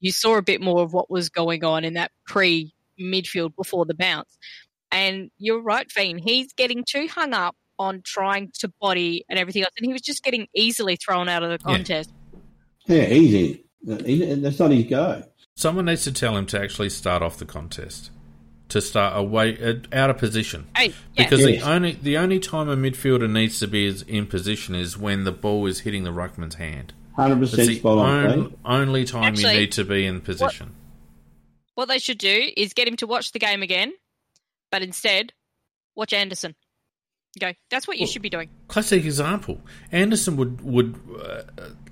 You 0.00 0.12
saw 0.12 0.36
a 0.36 0.42
bit 0.42 0.60
more 0.60 0.82
of 0.82 0.92
what 0.92 1.10
was 1.10 1.28
going 1.28 1.64
on 1.64 1.84
in 1.84 1.94
that 1.94 2.12
pre 2.26 2.72
midfield 3.00 3.54
before 3.56 3.84
the 3.84 3.94
bounce. 3.94 4.38
And 4.90 5.30
you're 5.38 5.62
right, 5.62 5.90
Fiend. 5.90 6.20
He's 6.20 6.52
getting 6.52 6.84
too 6.88 7.08
hung 7.08 7.34
up 7.34 7.56
on 7.78 8.02
trying 8.04 8.52
to 8.60 8.72
body 8.80 9.24
and 9.28 9.38
everything 9.38 9.62
else, 9.62 9.72
and 9.76 9.84
he 9.84 9.92
was 9.92 10.02
just 10.02 10.22
getting 10.22 10.46
easily 10.54 10.96
thrown 10.96 11.28
out 11.28 11.42
of 11.42 11.50
the 11.50 11.58
contest. 11.58 12.12
Yeah, 12.86 12.98
yeah 12.98 13.08
easy. 13.08 13.64
That's 13.82 14.58
not 14.60 14.70
his 14.70 14.84
go. 14.84 15.24
Someone 15.56 15.86
needs 15.86 16.04
to 16.04 16.12
tell 16.12 16.36
him 16.36 16.46
to 16.46 16.60
actually 16.60 16.90
start 16.90 17.22
off 17.22 17.38
the 17.38 17.44
contest 17.44 18.10
to 18.74 18.80
start 18.80 19.16
away 19.16 19.56
uh, 19.62 19.74
out 19.92 20.10
of 20.10 20.18
position. 20.18 20.66
Hey, 20.76 20.88
yeah. 20.88 21.22
Because 21.22 21.40
yes. 21.40 21.62
the 21.62 21.70
only 21.70 21.92
the 21.92 22.18
only 22.18 22.40
time 22.40 22.68
a 22.68 22.76
midfielder 22.76 23.30
needs 23.30 23.60
to 23.60 23.68
be 23.68 23.88
in 24.08 24.26
position 24.26 24.74
is 24.74 24.98
when 24.98 25.22
the 25.22 25.30
ball 25.30 25.64
is 25.66 25.80
hitting 25.80 26.02
the 26.02 26.10
ruckman's 26.10 26.56
hand. 26.56 26.92
Hundred 27.14 27.38
percent 27.38 27.78
spot 27.78 27.98
on. 27.98 28.56
only 28.64 29.04
time 29.04 29.22
Actually, 29.22 29.54
you 29.54 29.60
need 29.60 29.72
to 29.72 29.84
be 29.84 30.04
in 30.04 30.20
position. 30.20 30.74
What, 31.74 31.86
what 31.86 31.88
they 31.88 32.00
should 32.00 32.18
do 32.18 32.50
is 32.56 32.72
get 32.72 32.88
him 32.88 32.96
to 32.96 33.06
watch 33.06 33.30
the 33.30 33.38
game 33.38 33.62
again, 33.62 33.92
but 34.72 34.82
instead 34.82 35.32
watch 35.94 36.12
Anderson. 36.12 36.56
Go. 37.40 37.52
That's 37.70 37.88
what 37.88 37.96
you 37.96 38.02
well, 38.02 38.12
should 38.12 38.22
be 38.22 38.30
doing. 38.30 38.48
Classic 38.68 39.04
example. 39.04 39.60
Anderson 39.90 40.36
would 40.36 40.60
would, 40.60 41.00
uh, 41.20 41.42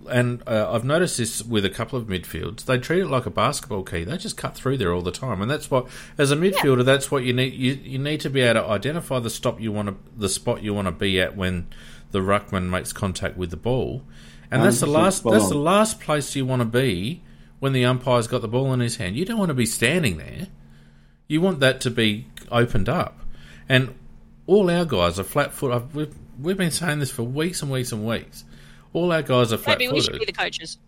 and 0.09 0.43
uh, 0.47 0.73
I've 0.73 0.85
noticed 0.85 1.19
this 1.19 1.43
with 1.43 1.65
a 1.65 1.71
couple 1.71 1.99
of 1.99 2.07
midfields. 2.07 2.65
They 2.65 2.79
treat 2.79 3.01
it 3.01 3.09
like 3.09 3.27
a 3.27 3.31
basketball 3.31 3.83
key. 3.83 4.05
They 4.05 4.17
just 4.17 4.37
cut 4.37 4.55
through 4.55 4.79
there 4.79 4.93
all 4.93 5.03
the 5.03 5.11
time, 5.11 5.43
and 5.43 5.51
that's 5.51 5.71
what, 5.71 5.87
as 6.17 6.31
a 6.31 6.37
midfielder, 6.37 6.79
yeah. 6.79 6.83
that's 6.85 7.11
what 7.11 7.25
you 7.25 7.33
need. 7.33 7.55
You 7.55 7.73
you 7.73 7.99
need 7.99 8.21
to 8.21 8.31
be 8.31 8.41
able 8.41 8.61
to 8.61 8.67
identify 8.69 9.19
the 9.19 9.31
stop 9.31 9.61
you 9.61 9.73
want 9.73 9.89
to, 9.89 9.97
the 10.17 10.29
spot 10.29 10.63
you 10.63 10.75
want 10.75 10.87
to 10.87 10.93
be 10.93 11.21
at 11.21 11.37
when 11.37 11.67
the 12.13 12.21
ruckman 12.21 12.69
makes 12.69 12.93
contact 12.93 13.37
with 13.37 13.51
the 13.51 13.57
ball, 13.57 14.05
and 14.51 14.63
that's 14.63 14.81
the 14.81 14.87
last. 14.87 15.25
That's 15.25 15.49
the 15.49 15.59
last 15.59 16.01
place 16.01 16.37
you 16.37 16.47
want 16.47 16.61
to 16.61 16.67
be 16.67 17.23
when 17.59 17.73
the 17.73 17.85
umpire's 17.85 18.27
got 18.27 18.43
the 18.43 18.49
ball 18.49 18.73
in 18.73 18.81
his 18.81 18.97
hand. 18.97 19.17
You 19.17 19.25
don't 19.25 19.39
want 19.39 19.51
to 19.51 19.55
be 19.55 19.67
standing 19.67 20.19
there. 20.19 20.49
You 21.27 21.41
want 21.41 21.61
that 21.61 21.81
to 21.83 21.91
be 21.91 22.27
opened 22.51 22.89
up, 22.89 23.21
and 23.69 23.95
all 24.47 24.71
our 24.71 24.85
guys 24.85 25.19
are 25.19 25.25
flat 25.25 25.53
footed. 25.53 25.95
We've, 25.95 26.15
we've 26.41 26.57
been 26.57 26.71
saying 26.71 26.99
this 26.99 27.11
for 27.11 27.23
weeks 27.23 27.63
and 27.63 27.71
weeks 27.71 27.93
and 27.93 28.07
weeks. 28.07 28.45
All 28.93 29.13
our 29.13 29.23
guys 29.23 29.53
are 29.53 29.59
flat 29.59 29.79
footed. 29.79 29.89
Maybe 29.89 29.95
we 29.95 30.01
should 30.01 30.19
be 30.19 30.25
the 30.25 30.33
coaches. 30.33 30.79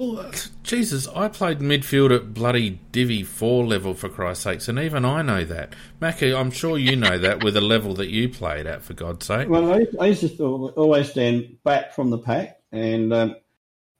Well, 0.00 0.30
Jesus, 0.62 1.06
I 1.08 1.28
played 1.28 1.58
midfield 1.58 2.14
at 2.14 2.32
bloody 2.32 2.80
Divi 2.90 3.22
4 3.22 3.66
level, 3.66 3.92
for 3.92 4.08
Christ's 4.08 4.44
sakes, 4.44 4.66
and 4.66 4.78
even 4.78 5.04
I 5.04 5.20
know 5.20 5.44
that. 5.44 5.74
Mackie, 6.00 6.34
I'm 6.34 6.50
sure 6.50 6.78
you 6.78 6.96
know 6.96 7.18
that 7.18 7.44
with 7.44 7.52
the 7.52 7.60
level 7.60 7.92
that 7.96 8.08
you 8.08 8.30
played 8.30 8.66
at, 8.66 8.80
for 8.80 8.94
God's 8.94 9.26
sake. 9.26 9.50
Well, 9.50 9.74
I, 9.74 9.86
I 10.00 10.06
used 10.06 10.38
to 10.38 10.70
always 10.70 11.10
stand 11.10 11.58
back 11.64 11.92
from 11.92 12.08
the 12.08 12.16
pack, 12.16 12.60
and 12.72 13.12
um, 13.12 13.36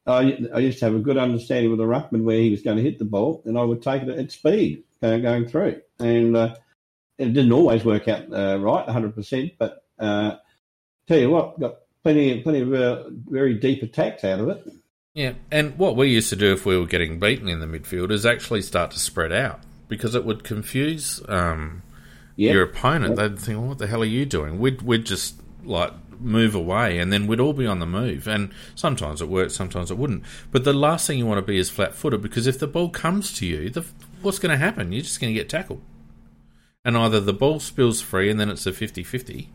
I, 0.06 0.38
I, 0.54 0.60
used 0.60 0.78
to 0.78 0.86
have 0.86 0.94
a 0.94 1.00
good 1.00 1.18
understanding 1.18 1.70
with 1.70 1.80
the 1.80 1.84
ruckman 1.84 2.22
where 2.22 2.38
he 2.38 2.50
was 2.50 2.62
going 2.62 2.78
to 2.78 2.82
hit 2.82 2.98
the 2.98 3.04
ball, 3.04 3.42
and 3.44 3.58
I 3.58 3.62
would 3.62 3.82
take 3.82 4.02
it 4.02 4.08
at 4.08 4.32
speed 4.32 4.84
going, 5.02 5.20
going 5.20 5.48
through. 5.48 5.82
And 5.98 6.34
uh, 6.34 6.54
it 7.20 7.34
didn't 7.34 7.52
always 7.52 7.84
work 7.84 8.08
out 8.08 8.32
uh, 8.32 8.58
right, 8.58 8.86
100%, 8.86 9.56
but 9.58 9.84
uh, 9.98 10.36
tell 11.06 11.18
you 11.18 11.28
what, 11.28 11.60
got 11.60 11.76
plenty, 12.02 12.40
plenty 12.40 12.60
of 12.60 12.72
uh, 12.72 13.10
very 13.28 13.54
deep 13.54 13.82
attacks 13.82 14.24
out 14.24 14.40
of 14.40 14.48
it. 14.48 14.72
Yeah, 15.12 15.34
and 15.50 15.76
what 15.76 15.96
we 15.96 16.08
used 16.08 16.30
to 16.30 16.36
do 16.36 16.52
if 16.54 16.64
we 16.64 16.78
were 16.78 16.86
getting 16.86 17.20
beaten 17.20 17.46
in 17.48 17.60
the 17.60 17.66
midfield 17.66 18.10
is 18.10 18.24
actually 18.24 18.62
start 18.62 18.92
to 18.92 18.98
spread 18.98 19.32
out 19.32 19.60
because 19.88 20.14
it 20.14 20.24
would 20.24 20.44
confuse 20.44 21.20
um, 21.28 21.82
yep. 22.36 22.54
your 22.54 22.62
opponent. 22.62 23.18
Yep. 23.18 23.30
They'd 23.30 23.38
think, 23.38 23.58
well, 23.58 23.68
"What 23.68 23.78
the 23.78 23.88
hell 23.88 24.02
are 24.02 24.06
you 24.06 24.24
doing?" 24.24 24.60
We'd 24.60 24.82
we'd 24.82 25.04
just 25.04 25.34
like 25.64 25.92
move 26.20 26.54
away, 26.54 26.98
and 26.98 27.12
then 27.12 27.26
we'd 27.26 27.40
all 27.40 27.52
be 27.52 27.66
on 27.66 27.80
the 27.80 27.86
move. 27.86 28.28
And 28.28 28.52
sometimes 28.76 29.20
it 29.20 29.28
worked, 29.28 29.50
sometimes 29.50 29.90
it 29.90 29.98
wouldn't. 29.98 30.22
But 30.52 30.62
the 30.62 30.72
last 30.72 31.08
thing 31.08 31.18
you 31.18 31.26
want 31.26 31.38
to 31.38 31.42
be 31.42 31.58
is 31.58 31.70
flat-footed 31.70 32.22
because 32.22 32.46
if 32.46 32.60
the 32.60 32.68
ball 32.68 32.88
comes 32.88 33.32
to 33.38 33.46
you, 33.46 33.68
the, 33.68 33.84
what's 34.22 34.38
going 34.38 34.52
to 34.52 34.58
happen? 34.58 34.92
You're 34.92 35.02
just 35.02 35.20
going 35.20 35.34
to 35.34 35.38
get 35.38 35.48
tackled 35.48 35.82
and 36.84 36.96
either 36.96 37.20
the 37.20 37.32
ball 37.32 37.60
spills 37.60 38.00
free 38.00 38.30
and 38.30 38.38
then 38.38 38.50
it's 38.50 38.66
a 38.66 38.72
50 38.72 39.02
50, 39.02 39.48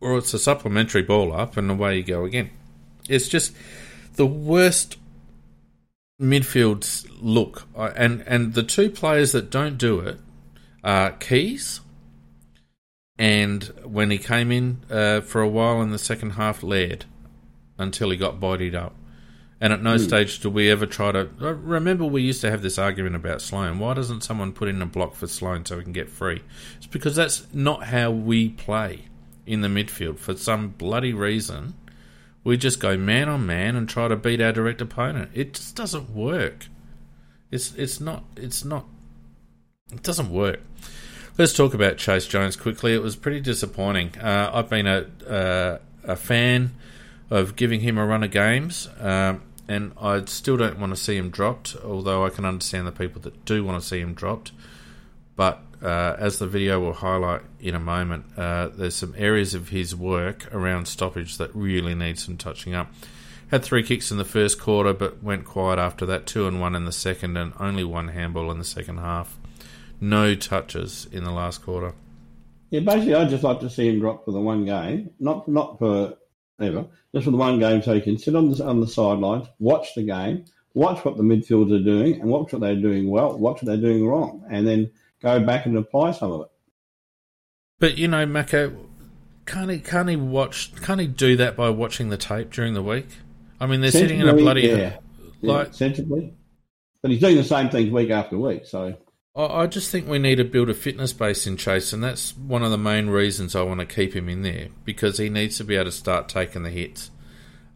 or 0.00 0.18
it's 0.18 0.34
a 0.34 0.38
supplementary 0.38 1.02
ball 1.02 1.32
up 1.32 1.56
and 1.56 1.70
away 1.70 1.98
you 1.98 2.02
go 2.02 2.24
again. 2.24 2.50
It's 3.08 3.28
just 3.28 3.54
the 4.14 4.26
worst 4.26 4.98
midfield 6.20 7.06
look. 7.20 7.66
And, 7.76 8.22
and 8.26 8.54
the 8.54 8.62
two 8.62 8.90
players 8.90 9.32
that 9.32 9.50
don't 9.50 9.78
do 9.78 10.00
it 10.00 10.20
are 10.84 11.12
Keays 11.12 11.80
and 13.18 13.64
when 13.84 14.10
he 14.10 14.18
came 14.18 14.50
in 14.50 14.80
uh, 14.90 15.20
for 15.20 15.40
a 15.42 15.48
while 15.48 15.80
in 15.82 15.90
the 15.90 15.98
second 15.98 16.30
half, 16.30 16.62
led 16.62 17.04
until 17.78 18.10
he 18.10 18.16
got 18.16 18.40
bodied 18.40 18.74
up. 18.74 18.96
And 19.62 19.72
at 19.72 19.80
no 19.80 19.94
mm. 19.94 20.04
stage 20.04 20.40
do 20.40 20.50
we 20.50 20.68
ever 20.72 20.86
try 20.86 21.12
to. 21.12 21.28
Remember, 21.38 22.04
we 22.04 22.20
used 22.20 22.40
to 22.40 22.50
have 22.50 22.62
this 22.62 22.78
argument 22.78 23.14
about 23.14 23.40
Sloane. 23.40 23.78
Why 23.78 23.94
doesn't 23.94 24.22
someone 24.22 24.52
put 24.52 24.66
in 24.66 24.82
a 24.82 24.86
block 24.86 25.14
for 25.14 25.28
Sloane 25.28 25.64
so 25.64 25.76
we 25.76 25.84
can 25.84 25.92
get 25.92 26.10
free? 26.10 26.42
It's 26.78 26.88
because 26.88 27.14
that's 27.14 27.46
not 27.54 27.84
how 27.84 28.10
we 28.10 28.48
play 28.48 29.04
in 29.46 29.60
the 29.60 29.68
midfield. 29.68 30.18
For 30.18 30.36
some 30.36 30.70
bloody 30.70 31.12
reason, 31.12 31.74
we 32.42 32.56
just 32.56 32.80
go 32.80 32.96
man 32.96 33.28
on 33.28 33.46
man 33.46 33.76
and 33.76 33.88
try 33.88 34.08
to 34.08 34.16
beat 34.16 34.40
our 34.40 34.50
direct 34.50 34.80
opponent. 34.80 35.30
It 35.32 35.54
just 35.54 35.76
doesn't 35.76 36.10
work. 36.10 36.66
It's 37.52 37.72
it's 37.76 38.00
not 38.00 38.24
it's 38.36 38.64
not 38.64 38.86
it 39.92 40.02
doesn't 40.02 40.30
work. 40.30 40.58
Let's 41.38 41.52
talk 41.52 41.72
about 41.72 41.98
Chayce 41.98 42.28
Jones 42.28 42.56
quickly. 42.56 42.94
It 42.94 43.02
was 43.02 43.14
pretty 43.14 43.40
disappointing. 43.40 44.18
Uh, 44.18 44.50
I've 44.52 44.68
been 44.68 44.88
a 44.88 45.06
uh, 45.24 45.78
a 46.02 46.16
fan 46.16 46.72
of 47.30 47.56
giving 47.56 47.80
him 47.80 47.96
a 47.96 48.04
run 48.04 48.22
of 48.22 48.30
games, 48.30 48.88
uh, 49.00 49.38
and 49.72 49.92
I 50.00 50.24
still 50.26 50.56
don't 50.56 50.78
want 50.78 50.94
to 50.94 51.00
see 51.00 51.16
him 51.16 51.30
dropped. 51.30 51.76
Although 51.84 52.24
I 52.24 52.30
can 52.30 52.44
understand 52.44 52.86
the 52.86 52.92
people 52.92 53.20
that 53.22 53.44
do 53.44 53.64
want 53.64 53.80
to 53.80 53.86
see 53.86 54.00
him 54.00 54.14
dropped. 54.14 54.52
But 55.34 55.62
uh, 55.82 56.16
as 56.18 56.38
the 56.38 56.46
video 56.46 56.78
will 56.78 56.92
highlight 56.92 57.42
in 57.60 57.74
a 57.74 57.80
moment, 57.80 58.26
uh, 58.36 58.68
there's 58.68 58.94
some 58.94 59.14
areas 59.16 59.54
of 59.54 59.70
his 59.70 59.96
work 59.96 60.52
around 60.54 60.86
stoppage 60.86 61.38
that 61.38 61.54
really 61.54 61.94
need 61.94 62.18
some 62.18 62.36
touching 62.36 62.74
up. 62.74 62.92
Had 63.50 63.64
three 63.64 63.82
kicks 63.82 64.10
in 64.10 64.18
the 64.18 64.24
first 64.24 64.60
quarter, 64.60 64.92
but 64.92 65.22
went 65.22 65.44
quiet 65.44 65.78
after 65.78 66.06
that. 66.06 66.26
Two 66.26 66.46
and 66.46 66.60
one 66.60 66.74
in 66.74 66.84
the 66.84 66.92
second, 66.92 67.36
and 67.36 67.52
only 67.58 67.84
one 67.84 68.08
handball 68.08 68.50
in 68.50 68.58
the 68.58 68.64
second 68.64 68.98
half 68.98 69.36
no 70.02 70.34
touches 70.34 71.06
in 71.12 71.22
the 71.24 71.30
last 71.30 71.62
quarter. 71.62 71.94
Yeah, 72.70 72.80
basically, 72.80 73.14
I'd 73.14 73.30
just 73.30 73.44
like 73.44 73.60
to 73.60 73.70
see 73.70 73.88
him 73.88 74.00
drop 74.00 74.24
for 74.24 74.32
the 74.32 74.40
one 74.40 74.64
game, 74.64 75.10
not 75.20 75.46
not 75.46 75.78
for 75.78 76.14
ever, 76.62 76.86
just 77.14 77.24
for 77.24 77.30
the 77.30 77.36
one 77.36 77.58
game, 77.58 77.82
so 77.82 77.94
he 77.94 78.00
can 78.00 78.18
sit 78.18 78.34
on 78.34 78.50
the 78.50 78.64
on 78.64 78.80
the 78.80 78.86
sidelines, 78.86 79.46
watch 79.58 79.94
the 79.94 80.02
game, 80.02 80.44
watch 80.74 81.04
what 81.04 81.16
the 81.16 81.22
midfielders 81.22 81.80
are 81.80 81.84
doing, 81.84 82.20
and 82.20 82.30
watch 82.30 82.52
what 82.52 82.60
they're 82.60 82.76
doing 82.76 83.10
well, 83.10 83.38
watch 83.38 83.62
what 83.62 83.66
they're 83.66 83.76
doing 83.76 84.06
wrong, 84.06 84.44
and 84.50 84.66
then 84.66 84.90
go 85.20 85.40
back 85.40 85.66
and 85.66 85.76
apply 85.76 86.12
some 86.12 86.32
of 86.32 86.40
it. 86.42 86.48
But 87.78 87.98
you 87.98 88.08
know, 88.08 88.24
Mako, 88.26 88.76
can't 89.46 89.70
he 89.70 89.78
can't 89.78 90.08
he 90.08 90.16
watch? 90.16 90.72
Can't 90.82 91.00
he 91.00 91.06
do 91.06 91.36
that 91.36 91.56
by 91.56 91.70
watching 91.70 92.08
the 92.08 92.16
tape 92.16 92.50
during 92.50 92.74
the 92.74 92.82
week? 92.82 93.08
I 93.60 93.66
mean, 93.66 93.80
they're 93.80 93.90
sitting 93.90 94.20
in 94.20 94.28
a 94.28 94.34
bloody 94.34 94.62
yeah, 94.62 94.96
like 95.42 95.68
yeah, 95.68 95.72
sensibly, 95.72 96.34
but 97.00 97.10
he's 97.10 97.20
doing 97.20 97.36
the 97.36 97.44
same 97.44 97.70
things 97.70 97.90
week 97.90 98.10
after 98.10 98.38
week, 98.38 98.66
so. 98.66 98.96
I 99.34 99.66
just 99.66 99.90
think 99.90 100.06
we 100.06 100.18
need 100.18 100.36
to 100.36 100.44
build 100.44 100.68
a 100.68 100.74
fitness 100.74 101.14
base 101.14 101.46
in 101.46 101.56
Chayce, 101.56 101.94
and 101.94 102.04
that's 102.04 102.36
one 102.36 102.62
of 102.62 102.70
the 102.70 102.76
main 102.76 103.08
reasons 103.08 103.56
I 103.56 103.62
want 103.62 103.80
to 103.80 103.86
keep 103.86 104.12
him 104.12 104.28
in 104.28 104.42
there 104.42 104.68
because 104.84 105.16
he 105.16 105.30
needs 105.30 105.56
to 105.56 105.64
be 105.64 105.74
able 105.74 105.86
to 105.86 105.92
start 105.92 106.28
taking 106.28 106.64
the 106.64 106.70
hits 106.70 107.10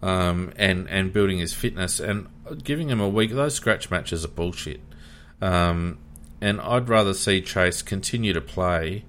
um, 0.02 0.52
and 0.56 0.86
and 0.90 1.14
building 1.14 1.38
his 1.38 1.54
fitness 1.54 1.98
and 1.98 2.28
giving 2.62 2.90
him 2.90 3.00
a 3.00 3.08
week. 3.08 3.32
Those 3.32 3.54
scratch 3.54 3.90
matches 3.90 4.22
are 4.22 4.28
bullshit, 4.28 4.82
um, 5.40 5.96
and 6.42 6.60
I'd 6.60 6.90
rather 6.90 7.14
see 7.14 7.40
Chayce 7.40 7.82
continue 7.82 8.34
to 8.34 8.42
play. 8.42 9.06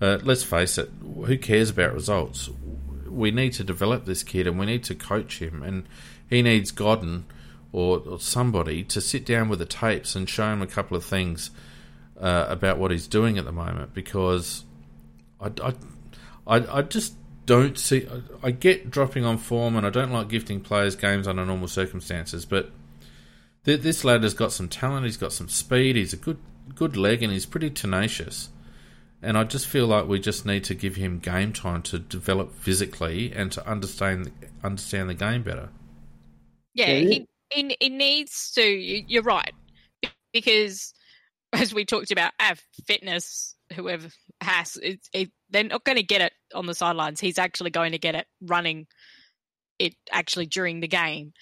Uh, 0.00 0.18
let's 0.22 0.44
face 0.44 0.78
it, 0.78 0.90
who 1.02 1.36
cares 1.36 1.70
about 1.70 1.92
results? 1.92 2.50
We 3.08 3.32
need 3.32 3.52
to 3.54 3.64
develop 3.64 4.04
this 4.04 4.22
kid, 4.22 4.46
and 4.46 4.60
we 4.60 4.66
need 4.66 4.84
to 4.84 4.94
coach 4.94 5.40
him, 5.40 5.64
and 5.64 5.88
he 6.28 6.40
needs 6.40 6.70
Godden 6.70 7.24
or, 7.72 7.98
or 7.98 8.20
somebody 8.20 8.84
to 8.84 9.00
sit 9.00 9.26
down 9.26 9.48
with 9.48 9.58
the 9.58 9.66
tapes 9.66 10.14
and 10.14 10.28
show 10.28 10.52
him 10.52 10.62
a 10.62 10.68
couple 10.68 10.96
of 10.96 11.04
things 11.04 11.50
uh, 12.20 12.46
about 12.48 12.78
what 12.78 12.90
he's 12.90 13.08
doing 13.08 13.38
at 13.38 13.44
the 13.44 13.52
moment 13.52 13.94
because 13.94 14.64
I, 15.40 15.50
I, 15.62 15.74
I, 16.46 16.78
I 16.78 16.82
just 16.82 17.14
don't 17.46 17.78
see. 17.78 18.06
I 18.42 18.50
get 18.50 18.90
dropping 18.90 19.24
on 19.24 19.38
form, 19.38 19.76
and 19.76 19.86
I 19.86 19.90
don't 19.90 20.12
like 20.12 20.28
gifting 20.28 20.60
players 20.60 20.94
games 20.94 21.26
under 21.26 21.44
normal 21.44 21.68
circumstances. 21.68 22.44
But 22.44 22.70
th- 23.64 23.80
this 23.80 24.04
lad 24.04 24.22
has 24.22 24.34
got 24.34 24.52
some 24.52 24.68
talent. 24.68 25.06
He's 25.06 25.16
got 25.16 25.32
some 25.32 25.48
speed. 25.48 25.96
He's 25.96 26.12
a 26.12 26.18
good 26.18 26.38
good 26.74 26.96
leg, 26.96 27.22
and 27.22 27.32
he's 27.32 27.46
pretty 27.46 27.70
tenacious. 27.70 28.50
And 29.22 29.36
I 29.36 29.44
just 29.44 29.66
feel 29.66 29.86
like 29.86 30.06
we 30.06 30.18
just 30.18 30.46
need 30.46 30.64
to 30.64 30.74
give 30.74 30.96
him 30.96 31.18
game 31.18 31.52
time 31.52 31.82
to 31.82 31.98
develop 31.98 32.54
physically 32.54 33.32
and 33.34 33.52
to 33.52 33.66
understand 33.66 34.30
understand 34.62 35.10
the 35.10 35.14
game 35.14 35.42
better. 35.42 35.70
Yeah, 36.74 36.94
he 36.94 37.26
he, 37.50 37.76
he 37.80 37.88
needs 37.88 38.52
to. 38.52 38.62
You're 38.62 39.22
right 39.22 39.52
because 40.32 40.94
as 41.52 41.74
we 41.74 41.84
talked 41.84 42.10
about, 42.10 42.32
have 42.38 42.60
fitness, 42.86 43.54
whoever 43.74 44.08
has, 44.40 44.76
it, 44.76 45.00
it, 45.12 45.30
they're 45.50 45.64
not 45.64 45.84
going 45.84 45.96
to 45.96 46.02
get 46.02 46.20
it 46.20 46.32
on 46.54 46.66
the 46.66 46.74
sidelines. 46.74 47.20
He's 47.20 47.38
actually 47.38 47.70
going 47.70 47.92
to 47.92 47.98
get 47.98 48.14
it 48.14 48.26
running 48.40 48.86
it 49.78 49.94
actually 50.12 50.46
during 50.46 50.80
the 50.80 50.88
game. 50.88 51.32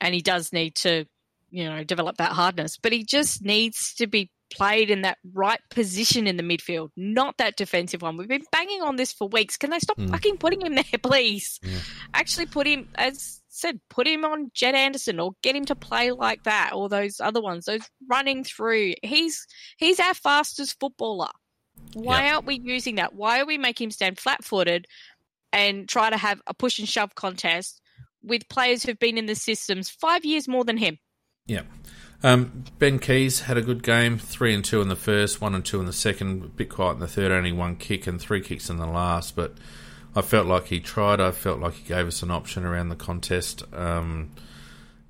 And 0.00 0.14
he 0.14 0.22
does 0.22 0.52
need 0.52 0.74
to, 0.76 1.04
you 1.50 1.64
know, 1.64 1.84
develop 1.84 2.16
that 2.16 2.32
hardness. 2.32 2.76
But 2.76 2.92
he 2.92 3.04
just 3.04 3.42
needs 3.42 3.94
to 3.94 4.06
be 4.06 4.30
played 4.50 4.90
in 4.90 5.02
that 5.02 5.18
right 5.32 5.60
position 5.70 6.26
in 6.26 6.36
the 6.36 6.42
midfield, 6.42 6.90
not 6.96 7.36
that 7.38 7.56
defensive 7.56 8.02
one. 8.02 8.16
We've 8.16 8.28
been 8.28 8.44
banging 8.52 8.82
on 8.82 8.96
this 8.96 9.12
for 9.12 9.28
weeks. 9.28 9.56
Can 9.56 9.70
they 9.70 9.78
stop 9.78 9.98
mm. 9.98 10.10
fucking 10.10 10.38
putting 10.38 10.62
him 10.62 10.74
there, 10.74 10.84
please? 11.02 11.60
Yeah. 11.62 11.78
Actually 12.14 12.46
put 12.46 12.66
him 12.66 12.88
as 12.94 13.40
said, 13.56 13.80
put 13.88 14.06
him 14.06 14.24
on 14.24 14.50
Jed 14.54 14.74
Anderson 14.74 15.18
or 15.18 15.32
get 15.42 15.56
him 15.56 15.64
to 15.66 15.74
play 15.74 16.12
like 16.12 16.44
that 16.44 16.72
or 16.74 16.88
those 16.88 17.20
other 17.20 17.40
ones, 17.40 17.64
those 17.64 17.88
running 18.08 18.44
through. 18.44 18.94
He's 19.02 19.46
he's 19.76 20.00
our 20.00 20.14
fastest 20.14 20.78
footballer. 20.78 21.30
Why 21.94 22.24
yep. 22.24 22.34
aren't 22.34 22.46
we 22.46 22.60
using 22.62 22.96
that? 22.96 23.14
Why 23.14 23.40
are 23.40 23.46
we 23.46 23.58
making 23.58 23.86
him 23.86 23.90
stand 23.90 24.18
flat 24.18 24.44
footed 24.44 24.86
and 25.52 25.88
try 25.88 26.10
to 26.10 26.16
have 26.16 26.40
a 26.46 26.54
push 26.54 26.78
and 26.78 26.88
shove 26.88 27.14
contest 27.14 27.80
with 28.22 28.48
players 28.48 28.82
who've 28.82 28.98
been 28.98 29.18
in 29.18 29.26
the 29.26 29.34
systems 29.34 29.88
five 29.88 30.24
years 30.24 30.48
more 30.48 30.64
than 30.64 30.76
him? 30.76 30.98
Yeah. 31.46 31.62
Um, 32.22 32.64
ben 32.78 32.98
Keays 32.98 33.42
had 33.42 33.56
a 33.56 33.62
good 33.62 33.82
game, 33.82 34.18
three 34.18 34.54
and 34.54 34.64
two 34.64 34.80
in 34.80 34.88
the 34.88 34.96
first, 34.96 35.40
one 35.40 35.54
and 35.54 35.64
two 35.64 35.80
in 35.80 35.86
the 35.86 35.92
second, 35.92 36.44
a 36.44 36.48
bit 36.48 36.70
quiet 36.70 36.94
in 36.94 37.00
the 37.00 37.08
third, 37.08 37.30
only 37.30 37.52
one 37.52 37.76
kick 37.76 38.06
and 38.06 38.20
three 38.20 38.40
kicks 38.40 38.70
in 38.70 38.78
the 38.78 38.86
last, 38.86 39.36
but 39.36 39.54
I 40.16 40.22
felt 40.22 40.46
like 40.46 40.66
he 40.66 40.80
tried. 40.80 41.20
I 41.20 41.30
felt 41.30 41.60
like 41.60 41.74
he 41.74 41.84
gave 41.86 42.06
us 42.06 42.22
an 42.22 42.30
option 42.30 42.64
around 42.64 42.88
the 42.88 42.96
contest, 42.96 43.62
um, 43.72 44.32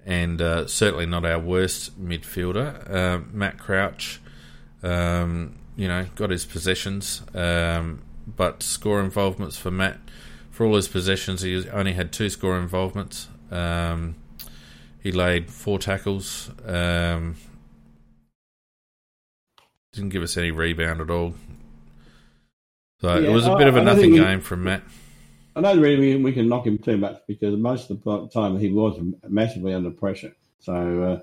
and 0.05 0.43
uh, 0.43 0.67
certainly 0.67 1.07
not 1.07 1.25
our 1.25 1.39
worst 1.39 1.99
midfielder. 2.03 2.91
Uh, 2.91 3.21
Matt 3.33 3.59
Crouch, 3.59 4.21
um, 4.83 5.57
you 5.77 5.89
know, 5.89 6.07
got 6.17 6.31
his 6.31 6.45
possessions, 6.45 7.23
um, 7.35 8.03
but 8.27 8.63
score 8.63 9.01
involvements 9.01 9.57
for 9.57 9.71
Matt 9.71 9.99
for 10.57 10.65
all 10.65 10.75
his 10.77 10.89
possessions, 10.89 11.43
he 11.43 11.69
only 11.69 11.93
had 11.93 12.13
two 12.13 12.31
score 12.31 12.59
involvements. 12.59 13.29
Um, 13.51 14.15
he 15.03 15.13
laid 15.13 15.51
four 15.51 15.79
tackles. 15.79 16.51
Um, 16.65 17.37
didn't 19.93 20.09
give 20.09 20.23
us 20.23 20.39
any 20.39 20.51
rebound 20.51 21.03
at 21.03 21.11
all. 21.11 21.35
So 23.01 23.19
yeah, 23.19 23.29
it 23.29 23.33
was 23.33 23.47
a 23.47 23.57
bit 23.57 23.69
of 23.69 23.77
a 23.77 23.83
nothing 23.83 24.13
we, 24.13 24.19
game 24.19 24.41
from 24.41 24.65
Matt. 24.65 24.83
I 25.55 25.61
don't 25.61 25.81
really 25.81 26.23
we 26.23 26.33
can 26.33 26.49
knock 26.49 26.67
him 26.67 26.79
too 26.79 26.97
much 26.97 27.21
because 27.27 27.57
most 27.57 27.91
of 27.91 28.03
the 28.03 28.29
time 28.29 28.59
he 28.59 28.71
was 28.71 28.99
massively 29.29 29.75
under 29.75 29.91
pressure. 29.91 30.35
So, 30.61 31.23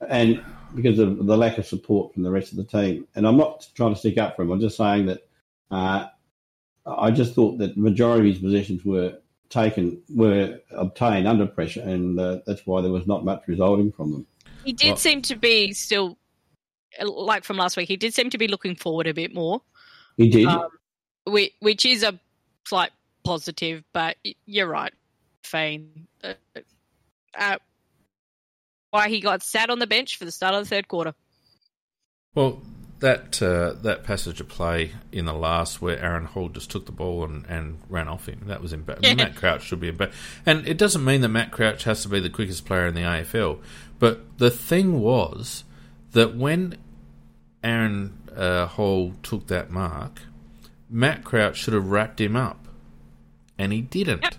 uh, 0.00 0.06
and 0.08 0.42
because 0.74 0.98
of 0.98 1.26
the 1.26 1.36
lack 1.36 1.58
of 1.58 1.66
support 1.66 2.12
from 2.12 2.22
the 2.22 2.30
rest 2.30 2.52
of 2.52 2.58
the 2.58 2.64
team. 2.64 3.06
And 3.14 3.26
I'm 3.26 3.36
not 3.36 3.66
trying 3.74 3.94
to 3.94 3.98
stick 3.98 4.18
up 4.18 4.36
for 4.36 4.42
him. 4.42 4.50
I'm 4.50 4.60
just 4.60 4.76
saying 4.76 5.06
that 5.06 5.26
uh, 5.70 6.06
I 6.86 7.10
just 7.10 7.34
thought 7.34 7.58
that 7.58 7.74
the 7.74 7.80
majority 7.80 8.28
of 8.28 8.34
his 8.34 8.42
positions 8.42 8.84
were 8.84 9.18
taken, 9.48 10.02
were 10.14 10.58
obtained 10.70 11.26
under 11.26 11.46
pressure, 11.46 11.82
and 11.82 12.18
uh, 12.18 12.40
that's 12.46 12.66
why 12.66 12.82
there 12.82 12.90
was 12.90 13.06
not 13.06 13.24
much 13.24 13.42
resulting 13.46 13.92
from 13.92 14.12
them. 14.12 14.26
He 14.64 14.72
did 14.72 14.88
well, 14.88 14.96
seem 14.96 15.22
to 15.22 15.36
be 15.36 15.72
still, 15.72 16.18
like 17.02 17.44
from 17.44 17.56
last 17.56 17.76
week, 17.76 17.88
he 17.88 17.96
did 17.96 18.14
seem 18.14 18.30
to 18.30 18.38
be 18.38 18.48
looking 18.48 18.74
forward 18.74 19.06
a 19.06 19.14
bit 19.14 19.34
more. 19.34 19.62
He 20.16 20.28
did. 20.28 20.46
Um, 20.46 20.68
which, 21.26 21.52
which 21.60 21.84
is 21.84 22.02
a 22.02 22.18
slight 22.66 22.90
positive, 23.24 23.84
but 23.92 24.16
you're 24.46 24.68
right, 24.68 24.92
Fane. 25.42 26.06
Uh, 26.22 26.34
uh, 27.38 27.56
why 28.90 29.08
he 29.08 29.20
got 29.20 29.42
sat 29.42 29.70
on 29.70 29.78
the 29.80 29.86
bench 29.86 30.16
for 30.16 30.24
the 30.24 30.30
start 30.30 30.54
of 30.54 30.62
the 30.62 30.68
third 30.68 30.86
quarter. 30.86 31.14
Well, 32.34 32.62
that 33.00 33.42
uh, 33.42 33.74
that 33.82 34.04
passage 34.04 34.40
of 34.40 34.48
play 34.48 34.92
in 35.12 35.24
the 35.24 35.34
last 35.34 35.82
where 35.82 35.98
Aaron 35.98 36.26
Hall 36.26 36.48
just 36.48 36.70
took 36.70 36.86
the 36.86 36.92
ball 36.92 37.24
and, 37.24 37.44
and 37.46 37.78
ran 37.88 38.08
off 38.08 38.28
him, 38.28 38.44
that 38.46 38.62
was 38.62 38.72
embarrassing. 38.72 39.18
Yeah. 39.18 39.24
Matt 39.26 39.36
Crouch 39.36 39.62
should 39.62 39.80
be 39.80 39.88
embarrassed. 39.88 40.18
And 40.46 40.66
it 40.66 40.78
doesn't 40.78 41.04
mean 41.04 41.20
that 41.22 41.28
Matt 41.28 41.50
Crouch 41.50 41.84
has 41.84 42.02
to 42.02 42.08
be 42.08 42.20
the 42.20 42.30
quickest 42.30 42.64
player 42.64 42.86
in 42.86 42.94
the 42.94 43.02
AFL, 43.02 43.60
but 43.98 44.38
the 44.38 44.50
thing 44.50 45.00
was 45.00 45.64
that 46.12 46.36
when 46.36 46.76
Aaron 47.62 48.18
uh, 48.34 48.66
Hall 48.66 49.12
took 49.22 49.48
that 49.48 49.70
mark, 49.70 50.20
Matt 50.88 51.24
Crouch 51.24 51.56
should 51.56 51.74
have 51.74 51.90
wrapped 51.90 52.20
him 52.20 52.36
up, 52.36 52.68
and 53.58 53.72
he 53.72 53.80
didn't. 53.80 54.22
Yep. 54.22 54.34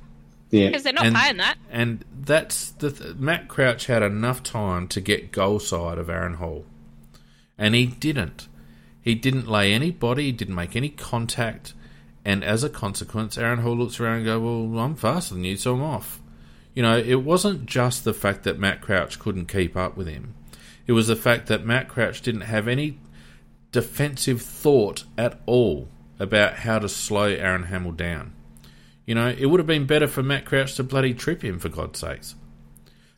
Yeah. 0.51 0.67
Because 0.67 0.83
they're 0.83 0.93
not 0.93 1.07
and, 1.07 1.15
paying 1.15 1.37
that. 1.37 1.57
And 1.69 2.05
that's 2.17 2.71
the 2.71 2.91
th- 2.91 3.15
Matt 3.15 3.47
Crouch 3.47 3.87
had 3.87 4.03
enough 4.03 4.43
time 4.43 4.87
to 4.89 5.01
get 5.01 5.31
goal 5.31 5.59
side 5.59 5.97
of 5.97 6.09
Aaron 6.09 6.35
Hall, 6.35 6.65
and 7.57 7.75
he 7.75 7.85
didn't. 7.85 8.47
He 9.01 9.15
didn't 9.15 9.47
lay 9.47 9.73
any 9.73 9.91
body. 9.91 10.25
He 10.25 10.31
didn't 10.31 10.55
make 10.55 10.75
any 10.75 10.89
contact, 10.89 11.73
and 12.23 12.43
as 12.43 12.63
a 12.63 12.69
consequence, 12.69 13.37
Aaron 13.37 13.59
Hall 13.59 13.75
looks 13.75 13.99
around 13.99 14.17
and 14.17 14.25
goes, 14.25 14.41
Well, 14.41 14.83
I'm 14.83 14.95
faster 14.95 15.33
than 15.33 15.43
you, 15.43 15.57
so 15.57 15.75
I'm 15.75 15.83
off. 15.83 16.21
You 16.73 16.83
know, 16.83 16.97
it 16.97 17.23
wasn't 17.23 17.65
just 17.65 18.03
the 18.03 18.13
fact 18.13 18.43
that 18.43 18.59
Matt 18.59 18.81
Crouch 18.81 19.19
couldn't 19.19 19.47
keep 19.47 19.77
up 19.77 19.95
with 19.97 20.07
him, 20.07 20.35
it 20.87 20.93
was 20.93 21.07
the 21.07 21.15
fact 21.15 21.47
that 21.47 21.65
Matt 21.65 21.87
Crouch 21.87 22.21
didn't 22.21 22.41
have 22.41 22.67
any 22.67 22.99
defensive 23.71 24.41
thought 24.41 25.03
at 25.17 25.39
all 25.45 25.89
about 26.19 26.55
how 26.55 26.79
to 26.79 26.89
slow 26.89 27.25
Aaron 27.25 27.63
Hamill 27.63 27.91
down. 27.91 28.33
You 29.05 29.15
know, 29.15 29.29
it 29.29 29.45
would 29.45 29.59
have 29.59 29.67
been 29.67 29.85
better 29.85 30.07
for 30.07 30.23
Matt 30.23 30.45
Crouch 30.45 30.75
to 30.75 30.83
bloody 30.83 31.13
trip 31.13 31.43
him, 31.43 31.59
for 31.59 31.69
God's 31.69 31.99
sakes. 31.99 32.35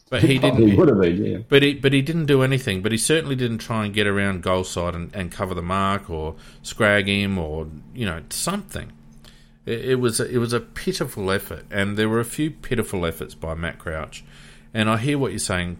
But 0.10 0.24
he 0.24 0.38
didn't. 0.40 0.68
He 0.68 0.76
would 0.76 0.90
have 0.90 1.00
been, 1.00 1.24
yeah. 1.24 1.38
But 1.48 1.64
he, 1.64 1.74
but 1.76 1.94
he 1.94 2.02
didn't 2.02 2.26
do 2.26 2.42
anything. 2.42 2.82
But 2.82 2.92
he 2.92 2.98
certainly 2.98 3.36
didn't 3.36 3.60
try 3.60 3.86
and 3.86 3.94
get 3.94 4.08
around 4.08 4.44
goal 4.44 4.64
side 4.64 4.96
and, 4.96 5.14
and 5.16 5.32
cover 5.32 5.54
the 5.54 5.62
mark 5.62 6.10
or 6.10 6.36
scrag 6.62 7.08
him 7.08 7.38
or 7.38 7.68
you 7.94 8.06
know 8.06 8.24
something. 8.30 8.92
It, 9.66 9.86
it 9.86 9.96
was 9.96 10.20
a, 10.20 10.30
it 10.30 10.38
was 10.38 10.54
a 10.54 10.60
pitiful 10.60 11.32
effort, 11.32 11.66
and 11.72 11.98
there 11.98 12.10
were 12.10 12.20
a 12.20 12.26
few 12.26 12.52
pitiful 12.52 13.06
efforts 13.06 13.34
by 13.34 13.54
Matt 13.54 13.80
Crouch. 13.80 14.24
And 14.74 14.90
I 14.90 14.98
hear 14.98 15.18
what 15.18 15.32
you're 15.32 15.40
saying, 15.40 15.78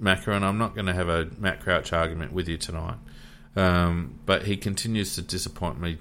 Macca, 0.00 0.34
and 0.34 0.44
I'm 0.44 0.58
not 0.58 0.74
going 0.74 0.86
to 0.86 0.94
have 0.94 1.08
a 1.08 1.28
Matt 1.38 1.60
Crouch 1.60 1.92
argument 1.92 2.32
with 2.32 2.48
you 2.48 2.56
tonight. 2.56 2.96
Um, 3.56 4.20
but 4.26 4.44
he 4.44 4.56
continues 4.56 5.16
to 5.16 5.22
disappoint 5.22 5.80
me 5.80 5.98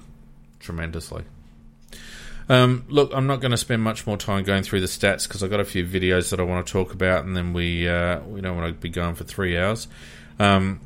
tremendously. 0.59 1.23
Um, 2.49 2.85
look, 2.89 3.11
I'm 3.13 3.27
not 3.27 3.41
going 3.41 3.51
to 3.51 3.57
spend 3.57 3.83
much 3.83 4.07
more 4.07 4.17
time 4.17 4.43
going 4.43 4.63
through 4.63 4.81
the 4.81 4.87
stats 4.87 5.27
because 5.27 5.43
I've 5.43 5.51
got 5.51 5.59
a 5.59 5.65
few 5.65 5.85
videos 5.85 6.31
that 6.31 6.39
I 6.39 6.43
want 6.43 6.65
to 6.65 6.73
talk 6.73 6.93
about, 6.93 7.25
and 7.25 7.37
then 7.37 7.53
we 7.53 7.87
uh, 7.87 8.21
we 8.21 8.41
don't 8.41 8.57
want 8.57 8.73
to 8.73 8.79
be 8.79 8.89
going 8.89 9.13
for 9.15 9.23
three 9.23 9.57
hours. 9.57 9.87
Um, 10.39 10.79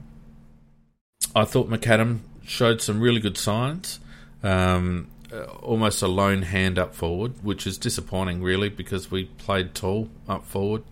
I 1.36 1.46
thought 1.46 1.70
McAdam 1.70 2.20
showed 2.46 2.82
some 2.82 3.00
really 3.00 3.22
good 3.22 3.38
signs. 3.38 4.00
Um, 4.44 5.08
uh, 5.32 5.46
almost 5.62 6.02
a 6.02 6.08
lone 6.08 6.44
hand 6.44 6.78
up 6.78 6.94
forward, 6.94 7.44
which 7.44 7.66
is 7.66 7.78
disappointing, 7.78 8.44
really, 8.44 8.70
because 8.70 9.10
we 9.10 9.26
played 9.26 9.74
tall 9.74 10.10
up 10.28 10.46
forward. 10.46 10.84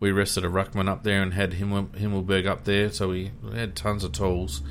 We 0.00 0.10
rested 0.10 0.44
a 0.44 0.48
ruckman 0.48 0.88
up 0.88 1.02
there 1.02 1.22
and 1.22 1.34
had 1.34 1.54
Himmel, 1.54 1.86
Himmelberg 1.88 2.46
up 2.46 2.64
there, 2.64 2.90
so 2.90 3.10
we 3.10 3.32
had 3.52 3.76
tons 3.76 4.04
of 4.04 4.12
tools. 4.12 4.62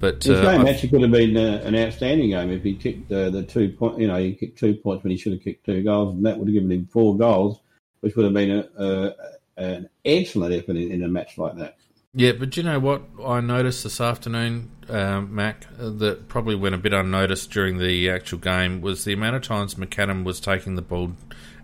But 0.00 0.22
His 0.22 0.38
uh, 0.38 0.42
game 0.42 0.66
actually 0.66 0.88
could 0.90 1.02
have 1.02 1.10
been 1.10 1.36
uh, 1.36 1.62
an 1.64 1.76
outstanding 1.76 2.30
game 2.30 2.50
if 2.50 2.62
he 2.62 2.74
kicked 2.74 3.10
uh, 3.10 3.30
the 3.30 3.42
two 3.42 3.70
point. 3.70 3.98
You 3.98 4.08
know, 4.08 4.16
he 4.16 4.34
kicked 4.34 4.58
two 4.58 4.74
points 4.74 5.04
when 5.04 5.10
he 5.10 5.16
should 5.16 5.32
have 5.32 5.42
kicked 5.42 5.66
two 5.66 5.82
goals, 5.82 6.14
and 6.14 6.26
that 6.26 6.38
would 6.38 6.48
have 6.48 6.54
given 6.54 6.70
him 6.70 6.86
four 6.86 7.16
goals, 7.16 7.60
which 8.00 8.16
would 8.16 8.24
have 8.24 8.34
been 8.34 8.50
a, 8.50 8.68
a, 8.76 9.14
an 9.56 9.88
excellent 10.04 10.54
effort 10.54 10.76
in, 10.76 10.90
in, 10.90 11.02
a 11.02 11.08
match 11.08 11.38
like 11.38 11.56
that. 11.56 11.76
Yeah, 12.12 12.32
but 12.32 12.56
you 12.56 12.62
know 12.62 12.78
what 12.78 13.02
I 13.24 13.40
noticed 13.40 13.82
this 13.82 14.00
afternoon, 14.00 14.70
um, 14.88 15.34
Mac, 15.34 15.66
uh, 15.80 15.90
that 15.90 16.28
probably 16.28 16.54
went 16.54 16.74
a 16.74 16.78
bit 16.78 16.92
unnoticed 16.92 17.50
during 17.50 17.78
the 17.78 18.10
actual 18.10 18.38
game 18.38 18.80
was 18.80 19.04
the 19.04 19.12
amount 19.12 19.36
of 19.36 19.42
times 19.42 19.74
McAdam 19.74 20.24
was 20.24 20.38
taking 20.38 20.74
the 20.76 20.82
ball 20.82 21.12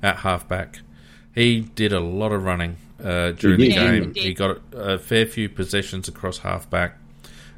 at 0.03 0.17
halfback. 0.19 0.81
He 1.35 1.61
did 1.61 1.93
a 1.93 2.01
lot 2.01 2.33
of 2.33 2.43
running 2.45 2.77
uh, 3.03 3.33
during 3.33 3.61
the 3.61 3.69
game. 3.69 4.15
He 4.15 4.35
got 4.35 4.59
a 4.73 4.99
fair 4.99 5.27
few 5.27 5.49
possessions 5.49 6.09
across 6.09 6.39
halfback. 6.39 6.99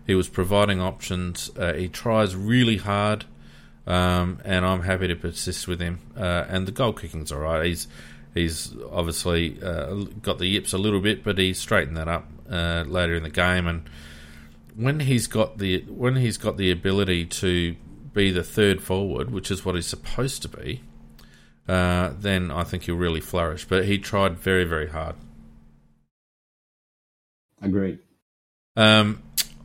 He 0.06 0.14
was 0.14 0.28
providing 0.28 0.80
options. 0.80 1.50
Uh, 1.56 1.74
he 1.74 1.88
tries 1.88 2.34
really 2.34 2.78
hard, 2.78 3.24
um, 3.86 4.40
and 4.44 4.64
I'm 4.64 4.82
happy 4.82 5.08
to 5.08 5.14
persist 5.14 5.68
with 5.68 5.80
him. 5.80 6.00
Uh, 6.16 6.44
and 6.48 6.66
the 6.66 6.72
goal 6.72 6.92
kicking's 6.92 7.30
all 7.30 7.40
right. 7.40 7.64
He's 7.64 7.86
he's 8.34 8.74
obviously 8.90 9.62
uh, 9.62 9.94
got 10.22 10.38
the 10.38 10.46
yips 10.46 10.72
a 10.72 10.78
little 10.78 11.00
bit, 11.00 11.22
but 11.22 11.38
he 11.38 11.54
straightened 11.54 11.96
that 11.96 12.08
up 12.08 12.28
uh, 12.50 12.84
later 12.86 13.14
in 13.14 13.22
the 13.22 13.30
game. 13.30 13.66
And 13.66 13.88
when 14.74 15.00
he's 15.00 15.26
got 15.26 15.58
the 15.58 15.82
when 15.88 16.16
he's 16.16 16.36
got 16.36 16.56
the 16.56 16.70
ability 16.70 17.26
to 17.26 17.76
be 18.12 18.30
the 18.30 18.44
third 18.44 18.82
forward, 18.82 19.30
which 19.30 19.50
is 19.50 19.64
what 19.64 19.74
he's 19.74 19.86
supposed 19.86 20.42
to 20.42 20.48
be, 20.48 20.82
uh, 21.68 22.12
then 22.18 22.50
I 22.50 22.64
think 22.64 22.84
he'll 22.84 22.96
really 22.96 23.20
flourish. 23.20 23.66
But 23.66 23.84
he 23.84 23.98
tried 23.98 24.38
very 24.38 24.64
very 24.64 24.88
hard. 24.88 25.16
Agreed. 27.60 28.00
Um, 28.76 29.22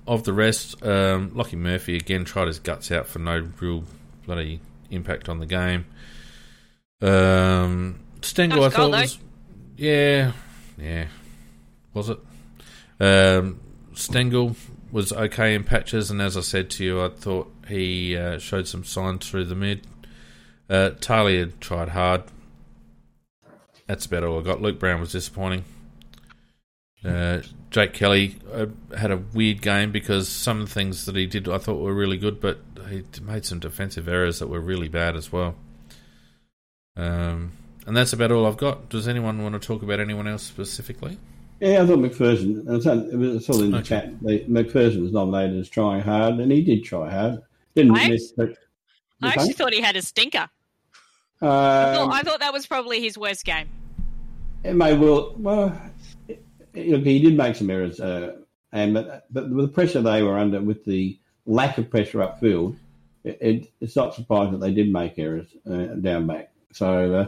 of 0.08 0.24
the 0.24 0.34
rest, 0.34 0.84
um, 0.86 1.32
Lockie 1.36 1.58
Murphy 1.58 1.96
again 1.96 2.26
tried 2.26 2.48
his 2.48 2.60
guts 2.60 2.92
out 2.92 3.08
for 3.08 3.20
no 3.20 3.50
real 3.60 3.84
bloody 4.26 4.62
impact 4.90 5.30
on 5.30 5.40
the 5.40 5.46
game. 5.46 5.86
Um, 7.02 8.00
Stengel, 8.22 8.62
nice 8.62 8.74
I 8.74 8.76
thought 8.76 8.92
was, 8.92 9.20
yeah, 9.76 10.32
yeah, 10.78 11.08
was 11.94 12.10
it? 12.10 12.20
Um, 13.00 13.60
Stengel 13.94 14.56
was 14.92 15.12
okay 15.12 15.54
in 15.54 15.64
patches, 15.64 16.10
and 16.10 16.22
as 16.22 16.38
I 16.38 16.42
said 16.42 16.70
to 16.72 16.84
you, 16.84 17.04
I 17.04 17.10
thought 17.10 17.52
he 17.68 18.18
uh, 18.18 18.40
showed 18.40 18.68
some 18.68 18.84
signs 18.84 19.30
through 19.30 19.46
the 19.46 19.56
mid. 19.56 19.86
Uh, 20.70 20.92
Talia 21.00 21.48
tried 21.48 21.90
hard. 21.90 22.24
That's 23.86 24.06
about 24.06 24.24
all 24.24 24.40
I 24.40 24.44
got. 24.44 24.62
Luke 24.62 24.80
Brown 24.80 25.00
was 25.00 25.12
disappointing. 25.12 25.64
Uh, 27.08 27.42
Jake 27.70 27.94
Kelly 27.94 28.36
uh, 28.54 28.68
had 28.96 29.12
a 29.12 29.18
weird 29.18 29.62
game 29.62 29.92
because 29.92 30.28
some 30.28 30.62
of 30.62 30.68
the 30.68 30.74
things 30.74 31.06
that 31.06 31.16
he 31.16 31.26
did 31.26 31.48
I 31.48 31.58
thought 31.58 31.80
were 31.80 31.94
really 31.94 32.18
good, 32.18 32.40
but 32.40 32.60
he 32.90 33.04
made 33.22 33.46
some 33.46 33.60
defensive 33.60 34.08
errors 34.08 34.40
that 34.40 34.48
were 34.48 34.60
really 34.60 34.88
bad 34.88 35.16
as 35.16 35.32
well. 35.32 35.56
Um, 36.96 37.54
and 37.86 37.96
that's 37.96 38.14
about 38.14 38.32
all 38.32 38.46
I've 38.46 38.58
got. 38.58 38.90
Does 38.90 39.08
anyone 39.08 39.44
want 39.44 39.60
to 39.60 39.66
talk 39.66 39.84
about 39.84 40.00
anyone 40.00 40.28
else 40.28 40.44
specifically? 40.44 41.18
Yeah, 41.60 41.82
I 41.82 41.88
thought 41.88 42.00
McPherson. 42.00 42.68
It 42.68 43.18
was 43.18 43.50
all 43.50 43.64
in 43.64 43.72
the 43.72 43.78
okay. 43.78 43.88
chat. 43.88 44.20
McPherson 44.22 45.02
was 45.02 45.12
nominated 45.12 45.60
as 45.60 45.70
trying 45.70 46.02
hard, 46.02 46.36
and 46.36 46.52
he 46.52 46.62
did 46.62 46.84
try 46.84 47.10
hard. 47.10 47.42
Didn't 47.76 47.98
I, 47.98 48.10
miss, 48.10 48.34
I 48.38 49.28
actually 49.30 49.54
thought 49.54 49.74
he 49.74 49.82
had 49.82 49.96
a 49.96 50.02
stinker. 50.02 50.50
Um, 51.42 51.50
I, 51.50 51.94
thought, 51.96 52.14
I 52.14 52.22
thought 52.22 52.40
that 52.40 52.54
was 52.54 52.66
probably 52.68 53.02
his 53.02 53.18
worst 53.18 53.46
game. 53.46 53.70
It 54.64 54.74
may 54.74 54.96
well. 54.96 55.34
Well, 55.38 55.80
look, 56.86 57.04
he 57.04 57.20
did 57.20 57.38
make 57.38 57.56
some 57.56 57.70
errors, 57.70 57.99
uh, 57.99 58.38
and 58.72 58.94
but, 58.94 59.26
but 59.32 59.49
with 59.49 59.66
the 59.66 59.74
pressure 59.74 60.02
they 60.02 60.24
were 60.24 60.38
under, 60.38 60.62
with 60.62 60.86
the 60.86 61.20
lack 61.45 61.78
of 61.78 61.90
pressure 61.90 62.20
upfield, 62.20 62.78
it, 63.24 63.38
it, 63.41 63.72
it's 63.82 63.95
not 63.95 64.14
surprising 64.14 64.54
that 64.54 64.60
they 64.60 64.74
did 64.74 64.91
make 64.91 65.18
errors 65.18 65.48
uh, 65.70 65.95
down 65.95 66.28
back. 66.28 66.52
So 66.74 67.14
uh, 67.14 67.28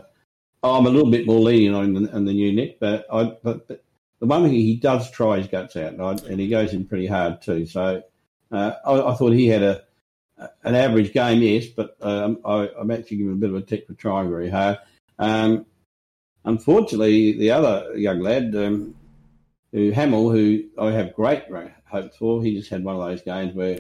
I'm 0.68 0.86
a 0.86 0.90
little 0.90 1.12
bit 1.12 1.26
more 1.26 1.40
lenient 1.40 1.76
on 1.76 1.94
the, 1.94 2.14
on 2.14 2.26
the 2.26 2.34
new 2.34 2.54
Nick, 2.54 2.80
but 2.80 3.06
I 3.12 3.36
but, 3.44 3.68
but, 3.68 3.84
the 4.20 4.26
one 4.26 4.44
thing 4.44 4.52
he 4.52 4.76
does 4.76 5.10
try 5.12 5.38
his 5.38 5.48
guts 5.48 5.78
out, 5.78 5.94
and, 5.94 6.02
I, 6.02 6.12
and 6.30 6.42
he 6.42 6.50
goes 6.50 6.74
in 6.74 6.86
pretty 6.86 7.08
hard 7.08 7.42
too. 7.42 7.66
So 7.66 8.04
uh, 8.52 8.74
I, 8.86 9.12
I, 9.12 9.14
thought 9.16 9.32
he 9.32 9.48
had 9.48 9.64
a 9.64 9.84
an 10.64 10.76
average 10.76 11.14
game, 11.14 11.42
yes, 11.42 11.68
but 11.68 11.96
um, 12.02 12.40
I, 12.46 12.70
am 12.80 12.92
actually 12.92 13.18
giving 13.18 13.34
a 13.34 13.38
bit 13.38 13.50
of 13.50 13.56
a 13.56 13.62
tick 13.62 13.88
for 13.88 13.94
trying 13.94 14.30
very 14.30 14.50
hard. 14.50 14.80
Um, 15.18 15.66
unfortunately, 16.46 17.38
the 17.38 17.52
other 17.52 17.98
young 17.98 18.20
lad, 18.20 18.56
um, 18.56 18.96
who 19.72 19.92
Hamill, 19.92 20.30
who 20.30 20.64
I 20.78 20.92
have 20.92 21.14
great 21.16 21.44
hopes 21.86 22.18
for. 22.18 22.44
He 22.44 22.56
just 22.56 22.70
had 22.70 22.84
one 22.84 22.96
of 22.96 23.02
those 23.02 23.22
games 23.22 23.54
where 23.54 23.80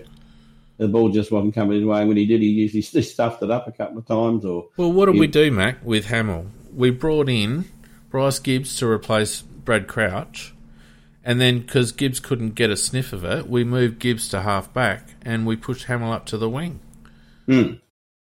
the 0.78 0.88
ball 0.88 1.10
just 1.10 1.32
wasn't 1.32 1.53
coming 1.53 1.78
his 1.78 1.86
way. 1.86 1.99
And 1.99 2.07
when 2.07 2.18
he 2.18 2.26
did, 2.26 2.41
he 2.41 2.49
usually 2.49 2.82
stuffed 3.02 3.44
it 3.44 3.52
up 3.52 3.68
a 3.68 3.72
couple 3.72 3.98
of 3.98 4.06
times. 4.06 4.45
Or 4.45 4.70
well, 4.78 4.91
what 4.91 5.06
did 5.06 5.20
we 5.20 5.28
do, 5.28 5.52
Mac, 5.52 5.84
with 5.84 6.06
Hamill? 6.07 6.48
We 6.74 6.91
brought 6.91 7.30
in 7.30 7.66
Bryce 8.10 8.40
Gibbs 8.40 8.76
to 8.78 8.88
replace 8.88 9.41
Brad 9.41 9.88
Crouch, 9.88 10.53
and 11.24 11.40
then 11.40 11.60
because 11.60 11.91
Gibbs 11.91 12.20
couldn't 12.20 12.56
get 12.56 12.70
a 12.70 12.78
sniff 12.78 13.14
of 13.14 13.24
it, 13.24 13.49
we 13.49 13.64
moved 13.64 13.99
Gibbs 13.99 14.30
to 14.30 14.41
half 14.41 14.74
back 14.74 15.10
and 15.22 15.45
we 15.45 15.56
pushed 15.56 15.86
Hamill 15.86 16.11
up 16.11 16.26
to 16.28 16.38
the 16.38 16.49
wing. 16.49 16.80
Mm. 17.48 17.82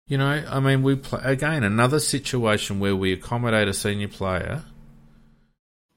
You 0.07 0.19
know, 0.19 0.45
I 0.49 0.59
mean, 0.59 0.83
we 0.83 0.97
play 0.97 1.21
again 1.23 1.63
another 1.63 2.01
situation 2.01 2.81
where 2.81 2.97
we 2.97 3.13
accommodate 3.13 3.69
a 3.69 3.75
senior 3.75 4.09
player 4.09 4.65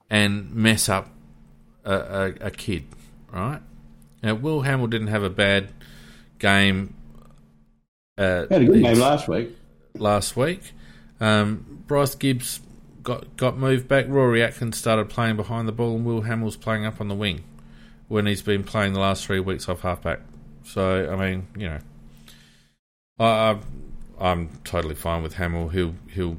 and 0.08 0.54
mess 0.54 0.88
up 0.88 1.10
a, 1.84 1.94
a, 1.94 2.48
a 2.48 2.52
kid, 2.52 2.86
right? 3.32 3.62
Now, 4.22 4.36
Will 4.36 4.62
Hamill 4.62 4.88
didn't 4.88 5.08
have 5.08 5.24
a 5.24 5.30
bad 5.30 5.70
game. 6.40 6.94
Uh, 8.18 8.48
had 8.50 8.62
a 8.62 8.66
good 8.66 8.82
game 8.82 9.00
last 9.00 9.28
week. 9.28 9.58
Last 9.96 10.36
week, 10.36 10.72
um, 11.20 11.84
Bryce 11.88 12.16
Gibbs 12.16 12.62
got 13.04 13.36
got 13.38 13.58
moved 13.58 13.88
back. 13.88 14.06
Rory 14.08 14.44
Atkins 14.44 14.78
started 14.78 15.10
playing 15.10 15.36
behind 15.36 15.68
the 15.68 15.72
ball, 15.72 15.96
and 15.96 16.06
Will 16.06 16.22
Hamill's 16.22 16.58
playing 16.58 16.86
up 16.86 17.00
on 17.00 17.10
the 17.10 17.16
wing 17.16 17.44
when 18.08 18.26
he's 18.26 18.42
been 18.42 18.64
playing 18.64 18.94
the 18.94 19.00
last 19.00 19.26
three 19.26 19.40
weeks 19.40 19.68
off 19.68 19.82
halfback. 19.82 20.22
So, 20.64 21.12
I 21.12 21.16
mean, 21.16 21.48
you 21.58 21.70
know, 21.70 21.80
I, 23.20 23.58
I'm 24.20 24.50
totally 24.64 24.96
fine 24.96 25.22
with 25.22 25.36
Hamill. 25.36 25.70
He'll 25.70 25.96
he'll 26.10 26.38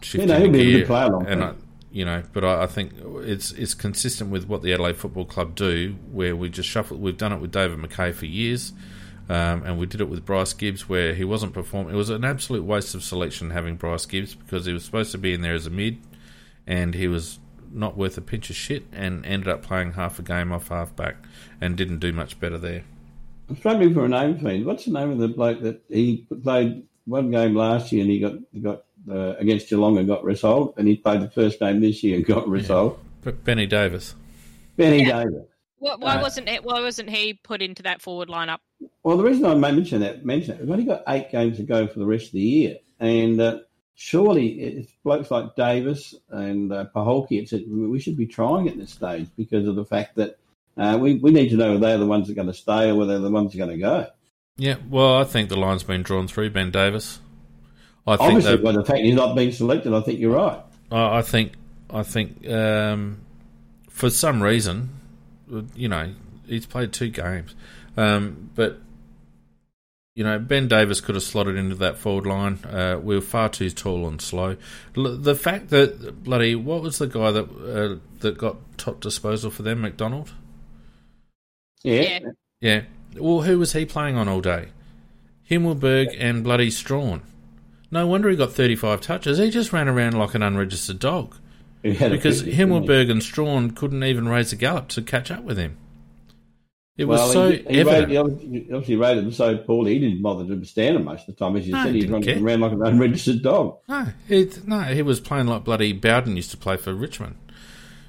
shift 0.00 0.26
yeah, 0.26 0.38
no, 0.38 0.40
he'll 0.40 0.52
be 0.52 0.74
a 0.74 0.78
good 0.78 0.86
player 0.86 1.16
and 1.26 1.44
I, 1.44 1.52
you 1.92 2.04
know, 2.04 2.22
but 2.32 2.44
I, 2.44 2.64
I, 2.64 2.66
think 2.66 2.92
it's 3.22 3.52
it's 3.52 3.74
consistent 3.74 4.30
with 4.30 4.46
what 4.46 4.62
the 4.62 4.72
Adelaide 4.72 4.96
Football 4.96 5.24
Club 5.24 5.54
do, 5.54 5.96
where 6.10 6.36
we 6.36 6.48
just 6.48 6.68
shuffle. 6.68 6.96
We've 6.96 7.16
done 7.16 7.32
it 7.32 7.40
with 7.40 7.50
David 7.50 7.78
Mackay 7.78 8.12
for 8.12 8.26
years, 8.26 8.72
um, 9.28 9.64
and 9.64 9.78
we 9.78 9.86
did 9.86 10.00
it 10.00 10.08
with 10.08 10.24
Bryce 10.24 10.52
Gibbs, 10.52 10.88
where 10.88 11.14
he 11.14 11.24
wasn't 11.24 11.52
performing. 11.52 11.94
It 11.94 11.96
was 11.96 12.10
an 12.10 12.24
absolute 12.24 12.64
waste 12.64 12.94
of 12.94 13.02
selection 13.02 13.50
having 13.50 13.76
Bryce 13.76 14.06
Gibbs 14.06 14.34
because 14.34 14.66
he 14.66 14.72
was 14.72 14.84
supposed 14.84 15.10
to 15.12 15.18
be 15.18 15.34
in 15.34 15.40
there 15.40 15.54
as 15.54 15.66
a 15.66 15.70
mid, 15.70 15.98
and 16.66 16.94
he 16.94 17.08
was 17.08 17.40
not 17.72 17.96
worth 17.96 18.16
a 18.16 18.22
pinch 18.22 18.50
of 18.50 18.56
shit, 18.56 18.84
and 18.92 19.26
ended 19.26 19.48
up 19.48 19.62
playing 19.62 19.94
half 19.94 20.18
a 20.18 20.22
game 20.22 20.52
off 20.52 20.68
half 20.68 20.94
back, 20.94 21.16
and 21.60 21.76
didn't 21.76 21.98
do 21.98 22.12
much 22.12 22.38
better 22.38 22.58
there. 22.58 22.84
I'm 23.48 23.56
struggling 23.56 23.94
for 23.94 24.04
a 24.04 24.08
name 24.08 24.38
for 24.38 24.56
What's 24.64 24.84
the 24.84 24.92
name 24.92 25.10
of 25.10 25.18
the 25.18 25.26
bloke 25.26 25.60
that 25.62 25.82
he 25.88 26.24
played 26.44 26.84
one 27.04 27.32
game 27.32 27.56
last 27.56 27.90
year 27.90 28.02
and 28.02 28.10
he 28.10 28.20
got 28.20 28.34
he 28.52 28.60
got 28.60 28.84
uh, 29.08 29.34
against 29.38 29.68
Geelong 29.68 29.98
and 29.98 30.06
got 30.06 30.24
resolved, 30.24 30.78
and 30.78 30.88
he 30.88 30.96
played 30.96 31.20
the 31.20 31.30
first 31.30 31.58
game 31.58 31.80
this 31.80 32.02
year 32.02 32.16
and 32.16 32.24
got 32.24 32.48
resolved. 32.48 32.98
Yeah. 33.24 33.32
Benny 33.32 33.66
Davis. 33.66 34.14
Benny 34.76 35.04
yeah. 35.04 35.24
Davis. 35.24 35.44
Why, 35.78 35.96
why 35.96 36.16
uh, 36.16 36.22
wasn't 36.22 36.48
it? 36.48 36.64
Why 36.64 36.80
wasn't 36.80 37.10
he 37.10 37.34
put 37.34 37.62
into 37.62 37.84
that 37.84 38.02
forward 38.02 38.28
lineup? 38.28 38.58
Well, 39.02 39.16
the 39.16 39.24
reason 39.24 39.46
I 39.46 39.54
mention 39.54 40.00
that 40.00 40.24
mention 40.24 40.54
it, 40.54 40.60
we've 40.60 40.70
only 40.70 40.84
got 40.84 41.04
eight 41.08 41.30
games 41.30 41.56
to 41.56 41.62
go 41.62 41.86
for 41.86 41.98
the 41.98 42.06
rest 42.06 42.26
of 42.26 42.32
the 42.32 42.40
year, 42.40 42.76
and 42.98 43.40
uh, 43.40 43.58
surely 44.00 44.48
it's 44.60 44.92
blokes 45.04 45.30
like 45.30 45.54
Davis 45.56 46.14
and 46.30 46.72
uh, 46.72 46.86
Paholke, 46.94 47.32
it's, 47.32 47.52
we 47.52 48.00
should 48.00 48.16
be 48.16 48.26
trying 48.26 48.66
at 48.66 48.78
this 48.78 48.92
stage 48.92 49.28
because 49.36 49.68
of 49.68 49.76
the 49.76 49.84
fact 49.84 50.16
that 50.16 50.38
uh, 50.78 50.96
we, 50.98 51.16
we 51.16 51.30
need 51.30 51.50
to 51.50 51.56
know 51.56 51.72
whether 51.72 51.80
they're 51.80 51.98
the 51.98 52.06
ones 52.06 52.26
that 52.26 52.32
are 52.32 52.36
going 52.36 52.46
to 52.46 52.54
stay 52.54 52.88
or 52.88 52.94
whether 52.94 53.12
they're 53.12 53.20
the 53.20 53.30
ones 53.30 53.52
that 53.52 53.60
are 53.60 53.66
going 53.66 53.78
to 53.78 53.82
go. 53.82 54.06
Yeah, 54.56 54.76
well, 54.88 55.16
I 55.16 55.24
think 55.24 55.50
the 55.50 55.58
line's 55.58 55.82
been 55.82 56.02
drawn 56.02 56.28
through 56.28 56.50
Ben 56.50 56.70
Davis. 56.70 57.20
I 58.06 58.16
think 58.16 58.30
Obviously, 58.30 58.56
by 58.56 58.72
the 58.72 58.84
fact 58.84 59.00
he's 59.00 59.14
not 59.14 59.36
being 59.36 59.52
selected, 59.52 59.92
I 59.92 60.00
think 60.00 60.18
you're 60.20 60.34
right. 60.34 60.60
I 60.90 61.22
think 61.22 61.52
I 61.88 62.02
think 62.02 62.48
um, 62.48 63.18
for 63.88 64.10
some 64.10 64.42
reason, 64.42 64.90
you 65.74 65.88
know, 65.88 66.12
he's 66.46 66.66
played 66.66 66.92
two 66.92 67.10
games, 67.10 67.54
um, 67.96 68.50
but 68.54 68.80
you 70.16 70.24
know, 70.24 70.38
Ben 70.38 70.66
Davis 70.68 71.00
could 71.00 71.14
have 71.14 71.24
slotted 71.24 71.56
into 71.56 71.76
that 71.76 71.96
forward 71.96 72.26
line. 72.26 72.58
Uh, 72.64 72.98
we 73.02 73.14
were 73.14 73.20
far 73.20 73.48
too 73.48 73.70
tall 73.70 74.08
and 74.08 74.20
slow. 74.20 74.56
L- 74.96 75.16
the 75.16 75.34
fact 75.34 75.68
that 75.70 76.24
bloody 76.24 76.54
what 76.54 76.82
was 76.82 76.98
the 76.98 77.06
guy 77.06 77.30
that 77.30 77.44
uh, 77.44 78.00
that 78.20 78.36
got 78.36 78.56
top 78.76 79.00
disposal 79.00 79.50
for 79.50 79.62
them, 79.62 79.82
McDonald? 79.82 80.32
Yeah, 81.82 82.18
yeah. 82.60 82.82
Well, 83.16 83.42
who 83.42 83.58
was 83.58 83.72
he 83.72 83.84
playing 83.84 84.16
on 84.16 84.28
all 84.28 84.40
day? 84.40 84.70
Himmelberg 85.48 86.14
and 86.18 86.44
bloody 86.44 86.70
Strachan. 86.70 87.22
No 87.90 88.06
wonder 88.06 88.28
he 88.28 88.36
got 88.36 88.52
35 88.52 89.00
touches. 89.00 89.38
He 89.38 89.50
just 89.50 89.72
ran 89.72 89.88
around 89.88 90.12
like 90.18 90.34
an 90.34 90.42
unregistered 90.42 90.98
dog. 90.98 91.36
Because 91.82 92.42
Himmelberg 92.42 93.10
and 93.10 93.22
Strachan 93.22 93.70
couldn't 93.70 94.04
even 94.04 94.28
raise 94.28 94.52
a 94.52 94.56
gallop 94.56 94.88
to 94.88 95.02
catch 95.02 95.30
up 95.30 95.42
with 95.44 95.58
him. 95.58 95.78
It 96.96 97.06
well, 97.06 97.24
was 97.24 97.32
so 97.32 97.50
he, 97.50 97.76
he, 97.76 97.82
rated, 97.82 98.10
he 98.10 98.16
obviously 98.18 98.96
rated 98.96 99.24
him 99.24 99.32
so 99.32 99.56
poorly, 99.56 99.94
he 99.94 100.00
didn't 100.00 100.20
bother 100.20 100.44
to 100.54 100.64
stand 100.66 100.96
him 100.96 101.04
most 101.04 101.26
of 101.26 101.34
the 101.34 101.44
time. 101.44 101.56
As 101.56 101.66
you 101.66 101.72
no, 101.72 101.84
said, 101.84 101.94
he 101.94 102.06
ran 102.06 102.42
around 102.42 102.60
like 102.60 102.72
an 102.72 102.82
unregistered 102.82 103.42
dog. 103.42 103.78
No, 103.88 104.08
it, 104.28 104.68
no, 104.68 104.82
he 104.82 105.00
was 105.00 105.18
playing 105.18 105.46
like 105.46 105.64
bloody 105.64 105.94
Bowden 105.94 106.36
used 106.36 106.50
to 106.50 106.58
play 106.58 106.76
for 106.76 106.92
Richmond. 106.92 107.36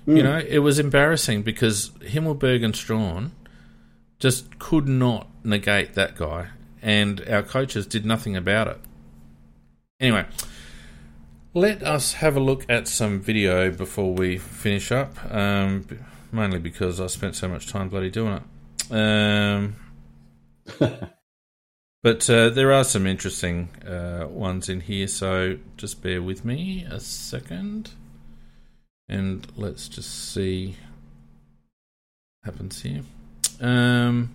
Mm. 0.05 0.17
You 0.17 0.23
know, 0.23 0.37
it 0.39 0.59
was 0.59 0.77
embarrassing 0.77 1.43
because 1.43 1.91
Himmelberg 2.01 2.65
and 2.65 2.75
Strachan 2.75 3.31
just 4.19 4.59
could 4.59 4.89
not 4.89 5.29
negate 5.45 5.93
that 5.93 6.17
guy, 6.17 6.49
and 6.81 7.25
our 7.29 7.43
coaches 7.43 7.87
did 7.87 8.05
nothing 8.05 8.35
about 8.35 8.67
it. 8.67 8.79
Anyway, 10.02 10.26
let 11.53 11.84
us 11.84 12.14
have 12.14 12.36
a 12.36 12.40
look 12.40 12.65
at 12.68 12.88
some 12.88 13.19
video 13.19 13.69
before 13.69 14.15
we 14.15 14.40
finish 14.40 14.91
up, 14.91 15.15
um, 15.32 15.86
mainly 16.32 16.57
because 16.57 16.99
I 16.99 17.06
spent 17.06 17.36
so 17.36 17.48
much 17.48 17.68
time 17.68 17.88
bloody 17.88 18.10
doing 18.10 18.41
it. 18.41 18.91
Um, 18.91 19.76
but 22.02 22.28
uh, 22.32 22.49
there 22.49 22.73
are 22.73 22.84
some 22.84 23.06
interesting 23.06 23.69
uh, 23.86 24.26
ones 24.28 24.69
in 24.69 24.82
here, 24.82 25.07
so 25.07 25.60
just 25.78 26.02
bear 26.02 26.19
with 26.19 26.44
me 26.44 26.84
a 26.90 26.99
second. 26.99 27.91
And 29.07 29.45
let's 29.56 29.88
just 29.88 30.34
see 30.34 30.78
what 32.41 32.53
happens 32.53 32.82
here. 32.82 33.03
Um, 33.60 34.34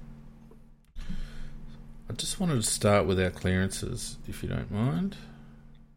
I 2.09 2.13
just 2.13 2.39
wanted 2.39 2.55
to 2.55 2.63
start 2.63 3.05
with 3.05 3.19
our 3.19 3.31
clearances, 3.31 4.17
if 4.29 4.45
you 4.45 4.49
don't 4.49 4.71
mind. 4.71 5.17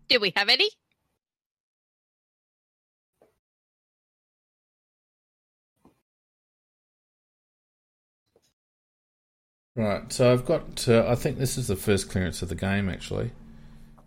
Do 0.10 0.20
we 0.20 0.34
have 0.36 0.50
any? 0.50 0.68
Right, 9.76 10.12
so 10.12 10.34
I've 10.34 10.46
got. 10.46 10.90
Uh, 10.90 11.06
I 11.08 11.16
think 11.16 11.38
this 11.38 11.58
is 11.58 11.68
the 11.68 11.76
first 11.76 12.10
clearance 12.10 12.42
of 12.42 12.50
the 12.50 12.56
game, 12.56 12.90
actually, 12.90 13.32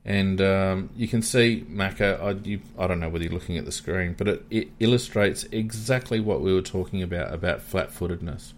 and 0.04 0.40
um, 0.40 0.90
you 0.96 1.06
can 1.08 1.22
see 1.22 1.64
Macca. 1.70 2.20
I, 2.20 2.30
you, 2.46 2.60
I 2.76 2.88
don't 2.88 3.00
know 3.00 3.08
whether 3.08 3.24
you're 3.24 3.32
looking 3.32 3.56
at 3.56 3.64
the 3.64 3.72
screen, 3.72 4.14
but 4.18 4.28
it, 4.28 4.44
it 4.50 4.68
illustrates 4.80 5.44
exactly 5.52 6.20
what 6.20 6.42
we 6.42 6.52
were 6.52 6.62
talking 6.62 7.00
about 7.00 7.32
about 7.32 7.62
flat-footedness. 7.62 8.52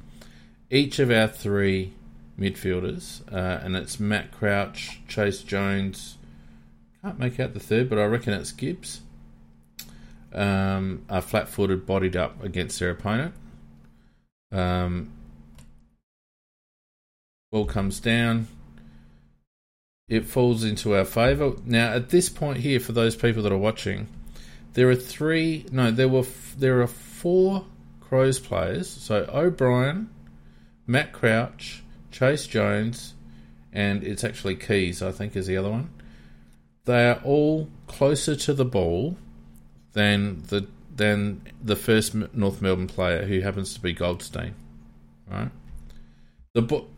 Each 0.70 0.98
of 0.98 1.10
our 1.10 1.28
three 1.28 1.92
midfielders, 2.40 3.20
uh, 3.32 3.60
and 3.62 3.76
it's 3.76 4.00
Matt 4.00 4.32
Crouch, 4.32 5.00
Chayce 5.06 5.46
Jones, 5.46 6.16
can't 7.04 7.18
make 7.18 7.38
out 7.38 7.52
the 7.52 7.60
third, 7.60 7.90
but 7.90 7.98
I 7.98 8.06
reckon 8.06 8.32
it's 8.32 8.50
Gibbs. 8.50 9.02
Um, 10.32 11.04
flat 11.20 11.50
footed, 11.50 11.84
bodied 11.84 12.16
up 12.16 12.42
against 12.42 12.80
their 12.80 12.90
opponent. 12.90 13.34
Um, 14.50 15.12
ball 17.52 17.66
comes 17.66 18.00
down. 18.00 18.48
It 20.08 20.24
falls 20.24 20.64
into 20.64 20.96
our 20.96 21.04
favour. 21.04 21.52
Now, 21.66 21.92
at 21.92 22.08
this 22.08 22.30
point 22.30 22.58
here, 22.58 22.80
for 22.80 22.92
those 22.92 23.16
people 23.16 23.42
that 23.42 23.52
are 23.52 23.58
watching, 23.58 24.08
there 24.72 24.88
are 24.88 24.96
three. 24.96 25.66
No, 25.70 25.90
there 25.90 26.08
were 26.08 26.24
there 26.56 26.80
are 26.80 26.86
four 26.86 27.66
Crows 28.00 28.38
players. 28.38 28.88
So 28.88 29.28
O'Brien, 29.30 30.08
Matt 30.86 31.12
Crouch, 31.12 31.82
Chayce 32.10 32.48
Jones, 32.48 33.12
and 33.74 34.02
it's 34.02 34.24
actually 34.24 34.56
Keays, 34.56 35.02
I 35.02 35.12
think, 35.12 35.36
is 35.36 35.46
the 35.46 35.58
other 35.58 35.70
one 35.70 35.90
they 36.84 37.08
are 37.08 37.20
all 37.24 37.68
closer 37.86 38.36
to 38.36 38.54
the 38.54 38.64
ball 38.64 39.16
than 39.92 40.42
the 40.48 40.66
than 40.94 41.42
the 41.62 41.76
first 41.76 42.14
North 42.34 42.62
Melbourne 42.62 42.86
player, 42.86 43.24
who 43.24 43.40
happens 43.40 43.74
to 43.74 43.80
be 43.80 43.92
Goldstein. 43.92 44.54
Right, 45.28 45.50
the 46.52 46.62
bo- 46.62 46.88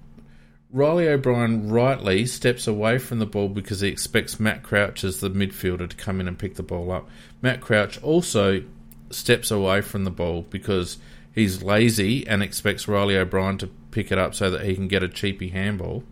Reilly 0.70 1.08
O'Brien 1.08 1.70
rightly 1.70 2.26
steps 2.26 2.66
away 2.66 2.98
from 2.98 3.18
the 3.18 3.26
ball 3.26 3.48
because 3.48 3.80
he 3.80 3.88
expects 3.88 4.40
Matt 4.40 4.62
Crouch 4.62 5.04
as 5.04 5.20
the 5.20 5.30
midfielder 5.30 5.88
to 5.88 5.96
come 5.96 6.20
in 6.20 6.28
and 6.28 6.38
pick 6.38 6.56
the 6.56 6.62
ball 6.62 6.90
up. 6.90 7.08
Matt 7.40 7.60
Crouch 7.60 8.02
also 8.02 8.62
steps 9.10 9.50
away 9.50 9.80
from 9.80 10.04
the 10.04 10.10
ball 10.10 10.42
because 10.50 10.98
he's 11.32 11.62
lazy 11.62 12.26
and 12.26 12.42
expects 12.42 12.88
Reilly 12.88 13.16
O'Brien 13.16 13.58
to 13.58 13.68
pick 13.90 14.10
it 14.10 14.18
up 14.18 14.34
so 14.34 14.50
that 14.50 14.64
he 14.64 14.74
can 14.74 14.88
get 14.88 15.02
a 15.02 15.08
cheapy 15.08 15.48
handball. 15.48 16.02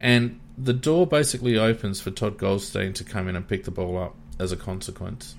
And 0.00 0.38
the 0.58 0.72
door 0.72 1.06
basically 1.06 1.58
opens 1.58 2.00
for 2.00 2.10
Todd 2.10 2.38
Goldstein 2.38 2.92
to 2.94 3.04
come 3.04 3.28
in 3.28 3.36
and 3.36 3.46
pick 3.46 3.64
the 3.64 3.70
ball 3.70 3.98
up 3.98 4.14
as 4.38 4.52
a 4.52 4.56
consequence. 4.56 5.34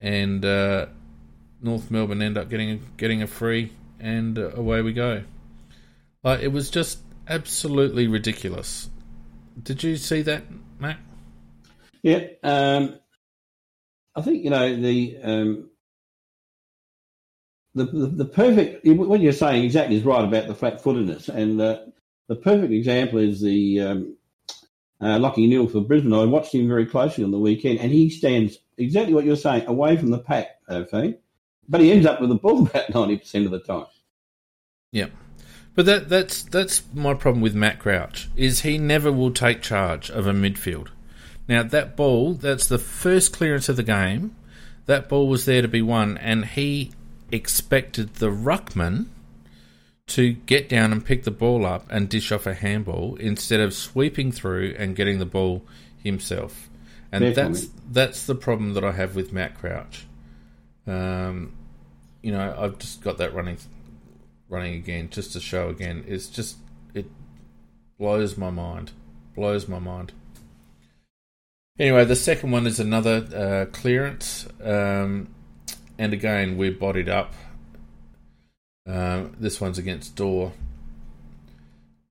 And 0.00 0.44
uh, 0.44 0.86
North 1.60 1.90
Melbourne 1.90 2.22
end 2.22 2.38
up 2.38 2.48
getting 2.48 2.82
getting 2.96 3.22
a 3.22 3.26
free, 3.26 3.72
and 3.98 4.38
uh, 4.38 4.50
away 4.54 4.82
we 4.82 4.92
go. 4.92 5.24
Like 6.22 6.40
it 6.40 6.48
was 6.48 6.70
just 6.70 7.00
absolutely 7.28 8.06
ridiculous. 8.06 8.88
Did 9.62 9.82
you 9.82 9.96
see 9.96 10.22
that, 10.22 10.44
Matt? 10.78 10.98
Yeah, 12.02 12.24
um, 12.42 12.98
I 14.14 14.22
think 14.22 14.42
you 14.42 14.50
know 14.50 14.74
the, 14.74 15.18
um, 15.22 15.70
the 17.74 17.84
the, 17.84 18.06
the 18.06 18.24
perfect. 18.24 18.86
What 18.86 19.20
you're 19.20 19.32
saying 19.32 19.64
exactly 19.64 19.96
is 19.96 20.02
right 20.02 20.24
about 20.24 20.46
the 20.46 20.54
flat-footedness, 20.54 21.28
and 21.28 21.60
uh, 21.60 21.80
the 22.30 22.36
perfect 22.36 22.72
example 22.72 23.18
is 23.18 23.40
the 23.40 23.80
um, 23.80 24.16
uh, 25.00 25.18
Lachie 25.18 25.48
Neale 25.48 25.66
for 25.66 25.80
Brisbane. 25.80 26.14
I 26.14 26.24
watched 26.26 26.54
him 26.54 26.68
very 26.68 26.86
closely 26.86 27.24
on 27.24 27.32
the 27.32 27.40
weekend, 27.40 27.80
and 27.80 27.90
he 27.90 28.08
stands 28.08 28.56
exactly 28.78 29.12
what 29.12 29.24
you're 29.24 29.34
saying, 29.34 29.66
away 29.66 29.96
from 29.96 30.10
the 30.10 30.20
pack, 30.20 30.46
uh, 30.68 30.84
but 31.68 31.80
he 31.80 31.90
ends 31.90 32.06
up 32.06 32.20
with 32.20 32.28
the 32.28 32.36
ball 32.36 32.62
about 32.68 32.94
ninety 32.94 33.16
percent 33.16 33.46
of 33.46 33.50
the 33.50 33.58
time. 33.58 33.86
Yeah, 34.92 35.08
but 35.74 35.86
that 35.86 36.08
that's 36.08 36.44
that's 36.44 36.84
my 36.94 37.14
problem 37.14 37.42
with 37.42 37.56
Matt 37.56 37.80
Crouch 37.80 38.28
is 38.36 38.60
he 38.60 38.78
never 38.78 39.10
will 39.10 39.32
take 39.32 39.60
charge 39.60 40.08
of 40.08 40.28
a 40.28 40.32
midfield. 40.32 40.86
Now 41.48 41.64
that 41.64 41.96
ball, 41.96 42.34
that's 42.34 42.68
the 42.68 42.78
first 42.78 43.32
clearance 43.32 43.68
of 43.68 43.74
the 43.74 43.82
game. 43.82 44.36
That 44.86 45.08
ball 45.08 45.26
was 45.26 45.46
there 45.46 45.62
to 45.62 45.68
be 45.68 45.82
won, 45.82 46.16
and 46.16 46.44
he 46.44 46.92
expected 47.32 48.14
the 48.14 48.30
ruckman 48.30 49.06
to 50.10 50.32
get 50.32 50.68
down 50.68 50.92
and 50.92 51.04
pick 51.04 51.22
the 51.24 51.30
ball 51.30 51.64
up 51.64 51.86
and 51.90 52.08
dish 52.08 52.32
off 52.32 52.46
a 52.46 52.54
handball 52.54 53.16
instead 53.16 53.60
of 53.60 53.72
sweeping 53.72 54.32
through 54.32 54.74
and 54.78 54.96
getting 54.96 55.18
the 55.18 55.26
ball 55.26 55.62
himself. 56.02 56.68
And 57.12 57.22
Definitely. 57.22 57.60
that's 57.60 57.70
that's 57.90 58.26
the 58.26 58.34
problem 58.34 58.74
that 58.74 58.84
I 58.84 58.92
have 58.92 59.16
with 59.16 59.32
Matt 59.32 59.58
Crouch. 59.58 60.06
Um, 60.86 61.52
you 62.22 62.32
know, 62.32 62.54
I've 62.58 62.78
just 62.78 63.02
got 63.02 63.18
that 63.18 63.34
running 63.34 63.58
running 64.48 64.74
again 64.74 65.10
just 65.10 65.32
to 65.32 65.40
show 65.40 65.68
again. 65.68 66.04
It's 66.06 66.26
just 66.26 66.56
it 66.94 67.06
blows 67.98 68.36
my 68.36 68.50
mind. 68.50 68.92
Blows 69.34 69.68
my 69.68 69.78
mind. 69.78 70.12
Anyway, 71.78 72.04
the 72.04 72.16
second 72.16 72.50
one 72.50 72.66
is 72.66 72.78
another 72.78 73.26
uh, 73.34 73.66
clearance. 73.72 74.46
Um, 74.62 75.28
and 75.98 76.12
again, 76.12 76.56
we're 76.56 76.72
bodied 76.72 77.08
up. 77.08 77.32
Um, 78.90 79.36
this 79.38 79.60
one's 79.60 79.78
against 79.78 80.16
Door. 80.16 80.52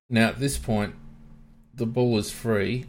Now, 0.09 0.29
at 0.29 0.39
this 0.39 0.57
point, 0.57 0.95
the 1.73 1.85
ball 1.85 2.17
is 2.17 2.31
free. 2.31 2.85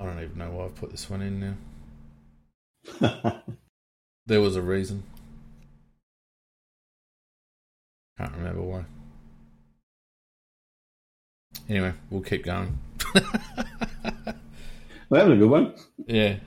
I 0.00 0.04
don't 0.04 0.20
even 0.20 0.36
know 0.36 0.50
why 0.50 0.64
I've 0.64 0.74
put 0.74 0.90
this 0.90 1.08
one 1.08 1.22
in 1.22 1.56
now. 3.00 3.40
there 4.26 4.40
was 4.40 4.56
a 4.56 4.62
reason. 4.62 5.04
Can't 8.18 8.32
remember 8.32 8.62
why. 8.62 8.84
Anyway, 11.68 11.92
we'll 12.10 12.22
keep 12.22 12.44
going. 12.44 12.80
We're 15.08 15.20
having 15.20 15.34
a 15.34 15.36
good 15.36 15.50
one. 15.50 15.74
Yeah. 16.06 16.38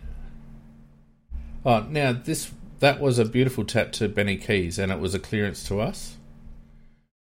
Oh, 1.65 1.85
now 1.89 2.11
this 2.11 2.51
that 2.85 3.01
was 3.01 3.17
a 3.17 3.25
beautiful 3.25 3.65
tap 3.65 3.91
to 3.91 4.07
Benny 4.07 4.37
Keays, 4.37 4.77
and 4.77 4.91
it 4.91 4.99
was 4.99 5.15
a 5.15 5.19
clearance 5.19 5.67
to 5.67 5.81
us. 5.81 6.17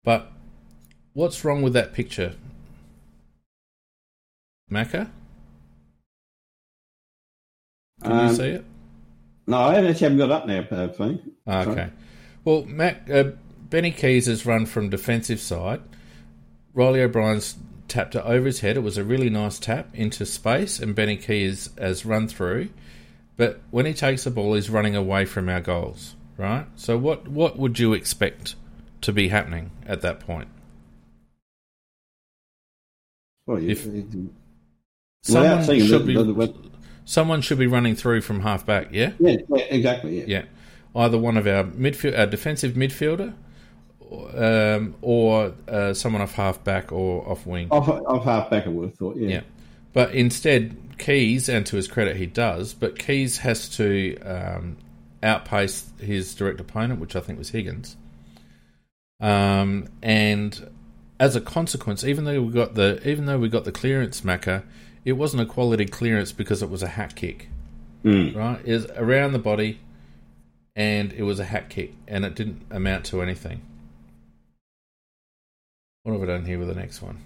But 0.04 0.30
what's 1.14 1.44
wrong 1.44 1.62
with 1.62 1.72
that 1.72 1.92
picture, 1.92 2.36
Macca? 4.70 5.10
Can 8.04 8.12
um, 8.12 8.28
you 8.28 8.34
see 8.34 8.48
it? 8.50 8.64
No, 9.48 9.58
I 9.58 9.74
actually 9.74 9.94
haven't 9.94 10.18
got 10.18 10.30
up 10.30 10.46
now, 10.46 10.64
I 10.70 10.86
think. 10.86 11.22
Okay. 11.48 11.90
Well, 12.44 12.64
Mac, 12.64 13.10
uh, 13.10 13.32
Benny 13.68 13.90
Keays 13.90 14.26
has 14.26 14.46
run 14.46 14.64
from 14.64 14.90
defensive 14.90 15.40
side. 15.40 15.80
Reilly 16.72 17.02
O'Brien's 17.02 17.56
tapped 17.88 18.14
it 18.14 18.22
over 18.24 18.46
his 18.46 18.60
head. 18.60 18.76
It 18.76 18.84
was 18.84 18.96
a 18.96 19.02
really 19.02 19.28
nice 19.28 19.58
tap 19.58 19.88
into 19.92 20.24
space, 20.24 20.78
and 20.78 20.94
Benny 20.94 21.16
Keays 21.16 21.76
has 21.80 22.06
run 22.06 22.28
through. 22.28 22.68
But 23.38 23.60
when 23.70 23.86
he 23.86 23.94
takes 23.94 24.24
the 24.24 24.30
ball, 24.30 24.54
he's 24.54 24.68
running 24.68 24.96
away 24.96 25.24
from 25.24 25.48
our 25.48 25.60
goals, 25.60 26.16
right? 26.36 26.66
So 26.74 26.98
what 26.98 27.28
what 27.28 27.56
would 27.56 27.78
you 27.78 27.94
expect 27.94 28.56
to 29.02 29.12
be 29.12 29.28
happening 29.28 29.70
at 29.86 30.02
that 30.02 30.18
point? 30.18 30.48
Well, 33.46 33.58
if, 33.58 33.88
someone 35.22 35.64
should 35.64 36.04
be 36.04 36.54
someone 37.04 37.40
should 37.40 37.58
be 37.58 37.68
running 37.68 37.94
through 37.94 38.22
from 38.22 38.40
half 38.40 38.66
back, 38.66 38.88
yeah? 38.90 39.12
Yeah, 39.20 39.36
yeah 39.48 39.64
exactly, 39.70 40.18
yeah. 40.18 40.24
Yeah. 40.26 40.42
Either 40.96 41.16
one 41.16 41.36
of 41.36 41.46
our 41.46 41.62
midfield, 41.62 42.18
our 42.18 42.26
defensive 42.26 42.72
midfielder, 42.72 43.34
um, 44.34 44.96
or 45.00 45.54
uh, 45.68 45.94
someone 45.94 46.22
off 46.22 46.34
half 46.34 46.64
back 46.64 46.90
or 46.90 47.26
off 47.28 47.46
wing. 47.46 47.68
Off, 47.70 47.88
off 47.88 48.24
half 48.24 48.50
back, 48.50 48.66
I 48.66 48.70
would 48.70 48.88
have 48.88 48.98
thought, 48.98 49.16
yeah. 49.16 49.28
yeah. 49.28 49.40
But 49.92 50.14
instead, 50.14 50.76
Keays, 50.98 51.48
and 51.48 51.64
to 51.66 51.76
his 51.76 51.88
credit, 51.88 52.16
he 52.16 52.26
does, 52.26 52.74
but 52.74 52.98
Keays 52.98 53.38
has 53.38 53.68
to 53.76 54.16
um, 54.20 54.76
outpace 55.22 55.90
his 56.00 56.34
direct 56.34 56.60
opponent, 56.60 57.00
which 57.00 57.16
I 57.16 57.20
think 57.20 57.38
was 57.38 57.50
Higgins. 57.50 57.96
Um, 59.20 59.88
and 60.02 60.70
as 61.18 61.34
a 61.34 61.40
consequence, 61.40 62.04
even 62.04 62.24
though 62.24 62.42
we 62.42 62.52
got 62.52 62.74
the 62.74 63.00
even 63.08 63.26
though 63.26 63.38
we 63.38 63.48
got 63.48 63.64
the 63.64 63.72
clearance 63.72 64.20
Macca, 64.20 64.62
it 65.04 65.12
wasn't 65.12 65.42
a 65.42 65.46
quality 65.46 65.86
clearance 65.86 66.32
because 66.32 66.62
it 66.62 66.70
was 66.70 66.82
a 66.82 66.88
hat 66.88 67.16
kick. 67.16 67.48
Mm. 68.04 68.34
Right? 68.34 68.60
It 68.64 68.72
was 68.72 68.86
around 68.96 69.32
the 69.32 69.38
body 69.38 69.80
and 70.76 71.12
it 71.12 71.24
was 71.24 71.40
a 71.40 71.44
hat 71.44 71.68
kick 71.68 71.94
and 72.06 72.24
it 72.24 72.34
didn't 72.34 72.62
amount 72.70 73.06
to 73.06 73.20
anything. 73.20 73.62
What 76.04 76.12
have 76.12 76.22
I 76.22 76.26
done 76.26 76.44
here 76.44 76.58
with 76.58 76.68
the 76.68 76.74
next 76.74 77.02
one? 77.02 77.18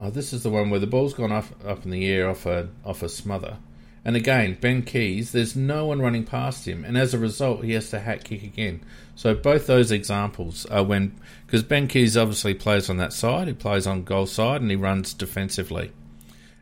Oh, 0.00 0.10
this 0.10 0.32
is 0.32 0.44
the 0.44 0.50
one 0.50 0.70
where 0.70 0.78
the 0.78 0.86
ball's 0.86 1.12
gone 1.12 1.32
up 1.32 1.46
up 1.66 1.84
in 1.84 1.90
the 1.90 2.06
air 2.06 2.30
off 2.30 2.46
a 2.46 2.68
off 2.84 3.02
a 3.02 3.08
smother. 3.08 3.56
And 4.04 4.14
again, 4.14 4.56
Ben 4.60 4.84
Keays, 4.84 5.32
there's 5.32 5.56
no 5.56 5.86
one 5.86 6.00
running 6.00 6.22
past 6.22 6.68
him, 6.68 6.84
and 6.84 6.96
as 6.96 7.14
a 7.14 7.18
result, 7.18 7.64
he 7.64 7.72
has 7.72 7.90
to 7.90 7.98
hat 7.98 8.22
kick 8.22 8.44
again. 8.44 8.80
So 9.16 9.34
both 9.34 9.66
those 9.66 9.90
examples 9.90 10.66
are 10.66 10.84
when 10.84 11.18
because 11.44 11.64
Ben 11.64 11.88
Keays 11.88 12.16
obviously 12.16 12.54
plays 12.54 12.88
on 12.88 12.96
that 12.98 13.12
side, 13.12 13.48
he 13.48 13.54
plays 13.54 13.88
on 13.88 14.04
goal 14.04 14.26
side, 14.26 14.60
and 14.60 14.70
he 14.70 14.76
runs 14.76 15.12
defensively. 15.12 15.90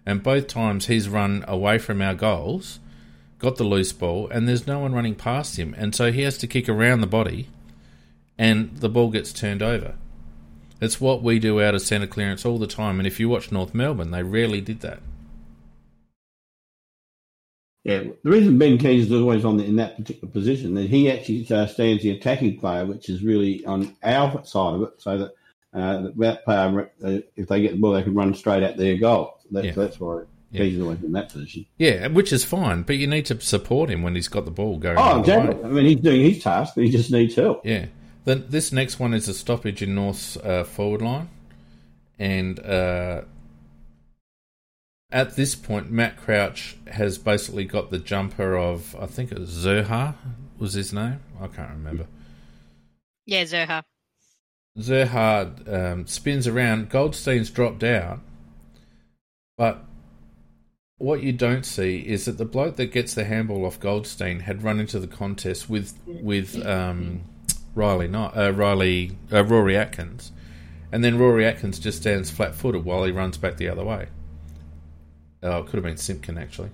And 0.07 0.23
both 0.23 0.47
times 0.47 0.87
he's 0.87 1.07
run 1.07 1.45
away 1.47 1.77
from 1.77 2.01
our 2.01 2.15
goals, 2.15 2.81
got 3.39 3.57
the 3.57 3.65
loose 3.65 3.93
ball, 3.93 4.31
and 4.31 4.49
there's 4.49 4.67
no 4.67 4.79
one 4.79 4.95
running 4.95 5.15
past 5.15 5.59
him, 5.59 5.75
and 5.77 5.95
so 5.95 6.11
he 6.11 6.23
has 6.23 6.39
to 6.39 6.47
kick 6.47 6.71
around 6.71 7.03
the 7.03 7.07
body, 7.07 7.49
and 8.39 8.79
the 8.79 8.89
ball 8.89 9.11
gets 9.11 9.35
turned 9.35 9.63
over. 9.63 9.97
It's 10.81 11.01
what 11.01 11.23
we 11.23 11.39
do 11.39 11.62
out 11.62 11.74
of 11.74 11.82
centre 11.82 12.07
clearance 12.07 12.44
all 12.44 12.59
the 12.59 12.66
time. 12.66 12.98
And 12.98 13.07
if 13.07 13.19
you 13.19 13.28
watch 13.28 13.51
North 13.51 13.74
Melbourne, 13.74 14.11
they 14.11 14.23
rarely 14.23 14.61
did 14.61 14.81
that. 14.81 15.01
Yeah, 17.85 18.03
the 18.24 18.31
reason 18.31 18.59
Ben 18.59 18.78
Keays 18.78 19.03
is 19.03 19.12
always 19.12 19.44
on 19.44 19.59
the, 19.59 19.65
in 19.65 19.77
that 19.77 19.97
particular 19.97 20.28
position 20.32 20.74
that 20.74 20.90
he 20.90 21.09
actually 21.09 21.47
uh, 21.55 21.66
stands 21.66 22.03
the 22.03 22.11
attacking 22.11 22.59
player, 22.59 22.85
which 22.85 23.09
is 23.09 23.23
really 23.23 23.65
on 23.65 23.94
our 24.03 24.44
side 24.44 24.74
of 24.74 24.82
it, 24.82 24.94
so 24.98 25.19
that 25.19 25.35
uh, 25.73 26.09
that 26.16 26.44
player, 26.44 26.90
uh, 27.05 27.19
if 27.36 27.47
they 27.47 27.62
get 27.62 27.73
the 27.73 27.78
ball, 27.78 27.93
they 27.93 28.03
can 28.03 28.15
run 28.15 28.35
straight 28.35 28.65
at 28.65 28.77
their 28.77 28.97
goal. 28.97 29.39
That's, 29.53 29.66
yeah. 29.69 29.73
that's 29.73 30.01
why 30.01 30.23
yeah. 30.51 30.65
he's 30.65 30.81
always 30.81 31.01
in 31.05 31.12
that 31.12 31.28
position. 31.28 31.65
Yeah, 31.78 32.09
which 32.09 32.32
is 32.32 32.44
fine, 32.44 32.82
but 32.82 32.97
you 32.97 33.07
need 33.07 33.27
to 33.27 33.40
support 33.40 33.89
him 33.89 34.03
when 34.03 34.16
he's 34.16 34.27
got 34.27 34.47
the 34.47 34.51
ball 34.51 34.78
going. 34.78 34.98
Oh, 34.98 35.20
exactly. 35.20 35.62
I 35.62 35.69
mean, 35.69 35.86
he's 35.86 36.01
doing 36.01 36.23
his 36.23 36.43
task, 36.43 36.74
but 36.74 36.82
he 36.82 36.90
just 36.90 37.12
needs 37.12 37.36
help. 37.36 37.65
Yeah. 37.65 37.86
Then 38.27 38.44
this 38.48 38.73
next 38.73 38.98
one 38.98 39.15
is 39.15 39.28
a 39.28 39.35
stoppage 39.35 39.82
in 39.82 39.94
North's 39.94 40.36
uh, 40.36 40.65
forward 40.65 41.01
line, 41.01 41.28
and 42.19 42.59
uh, 42.59 43.23
at 45.12 45.36
this 45.36 45.55
point, 45.55 45.93
Matt 45.93 46.16
Crouch 46.16 46.77
has 46.89 47.19
basically 47.19 47.65
got 47.65 47.90
the 47.90 47.98
jumper 47.98 48.57
of 48.57 48.97
I 49.01 49.07
think 49.07 49.31
it 49.31 49.39
was 49.39 49.51
Zurhaar 49.51 50.15
was 50.59 50.73
his 50.73 50.93
name. 50.93 51.20
I 51.40 51.47
can't 51.47 51.70
remember. 51.70 52.07
Yeah, 53.27 53.44
Zurhaar. 53.44 53.85
Zurhaar 54.77 55.73
um, 55.73 56.07
spins 56.09 56.48
around. 56.48 56.90
Goldstein's 56.90 57.48
dropped 57.48 57.85
out, 57.85 58.19
but 59.57 59.85
what 60.98 61.23
you 61.23 61.32
don't 61.32 61.65
see 61.65 61.98
is 62.01 62.24
that 62.24 62.39
the 62.39 62.44
bloke 62.44 62.74
that 62.74 62.86
gets 62.86 63.15
the 63.15 63.24
handball 63.24 63.65
off 63.65 63.78
Goldstein 63.78 64.40
had 64.40 64.65
run 64.65 64.81
into 64.81 64.98
the 64.98 65.07
contest 65.07 65.70
with 65.70 65.97
with 66.09 66.66
um, 66.66 67.23
Reilly 67.77 68.09
not 68.09 68.36
uh, 68.36 68.53
Reilly 68.53 69.16
uh, 69.32 69.44
Rory 69.44 69.77
Atkins, 69.77 70.32
and 70.90 71.05
then 71.05 71.19
Rory 71.19 71.47
Atkins 71.47 71.78
just 71.78 72.01
stands 72.01 72.31
flat-footed 72.31 72.85
while 72.85 73.05
he 73.05 73.12
runs 73.12 73.39
back 73.39 73.57
the 73.57 73.69
other 73.69 73.85
way. 73.85 74.09
Oh, 75.43 75.59
it 75.59 75.66
could 75.66 75.74
have 75.74 75.85
been 75.85 75.97
Simpkin 75.97 76.39
actually. 76.39 76.70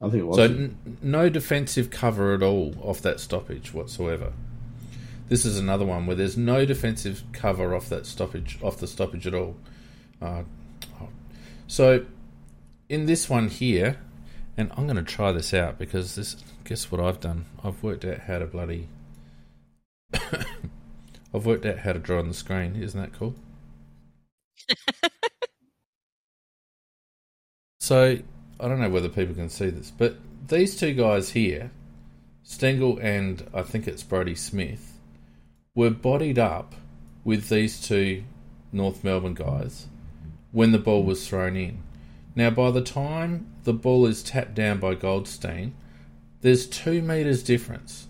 I 0.00 0.06
think 0.06 0.22
it 0.22 0.26
was. 0.26 0.36
So 0.36 0.44
n- 0.44 0.98
no 1.00 1.28
defensive 1.28 1.90
cover 1.90 2.34
at 2.34 2.42
all 2.42 2.74
off 2.82 3.00
that 3.02 3.20
stoppage 3.20 3.72
whatsoever. 3.72 4.32
This 5.28 5.44
is 5.44 5.58
another 5.58 5.84
one 5.84 6.06
where 6.06 6.16
there's 6.16 6.36
no 6.36 6.66
defensive 6.66 7.22
cover 7.32 7.74
off 7.74 7.88
that 7.90 8.06
stoppage 8.06 8.58
off 8.62 8.78
the 8.78 8.88
stoppage 8.88 9.26
at 9.26 9.34
all. 9.34 9.56
Uh, 10.20 10.42
so 11.66 12.04
in 12.88 13.06
this 13.06 13.30
one 13.30 13.48
here, 13.48 13.98
and 14.56 14.70
I'm 14.76 14.86
going 14.86 14.96
to 14.96 15.02
try 15.02 15.32
this 15.32 15.54
out 15.54 15.78
because 15.78 16.16
this. 16.16 16.36
Guess 16.64 16.92
what 16.92 17.00
I've 17.00 17.18
done? 17.18 17.46
I've 17.64 17.82
worked 17.82 18.04
out 18.04 18.20
how 18.20 18.38
to 18.38 18.46
bloody 18.46 18.86
I've 21.34 21.46
worked 21.46 21.66
out 21.66 21.78
how 21.78 21.92
to 21.92 21.98
draw 21.98 22.18
on 22.18 22.28
the 22.28 22.34
screen. 22.34 22.76
Isn't 22.76 23.00
that 23.00 23.12
cool? 23.18 23.34
so 27.80 28.18
I 28.60 28.68
don't 28.68 28.80
know 28.80 28.90
whether 28.90 29.08
people 29.08 29.34
can 29.34 29.48
see 29.48 29.70
this, 29.70 29.90
but 29.90 30.16
these 30.48 30.76
two 30.76 30.94
guys 30.94 31.30
here, 31.30 31.70
Stengle 32.44 33.02
and 33.02 33.48
I 33.54 33.62
think 33.62 33.88
it's 33.88 34.02
Brodie 34.02 34.34
Smith, 34.34 34.98
were 35.74 35.90
bodied 35.90 36.38
up 36.38 36.74
with 37.24 37.48
these 37.48 37.80
two 37.80 38.24
North 38.72 39.04
Melbourne 39.04 39.34
guys 39.34 39.86
when 40.50 40.72
the 40.72 40.78
ball 40.78 41.02
was 41.02 41.26
thrown 41.26 41.56
in. 41.56 41.82
Now, 42.34 42.50
by 42.50 42.70
the 42.70 42.82
time 42.82 43.46
the 43.64 43.72
ball 43.72 44.06
is 44.06 44.22
tapped 44.22 44.54
down 44.54 44.78
by 44.80 44.94
Goldstein, 44.94 45.74
there's 46.40 46.66
two 46.66 47.02
metres 47.02 47.42
difference 47.42 48.08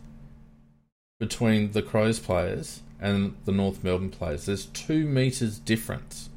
between 1.23 1.71
the 1.71 1.83
Crows 1.83 2.19
players 2.19 2.83
and 3.01 3.37
the 3.45 3.53
North 3.53 3.85
Melbourne 3.85 4.11
players. 4.11 4.47
There's 4.47 4.67
two 4.67 5.07
metres 5.07 5.57
difference. 5.61 6.31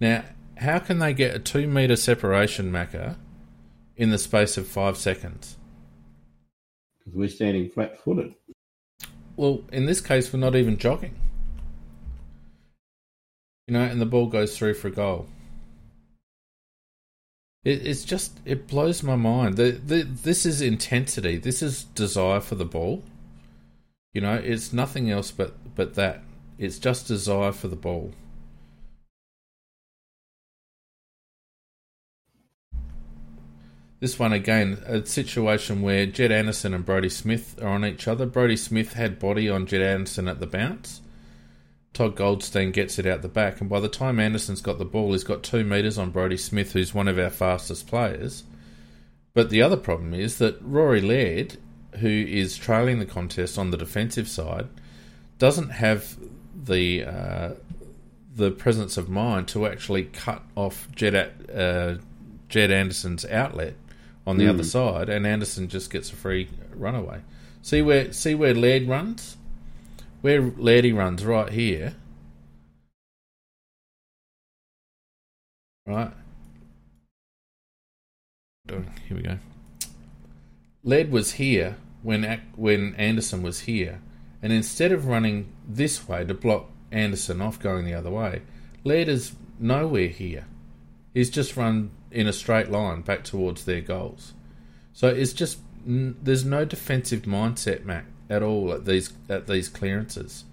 Now, 0.00 0.24
how 0.56 0.78
can 0.78 1.00
they 1.00 1.12
get 1.12 1.36
a 1.36 1.38
two 1.38 1.68
metre 1.68 1.96
separation, 1.96 2.72
Macca, 2.72 3.16
in 3.94 4.08
the 4.08 4.16
space 4.16 4.56
of 4.56 4.66
five 4.66 4.96
seconds? 4.96 5.58
Because 6.98 7.14
we're 7.14 7.28
standing 7.28 7.68
flat 7.68 8.02
footed. 8.02 8.36
Well, 9.36 9.64
in 9.70 9.84
this 9.84 10.00
case, 10.00 10.32
we're 10.32 10.38
not 10.38 10.56
even 10.56 10.78
jogging. 10.78 11.16
You 13.66 13.74
know, 13.74 13.82
and 13.82 14.00
the 14.00 14.06
ball 14.06 14.28
goes 14.28 14.56
through 14.56 14.74
for 14.74 14.88
a 14.88 14.92
goal. 14.92 15.28
It, 17.64 17.86
it's 17.86 18.04
just, 18.06 18.38
it 18.46 18.66
blows 18.66 19.02
my 19.02 19.16
mind. 19.16 19.58
The, 19.58 19.72
the, 19.72 20.04
this 20.04 20.46
is 20.46 20.62
intensity. 20.62 21.36
This 21.36 21.60
is 21.60 21.84
desire 21.84 22.40
for 22.40 22.54
the 22.54 22.64
ball. 22.64 23.02
You 24.12 24.20
know, 24.20 24.34
it's 24.34 24.72
nothing 24.72 25.10
else 25.10 25.30
but 25.30 25.74
but 25.74 25.94
that. 25.94 26.22
It's 26.58 26.78
just 26.78 27.06
desire 27.06 27.52
for 27.52 27.68
the 27.68 27.76
ball. 27.76 28.12
This 34.00 34.18
one 34.18 34.32
again, 34.32 34.80
a 34.86 35.04
situation 35.04 35.82
where 35.82 36.06
Jed 36.06 36.30
Anderson 36.30 36.72
and 36.72 36.84
Brodie 36.84 37.08
Smith 37.08 37.60
are 37.60 37.68
on 37.68 37.84
each 37.84 38.06
other. 38.06 38.26
Brodie 38.26 38.56
Smith 38.56 38.92
had 38.92 39.18
body 39.18 39.50
on 39.50 39.66
Jed 39.66 39.82
Anderson 39.82 40.28
at 40.28 40.38
the 40.38 40.46
bounce. 40.46 41.00
Todd 41.92 42.14
Goldstein 42.14 42.70
gets 42.70 43.00
it 43.00 43.06
out 43.06 43.22
the 43.22 43.28
back, 43.28 43.60
and 43.60 43.68
by 43.68 43.80
the 43.80 43.88
time 43.88 44.20
Anderson's 44.20 44.60
got 44.60 44.78
the 44.78 44.84
ball, 44.84 45.12
he's 45.12 45.24
got 45.24 45.42
two 45.42 45.64
metres 45.64 45.98
on 45.98 46.10
Brodie 46.10 46.36
Smith, 46.36 46.72
who's 46.72 46.94
one 46.94 47.08
of 47.08 47.18
our 47.18 47.30
fastest 47.30 47.88
players. 47.88 48.44
But 49.34 49.50
the 49.50 49.62
other 49.62 49.76
problem 49.76 50.14
is 50.14 50.38
that 50.38 50.62
Rory 50.62 51.00
Laird, 51.00 51.56
who 51.98 52.08
is 52.08 52.56
trailing 52.56 52.98
the 52.98 53.06
contest 53.06 53.58
on 53.58 53.70
the 53.70 53.76
defensive 53.76 54.28
side, 54.28 54.68
doesn't 55.38 55.70
have 55.70 56.16
the 56.54 57.04
uh, 57.04 57.50
the 58.34 58.50
presence 58.50 58.96
of 58.96 59.08
mind 59.08 59.48
to 59.48 59.66
actually 59.66 60.04
cut 60.04 60.42
off 60.54 60.88
Jed, 60.94 61.14
uh, 61.54 61.94
Jed 62.48 62.70
Anderson's 62.70 63.24
outlet 63.24 63.74
on 64.26 64.38
the 64.38 64.44
mm. 64.44 64.50
other 64.50 64.64
side, 64.64 65.08
and 65.08 65.26
Anderson 65.26 65.68
just 65.68 65.90
gets 65.90 66.12
a 66.12 66.16
free 66.16 66.48
runaway. 66.74 67.20
See 67.62 67.82
where 67.82 68.12
see 68.12 68.34
where 68.34 68.54
Laird 68.54 68.86
runs, 68.88 69.36
where 70.20 70.42
Lairdy 70.42 70.96
runs 70.96 71.24
right 71.24 71.50
here, 71.52 71.94
right. 75.86 76.12
Here 78.68 79.16
we 79.16 79.22
go. 79.22 79.38
Laird 80.84 81.10
was 81.10 81.32
here 81.32 81.76
when 82.02 82.40
when 82.56 82.94
Anderson 82.94 83.42
was 83.42 83.60
here, 83.60 84.00
and 84.42 84.52
instead 84.52 84.92
of 84.92 85.06
running 85.06 85.52
this 85.66 86.08
way 86.08 86.24
to 86.24 86.34
block 86.34 86.70
Anderson 86.90 87.40
off 87.40 87.58
going 87.58 87.84
the 87.84 87.94
other 87.94 88.10
way, 88.10 88.42
Laird 88.84 89.08
is 89.08 89.34
nowhere 89.58 90.08
here. 90.08 90.46
He's 91.14 91.30
just 91.30 91.56
run 91.56 91.90
in 92.10 92.26
a 92.26 92.32
straight 92.32 92.70
line 92.70 93.02
back 93.02 93.24
towards 93.24 93.64
their 93.64 93.80
goals. 93.80 94.34
So 94.92 95.08
it's 95.08 95.32
just 95.32 95.58
there's 95.84 96.44
no 96.44 96.64
defensive 96.64 97.22
mindset, 97.22 97.84
Mac, 97.84 98.06
at 98.28 98.42
all 98.42 98.72
at 98.72 98.84
these 98.84 99.12
at 99.28 99.46
these 99.46 99.68
clearances. 99.68 100.44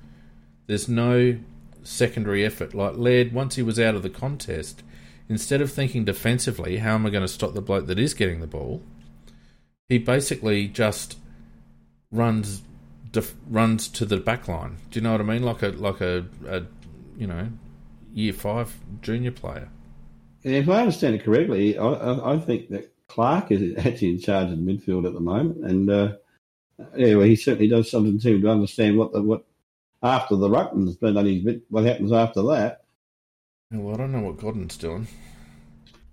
There's 0.67 0.89
no 0.89 1.37
secondary 1.83 2.43
effort. 2.43 2.73
Like 2.73 2.97
Laird, 2.97 3.33
once 3.33 3.55
he 3.55 3.61
was 3.61 3.79
out 3.79 3.95
of 3.95 4.03
the 4.03 4.09
contest, 4.09 4.83
instead 5.29 5.61
of 5.61 5.71
thinking 5.71 6.05
defensively, 6.05 6.77
how 6.77 6.95
am 6.95 7.05
I 7.05 7.09
going 7.09 7.23
to 7.23 7.27
stop 7.27 7.53
the 7.53 7.61
bloke 7.61 7.87
that 7.87 7.99
is 7.99 8.13
getting 8.13 8.39
the 8.39 8.47
ball? 8.47 8.81
He 9.87 9.99
basically 9.99 10.67
just 10.67 11.17
runs 12.15 12.61
def- 13.11 13.35
runs 13.49 13.87
to 13.89 14.05
the 14.05 14.17
back 14.17 14.47
line. 14.47 14.77
Do 14.91 14.99
you 14.99 15.03
know 15.03 15.11
what 15.11 15.21
I 15.21 15.23
mean? 15.23 15.43
Like 15.43 15.63
a 15.63 15.69
like 15.69 16.01
a, 16.01 16.25
a 16.47 16.63
you 17.17 17.27
know 17.27 17.47
year 18.13 18.33
five 18.33 18.75
junior 19.01 19.31
player. 19.31 19.69
If 20.43 20.69
I 20.69 20.81
understand 20.81 21.15
it 21.15 21.23
correctly, 21.23 21.77
I, 21.77 22.33
I, 22.33 22.37
think 22.37 22.69
that 22.69 22.93
Clarke 23.07 23.51
is 23.51 23.77
actually 23.85 24.11
in 24.11 24.19
charge 24.19 24.51
of 24.51 24.63
the 24.63 24.71
midfield 24.71 25.07
at 25.07 25.13
the 25.13 25.19
moment, 25.19 25.65
and 25.65 25.89
uh, 25.89 26.13
anyway, 26.95 27.29
he 27.29 27.35
certainly 27.35 27.67
does 27.67 27.89
something 27.89 28.19
too 28.19 28.39
to 28.41 28.49
understand 28.49 28.97
what 28.97 29.11
the 29.11 29.23
what 29.23 29.43
after 30.03 30.35
the 30.35 30.49
ruckman's 30.49 30.97
been 30.97 31.15
done 31.15 31.25
his 31.25 31.43
bit. 31.43 31.63
What 31.69 31.85
happens 31.85 32.11
after 32.11 32.43
that? 32.43 32.83
Well, 33.71 33.95
I 33.95 33.97
don't 33.97 34.11
know 34.11 34.21
what 34.21 34.37
Godden's 34.37 34.77
doing. 34.77 35.07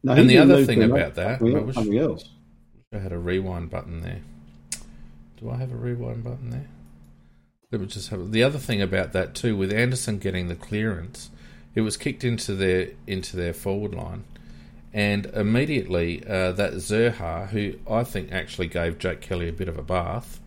No, 0.03 0.15
and 0.15 0.29
the 0.29 0.39
other 0.39 0.65
thing 0.65 0.83
about 0.83 1.15
that, 1.17 1.41
I 1.41 1.45
wish, 1.45 1.75
something 1.75 1.99
else. 1.99 2.29
I 2.93 2.99
had 2.99 3.13
a 3.13 3.19
rewind 3.19 3.71
button 3.71 4.01
there. 4.01 4.23
Do 5.43 5.51
I 5.51 5.57
have 5.57 5.73
a 5.73 5.77
rewind 5.77 6.23
button 6.23 6.51
there? 6.51 6.69
Let 7.73 7.81
me 7.81 7.87
just 7.89 8.11
have 8.11 8.31
the 8.31 8.45
other 8.45 8.59
thing 8.59 8.81
about 8.81 9.13
that 9.13 9.35
too. 9.35 9.57
With 9.57 9.73
Anderson 9.73 10.19
getting 10.19 10.47
the 10.47 10.55
clearance, 10.55 11.31
it 11.75 11.81
was 11.81 11.97
kicked 11.97 12.23
into 12.23 12.55
their 12.55 12.91
into 13.09 13.37
their 13.37 13.53
forward 13.53 13.93
line, 13.93 14.25
and 14.93 15.27
immediately 15.27 16.23
uh, 16.25 16.53
that 16.53 16.75
Zurhaar, 16.75 17.49
who 17.49 17.75
I 17.91 18.05
think 18.05 18.31
actually 18.31 18.69
gave 18.69 18.99
Jake 18.99 19.21
Kelly 19.21 19.49
a 19.49 19.53
bit 19.53 19.69
of 19.69 19.79
a 19.79 19.83
bath. 19.83 20.41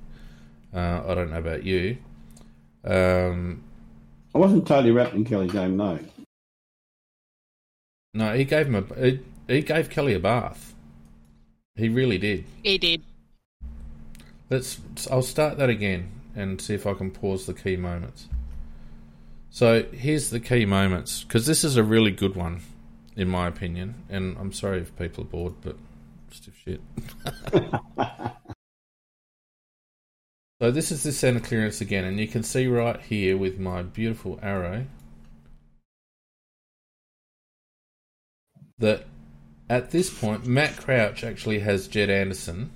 Uh, 0.74 1.02
I 1.06 1.14
don't 1.14 1.32
know 1.32 1.40
about 1.40 1.64
you. 1.64 1.98
Um, 2.86 3.64
I 4.34 4.38
wasn't 4.38 4.68
totally 4.68 4.92
wrapped 4.92 5.16
in 5.16 5.26
Kelly's 5.26 5.52
game, 5.52 5.76
no. 5.76 6.00
No, 8.14 8.34
he 8.34 8.46
gave 8.46 8.68
him 8.68 8.76
a 8.76 9.02
he, 9.02 9.20
he 9.48 9.62
gave 9.62 9.90
Kelly 9.90 10.14
a 10.14 10.20
bath. 10.20 10.74
He 11.76 11.90
really 11.90 12.18
did. 12.18 12.46
He 12.64 12.78
did. 12.78 13.02
Let's. 14.50 14.80
I'll 15.10 15.22
start 15.22 15.58
that 15.58 15.70
again 15.70 16.12
and 16.36 16.62
see 16.62 16.74
if 16.74 16.86
I 16.86 16.94
can 16.94 17.12
pause 17.12 17.46
the 17.46 17.54
key 17.54 17.78
moments. 17.78 18.28
So 19.50 19.84
here's 19.84 20.30
the 20.30 20.40
key 20.40 20.66
moments 20.66 21.24
because 21.24 21.46
this 21.46 21.64
is 21.64 21.78
a 21.78 21.84
really 21.84 22.12
good 22.12 22.36
one, 22.36 22.62
in 23.16 23.30
my 23.30 23.48
opinion. 23.48 23.96
And 24.10 24.38
I'm 24.38 24.52
sorry 24.52 24.82
if 24.82 24.96
people 24.98 25.24
are 25.24 25.28
bored, 25.28 25.54
but 25.62 25.78
stiff 26.32 26.56
shit. 26.64 26.82
so 30.62 30.72
this 30.72 30.92
is 30.92 31.04
the 31.04 31.12
center 31.12 31.40
clearance 31.40 31.82
again, 31.82 32.04
and 32.04 32.20
you 32.20 32.28
can 32.28 32.44
see 32.44 32.68
right 32.68 33.02
here 33.02 33.38
with 33.38 33.58
my 33.60 33.82
beautiful 33.82 34.40
arrow 34.44 34.86
that 38.78 39.06
at 39.70 39.92
this 39.92 40.10
point 40.10 40.46
Matt 40.46 40.76
Crouch 40.78 41.24
actually 41.24 41.60
has 41.60 41.88
Jed 41.88 42.10
Anderson 42.10 42.72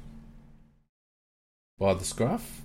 by 1.80 1.94
the 1.94 2.06
scruff 2.06 2.62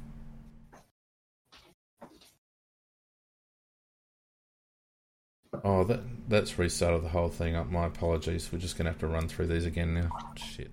Oh, 5.62 5.84
that 5.84 6.00
that's 6.28 6.58
restarted 6.58 7.02
the 7.02 7.08
whole 7.08 7.28
thing 7.28 7.54
up. 7.54 7.70
My 7.70 7.86
apologies. 7.86 8.50
We're 8.52 8.58
just 8.58 8.76
going 8.76 8.86
to 8.86 8.90
have 8.90 9.00
to 9.00 9.06
run 9.06 9.28
through 9.28 9.46
these 9.46 9.66
again 9.66 9.94
now. 9.94 10.10
Shit. 10.36 10.70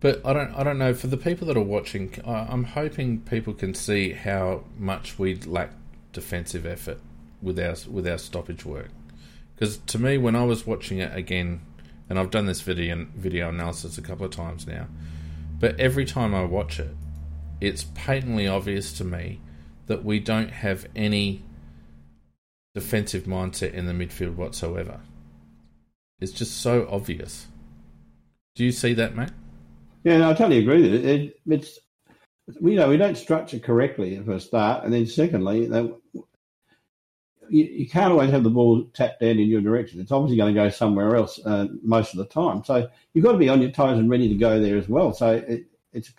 But 0.00 0.20
I 0.26 0.32
don't, 0.32 0.52
I 0.54 0.64
don't 0.64 0.78
know. 0.78 0.94
For 0.94 1.06
the 1.06 1.16
people 1.16 1.46
that 1.46 1.56
are 1.56 1.62
watching, 1.62 2.12
I'm 2.24 2.64
hoping 2.64 3.20
people 3.20 3.54
can 3.54 3.72
see 3.72 4.12
how 4.12 4.64
much 4.76 5.18
we 5.18 5.36
lack 5.36 5.70
defensive 6.12 6.66
effort 6.66 6.98
with 7.40 7.58
our 7.58 7.76
with 7.90 8.06
our 8.06 8.18
stoppage 8.18 8.64
work. 8.64 8.90
Because 9.62 9.76
to 9.76 9.98
me, 10.00 10.18
when 10.18 10.34
I 10.34 10.42
was 10.42 10.66
watching 10.66 10.98
it 10.98 11.16
again, 11.16 11.60
and 12.10 12.18
I've 12.18 12.32
done 12.32 12.46
this 12.46 12.62
video 12.62 13.06
video 13.14 13.48
analysis 13.48 13.96
a 13.96 14.02
couple 14.02 14.26
of 14.26 14.32
times 14.32 14.66
now, 14.66 14.88
but 15.60 15.78
every 15.78 16.04
time 16.04 16.34
I 16.34 16.42
watch 16.42 16.80
it, 16.80 16.92
it's 17.60 17.84
patently 17.94 18.48
obvious 18.48 18.92
to 18.94 19.04
me 19.04 19.40
that 19.86 20.04
we 20.04 20.18
don't 20.18 20.50
have 20.50 20.88
any 20.96 21.44
defensive 22.74 23.22
mindset 23.22 23.72
in 23.72 23.86
the 23.86 23.92
midfield 23.92 24.34
whatsoever. 24.34 24.98
It's 26.18 26.32
just 26.32 26.60
so 26.60 26.88
obvious. 26.90 27.46
Do 28.56 28.64
you 28.64 28.72
see 28.72 28.94
that, 28.94 29.14
mate? 29.14 29.30
Yeah, 30.02 30.18
no, 30.18 30.30
I 30.30 30.34
totally 30.34 30.58
agree 30.58 30.88
it. 30.88 31.04
it 31.04 31.36
it's 31.46 31.78
we 32.60 32.74
know 32.74 32.88
we 32.88 32.96
don't 32.96 33.16
structure 33.16 33.60
correctly 33.60 34.20
for 34.24 34.32
a 34.32 34.40
start, 34.40 34.82
and 34.82 34.92
then 34.92 35.06
secondly, 35.06 35.68
you, 37.52 37.64
you, 37.64 37.88
can't 37.88 38.10
always 38.10 38.30
have 38.30 38.42
the 38.42 38.50
ball 38.50 38.84
tapped 38.94 39.20
down 39.20 39.38
in 39.38 39.48
your 39.48 39.60
direction. 39.60 40.00
It's 40.00 40.10
obviously 40.10 40.38
going 40.38 40.54
to 40.54 40.60
go 40.60 40.70
somewhere 40.70 41.14
else 41.14 41.38
uh, 41.44 41.66
most 41.82 42.14
of 42.14 42.18
the 42.18 42.24
time. 42.24 42.64
So 42.64 42.88
you've 43.12 43.24
got 43.24 43.32
to 43.32 43.38
be 43.38 43.50
on 43.50 43.60
your 43.60 43.70
toes 43.70 43.98
and 43.98 44.08
ready 44.08 44.28
to 44.28 44.34
go 44.34 44.58
there 44.60 44.78
as 44.78 44.88
well. 44.88 45.12
So 45.12 45.32
it, 45.32 45.66
it's 45.92 46.12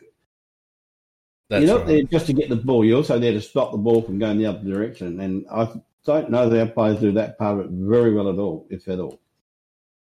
that's 1.50 1.66
You're 1.66 1.74
not 1.74 1.86
right. 1.86 1.88
there 1.88 2.04
just 2.04 2.28
to 2.28 2.34
get 2.34 2.50
the 2.50 2.56
ball. 2.56 2.86
You're 2.86 2.98
also 2.98 3.18
there 3.18 3.32
to 3.32 3.42
stop 3.42 3.72
the 3.72 3.78
ball 3.78 4.02
from 4.04 4.20
going 4.20 4.38
the 4.38 4.46
other 4.46 4.64
direction. 4.64 5.20
And 5.20 5.46
I 5.52 5.70
don't 6.06 6.30
know 6.30 6.50
that 6.50 6.60
our 6.60 6.68
players 6.68 7.00
do 7.00 7.12
that 7.14 7.38
part 7.38 7.60
of 7.60 7.66
it 7.66 7.72
very 7.72 8.14
well 8.14 8.30
at 8.30 8.38
all, 8.38 8.68
if 8.70 8.88
at 8.88 9.00
all. 9.00 9.20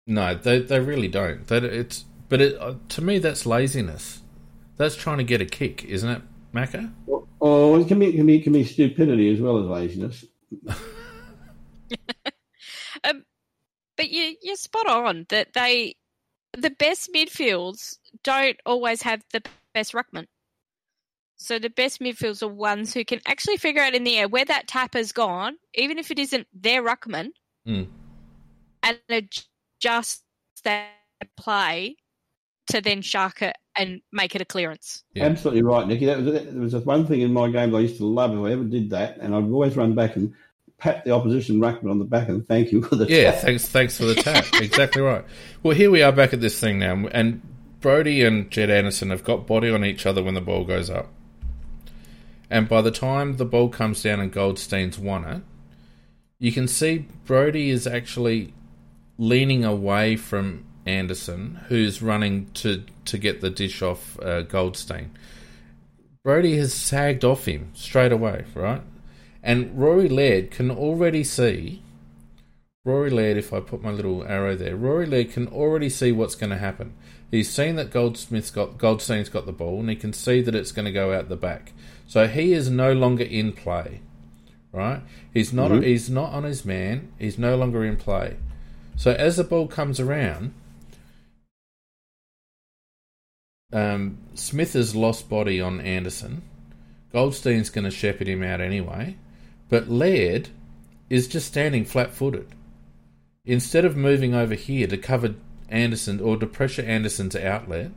No, 0.06 0.36
they 0.36 0.60
they 0.60 0.80
really 0.80 1.08
don't. 1.08 1.48
That 1.48 1.64
it's 1.64 2.06
but 2.30 2.42
it, 2.42 2.62
uh, 2.62 2.76
to 2.90 3.02
me 3.02 3.20
that's 3.20 3.46
laziness. 3.46 4.22
That's 4.78 4.96
trying 4.96 5.18
to 5.18 5.24
get 5.24 5.42
a 5.42 5.46
kick, 5.46 5.84
isn't 5.86 6.10
it, 6.10 6.22
Macca? 6.54 6.92
Oh, 7.42 7.80
it 7.80 7.88
can 7.88 8.00
be 8.00 8.08
it 8.08 8.16
can 8.16 8.26
be 8.26 8.38
it 8.38 8.44
can 8.44 8.54
be 8.54 8.64
stupidity 8.64 9.34
as 9.34 9.42
well 9.42 9.60
as 9.60 9.66
laziness. 9.66 10.24
um, 13.04 13.24
but 13.96 14.10
you 14.10 14.36
you're 14.42 14.56
spot 14.56 14.88
on 14.88 15.26
that 15.30 15.54
they 15.54 15.96
the 16.54 16.70
best 16.70 17.10
midfields 17.14 17.98
don't 18.24 18.58
always 18.66 19.02
have 19.02 19.24
the 19.32 19.44
best 19.74 19.94
ruckman. 19.94 20.28
So 21.38 21.60
the 21.60 21.70
best 21.70 22.00
midfielders 22.00 22.42
are 22.42 22.48
ones 22.48 22.94
who 22.94 23.06
can 23.06 23.20
actually 23.28 23.58
figure 23.58 23.82
out 23.82 23.94
in 23.94 24.04
the 24.04 24.18
air 24.18 24.28
where 24.28 24.46
that 24.46 24.68
tap 24.68 24.96
has 24.96 25.12
gone, 25.12 25.58
even 25.76 26.00
if 26.00 26.10
it 26.10 26.18
isn't 26.18 26.48
their 26.52 26.82
ruckman, 26.84 27.30
mm. 27.68 27.88
and 28.82 29.00
adjust 29.10 30.24
that 30.64 30.90
play 31.36 31.96
to 32.72 32.82
then 32.82 33.02
shark 33.02 33.42
it 33.44 33.56
and 33.78 34.02
make 34.12 34.36
it 34.36 34.42
a 34.42 34.46
clearance. 34.46 35.04
Yeah. 35.14 35.26
Absolutely 35.26 35.62
right, 35.62 35.88
Nicky. 35.88 36.06
That 36.06 36.18
was, 36.18 36.26
that 36.26 36.54
was 36.56 36.76
one 36.86 37.06
thing 37.06 37.22
in 37.22 37.32
my 37.32 37.50
game 37.50 37.74
I 37.76 37.80
used 37.80 37.98
to 37.98 38.06
love 38.06 38.34
if 38.34 38.44
I 38.44 38.52
ever 38.54 38.64
did 38.64 38.90
that, 38.90 39.18
and 39.18 39.36
I'd 39.36 39.44
always 39.44 39.78
run 39.78 39.94
back 39.94 40.16
and 40.16 40.34
pat 40.78 41.04
the 41.04 41.12
opposition 41.12 41.60
ruckman 41.60 41.90
on 41.90 42.00
the 42.00 42.06
back 42.06 42.30
and 42.30 42.48
thank 42.48 42.72
you 42.72 42.82
for 42.82 42.96
the 42.96 43.06
yeah, 43.08 43.32
tap. 43.32 43.42
thanks, 43.42 43.68
thanks 43.68 43.98
for 43.98 44.06
the 44.06 44.16
tap. 44.16 44.46
exactly 44.54 45.02
right. 45.02 45.26
Well, 45.64 45.76
here 45.76 45.90
we 45.90 46.02
are 46.02 46.12
back 46.12 46.34
at 46.34 46.42
this 46.42 46.60
thing 46.60 46.80
now, 46.80 47.08
and 47.12 47.42
Brodie 47.82 48.24
and 48.24 48.50
Jed 48.52 48.70
Anderson 48.70 49.10
have 49.10 49.24
got 49.24 49.48
body 49.48 49.70
on 49.70 49.84
each 49.84 50.06
other 50.06 50.24
when 50.24 50.34
the 50.34 50.42
ball 50.42 50.64
goes 50.64 50.90
up. 50.90 51.08
And 52.50 52.70
by 52.70 52.82
the 52.82 52.92
time 52.92 53.38
the 53.38 53.46
ball 53.46 53.70
comes 53.70 54.02
down 54.02 54.20
and 54.20 54.32
Goldstein's 54.32 54.98
won 54.98 55.26
it, 55.26 55.42
you 56.40 56.52
can 56.52 56.68
see 56.68 57.08
Brodie 57.26 57.70
is 57.70 57.88
actually 57.88 58.54
leaning 59.18 59.66
away 59.66 60.16
from 60.16 60.66
Anderson, 60.86 61.60
who's 61.68 62.02
running 62.02 62.50
to 62.54 62.84
to 63.06 63.18
get 63.18 63.42
the 63.42 63.50
dish 63.50 63.82
off 63.82 64.20
uh, 64.20 64.44
Goldstein. 64.44 65.12
Brodie 66.24 66.58
has 66.58 66.74
sagged 66.74 67.24
off 67.24 67.46
him 67.46 67.72
straight 67.74 68.12
away, 68.12 68.46
right? 68.54 68.82
And 69.48 69.80
Rory 69.80 70.10
Laird 70.10 70.52
can 70.52 70.70
already 70.70 71.24
see. 71.24 71.82
Rory 72.84 73.10
Laird, 73.10 73.38
if 73.38 73.54
I 73.54 73.62
put 73.62 73.82
my 73.82 73.92
little 73.92 74.26
arrow 74.26 74.58
there, 74.58 74.76
Rory 74.76 75.06
Laird 75.06 75.32
can 75.32 75.48
already 75.48 75.90
see 75.90 76.12
what's 76.12 76.36
going 76.36 76.50
to 76.50 76.58
happen. 76.58 76.94
He's 77.32 77.50
seen 77.50 77.78
that 77.78 77.90
Goldsmith's 77.90 78.52
got 78.52 78.78
Goldstein's 78.78 79.30
got 79.30 79.46
the 79.46 79.54
ball, 79.54 79.80
and 79.80 79.90
he 79.90 79.96
can 79.96 80.12
see 80.12 80.42
that 80.42 80.54
it's 80.54 80.74
going 80.74 80.84
to 80.84 80.92
go 80.92 81.14
out 81.14 81.30
the 81.30 81.38
back. 81.38 81.72
So 82.08 82.28
he 82.28 82.52
is 82.52 82.70
no 82.70 82.92
longer 82.92 83.24
in 83.24 83.54
play, 83.54 84.02
right? 84.74 85.02
He's 85.34 85.54
not. 85.54 85.72
Mm-hmm. 85.72 85.84
He's 85.84 86.10
not 86.10 86.34
on 86.34 86.44
his 86.44 86.66
man. 86.66 87.14
He's 87.18 87.40
no 87.40 87.56
longer 87.56 87.86
in 87.86 87.96
play. 87.96 88.36
So 88.98 89.12
as 89.12 89.38
the 89.38 89.46
ball 89.46 89.68
comes 89.68 90.02
around, 90.02 90.54
um, 93.72 94.18
Smith 94.34 94.74
has 94.74 94.94
lost 94.94 95.30
body 95.30 95.62
on 95.62 95.80
Anderson. 95.80 96.42
Goldstein's 97.14 97.70
going 97.70 97.86
to 97.86 97.92
shepherd 97.92 98.28
him 98.28 98.44
out 98.44 98.60
anyway, 98.60 99.16
but 99.70 99.90
Laird 99.90 100.50
is 101.10 101.28
just 101.28 101.48
standing 101.48 101.86
flat-footed. 101.86 102.48
Instead 103.46 103.86
of 103.86 103.96
moving 103.96 104.34
over 104.34 104.56
here 104.56 104.88
to 104.88 104.98
cover 104.98 105.36
Anderson 105.70 106.20
or 106.20 106.38
to 106.38 106.46
pressure 106.46 106.82
Anderson's 106.82 107.36
outlet, 107.36 107.92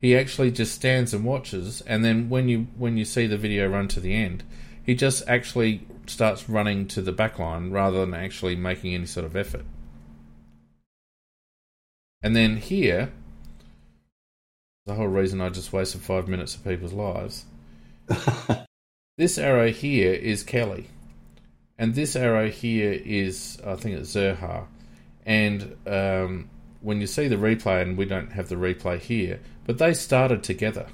he 0.00 0.16
actually 0.16 0.50
just 0.50 0.74
stands 0.74 1.12
and 1.12 1.24
watches. 1.24 1.82
And 1.82 2.04
then 2.04 2.28
when 2.28 2.48
you 2.48 2.66
when 2.76 2.96
you 2.96 3.04
see 3.04 3.26
the 3.26 3.36
video 3.36 3.68
run 3.68 3.88
to 3.88 4.00
the 4.00 4.14
end, 4.14 4.42
he 4.84 4.94
just 4.94 5.22
actually 5.28 5.86
starts 6.06 6.48
running 6.48 6.86
to 6.88 7.02
the 7.02 7.12
back 7.12 7.38
line 7.38 7.70
rather 7.70 8.00
than 8.00 8.14
actually 8.14 8.56
making 8.56 8.94
any 8.94 9.06
sort 9.06 9.26
of 9.26 9.36
effort. 9.36 9.64
And 12.22 12.34
then 12.34 12.56
here, 12.56 13.12
the 14.86 14.94
whole 14.94 15.06
reason 15.06 15.40
I 15.40 15.50
just 15.50 15.72
wasted 15.72 16.00
five 16.00 16.28
minutes 16.28 16.54
of 16.54 16.64
people's 16.64 16.92
lives. 16.92 17.44
this 19.20 19.36
arrow 19.36 19.70
here 19.70 20.14
is 20.14 20.42
Kelly, 20.42 20.88
and 21.76 21.94
this 21.94 22.16
arrow 22.16 22.48
here 22.48 22.98
is 23.04 23.60
I 23.66 23.74
think 23.74 23.98
it's 23.98 24.14
Zurhaar. 24.14 24.66
And 25.26 25.76
um, 25.86 26.48
when 26.80 27.02
you 27.02 27.06
see 27.06 27.28
the 27.28 27.36
replay, 27.36 27.82
and 27.82 27.98
we 27.98 28.06
don't 28.06 28.32
have 28.32 28.48
the 28.48 28.54
replay 28.54 28.98
here, 28.98 29.40
but 29.66 29.76
they 29.76 29.92
started 29.92 30.42
together. 30.42 30.86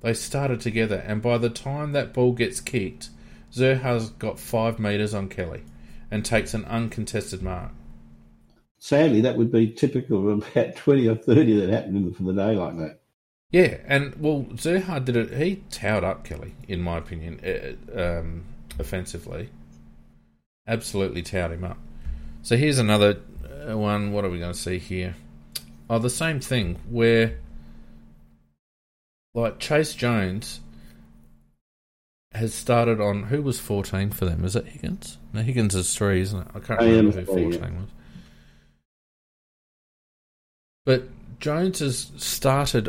They 0.00 0.14
started 0.14 0.60
together, 0.60 0.96
and 0.96 1.22
by 1.22 1.38
the 1.38 1.48
time 1.48 1.92
that 1.92 2.12
ball 2.12 2.32
gets 2.32 2.60
kicked, 2.60 3.10
Zurhaar's 3.52 4.10
got 4.10 4.40
five 4.40 4.80
metres 4.80 5.14
on 5.14 5.28
Kelly 5.28 5.62
and 6.10 6.24
takes 6.24 6.54
an 6.54 6.64
uncontested 6.64 7.40
mark. 7.40 7.70
Sadly, 8.78 9.20
that 9.20 9.36
would 9.36 9.52
be 9.52 9.70
typical 9.70 10.28
of 10.28 10.44
about 10.56 10.74
20 10.74 11.06
or 11.06 11.14
30 11.14 11.60
that 11.60 11.70
happened 11.70 12.16
for 12.16 12.24
the 12.24 12.32
day 12.32 12.56
like 12.56 12.76
that. 12.78 12.99
Yeah, 13.50 13.78
and 13.86 14.14
well, 14.16 14.46
Zurhaar 14.54 15.04
did 15.04 15.16
it. 15.16 15.32
He 15.34 15.56
towed 15.70 16.04
up 16.04 16.24
Kelly, 16.24 16.54
in 16.68 16.80
my 16.80 16.98
opinion, 16.98 17.40
uh, 17.44 18.00
um, 18.00 18.44
offensively. 18.78 19.48
Absolutely 20.68 21.22
towed 21.22 21.50
him 21.50 21.64
up. 21.64 21.78
So 22.42 22.56
here's 22.56 22.78
another 22.78 23.18
uh, 23.68 23.76
one. 23.76 24.12
What 24.12 24.24
are 24.24 24.30
we 24.30 24.38
going 24.38 24.52
to 24.52 24.58
see 24.58 24.78
here? 24.78 25.16
Oh, 25.88 25.98
the 25.98 26.08
same 26.08 26.38
thing 26.38 26.78
where, 26.88 27.38
like 29.34 29.58
Chayce 29.58 29.96
Jones 29.96 30.60
has 32.32 32.54
started 32.54 33.00
on 33.00 33.24
who 33.24 33.42
was 33.42 33.58
14 33.58 34.10
for 34.10 34.24
them? 34.24 34.44
Is 34.44 34.54
it 34.54 34.66
Higgins? 34.66 35.18
No, 35.32 35.42
Higgins 35.42 35.74
is 35.74 35.94
three, 35.96 36.20
isn't 36.20 36.40
it? 36.40 36.46
I 36.54 36.60
can't 36.60 36.80
remember 36.80 37.20
who 37.20 37.26
14 37.26 37.52
yeah. 37.52 37.80
was. 37.80 37.90
But 40.86 41.08
Jones 41.40 41.80
has 41.80 42.12
started 42.16 42.88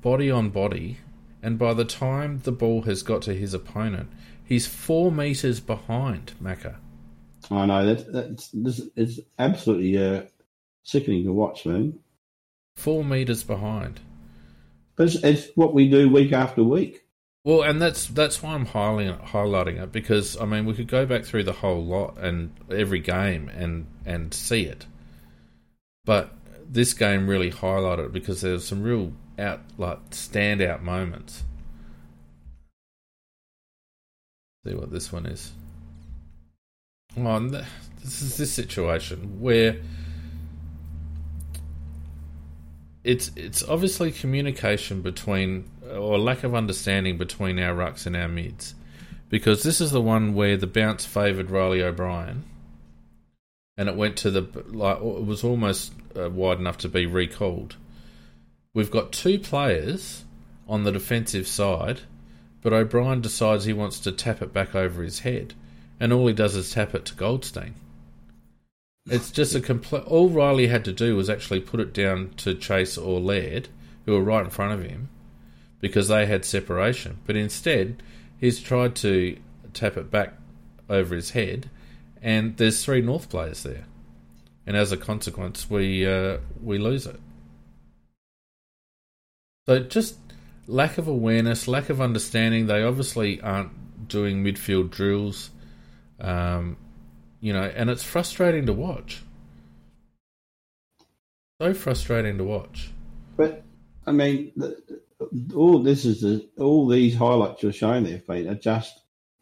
body 0.00 0.30
on 0.30 0.50
body, 0.50 0.98
and 1.42 1.58
by 1.58 1.74
the 1.74 1.84
time 1.84 2.40
the 2.44 2.52
ball 2.52 2.82
has 2.82 3.02
got 3.02 3.22
to 3.22 3.34
his 3.34 3.54
opponent, 3.54 4.10
he's 4.44 4.66
four 4.66 5.12
meters 5.12 5.60
behind 5.60 6.32
Macca. 6.42 6.76
I 7.50 7.66
know 7.66 7.94
that 7.94 8.12
that's 8.12 8.48
this 8.52 8.80
is 8.96 9.20
absolutely 9.38 9.96
uh, 9.96 10.22
sickening 10.82 11.24
to 11.24 11.32
watch, 11.32 11.64
man. 11.66 11.98
Four 12.76 13.04
meters 13.04 13.42
behind. 13.42 14.00
But 14.96 15.06
it's, 15.06 15.24
it's, 15.24 15.48
what 15.54 15.74
we 15.74 15.88
do 15.88 16.08
week 16.08 16.32
after 16.32 16.62
week. 16.62 17.04
Well, 17.44 17.62
and 17.62 17.80
that's 17.80 18.06
that's 18.06 18.42
why 18.42 18.54
I'm 18.54 18.66
highlighting 18.66 19.24
highlighting 19.28 19.82
it 19.82 19.92
because 19.92 20.36
I 20.36 20.44
mean 20.44 20.66
we 20.66 20.74
could 20.74 20.88
go 20.88 21.06
back 21.06 21.24
through 21.24 21.44
the 21.44 21.52
whole 21.52 21.84
lot 21.84 22.18
and 22.18 22.52
every 22.70 22.98
game 22.98 23.48
and 23.48 23.86
and 24.04 24.34
see 24.34 24.64
it, 24.64 24.86
but 26.04 26.34
this 26.68 26.92
game 26.92 27.28
really 27.28 27.50
highlighted 27.50 28.06
it 28.06 28.12
because 28.12 28.42
there's 28.42 28.66
some 28.66 28.82
real 28.82 29.12
out 29.38 29.60
like 29.76 30.10
standout 30.10 30.82
moments. 30.82 31.44
See 34.66 34.74
what 34.74 34.90
this 34.90 35.12
one 35.12 35.26
is. 35.26 35.52
On 37.16 37.54
oh, 37.54 37.64
this 38.02 38.20
is 38.20 38.36
this 38.36 38.52
situation 38.52 39.40
where 39.40 39.76
it's 43.04 43.30
it's 43.36 43.62
obviously 43.62 44.12
communication 44.12 45.00
between 45.00 45.70
or 45.90 46.18
lack 46.18 46.44
of 46.44 46.54
understanding 46.54 47.16
between 47.16 47.58
our 47.58 47.74
rucks 47.74 48.06
and 48.06 48.14
our 48.14 48.28
mids, 48.28 48.74
because 49.30 49.62
this 49.62 49.80
is 49.80 49.90
the 49.90 50.00
one 50.00 50.34
where 50.34 50.56
the 50.56 50.66
bounce 50.66 51.06
favoured 51.06 51.50
Reilly 51.50 51.82
O'Brien, 51.82 52.44
and 53.76 53.88
it 53.88 53.96
went 53.96 54.16
to 54.18 54.30
the 54.30 54.42
like 54.66 54.98
it 54.98 55.24
was 55.24 55.42
almost 55.42 55.92
uh, 56.16 56.28
wide 56.28 56.58
enough 56.58 56.78
to 56.78 56.88
be 56.88 57.06
recalled 57.06 57.76
We've 58.78 58.92
got 58.92 59.10
two 59.10 59.40
players 59.40 60.24
on 60.68 60.84
the 60.84 60.92
defensive 60.92 61.48
side, 61.48 62.02
but 62.62 62.72
O'Brien 62.72 63.20
decides 63.20 63.64
he 63.64 63.72
wants 63.72 63.98
to 63.98 64.12
tap 64.12 64.40
it 64.40 64.52
back 64.52 64.72
over 64.72 65.02
his 65.02 65.18
head, 65.18 65.54
and 65.98 66.12
all 66.12 66.28
he 66.28 66.32
does 66.32 66.54
is 66.54 66.70
tap 66.70 66.94
it 66.94 67.04
to 67.06 67.14
Goldstein. 67.16 67.74
It's 69.06 69.32
just 69.32 69.56
a 69.56 69.60
complete. 69.60 70.04
All 70.04 70.28
Reilly 70.28 70.68
had 70.68 70.84
to 70.84 70.92
do 70.92 71.16
was 71.16 71.28
actually 71.28 71.58
put 71.58 71.80
it 71.80 71.92
down 71.92 72.30
to 72.36 72.54
Chayce 72.54 72.96
or 73.04 73.18
Laird, 73.18 73.66
who 74.06 74.12
were 74.12 74.22
right 74.22 74.44
in 74.44 74.50
front 74.50 74.74
of 74.74 74.88
him, 74.88 75.08
because 75.80 76.06
they 76.06 76.26
had 76.26 76.44
separation. 76.44 77.18
But 77.26 77.34
instead, 77.34 78.00
he's 78.38 78.60
tried 78.60 78.94
to 78.96 79.36
tap 79.74 79.96
it 79.96 80.08
back 80.08 80.34
over 80.88 81.16
his 81.16 81.30
head, 81.30 81.68
and 82.22 82.56
there's 82.58 82.84
three 82.84 83.00
North 83.00 83.28
players 83.28 83.64
there, 83.64 83.86
and 84.68 84.76
as 84.76 84.92
a 84.92 84.96
consequence, 84.96 85.68
we 85.68 86.06
uh, 86.06 86.36
we 86.62 86.78
lose 86.78 87.04
it. 87.04 87.18
So 89.68 89.80
just 89.80 90.16
lack 90.66 90.96
of 90.96 91.08
awareness, 91.08 91.68
lack 91.68 91.90
of 91.90 92.00
understanding. 92.00 92.68
They 92.68 92.82
obviously 92.82 93.38
aren't 93.42 94.08
doing 94.08 94.42
midfield 94.42 94.90
drills, 94.90 95.50
um, 96.18 96.78
you 97.40 97.52
know, 97.52 97.64
and 97.64 97.90
it's 97.90 98.02
frustrating 98.02 98.64
to 98.64 98.72
watch. 98.72 99.22
So 101.60 101.74
frustrating 101.74 102.38
to 102.38 102.44
watch. 102.44 102.92
But 103.36 103.62
I 104.06 104.12
mean, 104.12 104.52
all 105.54 105.82
this 105.82 106.06
is 106.06 106.22
the, 106.22 106.48
all 106.58 106.88
these 106.88 107.14
highlights 107.14 107.62
you're 107.62 107.70
showing 107.70 108.04
there, 108.04 108.20
Pete, 108.26 108.46
are 108.46 108.54
just 108.54 108.98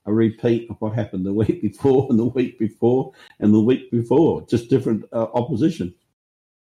a 0.07 0.12
repeat 0.12 0.69
of 0.70 0.77
what 0.81 0.97
happened 0.97 1.24
the 1.24 1.32
week 1.44 1.62
before 1.62 2.09
and 2.11 2.19
the 2.19 2.24
week 2.24 2.59
before 2.59 3.12
and 3.39 3.55
the 3.55 3.61
week 3.61 3.93
before, 3.93 4.44
just 4.48 4.70
different 4.70 5.05
uh, 5.12 5.27
opposition. 5.35 5.94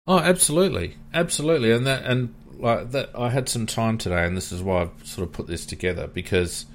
Oh, 0.06 0.20
absolutely, 0.20 0.98
absolutely, 1.16 1.72
and 1.72 1.88
that 1.88 2.06
and 2.06 2.36
like 2.60 2.92
that 2.92 3.10
I 3.16 3.30
had 3.30 3.50
some 3.50 3.66
time 3.66 3.98
today, 3.98 4.26
and 4.26 4.36
this 4.36 4.52
is 4.52 4.62
why 4.62 4.84
I've 4.84 5.08
sort 5.08 5.28
of 5.28 5.34
put 5.34 5.48
this 5.48 5.66
together 5.66 6.08
because 6.08 6.66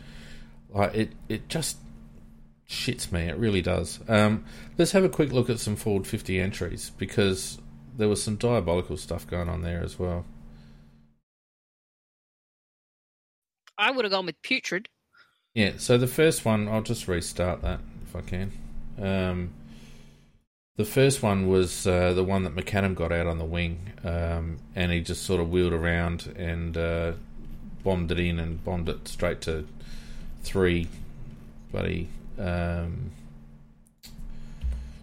like 0.70 0.94
it 0.94 1.12
it 1.28 1.48
just 1.48 1.78
shits 2.69 3.11
me. 3.11 3.23
It 3.23 3.36
really 3.36 3.62
does. 3.62 4.01
Um, 4.09 4.44
let's 4.78 4.93
have 4.93 5.05
a 5.05 5.09
quick 5.09 5.32
look 5.32 5.51
at 5.51 5.61
some 5.61 5.77
forward 5.77 6.07
fifty 6.07 6.40
entries 6.40 6.90
because 6.98 7.59
there 7.97 8.09
was 8.09 8.23
some 8.23 8.36
diabolical 8.36 8.97
stuff 8.97 9.27
going 9.27 9.48
on 9.48 9.62
there 9.62 9.82
as 9.82 9.98
well. 9.98 10.24
I 13.77 13.90
would 13.90 14.05
have 14.05 14.12
gone 14.12 14.27
with 14.27 14.40
putrid. 14.43 14.89
Yeah. 15.55 15.73
So 15.78 15.98
the 15.98 16.07
first 16.07 16.44
one, 16.44 16.69
I'll 16.69 16.82
just 16.82 17.09
restart 17.09 17.62
that 17.62 17.81
if 18.07 18.15
I 18.15 18.20
can. 18.20 18.52
Um, 19.01 19.55
the 20.81 20.86
first 20.86 21.23
one 21.23 21.47
was 21.47 21.86
uh, 21.86 22.15
the 22.15 22.24
one 22.24 22.44
that 22.44 22.57
McAdam 22.57 22.94
got 22.94 23.12
out 23.12 23.27
on 23.27 23.36
the 23.36 23.44
wing, 23.44 23.93
um, 24.02 24.57
and 24.74 24.90
he 24.90 25.02
just 25.02 25.24
sort 25.24 25.39
of 25.39 25.51
wheeled 25.51 25.74
around 25.74 26.32
and 26.39 26.74
uh, 26.74 27.12
bombed 27.85 28.11
it 28.11 28.19
in 28.19 28.40
and 28.40 28.65
bombed 28.65 28.89
it 28.89 29.07
straight 29.07 29.43
to 29.43 29.66
three 30.43 30.89
bloody 31.70 32.09
um, 32.39 33.11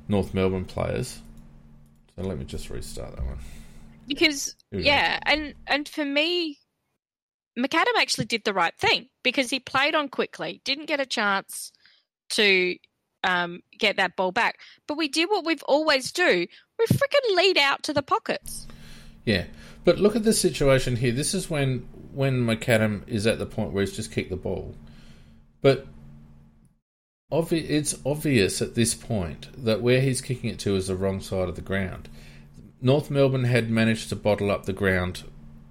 North 0.08 0.34
Melbourne 0.34 0.66
players. 0.66 1.20
So 2.16 2.24
let 2.24 2.40
me 2.40 2.46
just 2.46 2.72
restart 2.72 3.16
that 3.16 3.24
one. 3.24 3.38
Because 4.08 4.56
yeah, 4.72 5.20
and 5.28 5.54
and 5.68 5.88
for 5.88 6.04
me, 6.04 6.58
McAdam 7.56 8.00
actually 8.00 8.26
did 8.26 8.44
the 8.46 8.54
right 8.54 8.74
thing 8.80 9.10
because 9.22 9.52
he 9.52 9.60
played 9.60 9.94
on 9.94 10.10
quickly, 10.10 10.60
didn't 10.66 10.88
get 10.88 11.00
a 11.00 11.06
chance 11.06 11.72
to 12.30 12.76
um, 13.28 13.62
get 13.78 13.98
that 13.98 14.16
ball 14.16 14.32
back. 14.32 14.60
But 14.88 14.98
we 14.98 15.08
did 15.08 15.30
what 15.30 15.46
we've 15.46 15.64
always 15.64 16.12
do. 16.12 16.48
We 16.80 16.86
freaking 16.86 17.36
lead 17.36 17.58
out 17.58 17.84
to 17.84 17.94
the 17.94 18.02
pockets. 18.02 18.66
Yeah, 19.26 19.46
but 19.84 20.00
look 20.00 20.16
at 20.16 20.24
the 20.24 20.34
situation 20.34 20.96
here. 20.96 21.12
This 21.12 21.34
is 21.34 21.50
when 21.50 21.88
when 22.14 22.46
McAdam 22.46 23.08
is 23.08 23.28
at 23.28 23.38
the 23.38 23.46
point 23.46 23.74
where 23.74 23.84
he's 23.84 23.96
just 23.96 24.12
kicked 24.12 24.30
the 24.30 24.38
ball, 24.38 24.74
but 25.62 25.86
obvi- 27.32 27.70
it's 27.70 27.94
obvious 28.06 28.62
at 28.62 28.74
this 28.74 28.96
point 28.96 29.50
that 29.56 29.82
where 29.82 30.02
he's 30.02 30.22
kicking 30.22 30.50
it 30.50 30.60
to 30.60 30.76
is 30.76 30.88
the 30.88 30.96
wrong 30.96 31.20
side 31.20 31.50
of 31.50 31.56
the 31.56 31.62
ground. 31.62 32.10
North 32.82 33.12
Melbourne 33.12 33.44
had 33.44 33.70
managed 33.70 34.10
to 34.10 34.16
bottle 34.16 34.50
up 34.50 34.66
the 34.66 34.74
ground, 34.74 35.26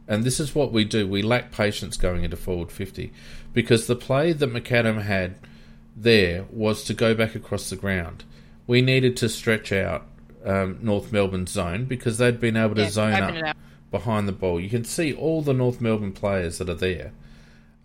and 0.07 0.23
this 0.23 0.39
is 0.39 0.55
what 0.55 0.73
we 0.73 0.85
do. 0.85 1.07
We 1.07 1.23
lack 1.23 1.51
patience 1.51 1.97
going 1.97 2.23
into 2.23 2.37
forward 2.37 2.71
50 2.71 3.13
because 3.55 3.87
the 3.87 3.97
play 3.97 4.33
that 4.33 4.53
McAdam 4.53 5.03
had 5.03 5.37
there 5.97 6.45
was 6.51 6.85
to 6.85 6.95
go 6.95 7.15
back 7.15 7.35
across 7.35 7.71
the 7.71 7.77
ground. 7.77 8.25
We 8.67 8.83
needed 8.83 9.17
to 9.19 9.29
stretch 9.29 9.73
out 9.73 10.07
um, 10.45 10.79
North 10.83 11.11
Melbourne's 11.11 11.51
zone 11.51 11.87
because 11.87 12.19
they'd 12.19 12.39
been 12.39 12.57
able 12.57 12.75
to 12.75 12.83
yeah, 12.83 12.91
zone 12.91 13.15
up 13.15 13.57
behind 13.91 14.29
the 14.29 14.33
ball. 14.33 14.61
You 14.61 14.69
can 14.69 14.85
see 14.85 15.13
all 15.15 15.43
the 15.43 15.55
North 15.55 15.81
Melbourne 15.81 16.13
players 16.13 16.59
that 16.59 16.69
are 16.69 16.75
there. 16.75 17.13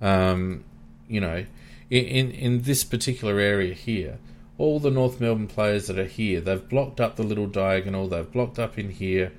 Um, 0.01 0.63
you 1.07 1.21
know, 1.21 1.45
in 1.89 2.31
in 2.31 2.63
this 2.63 2.83
particular 2.83 3.39
area 3.39 3.73
here, 3.73 4.17
all 4.57 4.79
the 4.79 4.91
North 4.91 5.19
Melbourne 5.19 5.47
players 5.47 5.87
that 5.87 5.97
are 5.97 6.05
here, 6.05 6.41
they've 6.41 6.67
blocked 6.69 6.99
up 6.99 7.15
the 7.15 7.23
little 7.23 7.47
diagonal, 7.47 8.07
they've 8.07 8.31
blocked 8.31 8.59
up 8.59 8.77
in 8.77 8.91
here. 8.91 9.31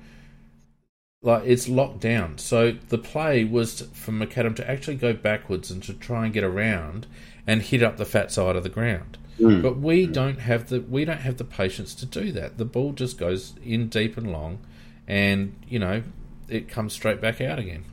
Like 1.21 1.43
it's 1.45 1.69
locked 1.69 2.01
down. 2.01 2.37
So 2.37 2.73
the 2.89 2.97
play 2.97 3.45
was 3.45 3.81
for 3.93 4.11
McAdam 4.11 4.57
to 4.57 4.69
actually 4.69 4.97
go 4.97 5.13
backwards 5.13 5.71
and 5.71 5.81
to 5.83 5.93
try 5.93 6.25
and 6.25 6.33
get 6.33 6.43
around 6.43 7.07
and 7.45 7.61
hit 7.61 7.83
up 7.83 7.97
the 7.97 8.05
fat 8.05 8.31
side 8.31 8.55
of 8.55 8.63
the 8.63 8.69
ground. 8.69 9.17
Mm. 9.39 9.61
But 9.61 9.77
we 9.79 10.05
don't 10.05 10.39
have 10.39 10.69
the 10.69 10.81
we 10.81 11.05
don't 11.05 11.21
have 11.21 11.37
the 11.37 11.43
patience 11.43 11.95
to 11.95 12.05
do 12.05 12.31
that. 12.33 12.57
The 12.57 12.65
ball 12.65 12.93
just 12.93 13.17
goes 13.17 13.53
in 13.63 13.89
deep 13.89 14.17
and 14.17 14.31
long, 14.31 14.59
and 15.07 15.55
you 15.67 15.79
know 15.79 16.03
it 16.47 16.67
comes 16.67 16.93
straight 16.93 17.19
back 17.19 17.41
out 17.41 17.59
again. 17.59 17.85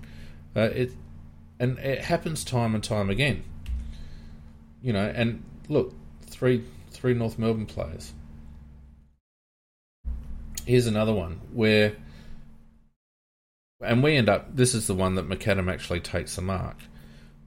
Uh, 0.55 0.61
it 0.61 0.93
and 1.59 1.79
it 1.79 2.05
happens 2.05 2.45
time 2.45 2.75
and 2.75 2.85
time 2.85 3.09
again 3.09 3.45
you 4.83 4.93
know, 4.93 5.13
and 5.15 5.43
look, 5.69 5.95
three 6.27 6.65
three 6.91 7.15
North 7.15 7.39
Melbourne 7.39 7.67
players. 7.67 8.13
Here's 10.67 10.87
another 10.87 11.13
one 11.13 11.41
where, 11.53 11.95
and 13.81 14.03
we 14.03 14.17
end 14.17 14.29
up. 14.29 14.55
This 14.55 14.75
is 14.75 14.87
the 14.87 14.95
one 14.95 15.15
that 15.17 15.29
McAdam 15.29 15.73
actually 15.73 16.01
takes 16.01 16.37
the 16.37 16.43
mark. 16.43 16.77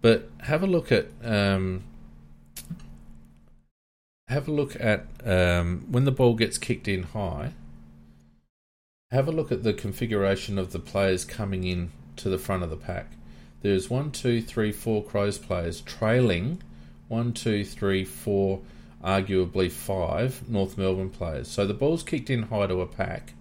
But 0.02 0.30
have 0.42 0.64
a 0.64 0.68
look 0.68 0.92
at 0.92 1.08
um, 1.24 1.84
have 4.34 4.48
a 4.48 4.52
look 4.52 4.76
at 4.80 5.06
um, 5.26 5.86
when 5.90 6.06
the 6.06 6.12
ball 6.12 6.34
gets 6.36 6.58
kicked 6.58 6.88
in 6.88 7.04
high. 7.04 7.54
Have 9.12 9.28
a 9.28 9.32
look 9.32 9.52
at 9.52 9.64
the 9.64 9.74
configuration 9.74 10.58
of 10.58 10.72
the 10.72 10.80
players 10.80 11.24
coming 11.24 11.64
in 11.64 11.92
to 12.18 12.30
the 12.30 12.40
front 12.40 12.64
of 12.64 12.70
the 12.70 12.76
pack. 12.76 13.12
There's 13.62 13.90
one, 13.90 14.12
two, 14.12 14.42
three, 14.42 14.72
four 14.72 15.04
Crows 15.04 15.38
players 15.38 15.82
trailing 15.82 16.62
one, 17.08 17.32
two, 17.32 17.64
three, 17.64 18.04
four, 18.04 18.62
arguably 19.04 19.72
five 19.72 20.50
North 20.50 20.78
Melbourne 20.78 21.10
players. 21.10 21.48
So 21.48 21.68
the 21.68 21.74
ball's 21.74 22.02
kicked 22.02 22.30
in 22.30 22.44
high 22.44 22.68
to 22.68 22.82
a 22.82 22.88
pack, 22.88 23.34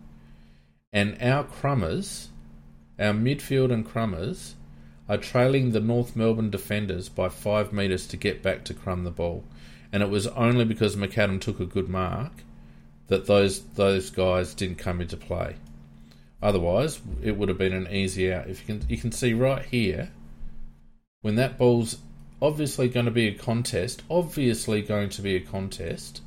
and 0.93 1.17
our 1.23 1.45
crummers, 1.45 2.29
our 2.99 3.15
midfield 3.15 3.73
and 3.73 3.87
crummers, 3.87 4.57
are 5.09 5.17
trailing 5.17 5.71
the 5.71 5.81
North 5.81 6.15
Melbourne 6.15 6.51
defenders 6.51 7.09
by 7.09 7.29
five 7.29 7.73
metres 7.73 8.07
to 8.09 8.17
get 8.17 8.43
back 8.43 8.65
to 8.65 8.75
crumb 8.75 9.05
the 9.05 9.11
ball. 9.11 9.45
And 9.93 10.03
it 10.03 10.09
was 10.09 10.27
only 10.29 10.65
because 10.65 10.97
McAdam 10.97 11.41
took 11.41 11.61
a 11.61 11.67
good 11.67 11.89
mark 11.89 12.33
that 13.09 13.27
those 13.27 13.61
those 13.75 14.11
guys 14.11 14.55
didn't 14.55 14.79
come 14.79 15.01
into 15.01 15.17
play. 15.17 15.57
Otherwise, 16.43 17.01
it 17.23 17.37
would 17.37 17.49
have 17.49 17.59
been 17.59 17.75
an 17.75 17.93
easy 17.93 18.33
out. 18.33 18.49
If 18.49 18.61
you 18.61 18.79
can 18.79 18.89
you 18.89 18.97
can 18.97 19.13
see 19.13 19.35
right 19.35 19.65
here, 19.65 20.11
when 21.21 21.37
that 21.37 21.59
ball's 21.59 21.99
obviously 22.41 22.89
going 22.89 23.07
to 23.07 23.13
be 23.13 23.29
a 23.29 23.35
contest, 23.35 24.03
obviously 24.11 24.83
going 24.83 25.09
to 25.11 25.23
be 25.23 25.37
a 25.37 25.41
contest, 25.41 26.23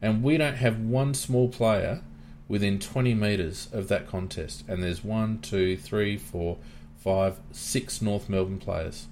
and 0.00 0.22
we 0.22 0.36
don't 0.36 0.56
have 0.56 0.78
one 0.78 1.14
small 1.14 1.48
player 1.48 2.02
within 2.46 2.78
20 2.78 3.14
metres 3.14 3.68
of 3.72 3.88
that 3.88 4.06
contest. 4.06 4.64
And 4.68 4.82
there's 4.82 5.04
one, 5.04 5.40
two, 5.40 5.76
three, 5.76 6.16
four, 6.16 6.58
five, 6.96 7.38
six 7.52 8.00
North 8.00 8.28
Melbourne 8.28 8.58
players. 8.58 9.08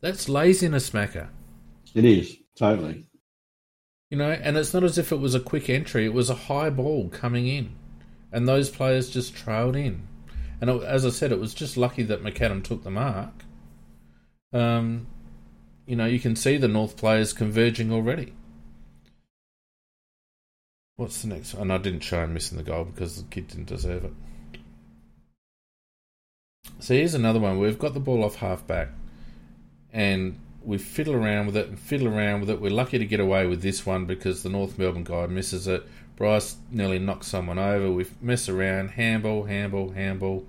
That's 0.00 0.28
laziness, 0.28 0.90
Macca. 0.90 1.28
It 1.94 2.04
is, 2.04 2.36
totally. 2.62 3.06
You 4.10 4.18
know, 4.18 4.30
and 4.30 4.56
it's 4.56 4.72
not 4.72 4.84
as 4.84 4.98
if 4.98 5.10
it 5.10 5.16
was 5.16 5.34
a 5.34 5.40
quick 5.40 5.68
entry, 5.68 6.04
it 6.04 6.12
was 6.12 6.30
a 6.30 6.34
high 6.34 6.70
ball 6.70 7.08
coming 7.08 7.48
in. 7.48 7.74
And 8.30 8.46
those 8.46 8.70
players 8.70 9.10
just 9.10 9.34
trailed 9.34 9.74
in. 9.74 10.06
And 10.60 10.70
it, 10.70 10.82
as 10.84 11.04
I 11.04 11.10
said, 11.10 11.32
it 11.32 11.40
was 11.40 11.54
just 11.54 11.76
lucky 11.76 12.02
that 12.04 12.22
McAdam 12.22 12.62
took 12.62 12.84
the 12.84 12.90
mark. 12.90 13.32
Um, 14.52 15.08
you 15.86 15.96
know, 15.96 16.06
you 16.06 16.20
can 16.20 16.36
see 16.36 16.56
the 16.56 16.68
North 16.68 16.96
players 16.96 17.32
converging 17.32 17.92
already. 17.92 18.32
What's 20.96 21.22
the 21.22 21.28
next 21.28 21.54
one? 21.54 21.62
And 21.62 21.72
I 21.72 21.78
didn't 21.78 22.00
show 22.00 22.22
him 22.22 22.34
missing 22.34 22.58
the 22.58 22.64
goal 22.64 22.84
because 22.84 23.16
the 23.16 23.28
kid 23.28 23.48
didn't 23.48 23.66
deserve 23.66 24.04
it. 24.04 24.12
So 26.78 26.94
here's 26.94 27.14
another 27.14 27.40
one. 27.40 27.58
We've 27.58 27.78
got 27.78 27.94
the 27.94 28.00
ball 28.00 28.22
off 28.22 28.36
half 28.36 28.66
back 28.66 28.88
and 29.92 30.38
we 30.64 30.78
fiddle 30.78 31.14
around 31.14 31.46
with 31.46 31.56
it 31.56 31.68
and 31.68 31.78
fiddle 31.78 32.08
around 32.08 32.40
with 32.40 32.50
it. 32.50 32.60
We're 32.60 32.70
lucky 32.70 32.98
to 32.98 33.06
get 33.06 33.20
away 33.20 33.46
with 33.46 33.62
this 33.62 33.84
one 33.84 34.04
because 34.04 34.42
the 34.42 34.48
North 34.48 34.78
Melbourne 34.78 35.04
guy 35.04 35.26
misses 35.26 35.66
it. 35.66 35.86
Bryce 36.16 36.56
nearly 36.70 36.98
knocks 36.98 37.26
someone 37.26 37.58
over. 37.58 37.90
We 37.90 38.06
mess 38.20 38.48
around, 38.48 38.90
handball, 38.90 39.44
handball, 39.44 39.90
handball. 39.90 40.46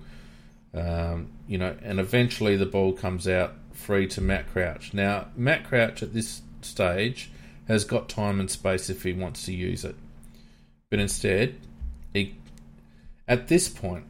Um, 0.72 1.30
you 1.46 1.58
know, 1.58 1.76
and 1.82 2.00
eventually 2.00 2.56
the 2.56 2.66
ball 2.66 2.92
comes 2.92 3.28
out 3.28 3.54
free 3.72 4.06
to 4.08 4.20
Matt 4.20 4.50
Crouch. 4.52 4.92
Now, 4.92 5.28
Matt 5.36 5.64
Crouch 5.64 6.02
at 6.02 6.12
this 6.12 6.42
stage 6.62 7.30
has 7.68 7.84
got 7.84 8.08
time 8.08 8.40
and 8.40 8.50
space 8.50 8.90
if 8.90 9.02
he 9.02 9.12
wants 9.12 9.44
to 9.46 9.52
use 9.52 9.84
it. 9.84 9.96
But 10.90 11.00
instead, 11.00 11.56
he, 12.12 12.36
at 13.26 13.48
this 13.48 13.68
point, 13.68 14.04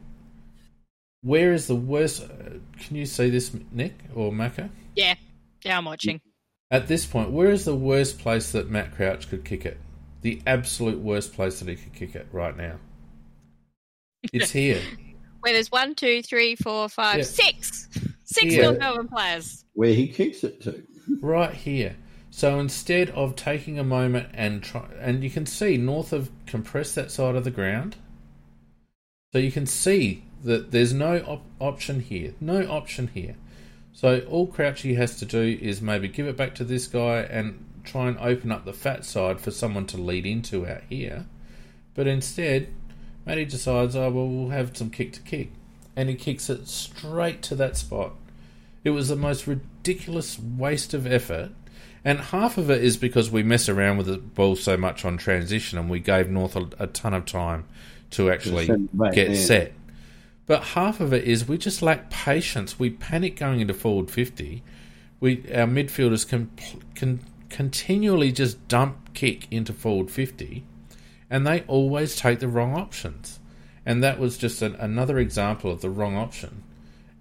where 1.21 1.53
is 1.53 1.67
the 1.67 1.75
worst? 1.75 2.23
Uh, 2.23 2.59
can 2.79 2.95
you 2.95 3.05
see 3.05 3.29
this, 3.29 3.51
Nick 3.71 3.97
or 4.13 4.31
Macca? 4.31 4.69
Yeah, 4.95 5.15
yeah, 5.65 5.77
I'm 5.77 5.85
watching. 5.85 6.21
At 6.71 6.87
this 6.87 7.05
point, 7.05 7.31
where 7.31 7.51
is 7.51 7.65
the 7.65 7.75
worst 7.75 8.19
place 8.19 8.51
that 8.53 8.69
Matt 8.69 8.95
Crouch 8.95 9.29
could 9.29 9.43
kick 9.43 9.65
it? 9.65 9.77
The 10.21 10.41
absolute 10.47 10.99
worst 10.99 11.33
place 11.33 11.59
that 11.59 11.67
he 11.67 11.75
could 11.75 11.93
kick 11.93 12.15
it 12.15 12.27
right 12.31 12.55
now. 12.55 12.77
It's 14.33 14.51
here. 14.51 14.81
Where 15.41 15.53
there's 15.53 15.71
one, 15.71 15.95
two, 15.95 16.23
three, 16.23 16.55
four, 16.55 16.89
five, 16.89 17.17
yeah. 17.17 17.23
six, 17.23 17.87
six 18.23 18.53
here. 18.53 18.63
North 18.63 18.79
Melbourne 18.79 19.07
players 19.07 19.65
where 19.75 19.93
he 19.93 20.07
kicks 20.07 20.43
it 20.43 20.61
to. 20.61 20.83
right 21.21 21.53
here. 21.53 21.95
So 22.31 22.59
instead 22.59 23.11
of 23.11 23.35
taking 23.35 23.79
a 23.79 23.83
moment 23.83 24.29
and 24.33 24.63
try, 24.63 24.87
and 24.99 25.23
you 25.23 25.29
can 25.29 25.45
see 25.45 25.77
North 25.77 26.09
have 26.09 26.29
compressed 26.47 26.95
that 26.95 27.11
side 27.11 27.35
of 27.35 27.43
the 27.43 27.51
ground. 27.51 27.95
So 29.31 29.39
you 29.39 29.51
can 29.51 29.65
see 29.65 30.23
that 30.43 30.71
there's 30.71 30.93
no 30.93 31.17
op- 31.19 31.45
option 31.59 31.99
here, 31.99 32.33
no 32.41 32.69
option 32.69 33.09
here. 33.13 33.35
So 33.95 34.19
all 34.29 34.45
Crouchy 34.45 34.95
has 34.95 35.17
to 35.19 35.25
do 35.25 35.57
is 35.61 35.81
maybe 35.81 36.09
give 36.09 36.27
it 36.27 36.35
back 36.35 36.53
to 36.55 36.65
this 36.65 36.85
guy 36.85 37.19
and 37.21 37.65
try 37.85 38.09
and 38.09 38.17
open 38.19 38.51
up 38.51 38.65
the 38.65 38.73
fat 38.73 39.05
side 39.05 39.39
for 39.39 39.51
someone 39.51 39.87
to 39.87 39.97
lead 39.97 40.25
into 40.25 40.67
out 40.67 40.81
here. 40.89 41.27
But 41.93 42.05
instead, 42.05 42.67
Matty 43.25 43.45
decides, 43.45 43.95
oh 43.95 44.11
well, 44.11 44.27
we'll 44.27 44.49
have 44.49 44.75
some 44.75 44.89
kick 44.89 45.13
to 45.13 45.21
kick, 45.21 45.53
and 45.95 46.09
he 46.09 46.15
kicks 46.15 46.49
it 46.49 46.67
straight 46.67 47.41
to 47.43 47.55
that 47.55 47.77
spot. 47.77 48.11
It 48.83 48.89
was 48.89 49.07
the 49.07 49.15
most 49.15 49.47
ridiculous 49.47 50.37
waste 50.37 50.93
of 50.93 51.07
effort. 51.07 51.51
And 52.03 52.19
half 52.19 52.57
of 52.57 52.69
it 52.69 52.83
is 52.83 52.97
because 52.97 53.31
we 53.31 53.43
mess 53.43 53.69
around 53.69 53.95
with 53.95 54.07
the 54.07 54.17
ball 54.17 54.57
so 54.57 54.75
much 54.75 55.05
on 55.05 55.17
transition 55.17 55.79
and 55.79 55.89
we 55.89 55.99
gave 56.01 56.29
North 56.29 56.55
a, 56.57 56.69
a 56.77 56.87
ton 56.87 57.13
of 57.13 57.25
time 57.25 57.63
to 58.11 58.29
actually 58.29 58.69
get 59.13 59.37
set. 59.37 59.71
But 60.47 60.63
half 60.63 60.99
of 60.99 61.13
it 61.13 61.23
is 61.23 61.47
we 61.47 61.57
just 61.57 61.81
lack 61.81 62.09
patience. 62.09 62.77
We 62.77 62.91
panic 62.91 63.35
going 63.35 63.61
into 63.61 63.73
forward 63.73 64.11
50. 64.11 64.63
We 65.19 65.37
Our 65.53 65.67
midfielders 65.67 66.27
can, 66.27 66.51
can 66.93 67.21
continually 67.49 68.31
just 68.31 68.67
dump 68.67 69.13
kick 69.13 69.47
into 69.51 69.73
forward 69.73 70.11
50 70.11 70.63
and 71.29 71.47
they 71.47 71.61
always 71.61 72.15
take 72.15 72.39
the 72.39 72.47
wrong 72.47 72.75
options. 72.75 73.39
And 73.85 74.03
that 74.03 74.19
was 74.19 74.37
just 74.37 74.61
an, 74.61 74.75
another 74.75 75.17
example 75.17 75.71
of 75.71 75.81
the 75.81 75.89
wrong 75.89 76.15
option 76.15 76.63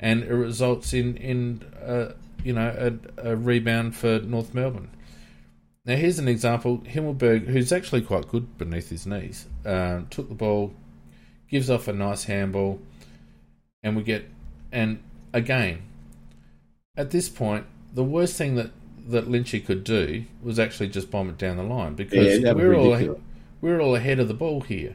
and 0.05 0.23
it 0.23 0.33
results 0.35 0.93
in 0.93 1.17
in 1.17 1.63
uh, 1.85 2.13
you 2.43 2.53
know 2.53 2.99
a, 3.17 3.31
a, 3.31 3.37
rebound 3.37 3.97
for 3.97 4.21
North 4.21 4.55
Melbourne. 4.55 4.91
Now 5.85 5.97
here's 5.97 6.19
an 6.19 6.29
example: 6.29 6.79
Himmelberg, 6.79 7.47
who's 7.47 7.73
actually 7.73 8.03
quite 8.03 8.29
good 8.29 8.59
beneath 8.59 8.91
his 8.91 9.07
knees, 9.07 9.47
uh, 9.65 10.03
took 10.11 10.29
the 10.29 10.35
ball, 10.35 10.75
gives 11.49 11.71
off 11.71 11.89
a 11.89 11.93
nice 11.93 12.25
handball, 12.25 12.81
and 13.85 13.95
we 13.95 14.03
get 14.03 14.29
and 14.73 15.01
again 15.33 15.83
at 16.97 17.13
this 17.13 17.29
point 17.29 17.67
the 17.93 18.03
worst 18.03 18.37
thing 18.37 18.57
that 18.57 18.73
that 19.07 19.27
Lynchy 19.27 19.65
could 19.65 19.85
do 19.85 20.25
was 20.43 20.59
actually 20.59 20.89
just 20.89 21.11
bomb 21.11 21.29
it 21.29 21.39
down 21.39 21.57
the 21.57 21.63
line 21.63 21.95
because 21.95 22.41
yeah, 22.41 22.53
we're 22.53 22.75
all 22.75 23.21
we're 23.61 23.81
all 23.81 23.95
ahead 23.95 24.19
of 24.19 24.29
the 24.29 24.35
ball 24.35 24.63
here, 24.63 24.95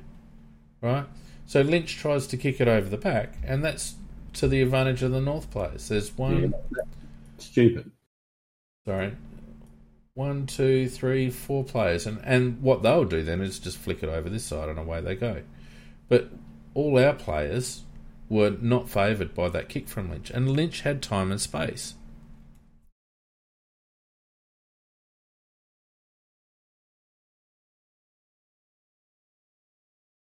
right? 0.81 1.05
So 1.45 1.61
Lynch 1.61 1.97
tries 1.97 2.27
to 2.27 2.37
kick 2.37 2.59
it 2.59 2.67
over 2.67 2.89
the 2.89 2.97
back, 2.97 3.35
and 3.43 3.63
that's 3.63 3.95
to 4.33 4.47
the 4.47 4.61
advantage 4.61 5.01
of 5.03 5.11
the 5.11 5.21
North 5.21 5.49
players. 5.49 5.87
There's 5.87 6.15
one 6.17 6.53
yeah, 6.75 6.83
stupid. 7.37 7.91
Sorry, 8.85 9.15
one, 10.13 10.47
two, 10.47 10.89
three, 10.89 11.29
four 11.29 11.63
players, 11.63 12.05
and 12.05 12.19
and 12.23 12.61
what 12.61 12.83
they'll 12.83 13.05
do 13.05 13.23
then 13.23 13.41
is 13.41 13.59
just 13.59 13.77
flick 13.77 14.03
it 14.03 14.09
over 14.09 14.29
this 14.29 14.45
side, 14.45 14.69
and 14.69 14.79
away 14.79 15.01
they 15.01 15.15
go. 15.15 15.43
But 16.07 16.29
all 16.73 16.97
our 16.97 17.13
players 17.13 17.83
were 18.29 18.55
not 18.61 18.87
favoured 18.87 19.33
by 19.33 19.49
that 19.49 19.67
kick 19.67 19.89
from 19.89 20.09
Lynch, 20.09 20.29
and 20.29 20.49
Lynch 20.51 20.81
had 20.81 21.01
time 21.01 21.31
and 21.31 21.41
space. 21.41 21.95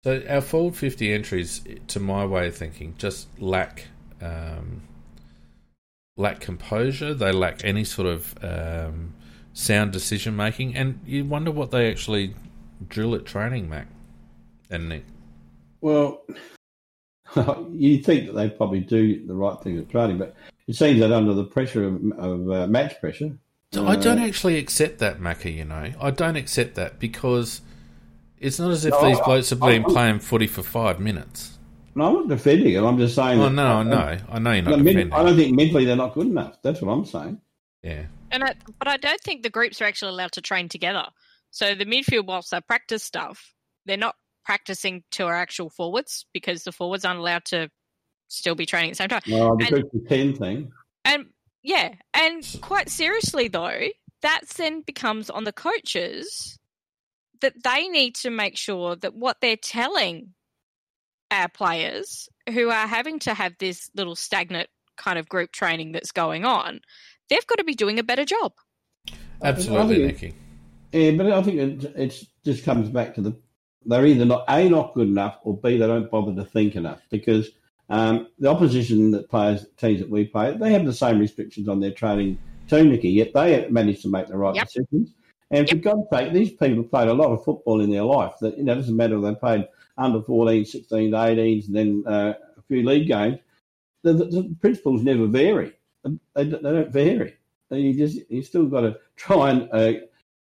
So 0.05 0.23
our 0.29 0.41
forward 0.41 0.77
fifty 0.77 1.13
entries, 1.13 1.65
to 1.89 1.99
my 1.99 2.25
way 2.25 2.47
of 2.47 2.57
thinking, 2.57 2.95
just 2.97 3.27
lack 3.41 3.89
um, 4.23 4.83
lack 6.17 6.39
composure. 6.39 7.13
They 7.13 7.33
lack 7.33 7.65
any 7.65 7.83
sort 7.83 8.07
of 8.07 8.35
um, 8.41 9.15
sound 9.53 9.91
decision 9.91 10.37
making, 10.37 10.77
and 10.77 11.01
you 11.05 11.25
wonder 11.25 11.51
what 11.51 11.73
they 11.73 11.91
actually 11.91 12.37
drill 12.89 13.17
at 13.17 13.25
training, 13.25 13.69
Mac 13.69 13.89
and 14.71 14.89
Nick. 14.89 15.05
Well, 15.81 16.23
you 17.73 18.03
think 18.03 18.27
that 18.27 18.33
they 18.35 18.49
probably 18.49 18.81
do 18.81 19.27
the 19.27 19.35
right 19.35 19.61
thing 19.63 19.79
at 19.79 19.89
training, 19.89 20.19
but 20.19 20.35
it 20.67 20.75
seems 20.75 21.01
that 21.01 21.13
under 21.13 21.35
the 21.35 21.45
pressure 21.45 21.85
of, 21.85 22.13
of 22.19 22.51
uh, 22.51 22.67
match 22.67 23.01
pressure. 23.01 23.37
I 23.75 23.97
don't 23.97 24.21
uh, 24.21 24.27
actually 24.27 24.59
accept 24.59 24.99
that, 24.99 25.19
Macca, 25.19 25.55
you 25.55 25.65
know. 25.65 25.93
I 26.01 26.11
don't 26.11 26.37
accept 26.37 26.77
that 26.77 26.99
because 26.99 27.61
it's 28.39 28.59
not 28.59 28.71
as 28.71 28.85
if 28.85 28.93
no, 28.93 29.09
these 29.09 29.21
blokes 29.21 29.51
have 29.51 29.61
been 29.61 29.85
I, 29.85 29.89
playing 29.89 30.21
footy 30.21 30.47
for 30.47 30.63
five 30.63 31.01
minutes. 31.01 31.59
No, 31.95 32.09
I'm 32.09 32.15
not 32.15 32.29
defending 32.29 32.75
it. 32.75 32.83
I'm 32.83 32.99
just 32.99 33.15
saying. 33.15 33.41
Oh, 33.41 33.49
no, 33.49 33.67
I 33.67 33.83
know. 33.83 34.19
I 34.31 34.39
know 34.39 34.53
you're 34.53 34.63
not 34.63 34.79
defending. 34.79 35.13
I 35.13 35.23
don't 35.23 35.37
think 35.37 35.57
mentally 35.57 35.85
they're 35.85 35.97
not 35.97 36.15
good 36.15 36.27
enough. 36.27 36.59
That's 36.63 36.81
what 36.83 36.93
I'm 36.93 37.05
saying. 37.05 37.41
Yeah. 37.83 38.05
And 38.31 38.45
I, 38.45 38.55
but 38.79 38.89
I 38.89 38.97
don't 38.97 39.21
think 39.21 39.43
the 39.43 39.51
groups 39.51 39.81
are 39.81 39.85
actually 39.85 40.11
allowed 40.11 40.33
to 40.33 40.43
train 40.43 40.69
together. 40.69 41.07
So 41.51 41.75
the 41.75 41.87
midfield, 41.87 42.27
whilst 42.27 42.51
they 42.51 42.61
practice 42.61 43.03
stuff, 43.03 43.55
they're 43.87 43.97
not 43.97 44.17
practicing 44.47 45.03
to 45.11 45.27
our 45.27 45.35
actual 45.35 45.69
forwards 45.69 46.25
because 46.33 46.63
the 46.63 46.73
forwards 46.73 47.05
aren't 47.05 47.19
allowed 47.19 47.45
to 47.45 47.69
still 48.29 48.55
be 48.55 48.65
training 48.65 48.93
at 48.93 48.97
the 48.97 49.03
same 49.03 49.09
time. 49.09 49.23
Well, 49.29 49.57
the 49.57 49.67
and, 49.67 49.91
the 49.93 50.09
ten 50.09 50.35
thing. 50.35 50.71
And 51.05 51.27
yeah, 51.63 51.95
and 52.15 52.59
quite 52.63 52.89
seriously 52.89 53.49
though, 53.49 53.89
that 54.23 54.43
then 54.57 54.83
becomes 54.83 55.29
on 55.29 55.45
the 55.45 55.53
coaches 55.53 56.59
that 57.41 57.65
they 57.65 57.89
need 57.89 58.15
to 58.15 58.31
make 58.31 58.57
sure 58.57 58.97
that 58.97 59.15
what 59.15 59.39
they're 59.43 59.57
telling 59.57 60.33
our 61.31 61.49
players 61.49 62.29
who 62.51 62.71
are 62.71 62.87
having 62.87 63.19
to 63.19 63.35
have 63.35 63.55
this 63.59 63.91
little 63.97 64.15
stagnant 64.15 64.69
kind 64.97 65.19
of 65.19 65.29
group 65.29 65.51
training 65.51 65.93
that's 65.93 66.13
going 66.13 66.45
on, 66.45 66.81
they've 67.29 67.47
got 67.47 67.59
to 67.59 67.65
be 67.65 67.75
doing 67.75 67.99
a 67.99 68.05
better 68.05 68.25
job. 68.25 68.53
Absolutely, 69.43 70.07
Nikki. 70.07 70.35
Yeah, 70.93 71.11
but 71.11 71.31
I 71.31 71.43
think 71.43 71.85
it 71.85 71.93
it's, 71.97 72.27
just 72.45 72.65
comes 72.65 72.89
back 72.89 73.15
to 73.17 73.21
the 73.21 73.37
they're 73.87 74.07
either 74.07 74.25
not 74.25 74.45
a 74.49 74.69
not 74.69 74.95
good 74.95 75.09
enough 75.09 75.39
or 75.43 75.57
b 75.57 75.79
they 75.79 75.87
don't 75.87 76.11
bother 76.11 76.35
to 76.35 76.45
think 76.45 76.77
enough 76.77 77.01
because 77.11 77.51
um, 77.89 78.27
the 78.39 78.51
opposition 78.51 79.13
that 79.13 79.31
players 79.31 79.67
teams 79.77 80.01
that 80.01 80.11
we 80.11 80.25
play 80.25 80.57
they 80.57 80.73
have 80.73 80.85
the 80.85 80.93
same 80.93 81.19
restrictions 81.19 81.69
on 81.69 81.81
their 81.81 81.93
training 81.93 82.39
team, 82.69 82.91
Nikki, 82.91 83.11
yet 83.11 83.33
they 83.35 83.67
manage 83.71 84.03
to 84.03 84.09
make 84.09 84.29
the 84.29 84.37
right 84.37 84.55
yep. 84.55 84.67
decisions. 84.67 85.15
And 85.51 85.69
for 85.69 85.77
God's 85.77 86.09
sake, 86.13 86.33
these 86.33 86.53
people 86.53 86.83
played 86.83 87.09
a 87.09 87.15
lot 87.15 87.31
of 87.31 87.45
football 87.45 87.81
in 87.81 87.91
their 87.91 88.03
life. 88.03 88.35
That 88.41 88.59
you 88.59 88.65
know, 88.65 88.73
it 88.73 88.77
doesn't 88.77 88.97
matter 88.97 89.17
if 89.17 89.23
they 89.23 89.35
played 89.35 89.69
under 89.97 90.21
14, 90.21 90.65
16, 90.65 91.11
18s, 91.11 91.67
and 91.69 91.77
then 91.77 92.05
uh, 92.07 92.35
a 92.57 92.63
few 92.63 92.83
league 92.83 93.09
games. 93.09 93.39
The, 94.03 94.13
the, 94.13 94.25
the, 94.25 94.57
principles 94.61 95.03
never 95.03 95.27
vary. 95.27 95.73
They, 96.05 96.45
they 96.45 96.51
don't 96.51 96.93
vary. 96.93 97.37
You 97.71 97.95
just 97.95 98.31
you 98.31 98.43
still 98.43 98.67
got 98.67 98.83
to 98.83 98.99
try 99.17 99.51
and 99.51 99.69
uh, 99.73 99.93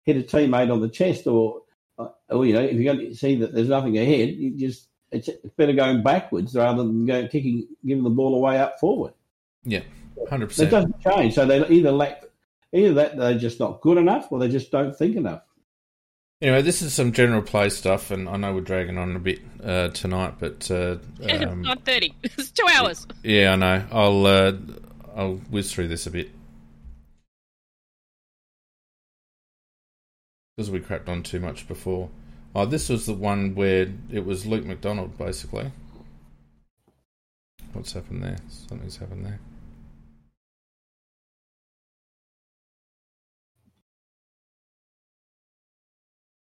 hit 0.05 0.17
a 0.17 0.23
teammate 0.23 0.73
on 0.73 0.81
the 0.81 0.89
chest, 0.89 1.27
or 1.27 1.63
uh, 1.99 2.09
or 2.29 2.45
you 2.47 2.55
know, 2.55 2.61
if 2.61 2.79
you 2.79 3.15
see 3.15 3.37
that 3.37 3.55
there's 3.55 3.69
nothing 3.69 3.99
ahead, 3.99 4.31
you 4.31 4.57
just 4.57 4.89
it's, 5.11 5.29
it's 5.29 5.55
better 5.57 5.73
going 5.73 6.03
backwards 6.03 6.55
rather 6.55 6.83
than 6.83 7.07
going 7.07 7.29
kicking, 7.29 7.69
giving 7.87 8.05
the 8.05 8.11
ball 8.11 8.35
away 8.35 8.59
up 8.59 8.79
forward. 8.81 9.13
Yeah, 9.65 9.83
hundred 10.29 10.49
percent. 10.49 10.69
It 10.69 10.71
doesn't 10.71 11.01
change. 11.01 11.35
So 11.35 11.47
they 11.47 11.67
either 11.69 11.93
lack 11.93 12.25
either 12.73 12.95
that 12.95 13.17
they're 13.17 13.39
just 13.39 13.61
not 13.61 13.81
good 13.81 13.99
enough 13.99 14.31
or 14.31 14.39
they 14.39 14.49
just 14.49 14.71
don't 14.71 14.97
think 14.97 15.17
enough. 15.17 15.43
Anyway, 16.43 16.63
this 16.63 16.83
is 16.83 16.93
some 16.93 17.13
general 17.13 17.41
play 17.41 17.71
stuff, 17.71 18.11
and 18.11 18.29
I 18.29 18.37
know 18.37 18.53
we're 18.53 18.61
dragging 18.61 18.99
on 18.99 19.15
a 19.17 19.21
bit 19.21 19.41
uh, 19.63 19.89
tonight, 19.89 20.35
but 20.39 20.71
uh, 20.71 20.97
um, 21.31 21.63
nine 21.63 21.79
thirty. 21.79 22.15
It's 22.23 22.51
two 22.51 22.67
hours. 22.71 23.07
Yeah, 23.23 23.53
I 23.53 23.57
know. 23.57 23.85
I'll 23.91 24.27
uh, 24.27 24.53
I'll 25.17 25.37
whiz 25.51 25.73
through 25.73 25.89
this 25.89 26.07
a 26.07 26.11
bit 26.11 26.31
because 30.57 30.71
we 30.71 30.81
crapped 30.81 31.09
on 31.09 31.23
too 31.23 31.41
much 31.41 31.67
before. 31.67 32.11
Oh, 32.55 32.67
this 32.67 32.89
was 32.89 33.07
the 33.07 33.15
one 33.15 33.55
where 33.55 33.89
it 34.13 34.25
was 34.25 34.47
Luke 34.47 34.65
McDonald, 34.65 35.19
basically. 35.19 35.73
What's 37.73 37.93
happened 37.93 38.23
there? 38.23 38.37
Something's 38.49 38.97
happened 38.97 39.27
there. 39.27 39.41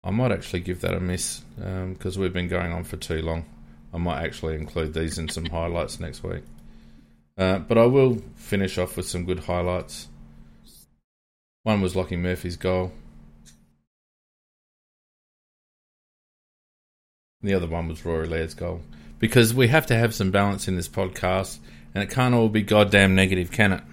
I 0.04 0.12
might 0.12 0.34
actually 0.34 0.60
give 0.60 0.82
that 0.82 0.96
a 0.96 1.00
miss 1.00 1.40
because 1.56 2.18
um, 2.18 2.22
we've 2.22 2.34
been 2.34 2.50
going 2.50 2.74
on 2.74 2.84
for 2.84 2.98
too 2.98 3.22
long. 3.22 3.46
I 3.94 3.98
might 3.98 4.24
actually 4.24 4.56
include 4.56 4.94
these 4.94 5.18
in 5.18 5.30
some 5.30 5.46
highlights 5.46 6.02
next 6.02 6.24
week. 6.24 6.44
Uh, 7.38 7.60
but 7.60 7.78
I 7.78 7.86
will 7.86 8.22
finish 8.36 8.78
off 8.78 8.98
with 8.98 9.08
some 9.08 9.24
good 9.24 9.40
highlights. 9.40 10.10
One 11.64 11.80
was 11.80 11.94
Lachie 11.94 12.20
Murphy's 12.20 12.58
goal. 12.58 12.92
The 17.44 17.53
other 17.53 17.68
one 17.68 17.88
was 17.88 18.06
Rory 18.06 18.28
Laird's 18.28 18.53
goal. 18.53 18.82
Because 19.20 19.53
we 19.53 19.68
have 19.68 19.86
to 19.88 19.95
have 19.95 20.14
some 20.14 20.32
balance 20.32 20.68
in 20.68 20.76
this 20.76 20.90
podcast, 20.90 21.60
and 21.94 22.03
it 22.03 22.10
can't 22.10 22.34
all 22.34 22.49
be 22.49 22.61
goddamn 22.61 23.15
negative, 23.15 23.52
can 23.52 23.84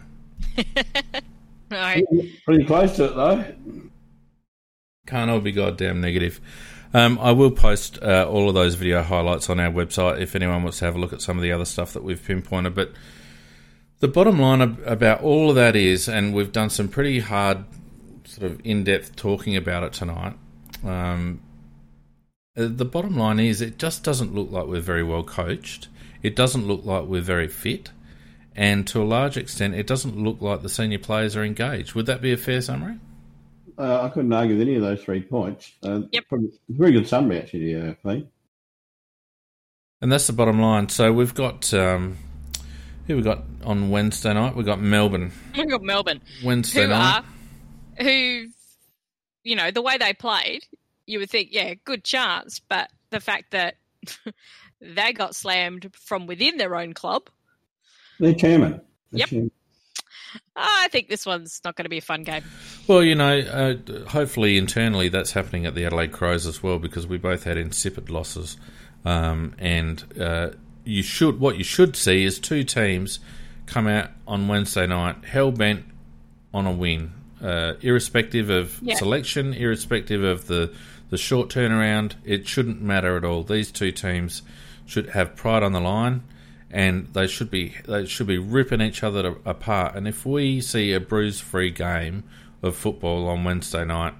it? 0.56 1.24
no. 1.70 1.94
Pretty 2.44 2.64
close 2.64 2.97
to 2.97 3.05
it, 3.06 3.14
though. 3.14 3.44
Can't 5.06 5.31
all 5.31 5.40
be 5.40 5.52
goddamn 5.52 6.01
negative. 6.01 6.40
Um, 6.93 7.18
I 7.20 7.32
will 7.32 7.52
post 7.52 8.02
uh, 8.02 8.28
all 8.28 8.48
of 8.48 8.55
those 8.55 8.74
video 8.74 9.02
highlights 9.02 9.48
on 9.48 9.60
our 9.60 9.70
website 9.70 10.20
if 10.20 10.35
anyone 10.35 10.62
wants 10.62 10.81
to 10.81 10.85
have 10.86 10.97
a 10.97 10.98
look 10.98 11.12
at 11.12 11.22
some 11.22 11.36
of 11.36 11.43
the 11.43 11.52
other 11.52 11.64
stuff 11.64 11.93
that 11.93 12.02
we've 12.02 12.22
pinpointed. 12.22 12.74
But 12.74 12.93
the 14.01 14.09
bottom 14.09 14.40
line 14.40 14.60
about 14.85 15.22
all 15.22 15.51
of 15.51 15.56
that 15.56 15.77
is, 15.77 16.09
and 16.09 16.35
we've 16.35 16.52
done 16.52 16.70
some 16.70 16.89
pretty 16.89 17.20
hard, 17.20 17.64
sort 18.24 18.51
of 18.51 18.60
in 18.64 18.82
depth 18.82 19.14
talking 19.14 19.56
about 19.56 19.85
it 19.85 19.93
tonight. 19.93 20.35
Um, 20.85 21.40
the 22.55 22.85
bottom 22.85 23.16
line 23.16 23.39
is, 23.40 23.60
it 23.60 23.78
just 23.78 24.02
doesn't 24.05 24.35
look 24.35 24.51
like 24.51 24.66
we're 24.66 24.81
very 24.81 25.02
well 25.02 25.22
coached. 25.22 25.89
It 26.22 26.36
doesn't 26.36 26.66
look 26.66 26.85
like 26.85 27.05
we're 27.05 27.20
very 27.20 27.48
fit. 27.48 27.90
And 28.55 28.86
to 28.89 29.01
a 29.01 29.05
large 29.05 29.36
extent, 29.36 29.74
it 29.74 29.86
doesn't 29.86 30.18
look 30.18 30.40
like 30.40 30.62
the 30.62 30.68
senior 30.68 30.98
players 30.98 31.36
are 31.36 31.44
engaged. 31.44 31.94
Would 31.94 32.06
that 32.06 32.20
be 32.20 32.32
a 32.32 32.36
fair 32.36 32.60
summary? 32.60 32.98
Uh, 33.78 34.02
I 34.02 34.09
couldn't 34.10 34.32
argue 34.32 34.59
with 34.59 34.66
any 34.66 34.77
of 34.77 34.82
those 34.82 35.02
three 35.02 35.22
points. 35.22 35.72
Uh, 35.82 36.02
yep. 36.12 36.24
Very 36.68 36.93
good 36.93 37.09
summary, 37.09 37.39
actually, 37.39 37.74
uh, 37.74 37.94
Lee. 38.05 38.28
And 40.02 40.10
that's 40.10 40.27
the 40.27 40.32
bottom 40.32 40.60
line. 40.60 40.89
So 40.89 41.12
we've 41.12 41.35
got 41.35 41.72
um, 41.72 42.18
who 43.06 43.16
we 43.16 43.22
got 43.22 43.44
on 43.64 43.90
Wednesday 43.90 44.35
night? 44.35 44.56
We 44.56 44.64
got 44.64 44.81
Melbourne. 44.81 45.32
We 45.56 45.66
got 45.66 45.82
Melbourne. 45.82 46.20
Wednesday 46.44 46.82
who 46.82 46.89
night. 46.89 47.22
Are, 47.98 48.05
who, 48.05 48.47
you 49.44 49.56
know, 49.56 49.70
the 49.70 49.82
way 49.82 49.97
they 49.98 50.12
played, 50.12 50.64
you 51.11 51.19
would 51.19 51.31
think, 51.31 51.49
yeah, 51.53 51.74
good 51.85 52.05
chance. 52.05 52.61
But 52.61 52.91
the 53.11 53.20
fact 53.20 53.51
that 53.51 53.77
they 54.81 55.12
got 55.12 55.35
slammed 55.35 55.93
from 55.95 56.27
within 56.27 56.57
their 56.57 56.77
own 56.77 56.95
club. 56.95 57.28
Their 58.19 58.35
chairman. 58.35 58.81
Their 59.11 59.20
yep. 59.20 59.28
Chairman. 59.28 59.51
I 60.55 60.89
think 60.93 61.09
this 61.09 61.27
one's 61.27 61.61
not 61.65 61.74
going 61.74 61.87
to 61.87 61.91
be 61.91 61.99
a 61.99 62.03
fun 62.03 62.23
game. 62.23 62.45
Well, 62.87 63.03
you 63.03 63.16
know, 63.16 63.39
uh, 63.39 64.09
hopefully 64.09 64.59
internally 64.59 65.09
that's 65.09 65.32
happening 65.32 65.66
at 65.66 65.74
the 65.74 65.85
Adelaide 65.85 66.12
Crows 66.12 66.47
as 66.47 66.62
well 66.62 66.78
because 66.78 67.07
we 67.07 67.19
both 67.19 67.45
had 67.45 67.57
insipid 67.57 68.11
losses, 68.11 68.57
um, 69.05 69.55
and 69.59 70.05
uh, 70.20 70.51
you 70.85 71.03
should 71.03 71.41
what 71.41 71.59
you 71.59 71.65
should 71.65 71.97
see 71.97 72.24
is 72.24 72.39
two 72.39 72.62
teams 72.62 73.19
come 73.66 73.89
out 73.89 74.11
on 74.27 74.47
Wednesday 74.47 74.87
night 74.87 75.24
hell 75.24 75.51
bent 75.51 75.85
on 76.55 76.66
a 76.66 76.73
win, 76.73 77.12
uh, 77.43 77.74
irrespective 77.81 78.51
of 78.51 78.78
yeah. 78.82 78.95
selection, 78.95 79.53
irrespective 79.55 80.23
of 80.23 80.47
the 80.47 80.73
the 81.11 81.19
short 81.19 81.49
turnaround. 81.49 82.15
It 82.24 82.49
shouldn't 82.49 82.81
matter 82.81 83.16
at 83.16 83.24
all. 83.24 83.43
These 83.43 83.70
two 83.70 83.93
teams 83.93 84.43
should 84.87 85.11
have 85.11 85.37
pride 85.37 85.62
on 85.62 85.73
the 85.73 85.81
line 85.81 86.23
and 86.70 87.12
they 87.15 87.27
should 87.27 87.51
be 87.51 87.74
they 87.87 88.07
should 88.07 88.27
be 88.27 88.39
ripping 88.39 88.81
each 88.81 89.03
other 89.03 89.37
apart. 89.45 89.95
And 89.97 90.07
if 90.07 90.24
we 90.24 90.61
see 90.61 90.93
a 90.93 91.01
bruise-free 91.01 91.73
game 91.73 92.24
of 92.62 92.77
football 92.77 93.28
on 93.28 93.45
Wednesday 93.45 93.85
night, 93.85 94.15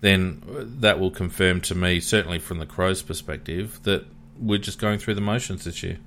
then 0.00 0.42
that 0.80 0.98
will 0.98 1.10
confirm 1.10 1.60
to 1.62 1.74
me, 1.74 2.00
certainly 2.00 2.38
from 2.38 2.58
the 2.58 2.66
Crows' 2.66 3.02
perspective, 3.02 3.80
that 3.84 4.04
we're 4.38 4.58
just 4.58 4.78
going 4.78 4.98
through 4.98 5.14
the 5.14 5.20
motions 5.20 5.64
this 5.64 5.82
year. 5.82 5.98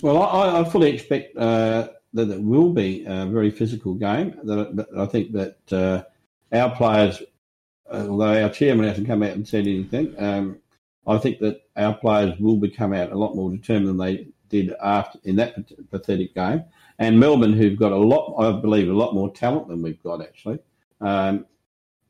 Well, 0.00 0.22
I, 0.22 0.60
I 0.60 0.64
fully 0.64 0.90
expect 0.90 1.36
uh, 1.36 1.88
that 2.14 2.30
it 2.30 2.42
will 2.42 2.72
be 2.72 3.04
a 3.06 3.26
very 3.26 3.50
physical 3.50 3.94
game. 3.94 4.38
That, 4.44 4.86
I 4.96 5.06
think 5.06 5.32
that 5.32 5.72
uh, 5.72 6.02
our 6.56 6.74
players, 6.74 7.22
although 7.92 8.42
our 8.42 8.50
chairman 8.50 8.86
hasn't 8.86 9.06
come 9.06 9.22
out 9.22 9.32
and 9.32 9.46
said 9.46 9.66
anything, 9.66 10.14
um, 10.18 10.58
I 11.06 11.18
think 11.18 11.38
that 11.40 11.62
our 11.76 11.94
players 11.94 12.38
will 12.38 12.56
become 12.56 12.92
out 12.92 13.12
a 13.12 13.18
lot 13.18 13.34
more 13.34 13.50
determined 13.50 13.88
than 13.88 13.96
they 13.98 14.28
did 14.48 14.74
after 14.82 15.18
in 15.24 15.36
that 15.36 15.56
pathetic 15.90 16.34
game. 16.34 16.64
And 16.98 17.18
Melbourne, 17.18 17.54
who've 17.54 17.78
got 17.78 17.92
a 17.92 17.96
lot, 17.96 18.36
I 18.38 18.60
believe, 18.60 18.88
a 18.88 18.92
lot 18.92 19.14
more 19.14 19.32
talent 19.32 19.68
than 19.68 19.82
we've 19.82 20.02
got 20.02 20.22
actually. 20.22 20.58
Um, 21.00 21.46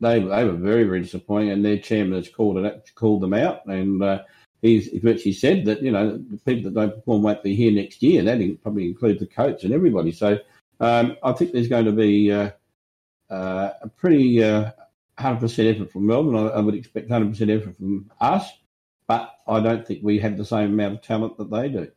they 0.00 0.18
they 0.18 0.44
were 0.44 0.52
very 0.52 0.84
very 0.84 1.00
disappointing, 1.00 1.50
and 1.50 1.64
their 1.64 1.78
chairman 1.78 2.14
has 2.14 2.28
called 2.28 2.58
it 2.58 2.90
called 2.94 3.22
them 3.22 3.34
out, 3.34 3.64
and 3.66 4.02
uh, 4.02 4.22
he's 4.60 4.88
virtually 5.02 5.32
said 5.32 5.64
that 5.66 5.82
you 5.82 5.92
know 5.92 6.18
the 6.18 6.38
people 6.38 6.64
that 6.64 6.74
don't 6.74 6.94
perform 6.94 7.22
won't 7.22 7.42
be 7.42 7.54
here 7.54 7.72
next 7.72 8.02
year. 8.02 8.22
That 8.22 8.58
probably 8.62 8.86
includes 8.86 9.20
the 9.20 9.26
coach 9.26 9.64
and 9.64 9.72
everybody. 9.72 10.10
So 10.10 10.38
um, 10.80 11.16
I 11.22 11.32
think 11.32 11.52
there's 11.52 11.68
going 11.68 11.84
to 11.84 11.92
be 11.92 12.32
uh, 12.32 12.50
uh, 13.30 13.70
a 13.80 13.88
pretty 13.88 14.42
uh, 15.18 15.22
hundred 15.22 15.40
percent 15.40 15.76
effort 15.76 15.92
from 15.92 16.06
Melbourne. 16.06 16.36
I, 16.36 16.48
I 16.48 16.60
would 16.60 16.74
expect 16.74 17.10
hundred 17.10 17.30
percent 17.30 17.50
effort 17.50 17.76
from 17.76 18.10
us, 18.20 18.50
but 19.06 19.34
I 19.46 19.60
don't 19.60 19.86
think 19.86 20.00
we 20.02 20.18
have 20.20 20.36
the 20.36 20.44
same 20.44 20.72
amount 20.72 20.94
of 20.94 21.02
talent 21.02 21.38
that 21.38 21.50
they 21.50 21.68
do. 21.68 21.90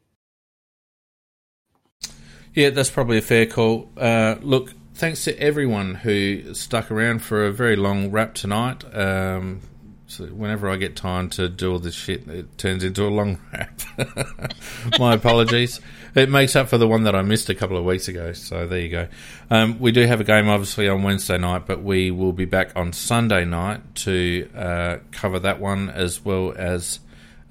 Yeah, 2.53 2.69
that's 2.69 2.89
probably 2.89 3.17
a 3.17 3.21
fair 3.21 3.45
call. 3.45 3.91
Uh, 3.97 4.35
look, 4.41 4.73
thanks 4.93 5.25
to 5.25 5.37
everyone 5.37 5.95
who 5.95 6.53
stuck 6.53 6.89
around 6.89 7.19
for 7.19 7.45
a 7.45 7.51
very 7.51 7.75
long 7.75 8.11
wrap 8.11 8.33
tonight. 8.33 8.83
Um, 8.95 9.59
so 10.07 10.25
whenever 10.27 10.69
I 10.69 10.77
get 10.77 10.95
time 10.95 11.29
to 11.31 11.49
do 11.49 11.73
all 11.73 11.79
this 11.79 11.95
shit, 11.95 12.27
it 12.29 12.57
turns 12.57 12.83
into 12.83 13.05
a 13.05 13.09
long 13.09 13.39
wrap. 13.51 13.81
My 14.99 15.15
apologies. 15.15 15.81
It 16.15 16.29
makes 16.29 16.55
up 16.55 16.69
for 16.69 16.77
the 16.77 16.87
one 16.87 17.03
that 17.03 17.15
I 17.15 17.21
missed 17.21 17.49
a 17.49 17.55
couple 17.55 17.77
of 17.77 17.83
weeks 17.83 18.07
ago. 18.07 18.31
So 18.33 18.65
there 18.65 18.79
you 18.79 18.89
go. 18.89 19.07
Um, 19.49 19.79
we 19.79 19.91
do 19.91 20.05
have 20.07 20.21
a 20.21 20.23
game 20.23 20.47
obviously 20.47 20.87
on 20.87 21.03
Wednesday 21.03 21.37
night, 21.37 21.67
but 21.67 21.83
we 21.83 22.09
will 22.09 22.33
be 22.33 22.45
back 22.45 22.71
on 22.75 22.93
Sunday 22.93 23.43
night 23.43 23.95
to 23.95 24.49
uh, 24.55 24.97
cover 25.11 25.39
that 25.39 25.59
one 25.59 25.89
as 25.89 26.23
well 26.23 26.53
as 26.57 26.99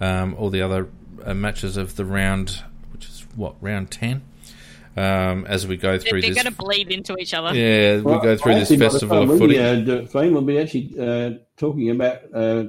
um, 0.01 0.35
all 0.35 0.51
the 0.51 0.63
other 0.63 0.89
uh, 1.25 1.35
matches 1.35 1.77
of 1.77 1.97
the 1.97 2.05
round, 2.05 2.63
which 2.93 3.07
is 3.07 3.27
what 3.37 3.55
round 3.61 3.91
ten 3.91 4.23
um, 4.97 5.45
as 5.47 5.67
we 5.67 5.77
go 5.77 5.99
through. 5.99 6.21
They're, 6.23 6.33
they're 6.33 6.45
going 6.45 6.55
to 6.55 6.59
bleed 6.63 6.91
into 6.91 7.17
each 7.19 7.35
other. 7.35 7.55
Yeah, 7.55 8.01
well, 8.01 8.17
we 8.17 8.23
go 8.23 8.37
through 8.37 8.55
this 8.55 8.75
festival 8.75 9.31
of 9.31 9.39
footy. 9.39 9.59
Uh, 9.59 10.07
we'll 10.13 10.43
be 10.43 10.59
actually 10.59 10.95
uh, 10.99 11.39
talking 11.57 11.91
about 11.91 12.23
uh, 12.33 12.65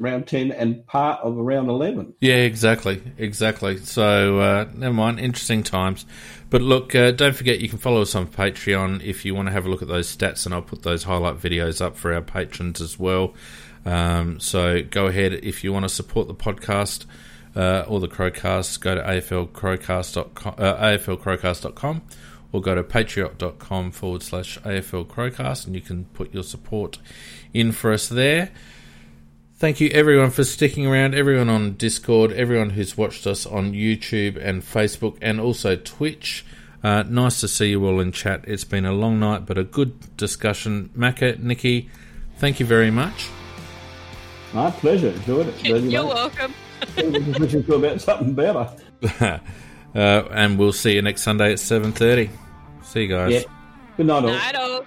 round 0.00 0.26
ten 0.26 0.50
and 0.50 0.84
part 0.86 1.20
of 1.20 1.36
round 1.36 1.68
eleven. 1.68 2.14
Yeah, 2.20 2.36
exactly, 2.36 3.00
exactly. 3.18 3.76
So 3.76 4.40
uh, 4.40 4.68
never 4.74 4.94
mind, 4.94 5.20
interesting 5.20 5.62
times. 5.62 6.04
But 6.48 6.62
look, 6.62 6.96
uh, 6.96 7.12
don't 7.12 7.36
forget 7.36 7.60
you 7.60 7.68
can 7.68 7.78
follow 7.78 8.02
us 8.02 8.16
on 8.16 8.26
Patreon 8.26 9.04
if 9.04 9.24
you 9.24 9.36
want 9.36 9.46
to 9.46 9.52
have 9.52 9.66
a 9.66 9.68
look 9.68 9.82
at 9.82 9.88
those 9.88 10.14
stats, 10.14 10.46
and 10.46 10.54
I'll 10.54 10.62
put 10.62 10.82
those 10.82 11.04
highlight 11.04 11.36
videos 11.36 11.80
up 11.80 11.96
for 11.96 12.12
our 12.12 12.22
patrons 12.22 12.80
as 12.80 12.98
well. 12.98 13.34
Um, 13.84 14.40
so 14.40 14.82
go 14.82 15.06
ahead 15.06 15.32
if 15.32 15.62
you 15.62 15.72
want 15.72 15.84
to 15.84 15.88
support 15.88 16.26
the 16.28 16.34
podcast 16.34 17.06
uh, 17.56 17.84
or 17.88 18.00
the 18.00 18.08
Crowcast, 18.08 18.80
go 18.80 18.94
to 18.94 19.02
aflcrowcast.com, 19.02 20.54
uh, 21.96 22.14
or 22.52 22.60
go 22.60 22.74
to 22.74 22.82
patreon.com 22.82 23.92
forward 23.92 24.22
slash 24.22 24.58
aflcrowcast 24.60 25.66
and 25.66 25.74
you 25.74 25.80
can 25.80 26.04
put 26.06 26.34
your 26.34 26.42
support 26.42 26.98
in 27.54 27.72
for 27.72 27.92
us 27.92 28.08
there. 28.08 28.50
Thank 29.60 29.78
you 29.78 29.90
everyone 29.90 30.30
for 30.30 30.42
sticking 30.42 30.86
around, 30.86 31.14
everyone 31.14 31.50
on 31.50 31.74
Discord, 31.74 32.32
everyone 32.32 32.70
who's 32.70 32.96
watched 32.96 33.26
us 33.26 33.44
on 33.44 33.74
YouTube 33.74 34.42
and 34.42 34.62
Facebook 34.62 35.18
and 35.20 35.38
also 35.38 35.76
Twitch. 35.76 36.46
Uh, 36.82 37.02
nice 37.02 37.40
to 37.40 37.48
see 37.48 37.68
you 37.68 37.86
all 37.86 38.00
in 38.00 38.10
chat. 38.10 38.42
It's 38.46 38.64
been 38.64 38.86
a 38.86 38.92
long 38.94 39.20
night, 39.20 39.44
but 39.44 39.58
a 39.58 39.64
good 39.64 40.16
discussion. 40.16 40.88
Macca, 40.96 41.38
Nikki, 41.38 41.90
thank 42.38 42.58
you 42.58 42.64
very 42.64 42.90
much. 42.90 43.28
My 44.54 44.70
pleasure. 44.70 45.08
Enjoyed 45.10 45.48
it. 45.48 45.62
You're 45.62 46.06
welcome 46.06 46.54
wishing 47.38 47.62
for 47.62 47.74
about 47.74 48.00
something 48.00 48.32
better. 48.32 48.66
uh, 49.20 49.38
and 49.94 50.58
we'll 50.58 50.72
see 50.72 50.94
you 50.94 51.02
next 51.02 51.20
Sunday 51.20 51.52
at 51.52 51.58
seven 51.58 51.92
thirty. 51.92 52.30
See 52.82 53.02
you 53.02 53.08
guys. 53.08 53.30
Yeah. 53.30 53.42
Good 53.98 54.06
night, 54.06 54.24
all. 54.24 54.30
Night, 54.30 54.54
all. 54.54 54.86